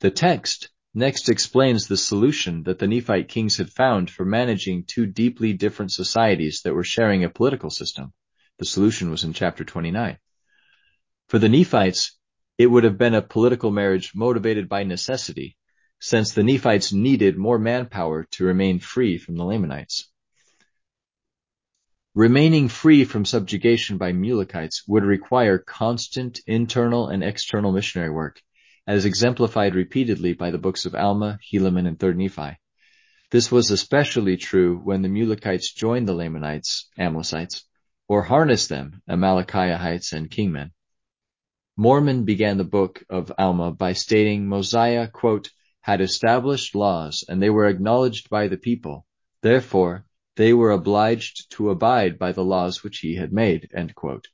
The 0.00 0.10
text 0.10 0.70
next 0.94 1.28
explains 1.28 1.86
the 1.86 1.96
solution 1.96 2.62
that 2.62 2.78
the 2.78 2.86
Nephite 2.86 3.28
kings 3.28 3.56
had 3.56 3.70
found 3.70 4.10
for 4.10 4.24
managing 4.24 4.84
two 4.84 5.06
deeply 5.06 5.52
different 5.52 5.92
societies 5.92 6.62
that 6.62 6.74
were 6.74 6.84
sharing 6.84 7.24
a 7.24 7.28
political 7.28 7.70
system. 7.70 8.12
The 8.58 8.64
solution 8.64 9.10
was 9.10 9.24
in 9.24 9.32
chapter 9.32 9.64
29. 9.64 10.18
For 11.28 11.38
the 11.38 11.48
Nephites, 11.48 12.16
it 12.56 12.66
would 12.66 12.84
have 12.84 12.96
been 12.96 13.14
a 13.14 13.22
political 13.22 13.72
marriage 13.72 14.12
motivated 14.14 14.68
by 14.68 14.84
necessity, 14.84 15.56
since 15.98 16.32
the 16.32 16.44
Nephites 16.44 16.92
needed 16.92 17.36
more 17.36 17.58
manpower 17.58 18.28
to 18.32 18.44
remain 18.44 18.78
free 18.78 19.18
from 19.18 19.36
the 19.36 19.44
Lamanites. 19.44 20.08
Remaining 22.14 22.68
free 22.68 23.04
from 23.04 23.24
subjugation 23.24 23.98
by 23.98 24.12
Mulekites 24.12 24.84
would 24.86 25.02
require 25.02 25.58
constant 25.58 26.40
internal 26.46 27.08
and 27.08 27.24
external 27.24 27.72
missionary 27.72 28.10
work, 28.10 28.40
as 28.86 29.04
exemplified 29.04 29.74
repeatedly 29.74 30.34
by 30.34 30.50
the 30.50 30.58
books 30.58 30.84
of 30.84 30.94
Alma, 30.94 31.38
Helaman, 31.50 31.86
and 31.86 31.98
3rd 31.98 32.16
Nephi. 32.16 32.58
This 33.30 33.50
was 33.50 33.70
especially 33.70 34.36
true 34.36 34.78
when 34.78 35.02
the 35.02 35.08
Mulekites 35.08 35.74
joined 35.74 36.06
the 36.06 36.14
Lamanites, 36.14 36.88
Amlicites, 36.98 37.64
or 38.08 38.22
harnessed 38.22 38.68
them, 38.68 39.02
Amalickiahites 39.08 40.12
and 40.12 40.30
Kingmen. 40.30 40.70
Mormon 41.76 42.24
began 42.24 42.58
the 42.58 42.64
book 42.64 43.02
of 43.08 43.32
Alma 43.38 43.72
by 43.72 43.94
stating 43.94 44.46
Mosiah, 44.46 45.08
quote, 45.08 45.50
had 45.80 46.00
established 46.00 46.74
laws 46.74 47.24
and 47.28 47.42
they 47.42 47.50
were 47.50 47.66
acknowledged 47.66 48.30
by 48.30 48.48
the 48.48 48.56
people. 48.56 49.06
Therefore, 49.42 50.04
they 50.36 50.52
were 50.52 50.70
obliged 50.70 51.50
to 51.52 51.70
abide 51.70 52.18
by 52.18 52.32
the 52.32 52.44
laws 52.44 52.84
which 52.84 52.98
he 52.98 53.16
had 53.16 53.32
made, 53.32 53.70
quote. 53.94 54.28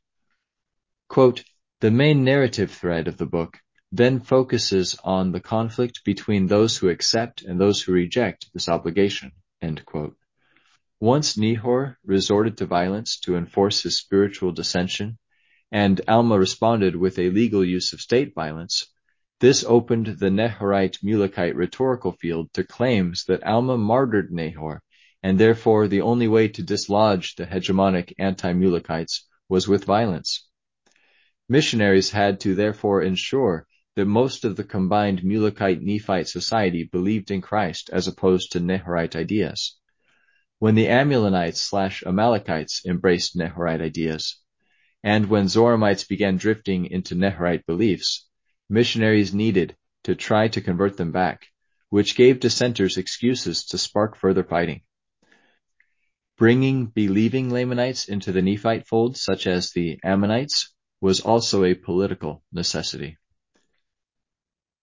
Quote, 1.08 1.44
the 1.80 1.90
main 1.90 2.24
narrative 2.24 2.70
thread 2.70 3.08
of 3.08 3.16
the 3.16 3.26
book 3.26 3.58
then 3.92 4.20
focuses 4.20 4.96
on 5.02 5.32
the 5.32 5.40
conflict 5.40 6.04
between 6.04 6.46
those 6.46 6.76
who 6.76 6.88
accept 6.88 7.42
and 7.42 7.60
those 7.60 7.82
who 7.82 7.92
reject 7.92 8.48
this 8.54 8.68
obligation, 8.68 9.32
Once 11.00 11.36
Nehor 11.36 11.96
resorted 12.04 12.56
to 12.56 12.66
violence 12.66 13.18
to 13.18 13.36
enforce 13.36 13.82
his 13.82 13.98
spiritual 13.98 14.52
dissension, 14.52 15.18
and 15.72 16.00
Alma 16.06 16.38
responded 16.38 16.94
with 16.94 17.18
a 17.18 17.30
legal 17.30 17.64
use 17.64 17.92
of 17.92 18.00
state 18.00 18.32
violence, 18.32 18.86
this 19.40 19.64
opened 19.64 20.06
the 20.06 20.30
Nehorite 20.30 21.02
Mulekite 21.02 21.56
rhetorical 21.56 22.12
field 22.12 22.52
to 22.52 22.62
claims 22.62 23.24
that 23.24 23.42
Alma 23.42 23.76
martyred 23.76 24.30
Nehor, 24.30 24.80
and 25.20 25.38
therefore 25.38 25.88
the 25.88 26.02
only 26.02 26.28
way 26.28 26.46
to 26.46 26.62
dislodge 26.62 27.34
the 27.34 27.44
hegemonic 27.44 28.12
anti-Mulekites 28.18 29.26
was 29.48 29.66
with 29.66 29.84
violence. 29.84 30.46
Missionaries 31.48 32.10
had 32.10 32.38
to 32.40 32.54
therefore 32.54 33.02
ensure 33.02 33.66
that 34.00 34.06
most 34.06 34.46
of 34.46 34.56
the 34.56 34.64
combined 34.64 35.20
Mulekite 35.20 35.82
Nephite 35.82 36.26
society 36.26 36.84
believed 36.84 37.30
in 37.30 37.42
Christ 37.42 37.90
as 37.92 38.08
opposed 38.08 38.52
to 38.52 38.58
Nehorite 38.58 39.14
ideas. 39.14 39.76
When 40.58 40.74
the 40.74 40.86
Amulonites 40.88 41.60
slash 41.60 42.02
Amalekites 42.06 42.86
embraced 42.86 43.36
Nehorite 43.36 43.82
ideas, 43.82 44.38
and 45.04 45.28
when 45.28 45.48
Zoramites 45.48 46.08
began 46.08 46.38
drifting 46.38 46.86
into 46.86 47.14
Nehorite 47.14 47.66
beliefs, 47.66 48.26
missionaries 48.70 49.34
needed 49.34 49.76
to 50.04 50.14
try 50.14 50.48
to 50.48 50.62
convert 50.62 50.96
them 50.96 51.12
back, 51.12 51.48
which 51.90 52.16
gave 52.16 52.40
dissenters 52.40 52.96
excuses 52.96 53.66
to 53.66 53.76
spark 53.76 54.16
further 54.16 54.44
fighting. 54.44 54.80
Bringing 56.38 56.86
believing 56.86 57.50
Lamanites 57.50 58.08
into 58.08 58.32
the 58.32 58.40
Nephite 58.40 58.86
fold, 58.86 59.18
such 59.18 59.46
as 59.46 59.72
the 59.72 59.98
Ammonites, 60.02 60.72
was 61.02 61.20
also 61.20 61.64
a 61.64 61.74
political 61.74 62.42
necessity. 62.50 63.18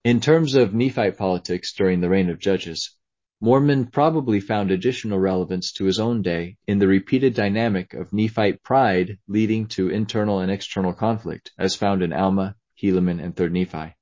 In 0.07 0.21
terms 0.21 0.55
of 0.55 0.73
Nephite 0.73 1.17
politics 1.17 1.73
during 1.73 1.99
the 1.99 2.07
reign 2.07 2.29
of 2.29 2.39
Judges, 2.39 2.95
Mormon 3.41 3.87
probably 3.87 4.39
found 4.39 4.71
additional 4.71 5.19
relevance 5.19 5.73
to 5.73 5.83
his 5.83 5.99
own 5.99 6.21
day 6.21 6.55
in 6.65 6.79
the 6.79 6.87
repeated 6.87 7.33
dynamic 7.33 7.93
of 7.93 8.13
Nephite 8.13 8.63
pride 8.63 9.17
leading 9.27 9.67
to 9.75 9.89
internal 9.89 10.39
and 10.39 10.49
external 10.49 10.93
conflict, 10.93 11.51
as 11.59 11.75
found 11.75 12.01
in 12.01 12.13
Alma, 12.13 12.55
Helaman, 12.81 13.21
and 13.21 13.35
3rd 13.35 13.51
Nephi. 13.51 13.95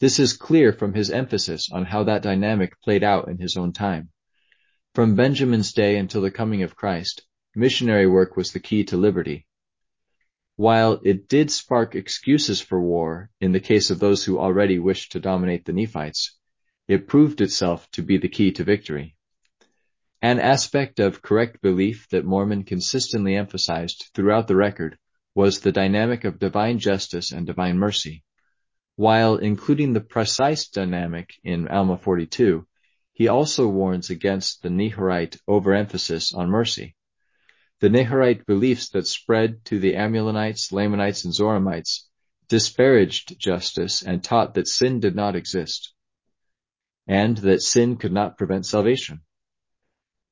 This 0.00 0.18
is 0.18 0.36
clear 0.36 0.70
from 0.70 0.92
his 0.92 1.08
emphasis 1.08 1.70
on 1.72 1.86
how 1.86 2.04
that 2.04 2.20
dynamic 2.20 2.78
played 2.82 3.02
out 3.02 3.28
in 3.28 3.38
his 3.38 3.56
own 3.56 3.72
time. 3.72 4.10
From 4.94 5.16
Benjamin's 5.16 5.72
day 5.72 5.96
until 5.96 6.20
the 6.20 6.30
coming 6.30 6.62
of 6.62 6.76
Christ, 6.76 7.22
missionary 7.54 8.06
work 8.06 8.36
was 8.36 8.52
the 8.52 8.60
key 8.60 8.84
to 8.84 8.98
liberty. 8.98 9.46
While 10.56 11.00
it 11.02 11.28
did 11.28 11.50
spark 11.50 11.94
excuses 11.94 12.60
for 12.60 12.80
war 12.80 13.30
in 13.40 13.52
the 13.52 13.60
case 13.60 13.90
of 13.90 13.98
those 13.98 14.24
who 14.24 14.38
already 14.38 14.78
wished 14.78 15.12
to 15.12 15.20
dominate 15.20 15.64
the 15.64 15.72
Nephites, 15.72 16.38
it 16.86 17.08
proved 17.08 17.40
itself 17.40 17.90
to 17.92 18.02
be 18.02 18.18
the 18.18 18.28
key 18.28 18.52
to 18.52 18.64
victory. 18.64 19.16
An 20.20 20.38
aspect 20.38 21.00
of 21.00 21.22
correct 21.22 21.62
belief 21.62 22.06
that 22.10 22.24
Mormon 22.24 22.64
consistently 22.64 23.34
emphasized 23.34 24.10
throughout 24.14 24.46
the 24.46 24.54
record 24.54 24.98
was 25.34 25.60
the 25.60 25.72
dynamic 25.72 26.24
of 26.24 26.38
divine 26.38 26.78
justice 26.78 27.32
and 27.32 27.46
divine 27.46 27.78
mercy. 27.78 28.22
While 28.96 29.36
including 29.36 29.94
the 29.94 30.00
precise 30.02 30.68
dynamic 30.68 31.34
in 31.42 31.66
Alma 31.68 31.96
42, 31.96 32.66
he 33.14 33.26
also 33.26 33.66
warns 33.66 34.10
against 34.10 34.62
the 34.62 34.68
Nehorite 34.68 35.38
overemphasis 35.48 36.34
on 36.34 36.50
mercy. 36.50 36.94
The 37.82 37.90
Nehorite 37.90 38.46
beliefs 38.46 38.90
that 38.90 39.08
spread 39.08 39.64
to 39.64 39.80
the 39.80 39.96
Amulonites, 39.96 40.70
Lamanites, 40.70 41.24
and 41.24 41.34
Zoramites 41.34 42.08
disparaged 42.46 43.36
justice 43.40 44.02
and 44.02 44.22
taught 44.22 44.54
that 44.54 44.68
sin 44.68 45.00
did 45.00 45.16
not 45.16 45.34
exist 45.34 45.92
and 47.08 47.36
that 47.38 47.60
sin 47.60 47.96
could 47.96 48.12
not 48.12 48.38
prevent 48.38 48.66
salvation. 48.66 49.22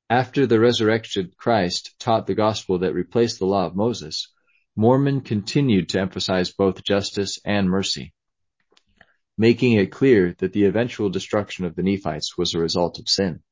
After 0.09 0.47
the 0.47 0.61
resurrected 0.61 1.37
Christ 1.37 1.97
taught 1.99 2.29
the 2.29 2.37
gospel 2.37 2.79
that 2.79 2.95
replaced 2.95 3.41
the 3.41 3.47
law 3.47 3.67
of 3.67 3.75
Moses, 3.75 4.33
Mormon 4.77 5.21
continued 5.21 5.89
to 5.89 6.01
emphasize 6.01 6.53
both 6.53 6.85
justice 6.85 7.41
and 7.45 7.69
mercy, 7.69 8.15
making 9.37 9.73
it 9.73 9.91
clear 9.91 10.37
that 10.39 10.53
the 10.53 10.67
eventual 10.67 11.11
destruction 11.11 11.65
of 11.65 11.75
the 11.75 11.83
Nephites 11.83 12.39
was 12.39 12.55
a 12.55 12.61
result 12.61 13.01
of 13.01 13.09
sin. 13.09 13.43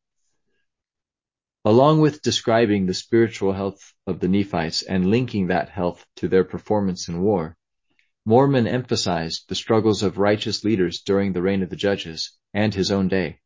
Along 1.69 2.01
with 2.01 2.23
describing 2.23 2.86
the 2.86 2.95
spiritual 2.95 3.53
health 3.53 3.93
of 4.07 4.20
the 4.20 4.28
Nephites 4.28 4.81
and 4.81 5.11
linking 5.11 5.49
that 5.49 5.69
health 5.69 6.07
to 6.16 6.27
their 6.27 6.43
performance 6.43 7.09
in 7.09 7.20
war, 7.20 7.59
Mormon 8.24 8.66
emphasized 8.66 9.45
the 9.49 9.55
struggles 9.55 10.03
of 10.03 10.16
righteous 10.16 10.65
leaders 10.65 11.03
during 11.03 11.35
the 11.35 11.43
reign 11.43 11.62
of 11.62 11.69
the 11.69 11.77
judges 11.77 12.39
and 12.55 12.73
his 12.73 12.90
own 12.90 13.09
day. 13.09 13.40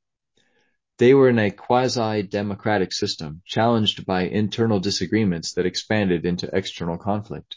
They 0.98 1.14
were 1.14 1.30
in 1.30 1.40
a 1.40 1.50
quasi-democratic 1.50 2.92
system, 2.92 3.42
challenged 3.44 4.06
by 4.06 4.28
internal 4.28 4.78
disagreements 4.78 5.54
that 5.54 5.66
expanded 5.66 6.24
into 6.24 6.48
external 6.56 6.98
conflict. 6.98 7.56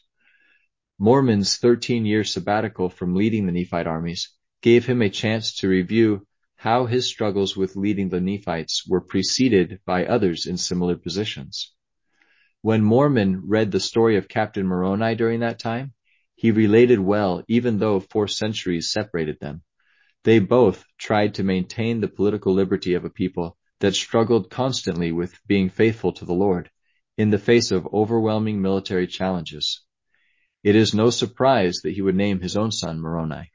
Mormon's 0.97 1.59
13-year 1.59 2.23
sabbatical 2.23 2.89
from 2.89 3.13
leading 3.13 3.45
the 3.45 3.51
Nephite 3.51 3.85
armies 3.85 4.29
gave 4.63 4.87
him 4.87 5.03
a 5.03 5.11
chance 5.11 5.57
to 5.57 5.69
review 5.69 6.25
how 6.55 6.85
his 6.85 7.07
struggles 7.07 7.55
with 7.55 7.75
leading 7.75 8.09
the 8.09 8.21
Nephites 8.21 8.87
were 8.87 9.01
preceded 9.01 9.79
by 9.85 10.05
others 10.05 10.45
in 10.45 10.57
similar 10.57 10.95
positions. 10.95 11.73
When 12.61 12.83
Mormon 12.83 13.43
read 13.45 13.71
the 13.71 13.79
story 13.79 14.17
of 14.17 14.27
Captain 14.27 14.65
Moroni 14.65 15.15
during 15.15 15.41
that 15.41 15.59
time, 15.59 15.93
he 16.35 16.51
related 16.51 16.99
well 16.99 17.43
even 17.47 17.77
though 17.77 17.99
four 17.99 18.27
centuries 18.27 18.91
separated 18.91 19.39
them. 19.39 19.61
They 20.23 20.39
both 20.39 20.83
tried 20.97 21.35
to 21.35 21.43
maintain 21.43 22.01
the 22.01 22.07
political 22.07 22.53
liberty 22.53 22.95
of 22.95 23.05
a 23.05 23.09
people 23.09 23.57
that 23.79 23.95
struggled 23.95 24.49
constantly 24.49 25.11
with 25.11 25.39
being 25.45 25.69
faithful 25.69 26.13
to 26.13 26.25
the 26.25 26.33
Lord 26.33 26.71
in 27.17 27.29
the 27.29 27.37
face 27.37 27.71
of 27.71 27.87
overwhelming 27.93 28.61
military 28.61 29.07
challenges. 29.07 29.81
It 30.63 30.75
is 30.75 30.95
no 30.95 31.11
surprise 31.11 31.81
that 31.83 31.93
he 31.93 32.01
would 32.01 32.15
name 32.15 32.41
his 32.41 32.57
own 32.57 32.71
son 32.71 32.99
Moroni. 32.99 33.51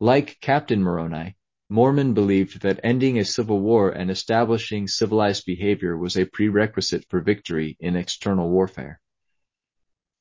Like 0.00 0.40
Captain 0.40 0.82
Moroni, 0.82 1.36
Mormon 1.68 2.14
believed 2.14 2.62
that 2.62 2.80
ending 2.82 3.18
a 3.18 3.24
civil 3.24 3.60
war 3.60 3.90
and 3.90 4.10
establishing 4.10 4.88
civilized 4.88 5.46
behavior 5.46 5.96
was 5.96 6.16
a 6.16 6.26
prerequisite 6.26 7.06
for 7.08 7.20
victory 7.20 7.76
in 7.78 7.94
external 7.94 8.50
warfare. 8.50 9.00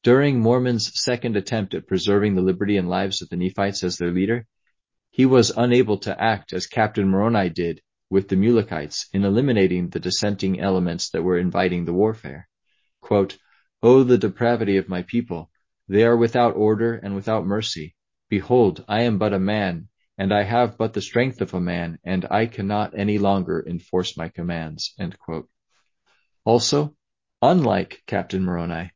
During 0.03 0.39
Mormon's 0.39 0.91
second 0.93 1.35
attempt 1.35 1.73
at 1.73 1.87
preserving 1.87 2.35
the 2.35 2.41
liberty 2.41 2.77
and 2.77 2.87
lives 2.87 3.21
of 3.21 3.29
the 3.29 3.35
Nephites 3.35 3.83
as 3.83 3.97
their 3.97 4.11
leader, 4.11 4.45
he 5.09 5.25
was 5.25 5.49
unable 5.57 5.97
to 5.99 6.21
act 6.21 6.53
as 6.53 6.67
Captain 6.67 7.07
Moroni 7.07 7.49
did 7.49 7.81
with 8.11 8.27
the 8.27 8.35
Mulekites 8.35 9.07
in 9.11 9.25
eliminating 9.25 9.89
the 9.89 9.99
dissenting 9.99 10.59
elements 10.59 11.09
that 11.09 11.23
were 11.23 11.39
inviting 11.39 11.85
the 11.85 11.93
warfare. 11.93 12.47
Quote, 13.01 13.39
Oh, 13.81 14.03
the 14.03 14.19
depravity 14.19 14.77
of 14.77 14.87
my 14.87 15.01
people! 15.01 15.49
They 15.87 16.03
are 16.03 16.15
without 16.15 16.55
order 16.55 16.93
and 16.93 17.15
without 17.15 17.45
mercy. 17.45 17.95
Behold, 18.39 18.83
I 18.87 19.03
am 19.03 19.19
but 19.19 19.31
a 19.31 19.37
man, 19.37 19.89
and 20.17 20.33
I 20.33 20.41
have 20.41 20.75
but 20.75 20.93
the 20.93 21.03
strength 21.03 21.39
of 21.41 21.53
a 21.53 21.61
man, 21.61 21.99
and 22.03 22.25
I 22.31 22.47
cannot 22.47 22.97
any 22.97 23.19
longer 23.19 23.63
enforce 23.63 24.17
my 24.17 24.27
commands. 24.27 24.95
Also, 26.43 26.95
unlike 27.43 28.01
Captain 28.07 28.43
Moroni, 28.43 28.91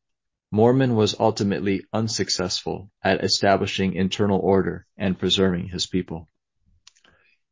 Mormon 0.49 0.95
was 0.95 1.19
ultimately 1.19 1.85
unsuccessful 1.93 2.89
at 3.03 3.23
establishing 3.23 3.93
internal 3.93 4.39
order 4.39 4.88
and 4.97 5.19
preserving 5.19 5.68
his 5.68 5.85
people. 5.85 6.27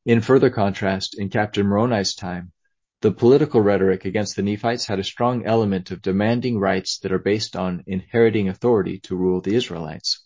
In 0.07 0.21
further 0.21 0.49
contrast, 0.49 1.15
in 1.19 1.29
Captain 1.29 1.67
Moroni's 1.67 2.15
time, 2.15 2.51
the 3.01 3.11
political 3.11 3.61
rhetoric 3.61 4.05
against 4.05 4.35
the 4.35 4.41
Nephites 4.41 4.87
had 4.87 4.97
a 4.97 5.03
strong 5.03 5.45
element 5.45 5.91
of 5.91 6.01
demanding 6.01 6.57
rights 6.57 6.97
that 7.03 7.11
are 7.11 7.19
based 7.19 7.55
on 7.55 7.83
inheriting 7.85 8.49
authority 8.49 8.97
to 9.01 9.15
rule 9.15 9.39
the 9.39 9.53
Israelites. 9.53 10.24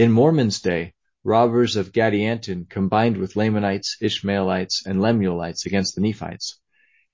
In 0.00 0.12
Mormon's 0.12 0.62
day, 0.62 0.94
robbers 1.24 1.76
of 1.76 1.92
Gadianton 1.92 2.70
combined 2.70 3.18
with 3.18 3.36
Lamanites, 3.36 3.98
Ishmaelites, 4.00 4.86
and 4.86 4.98
Lemuelites 4.98 5.66
against 5.66 5.94
the 5.94 6.00
Nephites. 6.00 6.58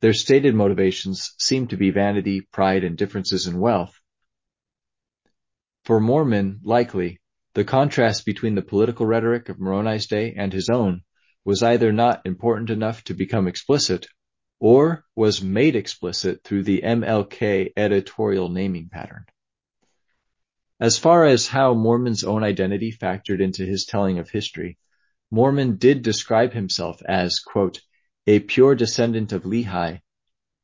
Their 0.03 0.13
stated 0.13 0.55
motivations 0.55 1.33
seem 1.37 1.67
to 1.67 1.77
be 1.77 1.91
vanity, 1.91 2.43
pride, 2.43 2.85
and 2.85 2.97
differences 2.97 3.49
in 3.49 3.59
wealth. 3.59 3.99
For 5.83 5.99
Mormon, 5.99 6.61
likely, 6.63 7.19
the 7.55 7.65
contrast 7.65 8.25
between 8.25 8.55
the 8.55 8.63
political 8.63 9.05
rhetoric 9.05 9.49
of 9.49 9.59
Moroni's 9.59 10.07
day 10.07 10.35
and 10.37 10.53
his 10.53 10.69
own 10.69 11.03
was 11.45 11.65
either 11.65 11.91
not 11.93 12.25
important 12.25 12.71
enough 12.71 13.03
to 13.07 13.15
become 13.15 13.49
explicit 13.49 14.07
or 14.61 15.05
was 15.17 15.43
made 15.43 15.75
explicit 15.75 16.45
through 16.45 16.63
the 16.63 16.83
MLK 16.83 17.73
editorial 17.77 18.49
naming 18.49 18.89
pattern. 18.91 19.25
As 20.79 20.99
far 20.99 21.25
as 21.25 21.47
how 21.47 21.73
Mormon's 21.73 22.23
own 22.23 22.45
identity 22.45 22.93
factored 22.93 23.41
into 23.41 23.65
his 23.65 23.87
telling 23.87 24.19
of 24.19 24.29
history, 24.29 24.77
Mormon 25.31 25.77
did 25.77 26.03
describe 26.03 26.53
himself 26.53 27.01
as, 27.09 27.39
quote, 27.39 27.81
a 28.27 28.41
pure 28.41 28.75
descendant 28.75 29.33
of 29.33 29.45
Lehi, 29.45 30.03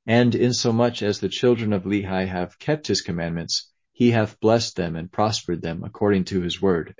and 0.06 0.34
insomuch 0.34 1.02
as 1.02 1.20
the 1.20 1.30
children 1.30 1.72
of 1.72 1.84
Lehi 1.84 2.26
have 2.28 2.59
kept 2.59 2.89
his 2.89 3.01
commandments, 3.01 3.72
he 3.93 4.10
hath 4.10 4.39
blessed 4.39 4.76
them 4.76 4.97
and 4.97 5.10
prospered 5.10 5.62
them 5.62 5.82
according 5.82 6.24
to 6.24 6.43
his 6.43 6.60
word, 6.60 6.94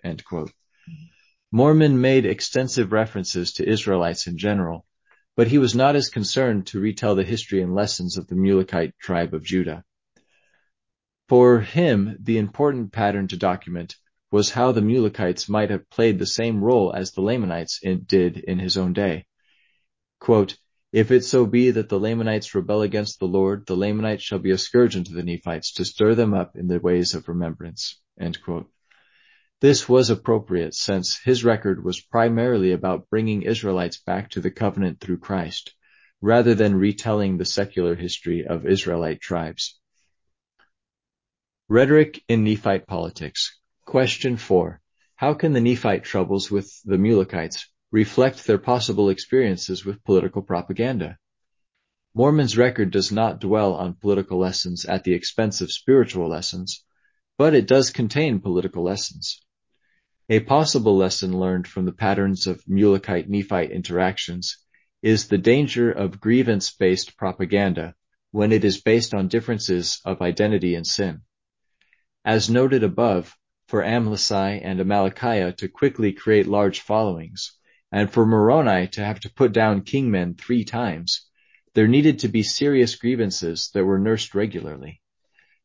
Mormon 1.51 2.01
made 2.01 2.25
extensive 2.25 2.93
references 2.93 3.53
to 3.53 3.69
Israelites 3.69 4.27
in 4.27 4.39
general, 4.39 4.87
but 5.37 5.49
he 5.49 5.59
was 5.59 5.75
not 5.75 5.97
as 5.97 6.09
concerned 6.09 6.67
to 6.69 6.81
retell 6.81 7.15
the 7.15 7.25
history 7.25 7.61
and 7.61 7.75
lessons 7.75 8.17
of 8.17 8.27
the 8.29 8.37
Mulekite 8.37 8.95
tribe 8.99 9.35
of 9.35 9.45
Judah. 9.45 9.85
For 11.33 11.63
him, 11.63 12.19
the 12.21 12.37
important 12.37 12.93
pattern 12.93 13.27
to 13.29 13.39
document 13.39 13.97
was 14.31 14.51
how 14.51 14.73
the 14.73 14.83
Mulekites 14.83 15.49
might 15.49 15.71
have 15.71 15.89
played 15.89 16.19
the 16.19 16.27
same 16.27 16.63
role 16.63 16.93
as 16.93 17.13
the 17.13 17.23
Lamanites 17.23 17.81
did 17.81 18.37
in 18.37 18.59
his 18.59 18.77
own 18.77 18.93
day. 18.93 19.25
Quote, 20.21 20.59
if 20.93 21.11
it 21.11 21.25
so 21.25 21.47
be 21.47 21.71
that 21.71 21.89
the 21.89 21.99
Lamanites 21.99 22.55
rebel 22.55 22.83
against 22.83 23.19
the 23.19 23.27
Lord, 23.27 23.65
the 23.65 23.79
Lamanites 23.79 24.23
shall 24.23 24.41
be 24.41 24.51
a 24.51 24.59
scourge 24.59 24.95
unto 24.95 25.15
the 25.15 25.23
Nephites 25.23 25.73
to 25.77 25.87
stir 25.87 26.15
them 26.15 26.35
up 26.35 26.55
in 26.55 26.69
the 26.69 26.79
ways 26.79 27.15
of 27.15 27.27
remembrance. 27.29 27.99
This 29.63 29.89
was 29.89 30.11
appropriate 30.11 30.75
since 30.75 31.19
his 31.19 31.45
record 31.45 31.83
was 31.83 31.99
primarily 31.99 32.73
about 32.73 33.09
bringing 33.09 33.41
Israelites 33.41 33.97
back 33.97 34.29
to 34.33 34.43
the 34.43 34.51
covenant 34.51 35.01
through 35.01 35.21
Christ, 35.21 35.75
rather 36.21 36.55
than 36.55 36.77
retelling 36.77 37.39
the 37.39 37.47
secular 37.47 37.95
history 37.95 38.47
of 38.47 38.67
Israelite 38.67 39.23
tribes. 39.23 39.79
Rhetoric 41.73 42.23
in 42.29 42.45
Nephite 42.45 42.87
politics. 42.87 43.59
Question 43.87 44.37
4. 44.37 44.79
How 45.17 45.33
can 45.33 45.55
the 45.55 45.61
Nephite 45.63 46.05
troubles 46.05 46.51
with 46.51 46.71
the 46.85 46.99
Mulekites 46.99 47.65
reflect 47.91 48.47
their 48.47 48.59
possible 48.59 49.09
experiences 49.09 49.83
with 49.83 50.05
political 50.05 50.43
propaganda? 50.43 51.17
Mormon's 52.15 52.59
record 52.59 52.91
does 52.91 53.11
not 53.11 53.41
dwell 53.41 53.73
on 53.73 53.95
political 53.95 54.39
lessons 54.39 54.85
at 54.85 55.05
the 55.05 55.15
expense 55.15 55.63
of 55.63 55.73
spiritual 55.73 56.29
lessons, 56.29 56.85
but 57.39 57.55
it 57.55 57.67
does 57.67 57.89
contain 57.89 58.41
political 58.41 58.85
lessons. 58.85 59.41
A 60.29 60.41
possible 60.41 60.99
lesson 60.99 61.41
learned 61.41 61.67
from 61.67 61.87
the 61.87 61.93
patterns 61.93 62.47
of 62.47 62.63
Mulekite-Nephite 62.67 63.71
interactions 63.71 64.59
is 65.01 65.29
the 65.29 65.39
danger 65.39 65.91
of 65.91 66.21
grievance-based 66.21 67.17
propaganda 67.17 67.95
when 68.31 68.53
it 68.53 68.63
is 68.63 68.83
based 68.83 69.15
on 69.15 69.29
differences 69.29 70.03
of 70.05 70.21
identity 70.21 70.75
and 70.75 70.87
sin. 70.87 71.23
As 72.25 72.49
noted 72.49 72.85
above, 72.85 73.37
for 73.67 73.83
Amlici 73.83 74.61
and 74.63 74.79
Amalickiah 74.79 75.57
to 75.57 75.69
quickly 75.69 76.13
create 76.13 76.47
large 76.47 76.81
followings, 76.81 77.59
and 77.91 78.13
for 78.13 78.25
Moroni 78.25 78.87
to 78.89 79.05
have 79.05 79.19
to 79.21 79.33
put 79.33 79.53
down 79.53 79.83
kingmen 79.83 80.39
three 80.39 80.65
times, 80.65 81.29
there 81.75 81.89
needed 81.89 82.21
to 82.21 82.29
be 82.29 82.45
serious 82.45 82.95
grievances 82.95 83.71
that 83.75 83.85
were 83.85 83.99
nursed 83.99 84.37
regularly. 84.37 85.01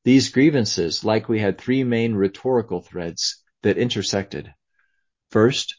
These 0.03 0.29
grievances 0.29 1.03
likely 1.03 1.38
had 1.38 1.57
three 1.57 1.84
main 1.84 2.15
rhetorical 2.15 2.81
threads 2.81 3.43
that 3.61 3.77
intersected. 3.77 4.51
First, 5.29 5.75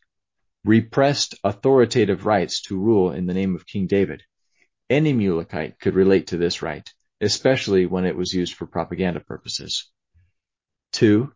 repressed 0.64 1.34
authoritative 1.42 2.24
rights 2.24 2.62
to 2.62 2.78
rule 2.78 3.10
in 3.10 3.26
the 3.26 3.34
name 3.34 3.56
of 3.56 3.66
King 3.66 3.88
David. 3.88 4.22
Any 4.88 5.12
Mulekite 5.12 5.80
could 5.80 5.94
relate 5.94 6.28
to 6.28 6.36
this 6.36 6.62
right, 6.62 6.88
especially 7.20 7.86
when 7.86 8.05
it 8.05 8.16
was 8.16 8.32
used 8.32 8.55
for 8.55 8.66
propaganda 8.66 9.20
purposes. 9.20 9.90
Two, 10.93 11.32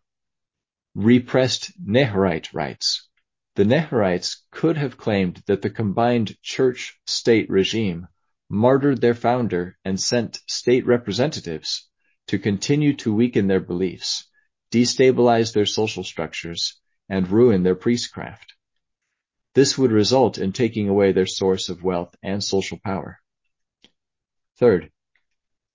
repressed 0.95 1.71
Nehorite 1.83 2.53
rights. 2.53 3.07
The 3.55 3.65
Nehorites 3.65 4.37
could 4.51 4.77
have 4.77 4.97
claimed 4.97 5.43
that 5.45 5.61
the 5.61 5.69
combined 5.69 6.35
church-state 6.41 7.49
regime 7.49 8.07
martyred 8.49 9.01
their 9.01 9.13
founder 9.13 9.77
and 9.85 9.99
sent 9.99 10.41
state 10.47 10.85
representatives 10.85 11.87
to 12.27 12.39
continue 12.39 12.95
to 12.97 13.13
weaken 13.13 13.47
their 13.47 13.59
beliefs, 13.59 14.27
destabilize 14.71 15.53
their 15.53 15.65
social 15.65 16.03
structures, 16.03 16.79
and 17.09 17.29
ruin 17.29 17.63
their 17.63 17.75
priestcraft. 17.75 18.53
This 19.53 19.77
would 19.77 19.91
result 19.91 20.37
in 20.37 20.51
taking 20.51 20.89
away 20.89 21.11
their 21.11 21.27
source 21.27 21.69
of 21.69 21.83
wealth 21.83 22.15
and 22.23 22.43
social 22.43 22.79
power. 22.83 23.19
Third, 24.57 24.91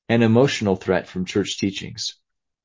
an 0.09 0.23
emotional 0.23 0.75
threat 0.75 1.07
from 1.07 1.25
church 1.25 1.59
teachings. 1.59 2.17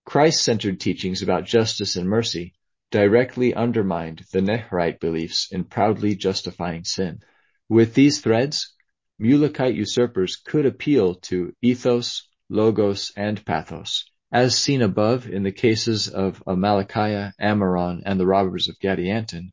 Christ-centered 0.05 0.79
teachings 0.79 1.21
about 1.21 1.45
justice 1.45 1.95
and 1.95 2.07
mercy 2.07 2.53
directly 2.91 3.53
undermined 3.53 4.23
the 4.31 4.41
Nehorite 4.41 4.99
beliefs 4.99 5.49
in 5.51 5.63
proudly 5.63 6.15
justifying 6.15 6.83
sin. 6.83 7.21
With 7.69 7.93
these 7.93 8.21
threads, 8.21 8.73
Mulekite 9.19 9.75
usurpers 9.75 10.35
could 10.35 10.65
appeal 10.65 11.15
to 11.15 11.55
ethos, 11.61 12.27
logos, 12.49 13.11
and 13.15 13.43
pathos, 13.45 14.05
as 14.31 14.57
seen 14.57 14.81
above 14.81 15.27
in 15.27 15.43
the 15.43 15.51
cases 15.51 16.07
of 16.07 16.43
Amalickiah, 16.45 17.33
Ammoron, 17.39 18.01
and 18.05 18.19
the 18.19 18.25
robbers 18.25 18.67
of 18.69 18.79
Gadianton, 18.79 19.51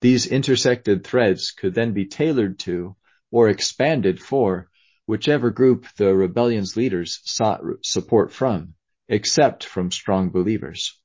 these 0.00 0.26
intersected 0.26 1.04
threads 1.04 1.50
could 1.50 1.74
then 1.74 1.92
be 1.92 2.06
tailored 2.06 2.58
to 2.60 2.96
or 3.30 3.48
expanded 3.48 4.20
for 4.20 4.68
whichever 5.06 5.50
group 5.50 5.86
the 5.96 6.14
rebellion's 6.14 6.76
leaders 6.76 7.20
sought 7.24 7.60
support 7.82 8.32
from, 8.32 8.74
except 9.08 9.64
from 9.64 9.90
strong 9.90 10.30
believers. 10.30 10.98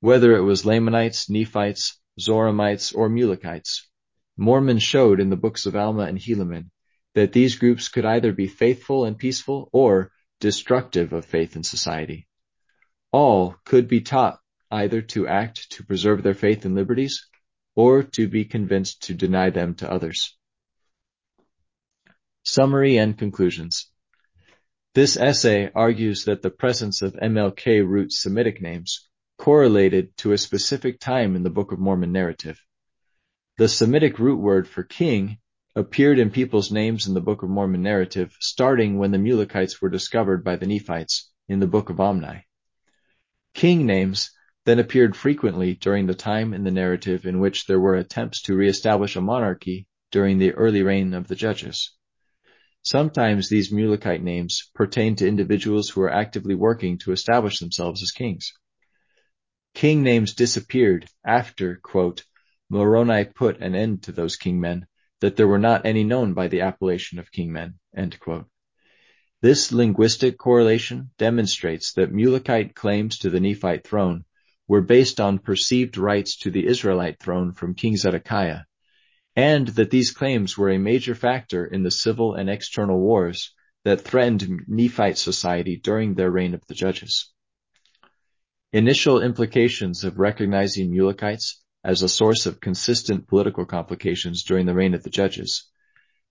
Whether 0.00 0.34
it 0.34 0.42
was 0.42 0.64
Lamanites, 0.64 1.28
Nephites, 1.28 2.00
Zoramites, 2.18 2.94
or 2.94 3.08
Mulekites, 3.08 3.86
Mormon 4.36 4.78
showed 4.78 5.20
in 5.20 5.30
the 5.30 5.36
books 5.36 5.66
of 5.66 5.76
Alma 5.76 6.04
and 6.04 6.18
Helaman 6.18 6.70
that 7.14 7.32
these 7.32 7.56
groups 7.56 7.88
could 7.88 8.04
either 8.04 8.32
be 8.32 8.46
faithful 8.46 9.04
and 9.04 9.18
peaceful 9.18 9.68
or 9.72 10.10
destructive 10.40 11.12
of 11.12 11.24
faith 11.26 11.56
and 11.56 11.66
society. 11.66 12.26
All 13.12 13.56
could 13.64 13.88
be 13.88 14.00
taught 14.00 14.40
either 14.70 15.02
to 15.02 15.26
act 15.26 15.72
to 15.72 15.84
preserve 15.84 16.22
their 16.22 16.34
faith 16.34 16.64
and 16.64 16.74
liberties 16.74 17.26
or 17.74 18.02
to 18.02 18.28
be 18.28 18.44
convinced 18.44 19.02
to 19.02 19.14
deny 19.14 19.50
them 19.50 19.74
to 19.76 19.90
others. 19.90 20.36
Summary 22.44 22.96
and 22.96 23.18
conclusions. 23.18 23.89
This 24.92 25.16
essay 25.16 25.70
argues 25.72 26.24
that 26.24 26.42
the 26.42 26.50
presence 26.50 27.00
of 27.00 27.12
MLK 27.12 27.86
root 27.86 28.12
Semitic 28.12 28.60
names 28.60 29.08
correlated 29.38 30.16
to 30.16 30.32
a 30.32 30.38
specific 30.38 30.98
time 30.98 31.36
in 31.36 31.44
the 31.44 31.50
Book 31.50 31.70
of 31.70 31.78
Mormon 31.78 32.10
narrative. 32.10 32.60
The 33.56 33.68
Semitic 33.68 34.18
root 34.18 34.40
word 34.40 34.66
for 34.66 34.82
king 34.82 35.38
appeared 35.76 36.18
in 36.18 36.32
people's 36.32 36.72
names 36.72 37.06
in 37.06 37.14
the 37.14 37.20
Book 37.20 37.44
of 37.44 37.48
Mormon 37.48 37.82
narrative 37.82 38.36
starting 38.40 38.98
when 38.98 39.12
the 39.12 39.18
Mulekites 39.18 39.80
were 39.80 39.90
discovered 39.90 40.42
by 40.42 40.56
the 40.56 40.66
Nephites 40.66 41.30
in 41.48 41.60
the 41.60 41.68
Book 41.68 41.88
of 41.88 42.00
Omni. 42.00 42.44
King 43.54 43.86
names 43.86 44.32
then 44.64 44.80
appeared 44.80 45.14
frequently 45.14 45.74
during 45.74 46.06
the 46.06 46.14
time 46.16 46.52
in 46.52 46.64
the 46.64 46.72
narrative 46.72 47.26
in 47.26 47.38
which 47.38 47.66
there 47.66 47.78
were 47.78 47.94
attempts 47.94 48.42
to 48.42 48.56
reestablish 48.56 49.14
a 49.14 49.20
monarchy 49.20 49.86
during 50.10 50.38
the 50.38 50.50
early 50.54 50.82
reign 50.82 51.14
of 51.14 51.28
the 51.28 51.36
judges. 51.36 51.92
Sometimes 52.82 53.48
these 53.48 53.70
Mulekite 53.70 54.22
names 54.22 54.70
pertain 54.74 55.14
to 55.16 55.28
individuals 55.28 55.90
who 55.90 56.00
are 56.00 56.12
actively 56.12 56.54
working 56.54 56.98
to 56.98 57.12
establish 57.12 57.58
themselves 57.58 58.02
as 58.02 58.10
kings. 58.10 58.52
King 59.74 60.02
names 60.02 60.34
disappeared 60.34 61.06
after, 61.24 61.76
quote, 61.76 62.24
Moroni 62.70 63.24
put 63.24 63.60
an 63.60 63.74
end 63.74 64.04
to 64.04 64.12
those 64.12 64.36
kingmen, 64.36 64.86
that 65.20 65.36
there 65.36 65.46
were 65.46 65.58
not 65.58 65.84
any 65.84 66.04
known 66.04 66.32
by 66.32 66.48
the 66.48 66.62
appellation 66.62 67.18
of 67.18 67.30
kingmen, 67.30 67.74
This 69.42 69.72
linguistic 69.72 70.38
correlation 70.38 71.10
demonstrates 71.18 71.92
that 71.92 72.12
Mulekite 72.12 72.74
claims 72.74 73.18
to 73.18 73.30
the 73.30 73.40
Nephite 73.40 73.84
throne 73.84 74.24
were 74.66 74.80
based 74.80 75.20
on 75.20 75.38
perceived 75.38 75.98
rights 75.98 76.38
to 76.38 76.50
the 76.50 76.66
Israelite 76.66 77.18
throne 77.18 77.52
from 77.52 77.74
King 77.74 77.96
Zedekiah, 77.96 78.62
and 79.36 79.68
that 79.68 79.90
these 79.90 80.10
claims 80.10 80.58
were 80.58 80.70
a 80.70 80.78
major 80.78 81.14
factor 81.14 81.64
in 81.64 81.82
the 81.82 81.90
civil 81.90 82.34
and 82.34 82.50
external 82.50 82.98
wars 82.98 83.54
that 83.84 84.00
threatened 84.00 84.64
Nephite 84.66 85.18
society 85.18 85.76
during 85.76 86.14
their 86.14 86.30
reign 86.30 86.54
of 86.54 86.66
the 86.66 86.74
judges. 86.74 87.30
Initial 88.72 89.22
implications 89.22 90.04
of 90.04 90.18
recognizing 90.18 90.90
Mulekites 90.90 91.56
as 91.82 92.02
a 92.02 92.08
source 92.08 92.46
of 92.46 92.60
consistent 92.60 93.26
political 93.26 93.64
complications 93.64 94.44
during 94.44 94.66
the 94.66 94.74
reign 94.74 94.94
of 94.94 95.02
the 95.02 95.10
judges 95.10 95.70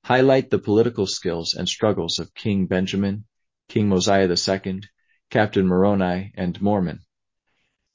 highlight 0.04 0.50
the 0.50 0.60
political 0.60 1.06
skills 1.06 1.54
and 1.54 1.68
struggles 1.68 2.20
of 2.20 2.34
King 2.34 2.66
Benjamin, 2.66 3.26
King 3.68 3.90
Mosiah 3.90 4.30
II, 4.30 4.82
Captain 5.30 5.68
Moroni, 5.68 6.32
and 6.36 6.62
Mormon. 6.62 7.02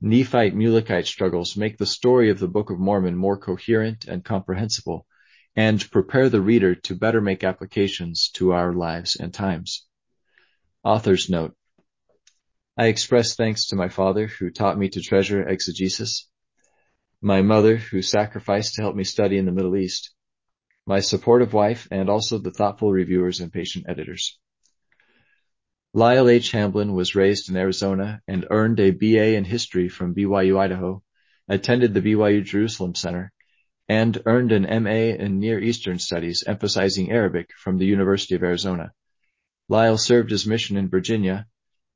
Nephite 0.06 0.54
Mulekite 0.54 1.06
struggles 1.06 1.56
make 1.56 1.78
the 1.78 1.86
story 1.86 2.28
of 2.28 2.38
the 2.38 2.46
Book 2.46 2.68
of 2.68 2.78
Mormon 2.78 3.16
more 3.16 3.38
coherent 3.38 4.04
and 4.04 4.22
comprehensible, 4.22 5.06
and 5.56 5.90
prepare 5.90 6.28
the 6.28 6.42
reader 6.42 6.74
to 6.74 6.94
better 6.94 7.22
make 7.22 7.42
applications 7.42 8.28
to 8.34 8.52
our 8.52 8.74
lives 8.74 9.16
and 9.16 9.32
times. 9.32 9.86
Author's 10.84 11.30
note. 11.30 11.56
I 12.76 12.88
express 12.88 13.34
thanks 13.34 13.68
to 13.68 13.76
my 13.76 13.88
father 13.88 14.26
who 14.26 14.50
taught 14.50 14.76
me 14.76 14.90
to 14.90 15.00
treasure 15.00 15.42
exegesis, 15.48 16.28
my 17.22 17.40
mother 17.40 17.78
who 17.78 18.02
sacrificed 18.02 18.74
to 18.74 18.82
help 18.82 18.94
me 18.94 19.04
study 19.04 19.38
in 19.38 19.46
the 19.46 19.52
Middle 19.52 19.74
East, 19.74 20.12
my 20.84 21.00
supportive 21.00 21.54
wife, 21.54 21.88
and 21.90 22.10
also 22.10 22.36
the 22.36 22.50
thoughtful 22.50 22.92
reviewers 22.92 23.40
and 23.40 23.50
patient 23.50 23.86
editors. 23.88 24.38
Lyle 25.96 26.28
H. 26.28 26.50
Hamblin 26.50 26.92
was 26.92 27.14
raised 27.14 27.48
in 27.48 27.56
Arizona 27.56 28.20
and 28.26 28.48
earned 28.50 28.80
a 28.80 28.90
BA 28.90 29.36
in 29.36 29.44
history 29.44 29.88
from 29.88 30.12
BYU 30.12 30.58
Idaho, 30.58 31.04
attended 31.48 31.94
the 31.94 32.00
BYU 32.00 32.42
Jerusalem 32.42 32.96
Center, 32.96 33.30
and 33.88 34.20
earned 34.26 34.50
an 34.50 34.82
MA 34.82 35.14
in 35.14 35.38
Near 35.38 35.60
Eastern 35.60 36.00
Studies 36.00 36.42
emphasizing 36.48 37.12
Arabic 37.12 37.50
from 37.56 37.78
the 37.78 37.86
University 37.86 38.34
of 38.34 38.42
Arizona. 38.42 38.92
Lyle 39.68 39.96
served 39.96 40.32
his 40.32 40.48
mission 40.48 40.76
in 40.76 40.88
Virginia, 40.88 41.46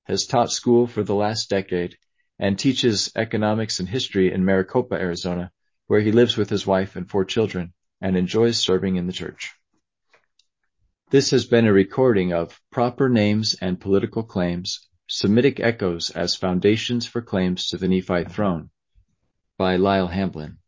has 0.05 0.27
taught 0.27 0.53
school 0.53 0.87
for 0.87 1.03
the 1.03 1.17
last 1.17 1.51
decade, 1.51 1.99
and 2.39 2.57
teaches 2.57 3.11
economics 3.17 3.81
and 3.81 3.89
history 3.89 4.33
in 4.33 4.45
Maricopa, 4.45 4.95
Arizona, 4.95 5.51
where 5.89 6.01
he 6.01 6.13
lives 6.13 6.37
with 6.37 6.51
his 6.51 6.65
wife 6.65 6.95
and 6.95 7.11
four 7.11 7.25
children 7.25 7.73
and 8.01 8.17
enjoys 8.17 8.59
serving 8.59 8.95
in 8.95 9.09
the 9.09 9.13
church. 9.13 9.58
This 11.11 11.31
has 11.31 11.47
been 11.47 11.67
a 11.67 11.73
recording 11.73 12.35
of 12.35 12.61
Proper 12.71 13.09
Names 13.09 13.57
and 13.63 13.81
Political 13.81 14.25
Claims, 14.25 14.87
Semitic 15.09 15.59
Echoes 15.59 16.11
as 16.11 16.37
Foundations 16.37 17.07
for 17.07 17.23
Claims 17.23 17.69
to 17.69 17.79
the 17.79 17.89
Nephite 17.89 18.31
Throne 18.31 18.69
by 19.57 19.77
Lyle 19.77 20.09
Hamblin, 20.09 20.59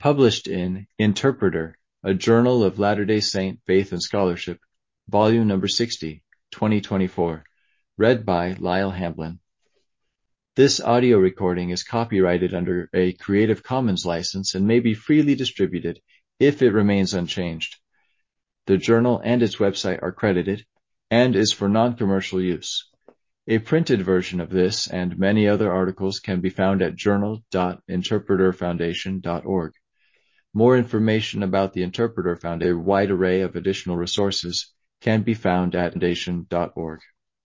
published 0.00 0.48
in 0.48 0.88
Interpreter, 0.98 1.78
a 2.02 2.12
Journal 2.12 2.64
of 2.64 2.80
Latter-day 2.80 3.20
Saint 3.20 3.60
Faith 3.68 3.92
and 3.92 4.02
Scholarship, 4.02 4.58
volume 5.08 5.46
number 5.46 5.68
60, 5.68 6.24
2024, 6.50 7.44
read 7.96 8.26
by 8.26 8.56
Lyle 8.58 8.90
Hamblin. 8.90 9.38
This 10.56 10.80
audio 10.80 11.18
recording 11.18 11.70
is 11.70 11.84
copyrighted 11.84 12.52
under 12.52 12.90
a 12.92 13.12
Creative 13.12 13.62
Commons 13.62 14.04
license 14.04 14.56
and 14.56 14.66
may 14.66 14.80
be 14.80 14.94
freely 14.94 15.36
distributed 15.36 16.00
if 16.40 16.62
it 16.62 16.72
remains 16.72 17.14
unchanged. 17.14 17.77
The 18.68 18.76
journal 18.76 19.20
and 19.24 19.42
its 19.42 19.56
website 19.56 20.00
are 20.02 20.12
credited 20.12 20.66
and 21.10 21.34
is 21.34 21.54
for 21.54 21.70
non-commercial 21.70 22.42
use. 22.42 22.86
A 23.46 23.60
printed 23.60 24.02
version 24.02 24.40
of 24.40 24.50
this 24.50 24.86
and 24.86 25.18
many 25.18 25.48
other 25.48 25.72
articles 25.72 26.20
can 26.20 26.42
be 26.42 26.50
found 26.50 26.82
at 26.82 26.94
journal.interpreterfoundation.org. 26.94 29.72
More 30.52 30.76
information 30.76 31.42
about 31.42 31.72
the 31.72 31.82
Interpreter 31.82 32.36
Foundation, 32.36 32.76
a 32.76 32.78
wide 32.78 33.10
array 33.10 33.40
of 33.40 33.56
additional 33.56 33.96
resources, 33.96 34.70
can 35.00 35.22
be 35.22 35.32
found 35.32 35.74
at 35.74 35.92
foundation.org. 35.92 37.00